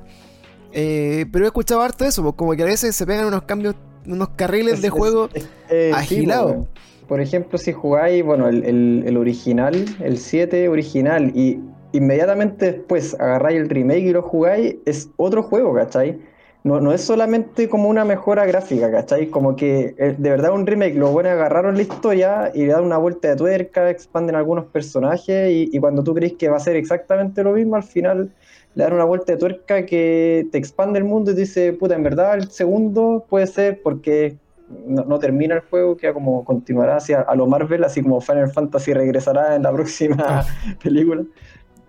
Eh, 0.71 1.25
pero 1.31 1.45
he 1.45 1.47
escuchado 1.47 1.81
harto 1.81 2.05
eso, 2.05 2.35
como 2.35 2.53
que 2.55 2.63
a 2.63 2.65
veces 2.65 2.95
se 2.95 3.05
pegan 3.05 3.25
unos 3.25 3.43
cambios, 3.43 3.75
unos 4.07 4.29
carriles 4.29 4.81
de 4.81 4.89
juego 4.89 5.29
Eh, 5.69 5.91
sí, 6.07 6.15
agilados. 6.15 6.67
Por 7.07 7.21
ejemplo, 7.21 7.57
si 7.57 7.71
jugáis, 7.73 8.23
bueno, 8.23 8.47
el, 8.49 8.63
el- 8.65 9.03
el 9.05 9.17
original, 9.17 9.73
el 10.01 10.17
7 10.17 10.67
original, 10.69 11.31
y 11.35 11.59
inmediatamente 11.93 12.71
después 12.73 13.15
agarráis 13.19 13.59
el 13.61 13.69
remake 13.69 13.99
y 14.07 14.11
lo 14.11 14.21
jugáis, 14.21 14.75
es 14.85 15.09
otro 15.17 15.43
juego, 15.43 15.73
¿cachai? 15.73 16.19
No, 16.63 16.81
no 16.81 16.91
es 16.91 17.01
solamente 17.01 17.69
como 17.69 17.87
una 17.87 18.03
mejora 18.03 18.45
gráfica, 18.45 18.91
¿cachai? 18.91 19.27
Como 19.27 19.55
que 19.55 19.95
eh, 19.97 20.15
de 20.17 20.29
verdad 20.29 20.51
un 20.53 20.67
remake, 20.67 20.95
lo 20.95 21.11
bueno 21.11 21.29
es 21.29 21.35
agarraron 21.35 21.75
la 21.75 21.81
historia 21.83 22.51
y 22.53 22.65
le 22.65 22.73
dan 22.73 22.83
una 22.83 22.97
vuelta 22.97 23.29
de 23.29 23.35
tuerca, 23.37 23.89
expanden 23.89 24.35
algunos 24.35 24.65
personajes 24.65 25.49
y, 25.49 25.69
y 25.71 25.79
cuando 25.79 26.03
tú 26.03 26.13
crees 26.13 26.33
que 26.33 26.49
va 26.49 26.57
a 26.57 26.59
ser 26.59 26.75
exactamente 26.75 27.41
lo 27.41 27.53
mismo, 27.53 27.77
al 27.77 27.83
final 27.83 28.31
le 28.75 28.83
dan 28.83 28.93
una 28.93 29.05
vuelta 29.05 29.33
de 29.33 29.39
tuerca 29.39 29.85
que 29.85 30.47
te 30.51 30.57
expande 30.57 30.99
el 30.99 31.05
mundo 31.05 31.31
y 31.31 31.35
te 31.35 31.41
dice, 31.41 31.73
puta, 31.73 31.95
en 31.95 32.03
verdad 32.03 32.35
el 32.35 32.49
segundo 32.49 33.25
puede 33.27 33.47
ser 33.47 33.81
porque 33.81 34.37
no, 34.85 35.03
no 35.03 35.19
termina 35.19 35.55
el 35.55 35.61
juego, 35.61 35.97
queda 35.97 36.13
como 36.13 36.43
continuará 36.45 36.97
hacia 36.97 37.21
a 37.21 37.35
lo 37.35 37.47
Marvel, 37.47 37.83
así 37.83 38.01
como 38.01 38.21
Final 38.21 38.51
Fantasy 38.51 38.93
regresará 38.93 39.55
en 39.55 39.63
la 39.63 39.71
próxima 39.73 40.45
película. 40.83 41.23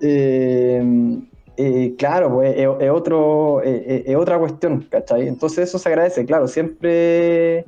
Eh, 0.01 0.83
eh, 1.61 1.97
claro, 1.99 2.35
pues 2.35 2.55
es, 2.57 2.69
otro, 2.89 3.61
eh, 3.65 3.83
eh, 3.85 4.05
es 4.07 4.15
otra 4.15 4.39
cuestión, 4.39 4.87
¿cachai? 4.89 5.27
Entonces 5.27 5.69
eso 5.69 5.79
se 5.79 5.89
agradece, 5.89 6.25
claro, 6.25 6.47
siempre... 6.47 7.67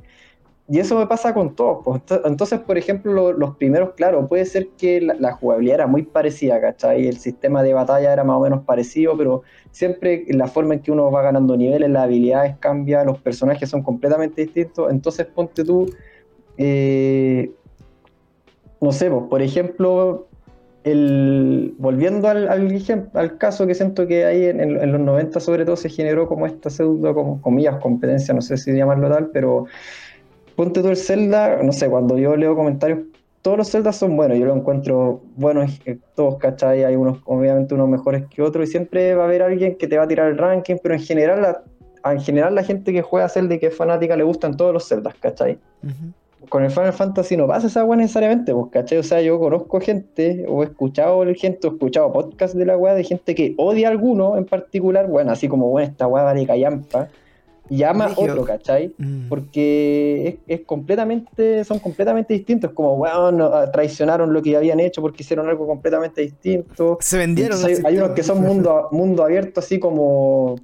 Y 0.71 0.79
eso 0.79 0.97
me 0.97 1.05
pasa 1.05 1.33
con 1.33 1.53
todos. 1.53 1.79
pues. 1.83 2.01
Ento- 2.01 2.21
Entonces, 2.23 2.59
por 2.61 2.77
ejemplo, 2.77 3.11
lo- 3.11 3.33
los 3.33 3.57
primeros, 3.57 3.91
claro, 3.93 4.25
puede 4.29 4.45
ser 4.45 4.69
que 4.77 5.01
la, 5.01 5.33
jugabilidad 5.33 5.75
era 5.75 5.87
muy 5.87 6.03
parecida, 6.03 6.61
¿cachai? 6.61 7.07
El 7.07 7.17
sistema 7.17 7.61
de 7.61 7.73
batalla 7.73 8.13
era 8.13 8.23
más 8.23 8.37
o 8.37 8.39
menos 8.39 8.63
parecido, 8.63 9.17
pero 9.17 9.41
siempre 9.71 10.23
la 10.29 10.47
forma 10.47 10.75
en 10.75 10.79
que 10.79 10.93
uno 10.93 11.11
va 11.11 11.23
ganando 11.23 11.57
niveles, 11.57 11.89
las 11.89 12.03
habilidades 12.03 12.55
cambian, 12.59 13.05
los 13.07 13.17
personajes 13.17 13.69
son 13.69 13.83
completamente 13.83 14.43
distintos. 14.43 14.89
Entonces, 14.89 15.25
ponte 15.25 15.65
tú, 15.65 15.87
eh, 16.57 17.51
no 18.79 18.93
sé, 18.93 19.11
pues, 19.11 19.23
por 19.29 19.41
ejemplo, 19.41 20.27
el, 20.85 21.75
volviendo 21.79 22.29
al, 22.29 22.47
al, 22.47 23.37
caso 23.37 23.67
que 23.67 23.75
siento 23.75 24.07
que 24.07 24.25
ahí 24.25 24.45
en, 24.45 24.61
en- 24.61 24.81
en 24.81 24.91
los 24.93 25.01
90 25.01 25.41
sobre 25.41 25.65
todo 25.65 25.75
se 25.75 25.89
generó 25.89 26.27
como 26.27 26.47
esta 26.47 26.69
pseudo, 26.69 27.13
como, 27.13 27.41
comillas, 27.41 27.75
competencia, 27.81 28.33
no 28.33 28.41
sé 28.41 28.55
si 28.57 28.71
llamarlo 28.71 29.09
tal, 29.09 29.29
pero 29.31 29.65
ponte 30.55 30.81
tú 30.81 30.89
el 30.89 30.97
Zelda, 30.97 31.61
no 31.63 31.71
sé, 31.71 31.89
cuando 31.89 32.17
yo 32.17 32.35
leo 32.35 32.55
comentarios, 32.55 32.99
todos 33.41 33.57
los 33.57 33.71
Zeldas 33.71 33.95
son 33.95 34.15
buenos, 34.15 34.37
yo 34.37 34.45
los 34.45 34.57
encuentro 34.57 35.21
buenos, 35.35 35.79
eh, 35.85 35.97
todos, 36.15 36.37
¿cachai? 36.37 36.83
Hay 36.83 36.95
unos, 36.95 37.19
obviamente, 37.25 37.73
unos 37.73 37.89
mejores 37.89 38.25
que 38.27 38.41
otros, 38.41 38.69
y 38.69 38.71
siempre 38.71 39.15
va 39.15 39.23
a 39.23 39.25
haber 39.25 39.41
alguien 39.41 39.77
que 39.77 39.87
te 39.87 39.97
va 39.97 40.03
a 40.03 40.07
tirar 40.07 40.27
el 40.29 40.37
ranking, 40.37 40.75
pero 40.81 40.93
en 40.93 41.01
general, 41.01 41.41
la, 41.41 41.63
en 42.11 42.21
general 42.21 42.53
la 42.53 42.63
gente 42.63 42.93
que 42.93 43.01
juega 43.01 43.29
Zelda 43.29 43.55
y 43.55 43.59
que 43.59 43.67
es 43.67 43.75
fanática 43.75 44.15
le 44.15 44.23
gustan 44.23 44.55
todos 44.57 44.73
los 44.73 44.87
Zeldas, 44.87 45.15
¿cachai? 45.19 45.57
Ujú. 45.83 46.13
con 46.49 46.63
el 46.63 46.71
Final 46.71 46.93
Fantasy 46.93 47.37
no 47.37 47.47
pasa 47.47 47.67
esa 47.67 47.83
weá 47.85 47.97
necesariamente, 47.97 48.53
pues, 48.53 48.67
¿cachai? 48.71 48.99
O 48.99 49.03
sea, 49.03 49.21
yo 49.21 49.39
conozco 49.39 49.79
gente, 49.79 50.45
o 50.47 50.61
he 50.61 50.65
escuchado 50.65 51.23
gente, 51.35 51.67
o 51.67 51.71
he 51.71 51.73
escuchado 51.73 52.11
podcast 52.11 52.53
de 52.53 52.65
la 52.65 52.77
weá 52.77 52.93
de 52.93 53.03
gente 53.03 53.33
que 53.33 53.55
odia 53.57 53.87
a 53.87 53.91
alguno 53.91 54.37
en 54.37 54.45
particular, 54.45 55.07
bueno, 55.07 55.31
así 55.31 55.47
como, 55.47 55.69
bueno, 55.69 55.87
esta 55.89 56.05
weá 56.07 56.23
vale 56.23 56.45
callampa, 56.45 57.09
y 57.69 57.83
ama 57.83 58.07
Brígido. 58.07 58.33
otro, 58.33 58.45
¿cachai? 58.45 58.93
Mm. 58.97 59.29
Porque 59.29 60.39
es, 60.47 60.59
es 60.59 60.65
completamente, 60.65 61.63
son 61.63 61.79
completamente 61.79 62.33
distintos, 62.33 62.71
como, 62.73 62.95
weón, 62.95 63.37
no, 63.37 63.45
ah, 63.45 63.71
traicionaron 63.71 64.33
lo 64.33 64.41
que 64.41 64.57
habían 64.57 64.79
hecho 64.79 65.01
porque 65.01 65.23
hicieron 65.23 65.47
algo 65.47 65.65
completamente 65.67 66.21
distinto. 66.21 66.97
Se 66.99 67.17
vendieron. 67.17 67.57
Entonces, 67.57 67.85
hay, 67.85 67.93
hay 67.93 67.97
unos 67.99 68.11
que 68.11 68.23
son 68.23 68.41
mundo, 68.41 68.87
mundo 68.91 69.23
abierto, 69.23 69.59
así 69.61 69.79
como 69.79 70.55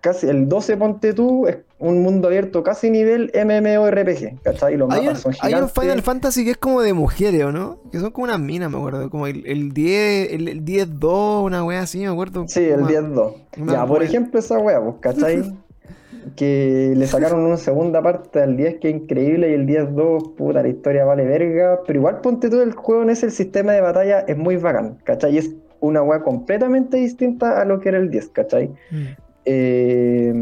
casi 0.00 0.26
el 0.26 0.48
12 0.48 0.76
ponte 0.78 1.12
tú, 1.14 1.46
es 1.46 1.58
un 1.78 2.02
mundo 2.02 2.26
abierto 2.26 2.64
casi 2.64 2.90
nivel 2.90 3.30
MMORPG, 3.34 4.42
¿cachai? 4.42 4.74
Y 4.74 4.76
los 4.76 4.90
Hay 4.90 5.02
mapas 5.06 5.20
son 5.20 5.32
hay 5.40 5.52
un 5.54 5.60
gigantes. 5.68 5.80
Final 5.80 6.02
Fantasy 6.02 6.44
que 6.44 6.50
es 6.52 6.56
como 6.56 6.80
de 6.82 6.92
mujeres, 6.92 7.44
¿o 7.44 7.52
no? 7.52 7.78
Que 7.92 8.00
son 8.00 8.10
como 8.10 8.24
unas 8.24 8.40
minas, 8.40 8.68
me 8.70 8.78
acuerdo. 8.78 9.08
Como 9.10 9.28
el, 9.28 9.46
el 9.46 9.72
10, 9.72 10.32
el, 10.32 10.48
el 10.48 10.64
10-2, 10.64 11.44
una 11.44 11.64
wea 11.64 11.82
así, 11.82 12.00
me 12.00 12.06
acuerdo. 12.08 12.44
Sí, 12.48 12.60
el 12.64 12.80
Como- 12.80 12.88
10-2. 12.88 13.34
una 13.58 13.72
Ya, 13.74 13.86
por 13.86 14.02
ejemplo, 14.02 14.40
esa 14.40 14.58
wea, 14.58 14.80
pues, 14.80 14.96
¿cachai? 15.00 15.56
que 16.36 16.94
le 16.96 17.06
sacaron 17.06 17.40
una 17.40 17.56
segunda 17.56 18.02
parte 18.02 18.40
al 18.40 18.56
10 18.56 18.78
que 18.80 18.88
es 18.88 18.94
increíble 18.94 19.50
y 19.50 19.54
el 19.54 19.66
10-2, 19.66 20.34
puta, 20.34 20.62
la 20.62 20.68
historia 20.68 21.04
vale 21.04 21.24
verga. 21.24 21.80
Pero 21.86 21.98
igual 21.98 22.20
ponte 22.20 22.48
todo 22.50 22.62
el 22.62 22.72
juego 22.72 23.02
en 23.02 23.10
ese, 23.10 23.26
el 23.26 23.32
sistema 23.32 23.72
de 23.72 23.80
batalla 23.80 24.20
es 24.20 24.36
muy 24.36 24.56
bacán, 24.56 24.98
¿cachai? 25.04 25.38
Es 25.38 25.54
una 25.80 26.02
wea 26.02 26.22
completamente 26.22 26.96
distinta 26.96 27.60
a 27.60 27.64
lo 27.64 27.80
que 27.80 27.90
era 27.90 27.98
el 27.98 28.10
10, 28.10 28.28
¿cachai? 28.28 28.68
Mm. 28.90 29.06
Eh, 29.44 30.34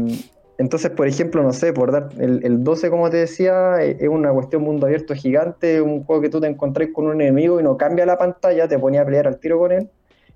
entonces, 0.61 0.91
por 0.91 1.07
ejemplo, 1.07 1.41
no 1.41 1.53
sé, 1.53 1.73
por 1.73 1.91
dar 1.91 2.09
el, 2.19 2.45
el 2.45 2.63
12, 2.63 2.91
como 2.91 3.09
te 3.09 3.17
decía, 3.17 3.83
eh, 3.83 3.97
es 3.99 4.07
una 4.07 4.31
cuestión 4.31 4.61
mundo 4.61 4.85
abierto 4.85 5.15
gigante, 5.15 5.81
un 5.81 6.03
juego 6.03 6.21
que 6.21 6.29
tú 6.29 6.39
te 6.39 6.45
encontrás 6.45 6.89
con 6.93 7.07
un 7.07 7.19
enemigo 7.19 7.59
y 7.59 7.63
no 7.63 7.77
cambia 7.77 8.05
la 8.05 8.19
pantalla, 8.19 8.67
te 8.67 8.77
ponía 8.77 9.01
a 9.01 9.05
pelear 9.05 9.27
al 9.27 9.39
tiro 9.39 9.57
con 9.57 9.71
él. 9.71 9.89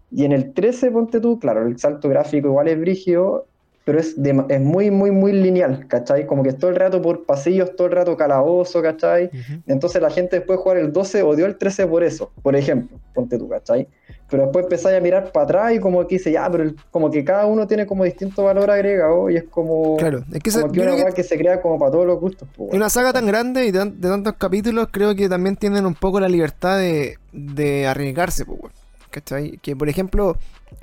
Y 0.09 0.25
en 0.25 0.31
el 0.31 0.53
13, 0.53 0.89
ponte 0.89 1.19
tú, 1.19 1.37
claro, 1.37 1.67
el 1.67 1.77
salto 1.77 2.09
gráfico 2.09 2.47
igual 2.47 2.67
es 2.67 2.79
brígido, 2.79 3.45
pero 3.85 3.99
es, 3.99 4.21
de- 4.21 4.43
es 4.49 4.59
muy, 4.61 4.91
muy, 4.91 5.11
muy 5.11 5.31
lineal, 5.31 5.87
¿cachai? 5.87 6.25
Como 6.27 6.43
que 6.43 6.49
es 6.49 6.57
todo 6.57 6.71
el 6.71 6.75
rato 6.75 7.01
por 7.01 7.25
pasillos, 7.25 7.75
todo 7.75 7.87
el 7.87 7.93
rato 7.93 8.17
calabozo, 8.17 8.81
¿cachai? 8.81 9.29
Entonces 9.67 10.01
la 10.01 10.09
gente 10.09 10.37
después 10.37 10.57
de 10.59 10.63
jugar 10.63 10.77
el 10.79 10.91
12 10.91 11.21
odió 11.23 11.45
el 11.45 11.57
13 11.57 11.87
por 11.87 12.03
eso, 12.03 12.31
por 12.41 12.55
ejemplo, 12.55 12.99
ponte 13.13 13.37
tú, 13.37 13.47
¿cachai? 13.47 13.87
Pero 14.27 14.43
después 14.43 14.63
empezáis 14.65 14.97
a 14.97 15.01
mirar 15.01 15.31
para 15.31 15.43
atrás 15.43 15.73
y 15.75 15.79
como 15.79 16.05
que 16.07 16.15
dice, 16.15 16.31
ya, 16.31 16.49
pero 16.49 16.63
el- 16.63 16.75
como 16.89 17.11
que 17.11 17.23
cada 17.23 17.45
uno 17.45 17.67
tiene 17.67 17.85
como 17.85 18.03
distinto 18.03 18.43
valor 18.43 18.71
agregado 18.71 19.29
y 19.29 19.37
es 19.37 19.43
como, 19.51 19.97
Claro, 19.97 20.23
es 20.33 20.39
que, 20.41 20.49
esa- 20.49 20.61
como 20.61 20.73
que 20.73 20.79
yo 20.79 20.93
una 20.95 21.05
que 21.05 21.13
que 21.13 21.23
se 21.23 21.37
crea 21.37 21.61
como 21.61 21.77
para 21.77 21.91
todos 21.91 22.07
los 22.07 22.19
gustos. 22.19 22.49
pues, 22.55 22.69
weón. 22.69 22.75
una 22.77 22.89
saga 22.89 23.13
tan 23.13 23.27
grande 23.27 23.65
y 23.67 23.71
de, 23.71 23.85
de 23.85 24.09
tantos 24.09 24.33
capítulos, 24.39 24.87
creo 24.91 25.15
que 25.15 25.29
también 25.29 25.55
tienen 25.57 25.85
un 25.85 25.93
poco 25.93 26.19
la 26.19 26.27
libertad 26.27 26.79
de, 26.79 27.17
de 27.31 27.85
arriesgarse, 27.85 28.45
pues. 28.45 28.73
¿Cachai? 29.15 29.57
Que 29.61 29.77
por 29.77 29.87
ejemplo, 29.87 30.37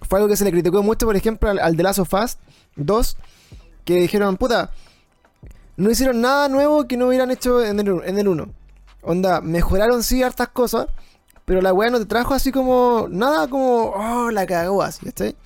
fue 0.08 0.18
algo 0.18 0.28
que 0.28 0.36
se 0.36 0.44
le 0.44 0.50
criticó 0.52 0.82
mucho, 0.82 1.04
por 1.04 1.16
ejemplo, 1.16 1.50
al, 1.50 1.58
al 1.58 1.76
The 1.76 1.82
Last 1.82 1.98
of 1.98 2.14
Us 2.14 2.38
2, 2.76 3.16
que 3.84 3.96
dijeron, 3.96 4.38
puta, 4.38 4.70
no 5.76 5.90
hicieron 5.90 6.22
nada 6.22 6.48
nuevo 6.48 6.86
que 6.88 6.96
no 6.96 7.08
hubieran 7.08 7.30
hecho 7.30 7.62
en 7.62 7.78
el, 7.80 8.00
en 8.06 8.18
el 8.18 8.28
1. 8.28 8.46
Onda, 9.02 9.40
mejoraron 9.42 10.02
sí 10.02 10.22
hartas 10.22 10.48
cosas, 10.48 10.86
pero 11.44 11.60
la 11.60 11.74
weá 11.74 11.90
no 11.90 11.98
te 11.98 12.06
trajo 12.06 12.32
así 12.32 12.52
como, 12.52 13.06
nada 13.10 13.48
como, 13.48 13.90
oh, 13.94 14.30
la 14.30 14.46
cagó 14.46 14.82
así, 14.82 15.04
¿cachai? 15.04 15.36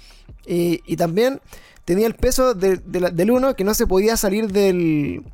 Y, 0.47 0.80
y 0.87 0.97
también 0.97 1.41
tenía 1.84 2.07
el 2.07 2.14
peso 2.14 2.55
de- 2.55 2.76
de 2.76 3.01
la- 3.01 3.11
del 3.11 3.32
1 3.32 3.57
que 3.57 3.64
no 3.64 3.74
se 3.74 3.87
podía 3.89 4.16
salir 4.16 4.53
del... 4.53 5.24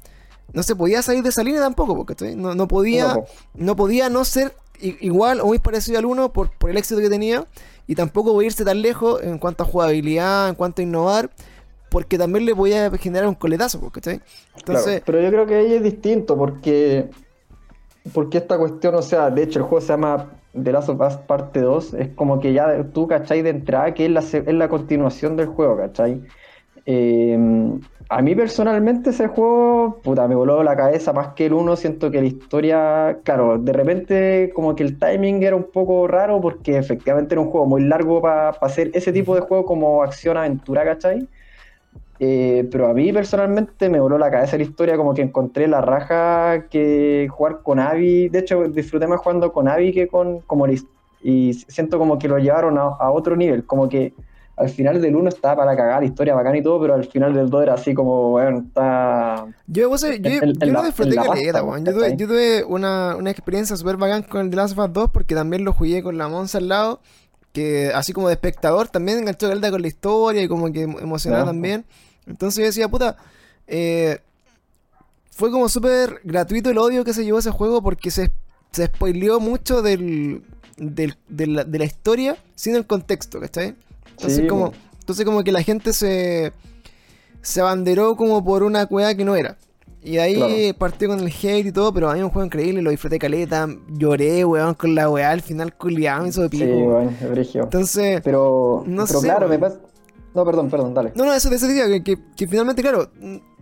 No 0.55 0.63
se 0.63 0.75
podía 0.77 1.03
salir 1.03 1.23
de 1.23 1.29
esa 1.31 1.43
línea 1.43 1.61
tampoco, 1.61 1.95
porque 1.97 2.15
¿cachai? 2.15 2.35
no, 2.37 2.55
no 2.55 2.67
podía 2.69 3.09
No, 3.09 3.15
po. 3.17 3.27
no 3.55 3.77
podía 3.77 4.09
no 4.11 4.25
ser 4.25 4.55
igual 4.83 5.41
o 5.41 5.47
muy 5.47 5.59
parecido 5.59 5.99
al 5.99 6.07
1 6.07 6.33
por, 6.33 6.51
por 6.51 6.71
el 6.71 6.77
éxito 6.77 7.01
que 7.01 7.09
tenía 7.09 7.47
y 7.87 7.95
tampoco 7.95 8.33
podía 8.33 8.47
irse 8.47 8.65
tan 8.65 8.83
lejos 8.83 9.23
en 9.23 9.39
cuanto 9.39 9.63
a 9.63 9.67
jugabilidad, 9.67 10.49
en 10.49 10.55
cuanto 10.55 10.83
a 10.83 10.85
innovar, 10.85 11.31
porque 11.91 12.19
también 12.19 12.45
le 12.47 12.55
podía 12.55 12.91
generar 12.93 13.29
un 13.29 13.35
coletazo, 13.35 13.91
¿cachai? 13.91 14.21
Entonces, 14.57 14.85
Claro, 14.85 15.03
pero 15.05 15.21
yo 15.21 15.29
creo 15.31 15.47
que 15.47 15.55
ahí 15.57 15.75
es 15.75 15.83
distinto 15.83 16.37
porque, 16.37 17.11
porque 18.13 18.39
esta 18.39 18.57
cuestión, 18.59 18.95
o 18.95 19.03
sea, 19.03 19.31
de 19.31 19.43
hecho 19.43 19.59
el 19.59 19.65
juego 19.67 19.81
se 19.81 19.89
llama 19.89 20.31
The 20.61 20.73
Last 20.73 20.89
of 20.89 21.01
Us 21.01 21.17
Parte 21.17 21.61
2, 21.61 21.95
es 21.95 22.09
como 22.15 22.41
que 22.41 22.53
ya 22.53 22.85
tú, 22.93 23.07
¿cachai? 23.07 23.43
De 23.43 23.51
entrada 23.51 23.95
que 23.95 24.07
es 24.07 24.11
la, 24.11 24.21
es 24.21 24.55
la 24.55 24.69
continuación 24.69 25.37
del 25.37 25.47
juego, 25.47 25.77
¿cachai? 25.77 26.23
Eh, 26.87 27.39
a 28.15 28.21
mí 28.21 28.35
personalmente 28.35 29.11
ese 29.11 29.27
juego, 29.29 30.01
puta, 30.03 30.29
me 30.29 30.35
voló 30.35 30.63
la 30.63 30.77
cabeza 30.77 31.15
más 31.15 31.29
que 31.29 31.47
el 31.47 31.55
1, 31.55 31.77
siento 31.77 32.11
que 32.11 32.21
la 32.21 32.27
historia, 32.27 33.21
claro, 33.25 33.57
de 33.59 33.73
repente 33.73 34.53
como 34.55 34.75
que 34.77 34.83
el 34.83 34.99
timing 34.99 35.43
era 35.43 35.57
un 35.57 35.71
poco 35.71 36.07
raro 36.07 36.39
porque 36.39 36.77
efectivamente 36.77 37.35
era 37.35 37.41
un 37.41 37.51
juego 37.51 37.67
muy 37.67 37.83
largo 37.83 38.21
para 38.21 38.51
hacer 38.51 38.91
ese 38.93 39.13
tipo 39.13 39.35
de 39.35 39.41
juego 39.41 39.65
como 39.65 40.03
acción-aventura, 40.03 40.85
¿cachai? 40.85 41.27
Eh, 42.21 42.69
pero 42.71 42.89
a 42.89 42.93
mí 42.93 43.13
personalmente 43.15 43.89
me 43.89 43.99
voló 43.99 44.19
la 44.19 44.31
cabeza 44.31 44.59
la 44.59 44.65
historia, 44.65 44.99
como 44.99 45.15
que 45.15 45.23
encontré 45.23 45.67
la 45.67 45.81
raja 45.81 46.67
que 46.71 47.29
jugar 47.31 47.63
con 47.63 47.81
Abby. 47.81 48.29
De 48.29 48.41
hecho, 48.41 48.69
disfruté 48.69 49.07
más 49.07 49.21
jugando 49.21 49.53
con 49.53 49.69
Abby 49.69 49.93
que 49.93 50.07
con 50.09 50.41
como. 50.43 50.67
Y 51.23 51.55
siento 51.55 51.99
como 51.99 52.19
que 52.19 52.29
lo 52.29 52.39
llevaron 52.39 52.79
a, 52.79 52.83
a 52.83 53.11
otro 53.11 53.37
nivel. 53.37 53.65
Como 53.67 53.89
que 53.89 54.13
al 54.63 54.71
final 54.71 55.01
del 55.01 55.15
1 55.17 55.29
estaba 55.29 55.57
para 55.57 55.77
cagar, 55.77 56.01
la 56.01 56.07
historia 56.07 56.35
bacán 56.35 56.57
y 56.57 56.63
todo, 56.63 56.81
pero 56.81 56.95
al 56.95 57.05
final 57.05 57.35
del 57.35 57.51
2 57.51 57.63
era 57.63 57.75
así 57.75 57.93
como, 57.95 58.31
bueno, 58.31 58.61
está. 58.67 59.47
yo, 59.67 59.89
vos 59.89 60.01
yo, 60.03 60.09
en- 60.09 60.25
en 60.25 60.59
yo 60.61 60.67
lo 60.67 60.73
la- 60.81 60.83
disfruté 60.87 61.15
en 61.17 61.23
caleta, 61.23 61.63
weón. 61.63 61.85
Yo 61.85 61.93
tuve, 61.93 62.03
¿cachai? 62.03 62.17
yo 62.17 62.27
tuve 62.29 62.65
una, 62.65 63.17
una 63.17 63.31
experiencia 63.31 63.77
súper 63.77 63.97
bacán 63.97 64.23
con 64.23 64.41
el 64.43 64.51
The 64.51 64.57
Last 64.57 64.79
of 64.79 64.87
Us 64.87 64.93
2 64.93 65.11
porque 65.13 65.35
también 65.35 65.65
lo 65.65 65.73
jugué 65.73 66.03
con 66.03 66.17
la 66.19 66.29
Monza 66.29 66.59
al 66.59 66.69
lado, 66.69 67.01
que 67.53 67.93
así 67.95 68.13
como 68.13 68.29
de 68.29 68.35
espectador 68.35 68.89
también 68.89 69.19
enganchó 69.19 69.49
caleta 69.49 69.71
con 69.71 69.83
la 69.83 69.89
historia 69.89 70.43
y 70.43 70.49
como 70.49 70.73
que 70.73 70.87
emo- 70.89 71.01
emocionado 71.03 71.45
también. 71.47 71.85
Entonces 72.27 72.59
yo 72.61 72.65
decía, 72.67 72.89
puta, 72.89 73.17
eh, 73.67 74.21
fue 75.31 75.51
como 75.51 75.69
súper 75.69 76.21
gratuito 76.25 76.71
el 76.71 76.79
odio 76.79 77.05
que 77.05 77.13
se 77.13 77.25
llevó 77.25 77.39
ese 77.39 77.51
juego 77.51 77.83
porque 77.83 78.11
se, 78.11 78.31
se 78.71 78.87
spoileó 78.87 79.41
mucho 79.41 79.83
del, 79.83 80.43
del- 80.77 81.17
de, 81.29 81.47
la, 81.47 81.65
de 81.65 81.79
la 81.79 81.85
historia 81.85 82.37
sin 82.55 82.75
el 82.77 82.87
contexto, 82.87 83.41
¿cachai? 83.41 83.75
Entonces, 84.23 84.41
Sí, 84.43 84.47
como, 84.47 84.73
entonces 85.01 85.25
como 85.25 85.43
que 85.43 85.51
la 85.51 85.63
gente 85.63 85.93
se, 85.93 86.53
se 87.41 87.61
abanderó 87.61 88.15
como 88.15 88.45
por 88.45 88.63
una 88.63 88.85
weá 88.85 89.15
que 89.17 89.25
no 89.25 89.35
era. 89.35 89.57
Y 90.05 90.19
ahí 90.19 90.35
Claro. 90.37 90.79
partió 90.79 91.09
con 91.09 91.21
el 91.21 91.27
hate 91.29 91.67
y 91.67 91.73
todo, 91.73 91.93
pero 91.93 92.09
a 92.11 92.15
mí 92.15 92.23
un 92.23 92.31
juego 92.31 92.47
increíble, 92.47 92.83
lo 92.83 92.91
disfruté 92.91 93.19
caleta, 93.19 93.69
lloré, 93.89 94.45
weón, 94.45 94.75
con 94.75 94.95
la 94.95 95.09
weá, 95.11 95.31
al 95.31 95.43
final 95.43 95.75
culiado, 95.77 96.23
me 96.23 96.29
hizo 96.29 96.43
de 96.43 96.49
Sí, 96.49 96.59
pico. 96.59 96.77
weón. 96.77 97.17
brigio. 97.31 97.63
Entonces, 97.65 98.21
Pero, 98.23 98.83
no 98.87 99.07
pero 99.07 99.21
sé, 99.21 99.27
claro, 99.27 99.49
me 99.49 99.59
pasa. 99.59 99.79
No, 100.35 100.45
perdón, 100.45 100.71
perdón, 100.71 100.95
dale. 100.95 101.13
no, 101.15 101.25
no, 101.27 101.33
eso 101.35 101.51
de 101.51 101.57
ese 101.57 101.69
día, 101.73 101.87
que, 101.89 102.03
que, 102.03 102.17
que 102.37 102.47
finalmente, 102.49 102.81
claro, 102.83 103.11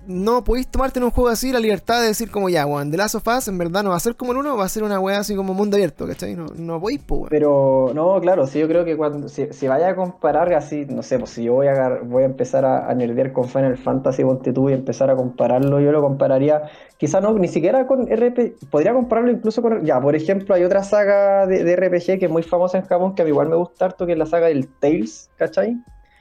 no 0.07 0.45
podéis 0.45 0.69
tomarte 0.69 0.99
en 0.99 1.05
un 1.05 1.11
juego 1.11 1.29
así 1.29 1.53
la 1.53 1.61
libertad 1.61 2.01
de 2.01 2.09
decir 2.09 2.31
como 2.31 2.49
ya, 2.49 2.67
weón, 2.67 2.91
The 2.91 2.97
Last 2.97 3.15
of 3.15 3.27
Us 3.27 3.49
en 3.49 3.59
verdad 3.59 3.83
no 3.83 3.91
va 3.91 3.97
a 3.97 4.01
ser 4.01 4.17
como 4.17 4.33
el 4.33 4.39
uno, 4.39 4.57
va 4.57 4.65
a 4.65 4.69
ser 4.69 4.83
una 4.83 4.99
weá 4.99 5.19
así 5.19 5.37
como 5.37 5.55
mundo 5.55 5.77
abierto, 5.77 6.07
¿cachai? 6.07 6.35
No, 6.35 6.47
no 6.57 6.81
podéis, 6.81 7.03
pues, 7.03 7.21
weón. 7.21 7.31
Pero 7.31 7.93
no, 7.95 8.21
claro, 8.21 8.47
sí, 8.47 8.59
yo 8.59 8.69
creo 8.69 8.85
que 8.85 8.97
cuando 8.97 9.29
si, 9.29 9.53
si 9.53 9.69
vaya 9.69 9.91
a 9.91 9.97
comparar 9.97 10.53
así, 10.55 10.87
no 10.89 11.03
sé, 11.03 11.19
pues 11.19 11.31
si 11.31 11.45
yo 11.45 11.55
voy 11.55 11.69
a, 11.69 12.01
voy 12.03 12.23
a 12.23 12.27
empezar 12.27 12.65
a, 12.65 12.91
a 12.91 12.95
nerdear 12.95 13.33
con 13.33 13.49
Final 13.49 13.77
Fantasy, 13.77 14.25
ponte 14.25 14.53
tú, 14.53 14.71
y 14.71 14.73
empezar 14.73 15.11
a 15.11 15.17
compararlo, 15.17 15.81
yo 15.81 15.93
lo 15.93 16.01
compararía, 16.03 16.63
quizá 16.97 17.21
no, 17.21 17.33
ni 17.35 17.49
siquiera 17.49 17.87
con 17.87 18.07
RPG, 18.07 18.69
podría 18.71 18.93
compararlo 18.93 19.31
incluso 19.31 19.63
con, 19.63 19.85
ya, 19.85 20.01
por 20.01 20.17
ejemplo, 20.17 20.55
hay 20.55 20.65
otra 20.65 20.83
saga 20.83 21.47
de, 21.47 21.65
de 21.65 21.77
RPG 21.77 22.19
que 22.19 22.27
es 22.27 22.31
muy 22.31 22.43
famosa 22.43 22.79
en 22.79 22.85
Japón, 22.85 23.15
que 23.15 23.23
a 23.23 23.25
mí 23.25 23.31
igual 23.31 23.49
me 23.49 23.57
gusta 23.57 23.87
harto, 23.87 24.07
que 24.07 24.13
es 24.13 24.19
la 24.19 24.27
saga 24.27 24.49
del 24.49 24.69
Tales, 24.69 25.31
¿cachai? 25.37 25.77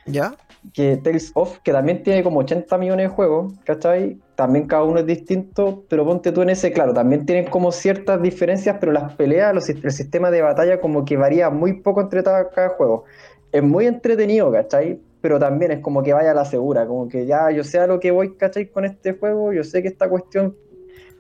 ¿Ya? 0.06 0.36
que 0.74 0.98
Tales 0.98 1.32
of, 1.36 1.60
que 1.60 1.72
también 1.72 2.04
tiene 2.04 2.24
como 2.24 2.40
80 2.40 2.78
millones 2.78 3.10
de 3.10 3.16
juegos, 3.16 3.54
¿cachai? 3.64 4.18
También 4.36 4.68
cada 4.68 4.84
uno 4.84 5.00
es 5.00 5.06
distinto, 5.06 5.84
pero 5.90 6.06
ponte 6.06 6.32
tú 6.32 6.42
en 6.42 6.50
ese, 6.50 6.72
claro, 6.72 6.94
también 6.94 7.26
tienen 7.26 7.46
como 7.46 7.72
ciertas 7.72 8.22
diferencias, 8.22 8.78
pero 8.80 8.92
las 8.92 9.14
peleas, 9.16 9.54
los, 9.54 9.70
el 9.70 9.92
sistema 9.92 10.32
de 10.32 10.42
batalla 10.42 10.80
como 10.82 11.06
que 11.06 11.18
varía 11.18 11.50
muy 11.50 11.74
poco 11.82 12.02
entre 12.02 12.24
cada, 12.24 12.70
juego. 12.70 13.06
Es 13.52 13.64
muy 13.64 13.88
entretenido, 13.88 14.52
¿cachai? 14.52 15.00
Pero 15.22 15.40
también 15.40 15.72
es 15.72 15.80
como 15.80 16.04
que 16.04 16.14
vaya 16.14 16.32
a 16.32 16.34
la 16.34 16.46
segura, 16.46 16.86
como 16.86 17.08
que 17.08 17.26
ya 17.26 17.52
yo 17.52 17.64
sé 17.64 17.80
a 17.80 17.88
lo 17.88 18.00
que 18.00 18.12
voy, 18.12 18.36
¿cachai? 18.36 18.68
Con 18.68 18.86
este 18.86 19.14
juego, 19.14 19.54
yo 19.54 19.64
sé 19.64 19.82
que 19.82 19.88
esta 19.88 20.08
cuestión, 20.10 20.56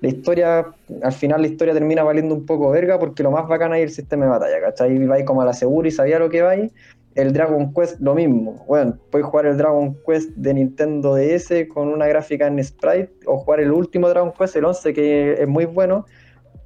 la 0.02 0.10
historia, 0.10 0.68
al 1.02 1.12
final 1.12 1.42
la 1.42 1.48
historia 1.48 1.74
termina 1.74 2.04
valiendo 2.04 2.36
un 2.36 2.46
poco 2.46 2.70
verga, 2.72 3.00
porque 3.00 3.24
lo 3.24 3.32
más 3.32 3.48
bacán 3.48 3.74
ahí 3.74 3.82
es 3.82 3.92
el 3.92 3.96
sistema 3.96 4.26
de 4.26 4.32
batalla, 4.32 4.62
¿cachai? 4.62 4.96
Y 4.96 5.06
vais 5.06 5.26
como 5.26 5.42
a 5.42 5.46
la 5.46 5.54
segura 5.54 5.88
y 5.88 5.92
sabía 5.92 6.20
lo 6.20 6.30
que 6.30 6.42
vais 6.42 6.72
el 7.16 7.34
Dragon 7.34 7.74
Quest 7.74 8.00
lo 8.00 8.14
mismo. 8.16 8.64
Bueno, 8.68 8.98
puedes 9.12 9.28
jugar 9.28 9.46
el 9.46 9.58
Dragon 9.58 9.98
Quest 10.06 10.30
de 10.36 10.54
Nintendo 10.54 11.16
DS 11.16 11.68
con 11.74 11.88
una 11.90 12.08
gráfica 12.08 12.48
en 12.48 12.64
sprite 12.64 13.12
o 13.26 13.38
jugar 13.40 13.60
el 13.60 13.72
último 13.72 14.10
Dragon 14.10 14.32
Quest, 14.32 14.56
el 14.56 14.66
11, 14.66 14.94
que 14.94 15.34
es 15.42 15.48
muy 15.48 15.66
bueno, 15.66 16.06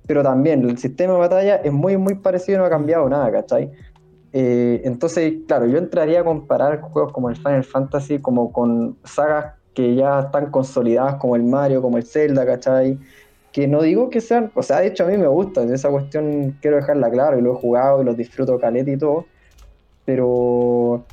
pero 0.06 0.24
también 0.24 0.68
el 0.68 0.78
sistema 0.78 1.14
de 1.14 1.20
batalla 1.20 1.56
es 1.58 1.72
muy, 1.72 1.98
muy 1.98 2.16
parecido 2.16 2.60
no 2.60 2.66
ha 2.66 2.70
cambiado 2.70 3.08
nada, 3.10 3.32
¿cachai? 3.32 3.72
Eh, 4.34 4.82
entonces, 4.84 5.34
claro, 5.48 5.68
yo 5.68 5.78
entraría 5.78 6.22
a 6.22 6.24
comparar 6.24 6.82
juegos 6.82 7.14
como 7.14 7.30
el 7.30 7.36
Final 7.36 7.64
Fantasy 7.64 8.20
como 8.20 8.52
con 8.52 8.98
sagas 9.04 9.54
que 9.74 9.96
ya 9.96 10.22
están 10.22 10.52
consolidadas 10.52 11.16
como 11.16 11.36
el 11.36 11.44
Mario, 11.44 11.82
como 11.82 11.98
el 11.98 12.04
Zelda, 12.04 12.46
¿cachai? 12.46 12.98
Que 13.52 13.68
no 13.68 13.82
digo 13.84 14.10
que 14.10 14.22
sean, 14.22 14.52
o 14.56 14.64
sea, 14.64 14.80
de 14.80 14.88
hecho 14.88 15.06
a 15.06 15.08
mí 15.08 15.18
me 15.18 15.28
gusta, 15.28 15.64
esa 15.64 15.90
cuestión 15.90 16.58
quiero 16.62 16.78
dejarla 16.78 17.10
claro 17.12 17.38
y 17.38 17.42
lo 17.42 17.54
he 17.54 17.56
jugado 17.56 18.02
y 18.02 18.06
los 18.06 18.18
disfruto 18.18 18.60
caleta 18.60 18.92
y 18.92 18.98
todo, 18.98 19.26
pero, 20.06 21.06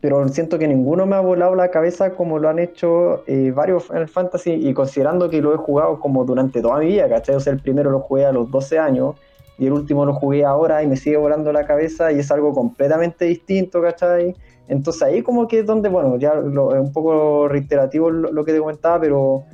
pero 0.00 0.26
siento 0.28 0.58
que 0.58 0.66
ninguno 0.68 1.06
me 1.06 1.16
ha 1.16 1.20
volado 1.20 1.54
la 1.54 1.70
cabeza 1.70 2.14
como 2.14 2.38
lo 2.38 2.48
han 2.48 2.58
hecho 2.58 3.22
eh, 3.26 3.52
varios 3.54 3.84
Final 3.84 4.08
Fantasy 4.08 4.52
y 4.52 4.74
considerando 4.74 5.30
que 5.30 5.40
lo 5.40 5.54
he 5.54 5.56
jugado 5.56 6.00
como 6.00 6.24
durante 6.24 6.60
toda 6.60 6.78
mi 6.78 6.86
vida, 6.86 7.08
¿cachai? 7.08 7.36
O 7.36 7.40
sea, 7.40 7.52
el 7.52 7.60
primero 7.60 7.90
lo 7.90 8.00
jugué 8.00 8.26
a 8.26 8.32
los 8.32 8.50
12 8.50 8.78
años 8.78 9.14
y 9.58 9.66
el 9.66 9.72
último 9.72 10.04
lo 10.04 10.14
jugué 10.14 10.44
ahora 10.44 10.82
y 10.82 10.86
me 10.88 10.96
sigue 10.96 11.16
volando 11.16 11.52
la 11.52 11.64
cabeza 11.64 12.10
y 12.10 12.18
es 12.18 12.30
algo 12.32 12.52
completamente 12.52 13.24
distinto, 13.26 13.80
¿cachai? 13.80 14.34
Entonces 14.66 15.02
ahí 15.02 15.22
como 15.22 15.46
que 15.46 15.60
es 15.60 15.66
donde, 15.66 15.88
bueno, 15.88 16.16
ya 16.16 16.32
es 16.32 16.44
un 16.44 16.92
poco 16.92 17.46
reiterativo 17.48 18.10
lo, 18.10 18.32
lo 18.32 18.44
que 18.44 18.52
te 18.52 18.58
comentaba, 18.58 18.98
pero 18.98 19.44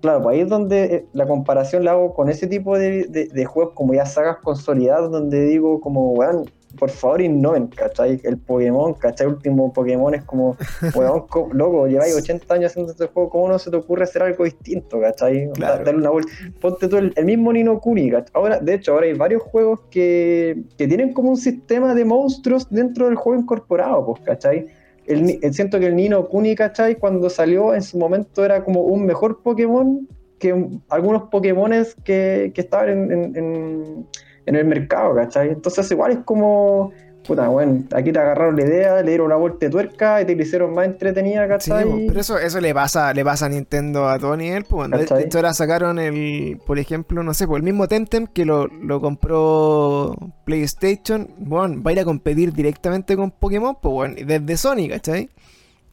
claro, 0.00 0.22
pues 0.22 0.34
ahí 0.34 0.40
es 0.42 0.48
donde 0.48 0.84
eh, 0.84 1.06
la 1.12 1.26
comparación 1.26 1.84
la 1.84 1.90
hago 1.90 2.14
con 2.14 2.30
ese 2.30 2.46
tipo 2.46 2.78
de, 2.78 3.04
de- 3.04 3.26
de 3.26 3.44
juegos 3.44 3.74
como 3.74 3.92
ya 3.92 4.06
sagas 4.06 4.38
consolidadas, 4.38 5.10
donde 5.10 5.44
digo 5.44 5.80
como, 5.80 6.12
weón, 6.12 6.44
por 6.78 6.90
favor 6.90 7.20
innoven, 7.20 7.66
¿cachai? 7.68 8.20
El 8.24 8.38
Pokémon, 8.38 8.94
¿cachai? 8.94 9.26
El 9.26 9.34
último 9.34 9.72
Pokémon 9.72 10.14
es 10.14 10.24
como, 10.24 10.56
weón, 10.94 11.26
co- 11.28 11.48
loco, 11.52 11.86
lleváis 11.86 12.14
80 12.16 12.54
años 12.54 12.70
haciendo 12.72 12.92
este 12.92 13.06
juego, 13.06 13.30
¿cómo 13.30 13.48
no 13.48 13.58
se 13.58 13.70
te 13.70 13.76
ocurre 13.76 14.04
hacer 14.04 14.22
algo 14.22 14.44
distinto, 14.44 15.00
¿cachai? 15.00 15.50
Claro. 15.52 15.78
Da- 15.78 15.84
Darle 15.84 16.00
una 16.00 16.10
vuelta. 16.10 16.30
Ponte 16.60 16.88
tú 16.88 16.96
el, 16.96 17.12
el 17.16 17.24
mismo 17.24 17.52
Nino 17.52 17.78
Kuni, 17.80 18.10
¿cachai? 18.10 18.30
Ahora, 18.34 18.58
de 18.60 18.74
hecho, 18.74 18.92
ahora 18.92 19.06
hay 19.06 19.14
varios 19.14 19.42
juegos 19.42 19.80
que, 19.90 20.62
que 20.78 20.86
tienen 20.88 21.12
como 21.12 21.30
un 21.30 21.36
sistema 21.36 21.94
de 21.94 22.04
monstruos 22.04 22.68
dentro 22.70 23.06
del 23.06 23.16
juego 23.16 23.40
incorporado, 23.40 24.04
pues, 24.06 24.22
¿cachai? 24.22 24.66
El, 25.06 25.40
siento 25.52 25.80
que 25.80 25.86
el 25.86 25.96
Nino 25.96 26.28
Kuni, 26.28 26.54
¿cachai? 26.54 26.94
Cuando 26.96 27.28
salió 27.30 27.74
en 27.74 27.82
su 27.82 27.98
momento 27.98 28.44
era 28.44 28.62
como 28.62 28.82
un 28.82 29.04
mejor 29.04 29.42
Pokémon 29.42 30.06
que 30.38 30.52
un- 30.52 30.82
algunos 30.88 31.24
Pokémones 31.24 31.94
que, 32.04 32.52
que 32.54 32.60
estaban 32.60 32.88
en, 32.90 33.12
en- 33.12 33.36
en- 33.36 34.06
en 34.46 34.56
el 34.56 34.64
mercado, 34.66 35.14
¿cachai? 35.14 35.48
Entonces 35.50 35.90
igual 35.90 36.12
es 36.12 36.18
como, 36.24 36.92
puta, 37.26 37.48
bueno, 37.48 37.84
aquí 37.94 38.12
te 38.12 38.18
agarraron 38.18 38.56
la 38.56 38.62
idea, 38.64 39.02
le 39.02 39.10
dieron 39.10 39.26
una 39.26 39.36
vuelta 39.36 39.66
de 39.66 39.70
tuerca 39.70 40.20
y 40.22 40.26
te 40.26 40.34
la 40.36 40.42
hicieron 40.42 40.74
más 40.74 40.86
entretenida, 40.86 41.46
Sí, 41.58 41.72
¿cachai? 41.72 41.84
po, 41.84 42.02
pero 42.06 42.20
eso, 42.20 42.38
eso 42.38 42.58
le 42.60 42.72
pasa, 42.74 43.12
le 43.12 43.22
pasa 43.24 43.46
a 43.46 43.48
Nintendo 43.50 44.08
a 44.08 44.18
todo 44.18 44.36
nivel, 44.36 44.64
pues. 44.64 44.90
De, 44.92 45.10
de 45.12 45.22
hecho, 45.24 45.38
ahora 45.38 45.52
sacaron 45.52 45.98
el, 45.98 46.58
por 46.64 46.78
ejemplo, 46.78 47.22
no 47.22 47.34
sé, 47.34 47.46
pues 47.46 47.58
el 47.58 47.64
mismo 47.64 47.86
Temtem 47.86 48.26
que 48.26 48.44
lo, 48.46 48.66
lo 48.68 49.00
compró 49.00 50.16
PlayStation, 50.44 51.28
bueno, 51.38 51.82
va 51.82 51.90
a 51.90 51.92
ir 51.92 52.00
a 52.00 52.04
competir 52.04 52.52
directamente 52.54 53.14
con 53.16 53.30
Pokémon, 53.30 53.76
pues 53.80 53.92
bueno, 53.92 54.16
desde 54.24 54.56
Sony, 54.56 54.88
¿cachai? 54.88 55.28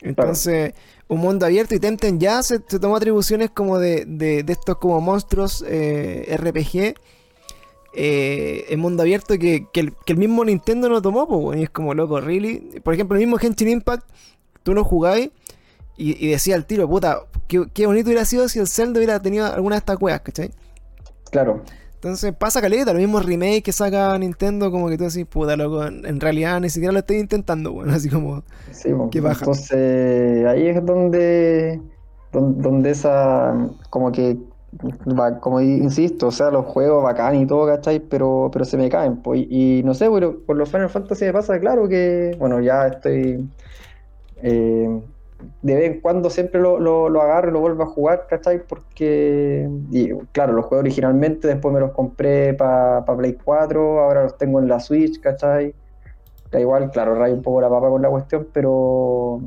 Entonces, 0.01 0.73
un 1.07 1.19
mundo 1.19 1.45
abierto 1.45 1.75
y 1.75 1.79
Temtem 1.79 2.19
ya 2.19 2.43
se, 2.43 2.61
se 2.67 2.79
tomó 2.79 2.95
atribuciones 2.95 3.49
como 3.51 3.79
de, 3.79 4.05
de, 4.07 4.43
de 4.43 4.53
estos 4.53 4.77
como 4.77 5.01
monstruos 5.01 5.65
eh, 5.67 6.35
RPG 6.37 6.95
eh, 7.93 8.65
en 8.69 8.79
mundo 8.79 9.03
abierto 9.03 9.37
que, 9.39 9.67
que 9.73 9.79
el, 9.81 9.93
que 10.05 10.13
el 10.13 10.19
mismo 10.19 10.45
Nintendo 10.45 10.89
no 10.89 11.01
tomó, 11.01 11.27
pues 11.27 11.41
bueno, 11.41 11.61
y 11.61 11.63
es 11.65 11.69
como 11.69 11.93
loco, 11.93 12.21
really. 12.21 12.81
Por 12.83 12.93
ejemplo, 12.93 13.17
el 13.17 13.23
mismo 13.25 13.37
Genshin 13.37 13.69
Impact, 13.69 14.05
tú 14.63 14.73
lo 14.73 14.83
jugáis 14.83 15.31
y, 15.97 16.25
y 16.25 16.31
decía 16.31 16.55
al 16.55 16.65
tiro, 16.67 16.89
puta, 16.89 17.21
qué, 17.47 17.65
qué 17.73 17.87
bonito 17.87 18.09
hubiera 18.09 18.25
sido 18.25 18.49
si 18.49 18.59
el 18.59 18.67
Zelda 18.67 18.99
hubiera 18.99 19.21
tenido 19.21 19.47
alguna 19.47 19.75
de 19.75 19.79
estas 19.79 19.97
weas, 20.01 20.21
¿cachai? 20.21 20.51
Claro, 21.31 21.63
Entonces 21.95 22.33
pasa 22.35 22.61
caleta, 22.61 22.93
los 22.93 23.01
mismos 23.01 23.25
remake 23.25 23.63
que 23.63 23.71
saca 23.73 24.17
Nintendo, 24.19 24.69
como 24.71 24.87
que 24.89 24.97
tú 24.97 25.05
decís, 25.05 25.25
puta, 25.25 25.55
loco, 25.57 25.85
en, 25.85 26.05
en 26.05 26.19
realidad 26.19 26.59
ni 26.61 26.69
siquiera 26.69 26.93
lo 26.93 26.99
estoy 26.99 27.17
intentando, 27.17 27.73
bueno, 27.73 27.93
así 27.95 28.09
como, 28.09 28.43
sí. 28.71 28.89
Qué 29.11 29.21
baja. 29.21 29.47
Entonces 29.47 30.45
ahí 30.45 30.67
es 30.67 30.85
donde, 30.85 31.81
don- 32.31 32.61
donde 32.61 32.91
esa, 32.91 33.53
como 33.89 34.11
que, 34.11 34.37
como 35.41 35.61
insisto, 35.61 36.27
o 36.27 36.31
sea, 36.31 36.51
los 36.51 36.65
juegos 36.65 37.03
bacán 37.03 37.35
y 37.35 37.45
todo, 37.45 37.67
¿cachai? 37.67 37.99
Pero, 37.99 38.49
pero 38.51 38.65
se 38.65 38.77
me 38.77 38.89
caen, 38.89 39.17
pues, 39.17 39.41
y, 39.49 39.79
y 39.79 39.83
no 39.83 39.93
sé, 39.93 40.09
pero 40.09 40.39
por 40.45 40.55
los 40.55 40.69
Final 40.69 40.89
Fantasy 40.89 41.25
me 41.25 41.33
pasa, 41.33 41.59
claro 41.59 41.87
que, 41.87 42.35
bueno, 42.39 42.59
ya 42.61 42.87
estoy, 42.87 43.49
eh, 44.37 45.01
de 45.61 45.75
vez 45.75 45.91
en 45.91 46.01
cuando 46.01 46.29
siempre 46.29 46.61
lo, 46.61 46.79
lo, 46.79 47.09
lo 47.09 47.21
agarro 47.21 47.49
y 47.49 47.53
lo 47.53 47.59
vuelvo 47.59 47.83
a 47.83 47.87
jugar, 47.87 48.27
¿cachai? 48.29 48.65
Porque, 48.65 49.69
y, 49.91 50.09
claro, 50.31 50.53
los 50.53 50.65
jugué 50.65 50.79
originalmente, 50.79 51.47
después 51.47 51.73
me 51.73 51.79
los 51.79 51.91
compré 51.91 52.53
para 52.53 53.05
Play 53.05 53.37
4, 53.43 53.99
ahora 53.99 54.23
los 54.23 54.37
tengo 54.37 54.59
en 54.59 54.67
la 54.67 54.79
Switch, 54.79 55.19
¿cachai? 55.19 55.73
Da 56.51 56.59
igual, 56.59 56.91
claro, 56.91 57.15
rayo 57.15 57.33
un 57.35 57.41
poco 57.41 57.61
la 57.61 57.69
papa 57.69 57.89
con 57.89 58.01
la 58.01 58.09
cuestión, 58.09 58.47
pero, 58.53 59.41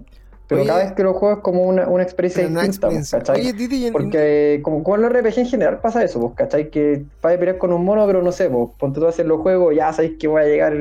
pero 0.51 0.61
Oye, 0.63 0.69
cada 0.69 0.85
vez 0.85 0.93
que 0.93 1.03
lo 1.03 1.15
juego 1.15 1.37
es 1.37 1.43
como 1.43 1.63
una, 1.63 1.89
una 1.89 2.03
experiencia 2.03 2.47
una 2.47 2.63
distinta, 2.63 2.89
pues, 2.89 3.13
experiencia. 3.13 3.19
¿cachai? 3.21 3.41
Oye, 3.41 3.69
y 3.71 3.87
en- 3.87 3.93
Porque 3.93 4.61
como 4.63 4.83
con 4.83 5.01
los 5.01 5.11
RPG 5.11 5.39
en 5.39 5.47
general 5.47 5.81
pasa 5.81 6.05
eso, 6.05 6.21
pues, 6.21 6.35
¿cachai? 6.35 6.71
Que 6.71 7.05
vas 7.23 7.35
a 7.35 7.39
pelear 7.39 7.57
con 7.57 7.73
un 7.73 7.85
mono, 7.85 8.07
pero 8.07 8.21
no 8.21 8.33
sé, 8.33 8.51
pues, 8.51 8.69
ponte 8.79 9.01
tú 9.01 9.07
a 9.07 9.11
hacer 9.11 9.27
los 9.27 9.41
juegos, 9.41 9.75
ya 9.75 9.93
sabéis 9.93 10.19
que 10.19 10.29
voy 10.29 10.43
a 10.43 10.47
llegar 10.47 10.75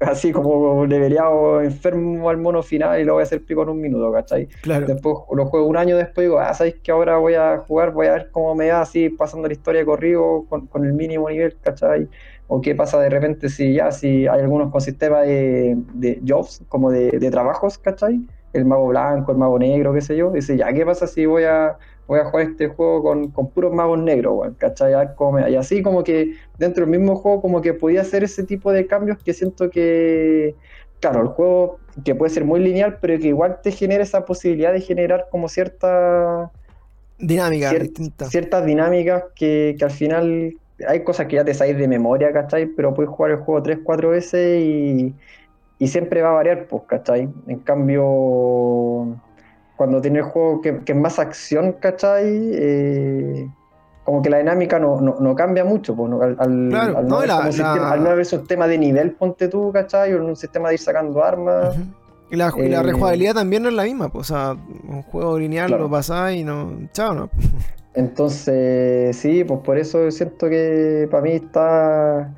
así 0.00 0.32
como 0.32 0.84
leveleado 0.86 1.62
enfermo 1.62 2.28
al 2.28 2.36
mono 2.36 2.62
final 2.62 3.00
y 3.00 3.04
lo 3.04 3.14
voy 3.14 3.22
a 3.22 3.24
hacer 3.24 3.42
pico 3.44 3.62
en 3.62 3.70
un 3.70 3.80
minuto, 3.80 4.12
¿cachai? 4.12 4.48
claro, 4.62 4.86
Después 4.86 5.16
lo 5.32 5.46
juego 5.46 5.66
un 5.66 5.76
año 5.76 5.96
después 5.96 6.26
digo, 6.26 6.38
ah, 6.38 6.52
sabéis 6.54 6.76
que 6.82 6.92
ahora 6.92 7.16
voy 7.16 7.34
a 7.34 7.58
jugar, 7.66 7.92
voy 7.92 8.06
a 8.08 8.12
ver 8.12 8.30
cómo 8.30 8.54
me 8.54 8.70
va 8.70 8.82
así 8.82 9.08
pasando 9.08 9.48
la 9.48 9.54
historia 9.54 9.80
de 9.80 9.86
corrido 9.86 10.44
con, 10.48 10.66
con 10.66 10.84
el 10.84 10.92
mínimo 10.92 11.28
nivel, 11.30 11.56
¿cachai? 11.60 12.08
O 12.48 12.60
qué 12.60 12.74
pasa 12.74 13.00
de 13.00 13.08
repente 13.10 13.48
si 13.48 13.74
ya, 13.74 13.90
si 13.90 14.26
hay 14.26 14.40
algunos 14.40 14.70
con 14.70 14.80
sistema 14.80 15.22
de, 15.22 15.74
de 15.94 16.20
jobs, 16.26 16.62
como 16.68 16.90
de, 16.90 17.10
de 17.12 17.30
trabajos, 17.30 17.78
¿cachai? 17.78 18.20
El 18.56 18.64
mago 18.64 18.88
blanco, 18.88 19.32
el 19.32 19.38
mago 19.38 19.58
negro, 19.58 19.92
qué 19.92 20.00
sé 20.00 20.16
yo. 20.16 20.30
Dice, 20.30 20.56
ya, 20.56 20.72
¿qué 20.72 20.84
pasa 20.84 21.06
si 21.06 21.26
voy 21.26 21.44
a, 21.44 21.76
voy 22.06 22.20
a 22.20 22.24
jugar 22.24 22.50
este 22.50 22.68
juego 22.68 23.02
con, 23.02 23.30
con 23.30 23.50
puros 23.50 23.72
magos 23.72 23.98
negros, 23.98 24.34
weón? 24.36 24.54
¿cachai? 24.54 24.94
Y 25.50 25.56
así 25.56 25.82
como 25.82 26.02
que 26.04 26.34
dentro 26.58 26.86
del 26.86 26.98
mismo 26.98 27.16
juego 27.16 27.42
como 27.42 27.60
que 27.60 27.74
podía 27.74 28.02
hacer 28.02 28.24
ese 28.24 28.44
tipo 28.44 28.72
de 28.72 28.86
cambios 28.86 29.18
que 29.22 29.32
siento 29.32 29.70
que, 29.70 30.54
claro, 31.00 31.22
el 31.22 31.28
juego 31.28 31.78
que 32.04 32.14
puede 32.14 32.30
ser 32.30 32.44
muy 32.44 32.60
lineal, 32.60 32.98
pero 33.00 33.18
que 33.18 33.28
igual 33.28 33.60
te 33.62 33.72
genera 33.72 34.02
esa 34.02 34.24
posibilidad 34.24 34.72
de 34.72 34.80
generar 34.80 35.28
como 35.30 35.48
cierta 35.48 36.50
Dinámicas 37.18 37.74
Ciertas 38.28 38.66
dinámicas 38.66 39.24
que, 39.34 39.76
al 39.80 39.90
final 39.90 40.54
hay 40.86 41.04
cosas 41.04 41.26
que 41.26 41.36
ya 41.36 41.44
te 41.44 41.54
sabes 41.54 41.78
de 41.78 41.88
memoria, 41.88 42.32
¿cachai? 42.32 42.66
Pero 42.66 42.92
puedes 42.92 43.10
jugar 43.10 43.32
el 43.32 43.38
juego 43.38 43.62
3, 43.62 43.78
4 43.82 44.10
veces 44.10 44.60
y, 44.60 45.14
y 45.78 45.88
siempre 45.88 46.22
va 46.22 46.30
a 46.30 46.34
variar, 46.34 46.66
pues, 46.66 46.82
¿cachai? 46.86 47.28
En 47.46 47.58
cambio, 47.60 49.16
cuando 49.76 50.00
tiene 50.00 50.20
el 50.20 50.24
juego 50.24 50.60
que, 50.60 50.80
es 50.84 50.96
más 50.96 51.18
acción, 51.18 51.72
¿cachai? 51.72 52.50
Eh, 52.54 53.48
como 54.04 54.22
que 54.22 54.30
la 54.30 54.38
dinámica 54.38 54.78
no, 54.78 55.00
no, 55.00 55.34
cambia 55.34 55.64
mucho, 55.64 55.94
pues, 55.94 56.12
al, 56.12 56.36
al, 56.38 56.68
no, 57.08 57.18
haber 57.18 58.18
un 58.18 58.24
sistema 58.24 58.66
de 58.66 58.78
nivel, 58.78 59.12
ponte 59.12 59.48
tú, 59.48 59.70
¿cachai? 59.72 60.14
O 60.14 60.24
un 60.24 60.36
sistema 60.36 60.68
de 60.68 60.74
ir 60.74 60.80
sacando 60.80 61.22
armas. 61.22 61.76
Y 62.30 62.36
la, 62.36 62.52
eh, 62.56 62.82
rejugabilidad 62.82 63.34
también 63.34 63.62
no 63.62 63.68
es 63.68 63.74
la 63.74 63.84
misma, 63.84 64.08
pues, 64.08 64.30
o 64.30 64.34
sea, 64.34 64.56
un 64.88 65.02
juego 65.02 65.38
lineal 65.38 65.70
lo 65.72 65.90
pasáis 65.90 66.40
y 66.40 66.44
no. 66.44 66.72
Chao, 66.92 67.14
no. 67.14 67.30
Entonces, 67.94 69.16
sí, 69.16 69.44
pues 69.44 69.60
por 69.60 69.78
eso 69.78 70.10
siento 70.10 70.48
que 70.48 71.08
para 71.10 71.22
mí 71.22 71.32
está 71.32 72.34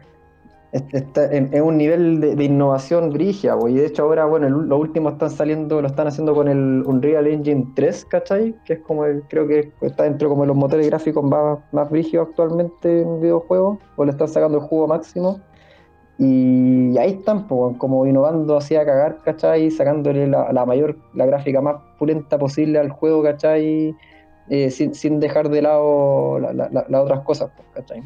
es 0.72 1.60
un 1.62 1.78
nivel 1.78 2.20
de, 2.20 2.44
innovación 2.44 3.10
brigia, 3.10 3.56
y 3.68 3.74
de 3.74 3.86
hecho 3.86 4.02
ahora, 4.02 4.26
bueno, 4.26 4.50
lo 4.50 4.78
último 4.78 5.08
están 5.08 5.30
saliendo, 5.30 5.80
lo 5.80 5.88
están 5.88 6.08
haciendo 6.08 6.34
con 6.34 6.46
el 6.48 6.82
Unreal 6.84 7.26
Engine 7.26 7.66
3, 7.74 8.04
¿cachai? 8.04 8.54
Que 8.66 8.74
es 8.74 8.80
como 8.80 9.06
el, 9.06 9.22
creo 9.28 9.46
que 9.48 9.72
está 9.80 10.04
dentro 10.04 10.28
como 10.28 10.42
de 10.42 10.48
los 10.48 10.56
motores 10.56 10.86
gráficos 10.86 11.24
más, 11.24 11.58
más 11.72 11.88
actualmente 12.20 13.00
en 13.00 13.20
videojuegos, 13.20 13.78
o 13.96 14.04
le 14.04 14.10
están 14.10 14.28
sacando 14.28 14.58
el 14.58 14.64
juego 14.64 14.86
máximo. 14.88 15.40
Y 16.18 16.98
ahí 16.98 17.12
están, 17.12 17.46
como 17.46 18.04
innovando 18.04 18.56
así 18.56 18.74
a 18.74 18.84
cagar, 18.84 19.22
¿cachai? 19.24 19.70
Sacándole 19.70 20.26
la, 20.26 20.66
mayor, 20.66 20.98
la 21.14 21.26
gráfica 21.26 21.60
más 21.60 21.76
pulenta 21.98 22.36
posible 22.38 22.78
al 22.78 22.90
juego, 22.90 23.22
¿cachai? 23.22 23.94
Eh, 24.50 24.70
sin, 24.70 25.20
dejar 25.20 25.48
de 25.48 25.62
lado 25.62 26.40
las 26.40 27.02
otras 27.02 27.20
cosas, 27.20 27.50
¿cachai? 27.72 28.02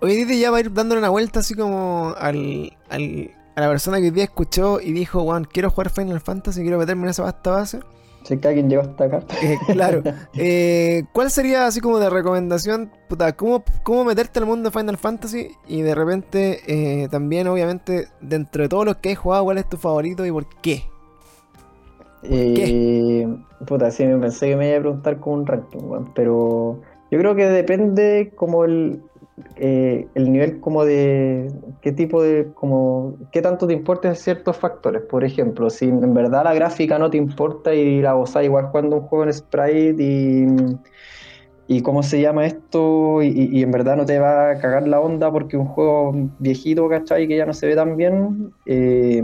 Hoy 0.00 0.24
día 0.24 0.36
ya 0.36 0.50
va 0.50 0.58
a 0.58 0.60
ir 0.60 0.72
dándole 0.72 1.00
una 1.00 1.08
vuelta 1.08 1.40
así 1.40 1.54
como 1.54 2.14
al, 2.18 2.76
al, 2.90 3.30
a 3.54 3.60
la 3.62 3.68
persona 3.68 3.98
que 3.98 4.04
hoy 4.04 4.10
día 4.10 4.24
escuchó 4.24 4.80
y 4.80 4.92
dijo, 4.92 5.22
Juan, 5.22 5.44
quiero 5.44 5.70
jugar 5.70 5.90
Final 5.90 6.20
Fantasy, 6.20 6.60
quiero 6.60 6.78
meterme 6.78 7.04
en 7.04 7.08
esa 7.08 7.22
vasta 7.22 7.50
base. 7.50 7.80
Sé 8.22 8.40
que 8.40 8.48
alguien 8.48 8.68
llegó 8.68 8.82
hasta 8.82 9.04
acá. 9.04 9.22
Eh, 9.42 9.56
claro. 9.72 10.02
Eh, 10.34 11.04
¿Cuál 11.12 11.30
sería 11.30 11.66
así 11.66 11.80
como 11.80 11.98
de 11.98 12.10
recomendación? 12.10 12.90
Puta, 13.08 13.34
¿cómo, 13.34 13.64
¿cómo, 13.82 14.04
meterte 14.04 14.38
al 14.40 14.46
mundo 14.46 14.68
de 14.68 14.78
Final 14.78 14.98
Fantasy? 14.98 15.52
Y 15.66 15.80
de 15.80 15.94
repente, 15.94 16.60
eh, 16.66 17.08
también, 17.08 17.46
obviamente, 17.46 18.08
dentro 18.20 18.64
de 18.64 18.68
todos 18.68 18.84
los 18.84 18.96
que 18.96 19.12
he 19.12 19.14
jugado, 19.14 19.44
¿cuál 19.44 19.58
es 19.58 19.68
tu 19.68 19.76
favorito 19.76 20.26
y 20.26 20.32
por 20.32 20.46
qué? 20.60 20.82
qué? 22.22 23.28
Puta, 23.66 23.90
sí, 23.90 24.04
me 24.04 24.18
pensé 24.18 24.48
que 24.48 24.56
me 24.56 24.68
iba 24.68 24.78
a 24.78 24.80
preguntar 24.80 25.20
con 25.20 25.32
un 25.34 25.46
ranking, 25.46 25.78
pero 26.14 26.80
yo 27.10 27.18
creo 27.18 27.34
que 27.36 27.46
depende 27.46 28.32
como 28.34 28.64
el, 28.64 29.00
eh, 29.56 30.06
el 30.14 30.32
nivel 30.32 30.60
como 30.60 30.84
de 30.84 31.52
qué 31.82 31.92
tipo 31.92 32.22
de 32.22 32.48
como 32.54 33.16
qué 33.32 33.42
tanto 33.42 33.66
te 33.66 33.74
importan 33.74 34.16
ciertos 34.16 34.56
factores 34.56 35.02
por 35.02 35.24
ejemplo 35.24 35.68
si 35.68 35.86
en 35.88 36.14
verdad 36.14 36.44
la 36.44 36.54
gráfica 36.54 36.98
no 36.98 37.10
te 37.10 37.18
importa 37.18 37.74
y 37.74 38.00
la 38.00 38.14
gozas 38.14 38.44
igual 38.44 38.70
cuando 38.72 38.96
un 38.96 39.02
juego 39.02 39.24
en 39.24 39.32
sprite 39.34 40.02
y 40.02 40.46
y 41.68 41.82
cómo 41.82 42.02
se 42.02 42.20
llama 42.20 42.46
esto 42.46 43.22
y, 43.22 43.60
en 43.60 43.72
verdad 43.72 43.96
no 43.96 44.06
te 44.06 44.20
va 44.20 44.50
a 44.50 44.58
cagar 44.58 44.86
la 44.86 45.00
onda 45.00 45.32
porque 45.32 45.56
un 45.56 45.66
juego 45.66 46.12
viejito 46.38 46.88
¿cachai? 46.88 47.26
que 47.26 47.36
ya 47.36 47.44
no 47.44 47.52
se 47.52 47.66
ve 47.66 47.74
tan 47.74 47.96
bien 47.96 48.52
eh, 48.66 49.22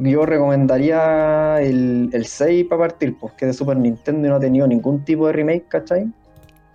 yo 0.00 0.24
recomendaría 0.24 1.60
el, 1.60 2.10
el 2.12 2.24
6 2.24 2.66
para 2.68 2.82
partir, 2.82 3.16
pues 3.18 3.32
que 3.34 3.46
de 3.46 3.52
Super 3.52 3.76
Nintendo 3.76 4.26
y 4.26 4.30
no 4.30 4.36
ha 4.36 4.40
tenido 4.40 4.66
ningún 4.66 5.04
tipo 5.04 5.26
de 5.26 5.32
remake, 5.32 5.66
¿cachai? 5.68 6.12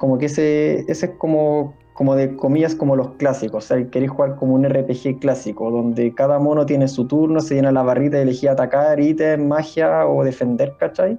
Como 0.03 0.17
que 0.17 0.25
ese, 0.25 0.79
ese 0.91 1.05
es 1.05 1.11
como, 1.17 1.75
como 1.93 2.13
de 2.15 2.35
comillas 2.35 2.75
como 2.75 2.97
los 2.97 3.11
clásicos, 3.11 3.63
o 3.63 3.67
sea, 3.69 3.89
queréis 3.89 4.11
jugar 4.11 4.35
como 4.35 4.53
un 4.53 4.67
RPG 4.67 5.19
clásico, 5.21 5.71
donde 5.71 6.13
cada 6.13 6.39
mono 6.39 6.65
tiene 6.65 6.89
su 6.89 7.07
turno, 7.07 7.39
se 7.39 7.55
llena 7.55 7.71
la 7.71 7.83
barrita 7.83 8.17
y 8.17 8.23
elegir 8.23 8.49
atacar, 8.49 8.99
ítem, 8.99 9.47
magia 9.47 10.05
o 10.05 10.25
defender, 10.25 10.75
¿cachai? 10.77 11.17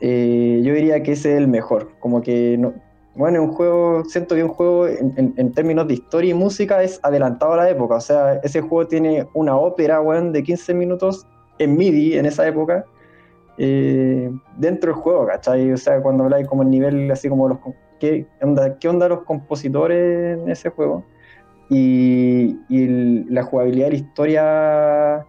Eh, 0.00 0.60
yo 0.64 0.74
diría 0.74 1.04
que 1.04 1.12
ese 1.12 1.34
es 1.34 1.38
el 1.38 1.46
mejor, 1.46 1.92
como 2.00 2.20
que 2.20 2.58
no, 2.58 2.74
bueno, 3.14 3.40
un 3.40 3.52
juego, 3.52 4.02
siento 4.06 4.34
que 4.34 4.42
un 4.42 4.50
juego 4.50 4.88
en, 4.88 5.52
términos 5.52 5.86
de 5.86 5.94
historia 5.94 6.32
y 6.32 6.34
música 6.34 6.82
es 6.82 6.98
adelantado 7.04 7.52
a 7.52 7.58
la 7.58 7.70
época, 7.70 7.94
o 7.94 8.00
sea, 8.00 8.40
ese 8.42 8.60
juego 8.60 8.88
tiene 8.88 9.28
una 9.34 9.56
ópera, 9.56 10.00
bueno, 10.00 10.32
de 10.32 10.42
15 10.42 10.74
minutos 10.74 11.28
en 11.60 11.76
MIDI 11.76 12.18
en 12.18 12.26
esa 12.26 12.44
época, 12.44 12.86
eh, 13.58 14.30
dentro 14.56 14.92
del 14.92 15.00
juego, 15.00 15.26
¿cachai? 15.26 15.72
O 15.72 15.76
sea, 15.76 16.00
cuando 16.02 16.24
habláis 16.24 16.46
como 16.46 16.62
el 16.62 16.70
nivel, 16.70 17.10
así 17.10 17.28
como 17.28 17.48
los 17.48 17.58
qué 18.00 18.26
onda, 18.42 18.78
qué 18.78 18.88
onda 18.88 19.08
los 19.08 19.22
compositores 19.22 20.38
en 20.38 20.50
ese 20.50 20.70
juego. 20.70 21.04
Y, 21.70 22.56
la 23.28 23.42
jugabilidad 23.42 23.86
de 23.86 23.90
la 23.90 23.96
historia 23.96 25.26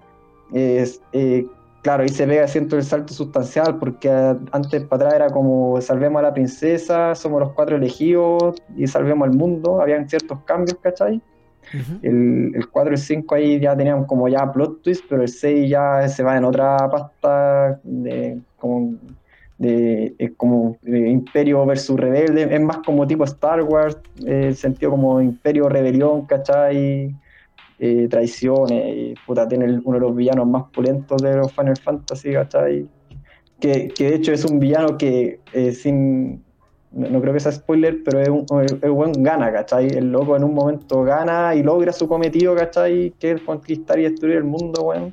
es, 0.54 1.02
eh, 1.14 1.46
claro, 1.82 2.04
ahí 2.04 2.10
se 2.10 2.26
ve 2.26 2.46
siento 2.48 2.76
el 2.76 2.84
salto 2.84 3.14
sustancial, 3.14 3.78
porque 3.80 4.10
antes 4.10 4.84
para 4.86 5.08
atrás 5.08 5.14
era 5.14 5.30
como 5.30 5.80
salvemos 5.82 6.20
a 6.20 6.24
la 6.24 6.34
princesa, 6.34 7.16
somos 7.16 7.40
los 7.40 7.54
cuatro 7.54 7.78
elegidos 7.78 8.56
y 8.76 8.88
salvemos 8.88 9.28
al 9.28 9.36
mundo, 9.36 9.82
habían 9.82 10.10
ciertos 10.10 10.40
cambios, 10.46 10.78
¿cachai? 10.82 11.22
El, 12.02 12.52
el, 12.56 12.70
4 12.70 12.92
y 12.92 12.94
el 12.94 13.00
5 13.00 13.36
ahí 13.36 13.60
ya 13.60 13.76
tenían 13.76 14.06
como 14.06 14.28
ya 14.28 14.52
plot 14.52 14.82
twist, 14.82 15.06
pero 15.10 15.22
el 15.22 15.28
6 15.28 15.70
ya 15.70 16.08
se 16.08 16.24
va 16.24 16.38
en 16.38 16.46
otra 16.46 16.78
pasta 16.90 17.80
de 17.84 18.40
como 18.58 18.96
de, 19.58 20.34
como 20.38 20.78
imperio 20.84 21.66
versus 21.66 22.00
rebelde, 22.00 22.54
es 22.54 22.62
más 22.62 22.78
como 22.80 23.08
tipo 23.08 23.24
Star 23.24 23.62
Wars, 23.64 23.98
eh, 24.26 24.54
sentido 24.54 24.92
como 24.92 25.22
imperio, 25.22 25.70
rebelión, 25.70 26.26
¿cachai? 26.26 27.16
Eh, 27.78 28.08
traiciones, 28.10 28.96
y 28.96 29.14
puta, 29.26 29.48
tiene 29.48 29.80
uno 29.84 29.96
de 29.96 30.00
los 30.00 30.16
villanos 30.16 30.48
más 30.48 30.64
pulentos 30.72 31.22
de 31.22 31.36
los 31.36 31.52
Final 31.52 31.78
Fantasy, 31.78 32.34
¿cachai? 32.34 32.88
Que, 33.60 33.88
que 33.90 34.10
de 34.10 34.16
hecho 34.16 34.34
es 34.34 34.46
un 34.46 34.60
villano 34.60 34.98
que 34.98 35.40
eh, 35.54 35.72
sin, 35.72 36.44
no, 36.96 37.22
creo 37.22 37.34
que 37.34 37.40
sea 37.40 37.52
spoiler, 37.52 38.04
pero 38.04 38.20
es 38.22 38.30
un, 38.30 38.46
el, 38.82 38.92
buen 38.92 39.12
gana, 39.22 39.52
¿cachai? 39.52 39.88
El 39.88 40.12
loco 40.12 40.36
en 40.36 40.44
un 40.44 40.54
momento 40.54 41.04
gana 41.04 41.54
y 41.54 41.62
logra 41.62 41.92
su 41.92 42.08
cometido, 42.08 42.56
¿cachai? 42.56 43.14
Que 43.20 43.32
es 43.32 43.42
conquistar 43.42 44.00
y 44.00 44.04
destruir 44.04 44.38
el 44.38 44.46
mundo, 44.46 44.84
weón. 44.84 45.12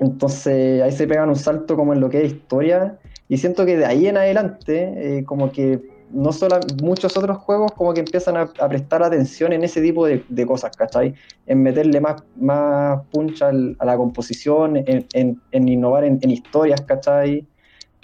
Entonces 0.00 0.82
ahí 0.82 0.92
se 0.92 1.06
pegan 1.06 1.28
un 1.28 1.36
salto 1.36 1.76
como 1.76 1.92
en 1.92 2.00
lo 2.00 2.08
que 2.08 2.24
es 2.24 2.32
historia 2.32 2.98
y 3.28 3.36
siento 3.36 3.66
que 3.66 3.76
de 3.76 3.84
ahí 3.84 4.06
en 4.06 4.16
adelante 4.16 5.18
eh, 5.18 5.24
como 5.24 5.52
que 5.52 5.80
no 6.10 6.32
solo 6.32 6.58
muchos 6.82 7.16
otros 7.16 7.38
juegos 7.38 7.72
como 7.72 7.94
que 7.94 8.00
empiezan 8.00 8.36
a, 8.36 8.46
prestar 8.46 9.02
atención 9.02 9.52
en 9.52 9.62
ese 9.62 9.80
tipo 9.80 10.06
de, 10.06 10.46
cosas, 10.46 10.76
¿cachai? 10.76 11.14
En 11.46 11.62
meterle 11.62 12.00
más, 12.00 12.22
más 12.36 13.02
punch 13.12 13.42
a 13.42 13.52
la 13.52 13.96
composición, 13.96 14.82
en, 14.86 15.40
innovar 15.52 16.04
en, 16.04 16.18
historias, 16.30 16.80
¿cachai? 16.80 17.46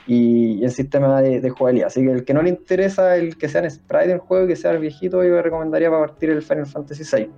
Y, 0.07 0.63
en 0.63 0.71
sistema 0.71 1.21
de, 1.21 1.41
de, 1.41 1.51
jugabilidad. 1.51 1.89
Así 1.89 2.03
que 2.03 2.13
el 2.13 2.25
que 2.25 2.33
no 2.33 2.43
le 2.43 2.51
interesa 2.51 3.17
el 3.17 3.37
que 3.37 3.49
sea 3.49 3.63
en 3.63 3.71
sprite 3.71 4.09
del 4.09 4.19
juego 4.19 4.45
y 4.45 4.49
que 4.49 4.57
sea 4.57 4.71
el 4.71 4.79
viejito, 4.79 5.25
yo 5.25 5.31
le 5.31 5.43
recomendaría 5.43 5.91
para 5.91 6.07
partir 6.07 6.31
el 6.31 6.43
Final 6.43 6.67
Fantasy 6.67 7.03
VI. 7.17 7.31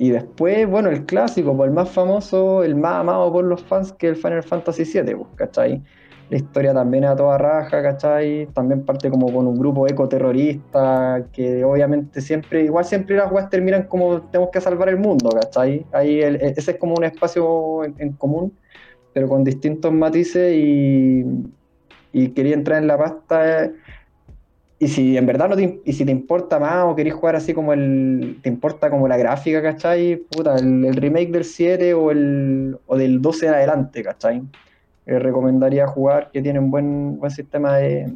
Y 0.00 0.08
después, 0.08 0.66
bueno, 0.66 0.88
el 0.88 1.04
clásico, 1.04 1.54
pues 1.54 1.68
el 1.68 1.74
más 1.74 1.90
famoso, 1.90 2.64
el 2.64 2.74
más 2.74 3.00
amado 3.00 3.30
por 3.30 3.44
los 3.44 3.62
fans, 3.62 3.92
que 3.92 4.08
es 4.08 4.16
el 4.16 4.16
Final 4.16 4.42
Fantasy 4.42 4.84
VII, 4.84 5.14
pues, 5.14 5.28
¿cachai? 5.36 5.82
La 6.30 6.38
historia 6.38 6.72
también 6.72 7.04
es 7.04 7.10
a 7.10 7.16
toda 7.16 7.36
raja, 7.36 7.82
¿cachai? 7.82 8.46
También 8.54 8.86
parte 8.86 9.10
como 9.10 9.30
con 9.30 9.46
un 9.46 9.58
grupo 9.58 9.86
ecoterrorista, 9.86 11.26
que 11.34 11.62
obviamente 11.64 12.22
siempre, 12.22 12.64
igual 12.64 12.86
siempre 12.86 13.14
las 13.14 13.30
weas 13.30 13.50
terminan 13.50 13.82
como 13.88 14.22
tenemos 14.22 14.50
que 14.50 14.62
salvar 14.62 14.88
el 14.88 14.96
mundo, 14.96 15.28
¿cachai? 15.38 15.84
Ahí 15.92 16.20
ese 16.20 16.70
es 16.70 16.78
como 16.78 16.94
un 16.94 17.04
espacio 17.04 17.84
en, 17.84 18.12
común, 18.14 18.54
pero 19.12 19.28
con 19.28 19.44
distintos 19.44 19.92
matices 19.92 20.54
y, 20.54 21.24
y 22.12 22.28
quería 22.28 22.54
entrar 22.54 22.80
en 22.80 22.86
la 22.86 22.98
pasta 22.98 23.70
y 24.82 24.88
si 24.88 25.18
en 25.18 25.26
verdad 25.26 25.50
no 25.50 25.56
te, 25.56 25.82
y 25.84 25.92
si 25.92 26.06
te 26.06 26.10
importa 26.10 26.58
más 26.58 26.86
o 26.86 26.96
querés 26.96 27.12
jugar 27.12 27.36
así 27.36 27.52
como 27.52 27.74
el. 27.74 28.38
te 28.42 28.48
importa 28.48 28.88
como 28.88 29.06
la 29.06 29.18
gráfica, 29.18 29.60
¿cachai? 29.60 30.16
Puta, 30.16 30.56
el, 30.56 30.96
remake 30.96 31.30
del 31.30 31.44
7 31.44 31.92
o, 31.92 32.10
el, 32.10 32.78
o 32.86 32.96
del 32.96 33.20
12 33.20 33.46
en 33.48 33.54
adelante, 33.54 34.02
¿cachai? 34.02 34.42
Eh, 35.04 35.18
recomendaría 35.18 35.86
jugar 35.86 36.30
que 36.32 36.40
tienen 36.40 36.70
buen, 36.70 37.18
buen 37.18 37.30
sistema 37.30 37.76
de. 37.76 38.10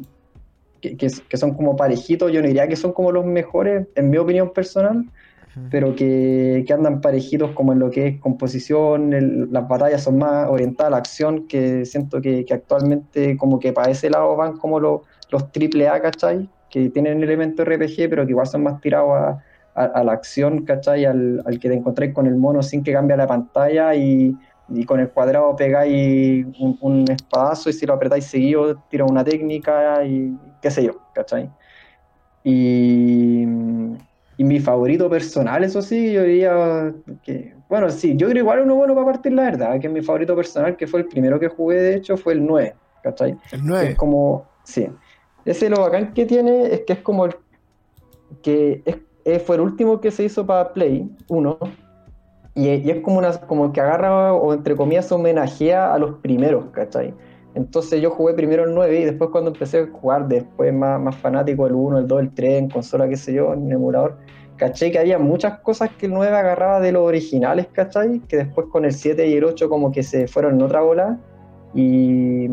Que, 0.81 1.37
son 1.37 1.53
como 1.53 1.75
parejitos, 1.75 2.31
yo 2.31 2.41
no 2.41 2.47
diría 2.47 2.67
que 2.67 2.75
son 2.75 2.93
como 2.93 3.11
los 3.11 3.25
mejores, 3.25 3.87
en 3.93 4.09
mi 4.09 4.17
opinión 4.17 4.51
personal, 4.51 5.05
pero 5.71 5.95
que, 5.95 6.63
que, 6.67 6.73
andan 6.73 7.01
parejitos 7.01 7.51
como 7.51 7.71
en 7.73 7.79
lo 7.79 7.89
que 7.89 8.07
es 8.07 8.19
composición, 8.19 9.49
las 9.51 9.67
batallas 9.67 10.03
son 10.03 10.17
más 10.17 10.49
orientadas 10.49 10.87
a 10.87 10.91
la 10.91 10.97
acción, 10.97 11.47
que 11.47 11.85
siento 11.85 12.21
que, 12.21 12.43
que 12.45 12.53
actualmente 12.53 13.37
como 13.37 13.59
que 13.59 13.71
para 13.71 13.91
ese 13.91 14.09
lado 14.09 14.35
van 14.35 14.57
como 14.57 14.79
los 14.79 15.01
los 15.31 15.51
triple 15.51 15.87
A, 15.87 16.01
¿cachai? 16.01 16.49
que 16.69 16.89
tienen 16.89 17.23
elementos 17.23 17.65
RPG, 17.65 18.09
pero 18.09 18.25
que 18.25 18.31
igual 18.31 18.47
son 18.47 18.63
más 18.63 18.81
tirados 18.81 19.37
a, 19.75 20.03
la 20.03 20.11
acción, 20.13 20.63
¿cachai? 20.63 21.05
Al, 21.05 21.41
al, 21.45 21.59
que 21.59 21.69
te 21.69 21.75
encontréis 21.75 22.13
con 22.13 22.27
el 22.27 22.35
mono 22.35 22.63
sin 22.63 22.81
que 22.83 22.93
cambie 22.93 23.15
la 23.17 23.27
pantalla 23.27 23.93
y, 23.93 24.35
y 24.69 24.85
con 24.85 24.99
el 25.01 25.09
cuadrado 25.09 25.55
pegáis 25.55 26.45
un, 26.59 26.77
un, 26.81 27.11
espadazo 27.11 27.69
y 27.69 27.73
si 27.73 27.85
lo 27.85 27.93
apretáis 27.93 28.25
seguido 28.25 28.75
tira 28.89 29.03
una 29.03 29.23
técnica 29.23 30.03
y 30.05 30.33
qué 30.61 30.71
sé 30.71 30.83
yo, 30.83 30.97
¿cachai? 31.13 31.49
Y, 32.43 33.45
y 34.37 34.43
mi 34.43 34.59
favorito 34.59 35.09
personal, 35.09 35.63
eso 35.63 35.81
sí, 35.81 36.11
yo 36.11 36.23
diría 36.23 36.93
que, 37.23 37.53
bueno, 37.69 37.89
sí, 37.89 38.15
yo 38.17 38.27
creo 38.27 38.43
igual 38.43 38.61
uno 38.61 38.75
bueno 38.75 38.93
para 38.93 39.05
partir 39.05 39.33
la 39.33 39.43
verdad, 39.43 39.79
que 39.79 39.87
mi 39.87 40.01
favorito 40.01 40.35
personal, 40.35 40.75
que 40.75 40.87
fue 40.87 41.01
el 41.01 41.07
primero 41.07 41.39
que 41.39 41.47
jugué, 41.47 41.77
de 41.77 41.95
hecho, 41.95 42.17
fue 42.17 42.33
el 42.33 42.45
9, 42.45 42.75
¿cachai? 43.01 43.37
El 43.51 43.65
9. 43.65 43.89
Es 43.91 43.95
como, 43.95 44.45
sí. 44.63 44.87
Ese 45.45 45.69
lo 45.69 45.81
bacán 45.81 46.13
que 46.13 46.25
tiene 46.25 46.73
es 46.73 46.81
que 46.81 46.93
es 46.93 46.99
como 46.99 47.25
el 47.25 47.35
que 48.41 48.83
es, 49.23 49.41
fue 49.43 49.55
el 49.55 49.61
último 49.61 50.01
que 50.01 50.11
se 50.11 50.23
hizo 50.23 50.45
para 50.45 50.73
Play 50.73 51.09
1 51.29 51.57
y, 52.55 52.67
y, 52.67 52.89
es 52.89 53.01
como, 53.01 53.19
una, 53.19 53.31
como 53.41 53.71
que 53.71 53.81
agarra 53.81 54.33
o 54.33 54.53
entre 54.53 54.75
comillas 54.75 55.11
homenajea 55.11 55.93
a 55.93 55.99
los 55.99 56.15
primeros, 56.19 56.65
¿cachai? 56.71 57.13
Entonces 57.55 58.01
yo 58.01 58.11
jugué 58.11 58.33
primero 58.33 58.65
el 58.65 58.73
9 58.73 58.99
y 58.99 59.05
después 59.05 59.29
cuando 59.29 59.51
empecé 59.51 59.79
a 59.79 59.87
jugar 59.87 60.27
después 60.27 60.73
más, 60.73 60.99
más 60.99 61.15
fanático 61.15 61.65
el 61.65 61.73
1, 61.73 61.99
el 61.99 62.07
2, 62.07 62.21
el 62.21 62.33
3 62.33 62.53
en 62.59 62.69
consola, 62.69 63.07
qué 63.07 63.15
sé 63.15 63.33
yo, 63.33 63.53
en 63.53 63.71
emulador, 63.71 64.17
caché 64.57 64.91
que 64.91 64.99
había 64.99 65.19
muchas 65.19 65.59
cosas 65.59 65.89
que 65.97 66.05
el 66.05 66.13
9 66.13 66.35
agarraba 66.35 66.79
de 66.79 66.91
los 66.91 67.03
originales, 67.03 67.67
¿cachai? 67.71 68.19
Que 68.21 68.37
después 68.37 68.67
con 68.67 68.85
el 68.85 68.93
7 68.93 69.27
y 69.27 69.33
el 69.33 69.43
8 69.43 69.69
como 69.69 69.91
que 69.91 70.03
se 70.03 70.27
fueron 70.27 70.55
en 70.55 70.61
otra 70.61 70.81
bola 70.81 71.19
y, 71.73 72.47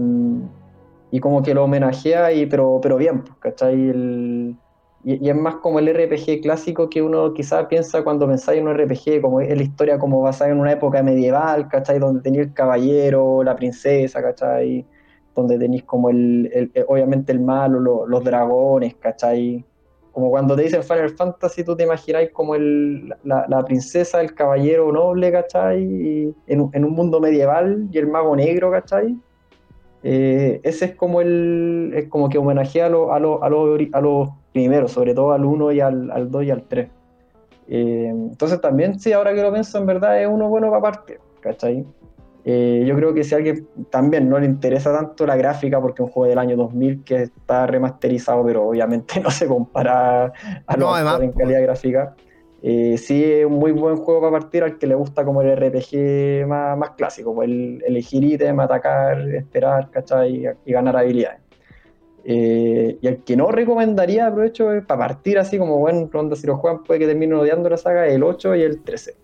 y 1.11 1.21
como 1.21 1.43
que 1.43 1.55
lo 1.55 1.65
homenajea, 1.65 2.33
y, 2.33 2.47
pero, 2.47 2.81
pero 2.83 2.97
bien, 2.97 3.23
pues, 3.23 3.37
¿cachai? 3.39 3.75
El, 3.75 4.57
y, 5.05 5.27
y, 5.27 5.31
es 5.31 5.37
más 5.37 5.57
como 5.57 5.79
el 5.79 5.89
RPG 5.93 6.43
clásico 6.43 6.89
que 6.89 7.03
uno 7.03 7.33
quizás 7.35 7.67
piensa 7.67 8.05
cuando 8.05 8.27
pensáis 8.27 8.61
en 8.61 8.69
un 8.69 8.77
RPG, 8.77 9.21
como 9.21 9.41
es 9.41 9.57
la 9.57 9.63
historia 9.63 9.99
como 9.99 10.21
basada 10.23 10.51
en 10.51 10.61
una 10.61 10.73
época 10.73 11.03
medieval, 11.03 11.69
¿cachai? 11.69 11.99
Donde 11.99 12.21
tenía 12.23 12.43
el 12.43 12.53
caballero, 12.53 13.43
la 13.43 13.57
princesa, 13.57 14.23
¿cachai? 14.23 14.87
Donde 15.35 15.59
tenéis 15.59 15.85
como 15.85 16.11
el, 16.11 16.51
el, 16.53 16.85
obviamente 16.89 17.33
el 17.33 17.41
malo, 17.41 17.81
lo, 17.81 18.07
los 18.07 18.23
dragones, 18.25 18.95
¿cachai? 18.97 19.65
Como 20.13 20.31
cuando 20.31 20.55
te 20.55 20.63
dicen 20.63 20.83
Final 20.83 21.11
Fantasy, 21.11 21.65
tú 21.65 21.75
te 21.75 21.85
imagináis 21.85 22.31
como 22.31 22.55
el, 22.55 23.15
la, 23.25 23.47
la, 23.49 23.65
princesa, 23.65 24.21
el 24.21 24.35
caballero 24.35 24.93
noble, 24.93 25.33
¿cachai? 25.33 25.83
Y 25.83 26.35
en, 26.47 26.69
en, 26.73 26.85
un 26.85 26.93
mundo 26.93 27.19
medieval 27.19 27.89
y 27.91 27.99
el 27.99 28.07
mago 28.09 28.37
negro, 28.37 28.71
¿cachai? 28.71 29.17
Eh, 30.03 30.61
ese 30.65 30.87
es 30.87 30.95
como 30.97 31.21
el 31.21 31.93
es 31.95 32.09
como 32.09 32.29
que 32.29 32.37
homenajea 32.37 32.87
a, 32.87 32.89
lo, 32.89 33.13
a, 33.13 33.21
lo, 33.21 33.43
a, 33.43 33.49
lo, 33.49 33.77
a 33.93 34.01
los 34.01 34.29
primeros, 34.53 34.93
sobre 34.93 35.15
todo 35.15 35.33
al 35.33 35.45
1 35.45 35.73
y 35.73 35.81
al, 35.81 36.11
al 36.11 36.31
2 36.31 36.45
y 36.45 36.51
al 36.51 36.63
3. 36.65 36.89
Eh, 37.69 38.09
entonces 38.09 38.61
también, 38.61 38.99
sí, 38.99 39.13
ahora 39.13 39.33
que 39.33 39.43
lo 39.43 39.53
pienso, 39.53 39.79
en 39.79 39.87
verdad 39.87 40.21
es 40.21 40.29
uno 40.29 40.49
bueno 40.49 40.69
para 40.71 40.83
partir, 40.83 41.21
¿cachai? 41.41 41.87
Eh, 42.45 42.85
yo 42.87 42.97
creo 42.97 43.15
que 43.15 43.23
si 43.23 43.35
a 43.35 43.39
alguien 43.39 43.69
también 43.91 44.29
no 44.29 44.39
le 44.39 44.47
interesa 44.47 44.93
tanto 44.93 45.27
la 45.27 45.37
gráfica, 45.37 45.81
porque 45.81 46.03
es 46.03 46.09
un 46.09 46.13
juego 46.13 46.29
del 46.29 46.39
año 46.39 46.57
2000 46.57 47.05
que 47.05 47.23
está 47.23 47.67
remasterizado, 47.67 48.45
pero 48.45 48.67
obviamente 48.69 49.21
no 49.23 49.31
se 49.31 49.47
compara 49.47 50.33
a 50.67 50.77
lo 50.77 50.91
no, 50.91 51.23
en 51.23 51.33
calidad 51.33 51.63
gráfica. 51.63 52.15
Eh, 52.65 52.97
sí 52.97 53.25
es 53.25 53.45
un 53.45 53.55
muy 53.55 53.73
buen 53.73 53.97
juego 53.97 54.21
para 54.21 54.39
partir 54.39 54.63
al 54.63 54.79
que 54.79 54.87
le 54.87 54.95
gusta 54.95 55.25
como 55.25 55.43
el 55.43 55.57
RPG 55.57 56.47
más, 56.47 56.79
más 56.79 56.91
clásico, 56.91 57.35
pues 57.35 57.49
el 57.49 57.83
elegir 57.87 58.23
ítem, 58.23 58.59
atacar, 58.61 59.21
esperar, 59.31 59.91
¿cachai? 59.91 60.45
Y, 60.45 60.47
y 60.65 60.73
ganar 60.73 60.97
habilidades. 60.97 61.43
Eh, 62.25 62.99
y 63.01 63.07
el 63.07 63.25
que 63.25 63.37
no 63.37 63.51
recomendaría, 63.51 64.29
aprovecho, 64.29 64.69
para 64.87 65.09
partir 65.09 65.39
así 65.39 65.59
como 65.59 65.79
buen 65.79 66.11
ronda, 66.11 66.37
si 66.37 66.47
lo 66.47 66.57
juegan 66.57 66.85
puede 66.85 67.01
que 67.01 67.07
terminen 67.07 67.35
odiando 67.35 67.69
la 67.69 67.77
saga, 67.77 68.07
el 68.07 68.23
8 68.23 68.55
y 68.57 68.63
el 68.63 68.83
13. 68.83 69.17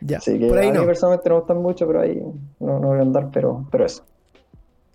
Ya, 0.00 0.18
Así 0.18 0.38
que 0.38 0.46
por 0.46 0.58
ahí 0.58 0.68
a 0.68 0.72
mí 0.72 0.78
no. 0.78 0.86
personalmente 0.86 1.28
no 1.28 1.34
me 1.36 1.40
gustan 1.40 1.62
mucho, 1.62 1.86
pero 1.86 2.00
ahí 2.00 2.22
no, 2.60 2.78
no 2.78 2.88
voy 2.88 2.98
a 2.98 3.02
andar, 3.02 3.30
pero, 3.32 3.66
pero 3.70 3.86
eso. 3.86 4.04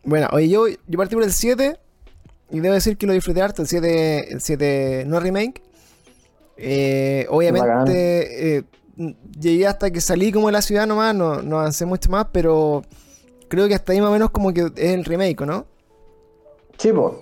Bueno, 0.03 0.27
oye, 0.31 0.49
yo, 0.49 0.67
yo 0.67 0.97
partí 0.97 1.15
por 1.15 1.23
el 1.23 1.31
7 1.33 1.77
y 2.51 2.59
debo 2.59 2.73
decir 2.73 2.97
que 2.97 3.05
lo 3.05 3.13
disfruté 3.13 3.41
harto, 3.41 3.61
el 3.61 3.67
7, 3.67 4.33
el 4.33 4.41
7 4.41 5.03
no 5.05 5.19
remake. 5.19 5.61
Eh, 6.55 7.27
obviamente 7.29 8.57
eh, 8.57 8.63
llegué 9.39 9.67
hasta 9.67 9.91
que 9.91 10.01
salí 10.01 10.31
como 10.31 10.47
de 10.47 10.53
la 10.53 10.61
ciudad 10.61 10.87
nomás, 10.87 11.13
no, 11.13 11.41
no 11.41 11.59
avancé 11.59 11.85
mucho 11.85 12.09
más, 12.09 12.27
pero 12.31 12.81
creo 13.47 13.67
que 13.67 13.75
hasta 13.75 13.93
ahí 13.93 14.01
más 14.01 14.09
o 14.09 14.13
menos 14.13 14.31
como 14.31 14.53
que 14.53 14.61
es 14.61 14.93
el 14.93 15.05
remake, 15.05 15.41
¿no? 15.45 15.65
Sí, 16.77 16.91
pues. 16.91 17.13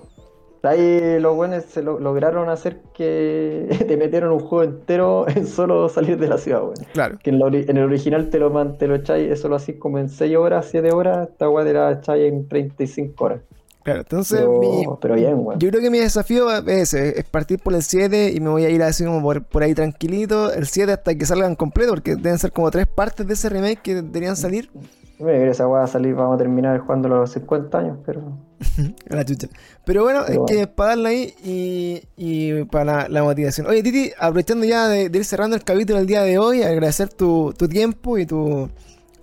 Ahí 0.68 1.20
los 1.20 1.36
buenos 1.36 1.64
se 1.66 1.82
lo, 1.82 2.00
lograron 2.00 2.50
hacer 2.50 2.82
que 2.94 3.68
te 3.88 3.98
metieron 3.98 4.32
un 4.32 4.40
juego 4.40 4.64
entero 4.64 5.26
en 5.36 5.48
solo 5.48 5.90
salir 5.90 6.18
de 6.18 6.28
la 6.28 6.38
ciudad, 6.38 6.62
bueno. 6.62 6.86
Claro. 6.94 7.18
Que 7.22 7.30
en, 7.30 7.40
lo, 7.40 7.48
en, 7.48 7.78
el 7.78 7.84
original 7.84 8.30
te 8.30 8.40
lo, 8.40 8.52
te 8.74 8.88
lo 8.88 8.96
echáis, 8.96 9.32
eso 9.32 9.48
lo 9.48 9.56
hacís 9.56 9.78
como 9.78 10.00
en 10.00 10.10
6 10.10 10.36
horas, 10.38 10.68
7 10.72 10.92
horas, 10.92 11.30
esta 11.30 11.50
weá 11.50 11.66
te 11.66 11.74
la 11.74 11.92
echáis 11.92 12.32
en 12.32 12.48
35 12.48 13.24
horas. 13.24 13.42
Claro, 13.84 14.00
entonces 14.00 14.40
pero, 14.40 14.60
mi, 14.60 14.84
pero 15.00 15.14
bien, 15.14 15.44
bueno. 15.44 15.60
yo 15.60 15.70
creo 15.70 15.80
que 15.80 15.92
mi 15.92 16.00
desafío 16.00 16.50
es 16.52 16.66
ese, 16.68 17.20
es 17.20 17.24
partir 17.26 17.60
por 17.60 17.76
el 17.76 17.84
7 17.84 18.32
y 18.34 18.40
me 18.40 18.50
voy 18.50 18.66
a 18.66 18.70
ir 18.72 18.82
así 18.82 19.06
como 19.06 19.22
por, 19.22 19.44
por 19.44 19.62
ahí 19.62 19.76
tranquilito, 19.76 20.52
el 20.52 20.66
7 20.66 20.92
hasta 20.92 21.16
que 21.16 21.24
salgan 21.26 21.56
completo, 21.56 21.92
porque 21.92 22.16
deben 22.16 22.40
ser 22.40 22.52
como 22.52 22.72
tres 22.72 22.88
partes 22.88 23.28
de 23.28 23.34
ese 23.34 23.48
remake 23.48 23.82
que 23.84 23.96
deberían 24.02 24.36
salir. 24.36 24.72
Bueno, 25.20 25.52
esa 25.52 25.68
weá 25.68 25.82
va 25.82 25.86
a 25.86 25.88
salir, 25.88 26.16
vamos 26.16 26.36
a 26.36 26.38
terminar 26.40 26.80
jugando 26.80 27.08
los 27.10 27.32
50 27.32 27.78
años, 27.78 27.98
pero... 28.04 28.24
la 29.08 29.26
chucha. 29.26 29.48
Pero 29.86 30.04
bueno, 30.04 30.24
pero 30.28 30.46
es 30.46 30.52
que 30.52 30.68
para 30.68 30.90
darle 30.90 31.10
ahí 31.10 31.34
y, 31.44 32.02
y 32.18 32.64
para 32.66 32.86
la, 32.86 33.10
la, 33.10 33.24
motivación. 33.24 33.68
Oye, 33.68 33.84
Titi, 33.84 34.12
aprovechando 34.18 34.66
ya 34.66 34.88
de, 34.88 35.10
de, 35.10 35.18
ir 35.18 35.26
cerrando 35.26 35.56
el 35.56 35.64
capítulo 35.64 36.00
del 36.00 36.08
día 36.08 36.24
de 36.24 36.38
hoy, 36.38 36.64
agradecer 36.64 37.10
tu, 37.10 37.54
tu 37.58 37.68
tiempo 37.68 38.18
y 38.18 38.26
tu, 38.26 38.70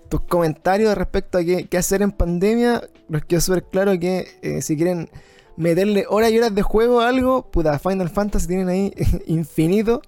tus 0.08 0.20
comentarios 0.22 0.96
respecto 0.96 1.38
a 1.38 1.44
qué, 1.44 1.66
qué, 1.66 1.78
hacer 1.78 2.02
en 2.02 2.12
pandemia. 2.12 2.82
Los 3.08 3.24
quiero 3.24 3.40
súper 3.40 3.64
claro 3.64 3.98
que 3.98 4.28
eh, 4.42 4.62
si 4.62 4.76
quieren 4.76 5.08
meterle 5.56 6.06
horas 6.08 6.30
y 6.30 6.38
horas 6.38 6.54
de 6.54 6.62
juego 6.62 7.00
a 7.00 7.08
algo, 7.08 7.50
puta, 7.50 7.78
Final 7.78 8.10
Fantasy 8.10 8.46
tienen 8.46 8.68
ahí 8.68 8.92
infinito. 9.26 10.02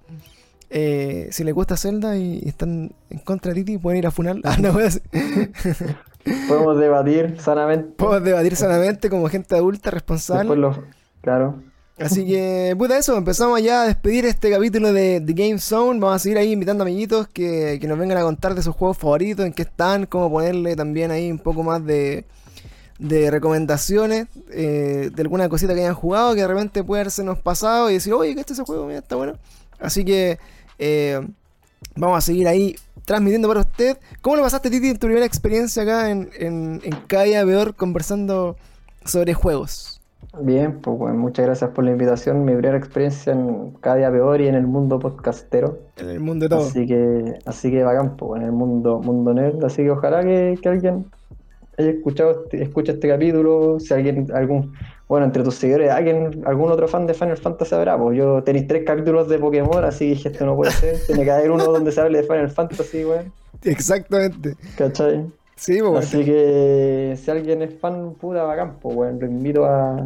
Eh, 0.70 1.28
si 1.30 1.44
les 1.44 1.54
gusta 1.54 1.76
Zelda 1.76 2.16
y, 2.16 2.42
están 2.46 2.92
en 3.08 3.18
contra 3.20 3.52
de 3.52 3.60
Titi, 3.60 3.78
pueden 3.78 3.98
ir 3.98 4.06
a 4.06 4.10
Funal. 4.10 4.40
Ah, 4.44 4.56
no, 4.58 4.74
Podemos 6.48 6.78
debatir 6.78 7.36
sanamente. 7.40 7.92
Podemos 7.96 8.24
debatir 8.24 8.56
sanamente 8.56 9.10
como 9.10 9.28
gente 9.28 9.54
adulta 9.54 9.90
responsable. 9.90 10.54
Claro. 11.20 11.62
Así 11.98 12.26
que, 12.26 12.74
puta, 12.76 12.98
eso, 12.98 13.16
empezamos 13.16 13.62
ya 13.62 13.82
a 13.82 13.86
despedir 13.86 14.24
este 14.24 14.50
capítulo 14.50 14.92
de 14.92 15.20
The 15.20 15.32
Game 15.32 15.58
Zone. 15.58 16.00
Vamos 16.00 16.16
a 16.16 16.18
seguir 16.18 16.38
ahí 16.38 16.50
invitando 16.50 16.82
amiguitos 16.82 17.28
que, 17.28 17.78
que 17.80 17.86
nos 17.86 17.98
vengan 17.98 18.18
a 18.18 18.22
contar 18.22 18.54
de 18.54 18.62
sus 18.62 18.74
juegos 18.74 18.98
favoritos, 18.98 19.46
en 19.46 19.52
qué 19.52 19.62
están, 19.62 20.06
cómo 20.06 20.28
ponerle 20.28 20.74
también 20.74 21.12
ahí 21.12 21.30
un 21.30 21.38
poco 21.38 21.62
más 21.62 21.84
de, 21.84 22.24
de 22.98 23.30
recomendaciones, 23.30 24.26
eh, 24.50 25.10
de 25.14 25.22
alguna 25.22 25.48
cosita 25.48 25.72
que 25.74 25.80
hayan 25.80 25.94
jugado, 25.94 26.34
que 26.34 26.40
de 26.40 26.48
repente 26.48 26.82
puede 26.82 27.02
haberse 27.02 27.22
nos 27.22 27.38
pasado 27.38 27.88
y 27.90 27.94
decir, 27.94 28.12
oye, 28.12 28.34
que 28.34 28.40
este 28.40 28.54
ese 28.54 28.64
juego, 28.64 28.86
mira, 28.86 28.98
está 28.98 29.14
bueno. 29.14 29.34
Así 29.78 30.04
que, 30.04 30.38
eh, 30.80 31.24
vamos 31.96 32.18
a 32.18 32.20
seguir 32.20 32.48
ahí 32.48 32.76
transmitiendo 33.04 33.48
para 33.48 33.60
usted. 33.60 33.98
¿Cómo 34.20 34.36
lo 34.36 34.42
pasaste, 34.42 34.70
Titi, 34.70 34.88
en 34.88 34.98
tu 34.98 35.06
primera 35.06 35.26
experiencia 35.26 35.82
acá 35.82 36.10
en, 36.10 36.30
en, 36.38 36.80
en 36.84 36.92
Calla 37.06 37.44
Peor 37.44 37.74
conversando 37.74 38.56
sobre 39.04 39.34
juegos? 39.34 40.00
Bien, 40.40 40.80
pues 40.80 40.98
bueno, 40.98 41.16
muchas 41.16 41.46
gracias 41.46 41.70
por 41.70 41.84
la 41.84 41.92
invitación. 41.92 42.44
Mi 42.44 42.52
primera 42.52 42.76
experiencia 42.76 43.32
en 43.32 43.70
cada 43.80 43.96
día 43.96 44.10
peor 44.10 44.40
y 44.40 44.48
en 44.48 44.56
el 44.56 44.66
mundo 44.66 44.98
podcastero. 44.98 45.78
En 45.96 46.08
el 46.10 46.20
mundo 46.20 46.46
de 46.46 46.48
todo. 46.48 46.66
Así 46.66 46.86
que, 46.86 47.38
así 47.46 47.70
que 47.70 47.84
bacán, 47.84 48.16
pues, 48.16 48.40
en 48.40 48.46
el 48.46 48.52
mundo, 48.52 49.00
mundo 49.00 49.32
nerd. 49.32 49.62
Así 49.64 49.82
que 49.82 49.90
ojalá 49.90 50.24
que, 50.24 50.58
que 50.60 50.68
alguien 50.68 51.06
haya 51.78 51.90
escuchado, 51.90 52.46
escuche 52.50 52.92
este 52.92 53.08
capítulo. 53.08 53.78
Si 53.78 53.94
alguien, 53.94 54.26
algún, 54.34 54.72
bueno, 55.08 55.26
entre 55.26 55.42
tus 55.42 55.56
seguidores, 55.56 55.90
alguien, 55.90 56.42
algún 56.46 56.70
otro 56.70 56.88
fan 56.88 57.06
de 57.06 57.14
Final 57.14 57.36
Fantasy 57.36 57.74
habrá, 57.74 57.98
pues 57.98 58.16
yo 58.16 58.42
tenéis 58.42 58.66
tres 58.66 58.84
capítulos 58.86 59.28
de 59.28 59.38
Pokémon, 59.38 59.84
así 59.84 60.06
que 60.06 60.14
dije, 60.14 60.28
esto 60.30 60.46
no 60.46 60.56
puede 60.56 60.72
ser. 60.72 60.96
Tiene 61.06 61.24
que 61.24 61.30
haber 61.30 61.50
uno 61.50 61.64
donde 61.64 61.92
se 61.92 62.00
hable 62.00 62.18
de 62.18 62.24
Final 62.24 62.50
Fantasy, 62.50 63.04
weón. 63.04 63.32
Exactamente. 63.62 64.56
¿Cachai? 64.76 65.26
Sí, 65.56 65.78
pues, 65.80 66.06
Así 66.06 66.24
que 66.24 67.16
si 67.22 67.30
alguien 67.30 67.62
es 67.62 67.78
fan, 67.78 68.14
puta 68.14 68.42
bacán, 68.42 68.78
pues 68.80 68.94
bueno, 68.94 69.18
lo 69.20 69.26
invito 69.26 69.64
a, 69.66 69.96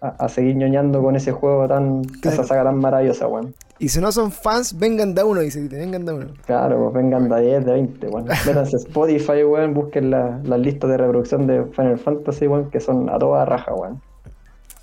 a, 0.00 0.08
a, 0.08 0.28
seguir 0.28 0.54
ñoñando 0.56 1.02
con 1.02 1.16
ese 1.16 1.32
juego 1.32 1.66
tan, 1.66 2.04
claro. 2.04 2.34
esa 2.34 2.44
saga 2.44 2.64
tan 2.64 2.78
maravillosa, 2.78 3.26
weón. 3.26 3.54
Y 3.78 3.88
si 3.88 4.00
no 4.00 4.12
son 4.12 4.30
fans, 4.30 4.78
vengan 4.78 5.14
de 5.14 5.22
uno, 5.22 5.40
dice, 5.40 5.66
vengan 5.68 6.06
de 6.06 6.12
uno. 6.12 6.26
Claro, 6.46 6.90
pues 6.90 7.02
vengan 7.02 7.28
de 7.28 7.40
10, 7.40 7.64
de 7.64 7.72
20, 7.72 8.08
weón. 8.08 8.24
Métanse 8.46 8.76
Spotify, 8.76 9.44
weón, 9.44 9.74
busquen 9.74 10.10
las 10.10 10.46
la 10.46 10.56
listas 10.56 10.90
de 10.90 10.98
reproducción 10.98 11.46
de 11.46 11.64
Final 11.64 11.98
Fantasy, 11.98 12.46
weón, 12.46 12.70
que 12.70 12.80
son 12.80 13.08
a 13.08 13.18
toda 13.18 13.44
raja, 13.44 13.74
weón. 13.74 14.00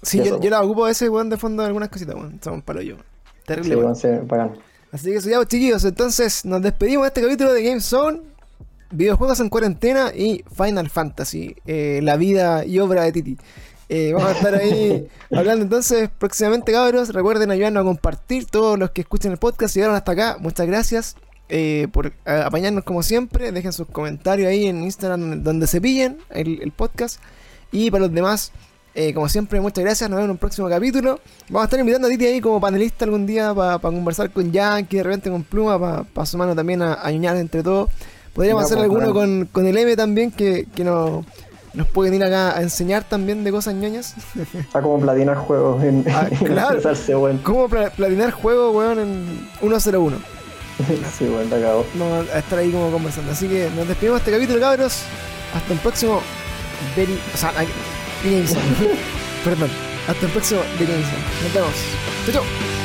Sí, 0.04 0.18
yo, 0.24 0.40
yo, 0.40 0.50
la 0.50 0.62
ocupo 0.62 0.88
ese, 0.88 1.10
weón, 1.10 1.30
de 1.30 1.38
fondo 1.38 1.64
de 1.64 1.68
algunas 1.68 1.90
cositas, 1.90 2.16
weón. 2.16 2.40
Son 2.44 2.62
palo 2.62 2.82
yo. 2.82 2.98
Terrible, 3.46 3.76
sí, 3.76 3.80
weón. 3.80 3.96
Sí. 3.96 4.08
Así 4.92 5.06
que 5.10 5.16
eso 5.16 5.30
ya, 5.30 5.46
chiquillos. 5.46 5.84
Entonces, 5.86 6.46
nos 6.46 6.62
despedimos 6.62 7.04
de 7.04 7.08
este 7.08 7.22
capítulo 7.22 7.54
de 7.54 7.64
Game 7.64 7.82
Zone 7.82 8.34
videojuegos 8.94 9.40
en 9.40 9.50
cuarentena 9.50 10.12
y 10.16 10.44
Final 10.56 10.90
Fantasy, 10.90 11.56
eh, 11.66 12.00
la 12.04 12.16
vida 12.16 12.66
y 12.66 12.80
obra 12.80 13.04
de 13.04 13.12
Titi. 13.12 13.38
Eh, 13.90 14.12
vamos 14.14 14.30
a 14.30 14.32
estar 14.34 14.56
ahí 14.56 15.08
hablando 15.32 15.64
entonces 15.64 16.10
próximamente, 16.18 16.72
cabros. 16.72 17.10
Recuerden 17.10 17.52
ayudarnos 17.52 17.82
a 17.82 17.86
compartir. 17.86 18.46
Todos 18.46 18.80
los 18.80 18.92
que 18.92 19.02
escuchen 19.02 19.32
el 19.32 19.38
podcast 19.38 19.76
llegaron 19.76 19.96
hasta 19.96 20.14
acá. 20.14 20.38
Muchas 20.40 20.68
gracias. 20.68 21.16
eh, 21.50 21.88
por 21.92 22.14
apañarnos 22.26 22.84
como 22.84 23.04
siempre. 23.04 23.52
Dejen 23.52 23.74
sus 23.74 23.88
comentarios 23.88 24.48
ahí 24.48 24.68
en 24.68 24.84
Instagram 24.84 25.44
donde 25.44 25.68
se 25.68 25.82
pillen 25.82 26.20
el, 26.30 26.72
podcast. 26.72 27.20
Y 27.72 27.92
para 27.92 28.06
los 28.06 28.14
demás, 28.14 28.52
eh, 28.96 29.14
como 29.14 29.28
siempre, 29.28 29.60
muchas 29.60 29.84
gracias. 29.84 30.10
Nos 30.10 30.18
vemos 30.18 30.26
en 30.26 30.32
un 30.32 30.38
próximo 30.38 30.70
capítulo. 30.70 31.20
Vamos 31.50 31.62
a 31.62 31.66
estar 31.66 31.80
invitando 31.80 32.08
a 32.08 32.12
Titi 32.12 32.26
ahí 32.26 32.42
como 32.42 32.62
panelista 32.62 33.06
algún 33.06 33.26
día 33.26 33.54
para 33.54 33.80
conversar 33.80 34.30
con 34.30 34.52
Yankee, 34.52 34.98
de 34.98 35.04
repente 35.04 35.30
con 35.32 35.44
Pluma, 35.44 35.80
para 35.80 36.04
pa 36.04 36.26
sumarnos 36.26 36.56
también 36.56 36.82
a, 36.82 37.00
a 37.02 37.12
entre 37.12 37.64
todos. 37.64 37.90
Podríamos 38.34 38.64
hacer 38.64 38.78
pues, 38.78 38.86
alguno 38.90 39.14
con, 39.14 39.46
con, 39.52 39.66
el 39.68 39.78
M 39.78 39.96
también, 39.96 40.32
que, 40.32 40.68
que 40.76 40.84
nos, 40.84 41.24
nos 41.74 41.88
pueden 41.88 42.14
ir 42.16 42.24
acá 42.24 42.58
a 42.58 42.62
enseñar 42.62 43.04
también 43.04 43.44
de 43.44 43.52
cosas 43.52 43.76
ñoñas. 43.76 44.16
A 44.74 44.82
cómo 44.82 45.00
platinar 45.00 45.38
juegos 45.38 45.84
en, 45.84 46.06
ah, 46.10 46.28
claro. 46.44 46.80
Cómo 47.44 47.70
platinar 47.70 48.32
juegos, 48.32 48.76
weón, 48.76 49.00
en 49.00 49.50
101. 49.60 50.18
sí, 51.18 51.26
bueno, 51.26 51.50
te 51.50 51.56
acabo. 51.56 51.86
Vamos 51.96 52.30
a 52.30 52.40
estar 52.40 52.60
ahí 52.60 52.72
como 52.72 52.92
conversando. 52.92 53.32
Así 53.32 53.48
que 53.48 53.70
nos 53.76 53.88
despedimos 53.88 54.20
de 54.20 54.30
este 54.30 54.32
capítulo, 54.32 54.60
cabros. 54.60 55.04
Hasta 55.56 55.74
el 55.74 55.80
próximo. 55.80 56.22
Very, 56.96 57.18
o 57.34 57.38
sea, 57.38 57.54
Perdón. 59.44 59.70
Hasta 60.08 60.26
el 60.26 60.32
próximo 60.32 60.62
Nos 61.44 61.54
vemos. 61.54 61.74
Chau, 62.26 62.34
chau. 62.34 62.83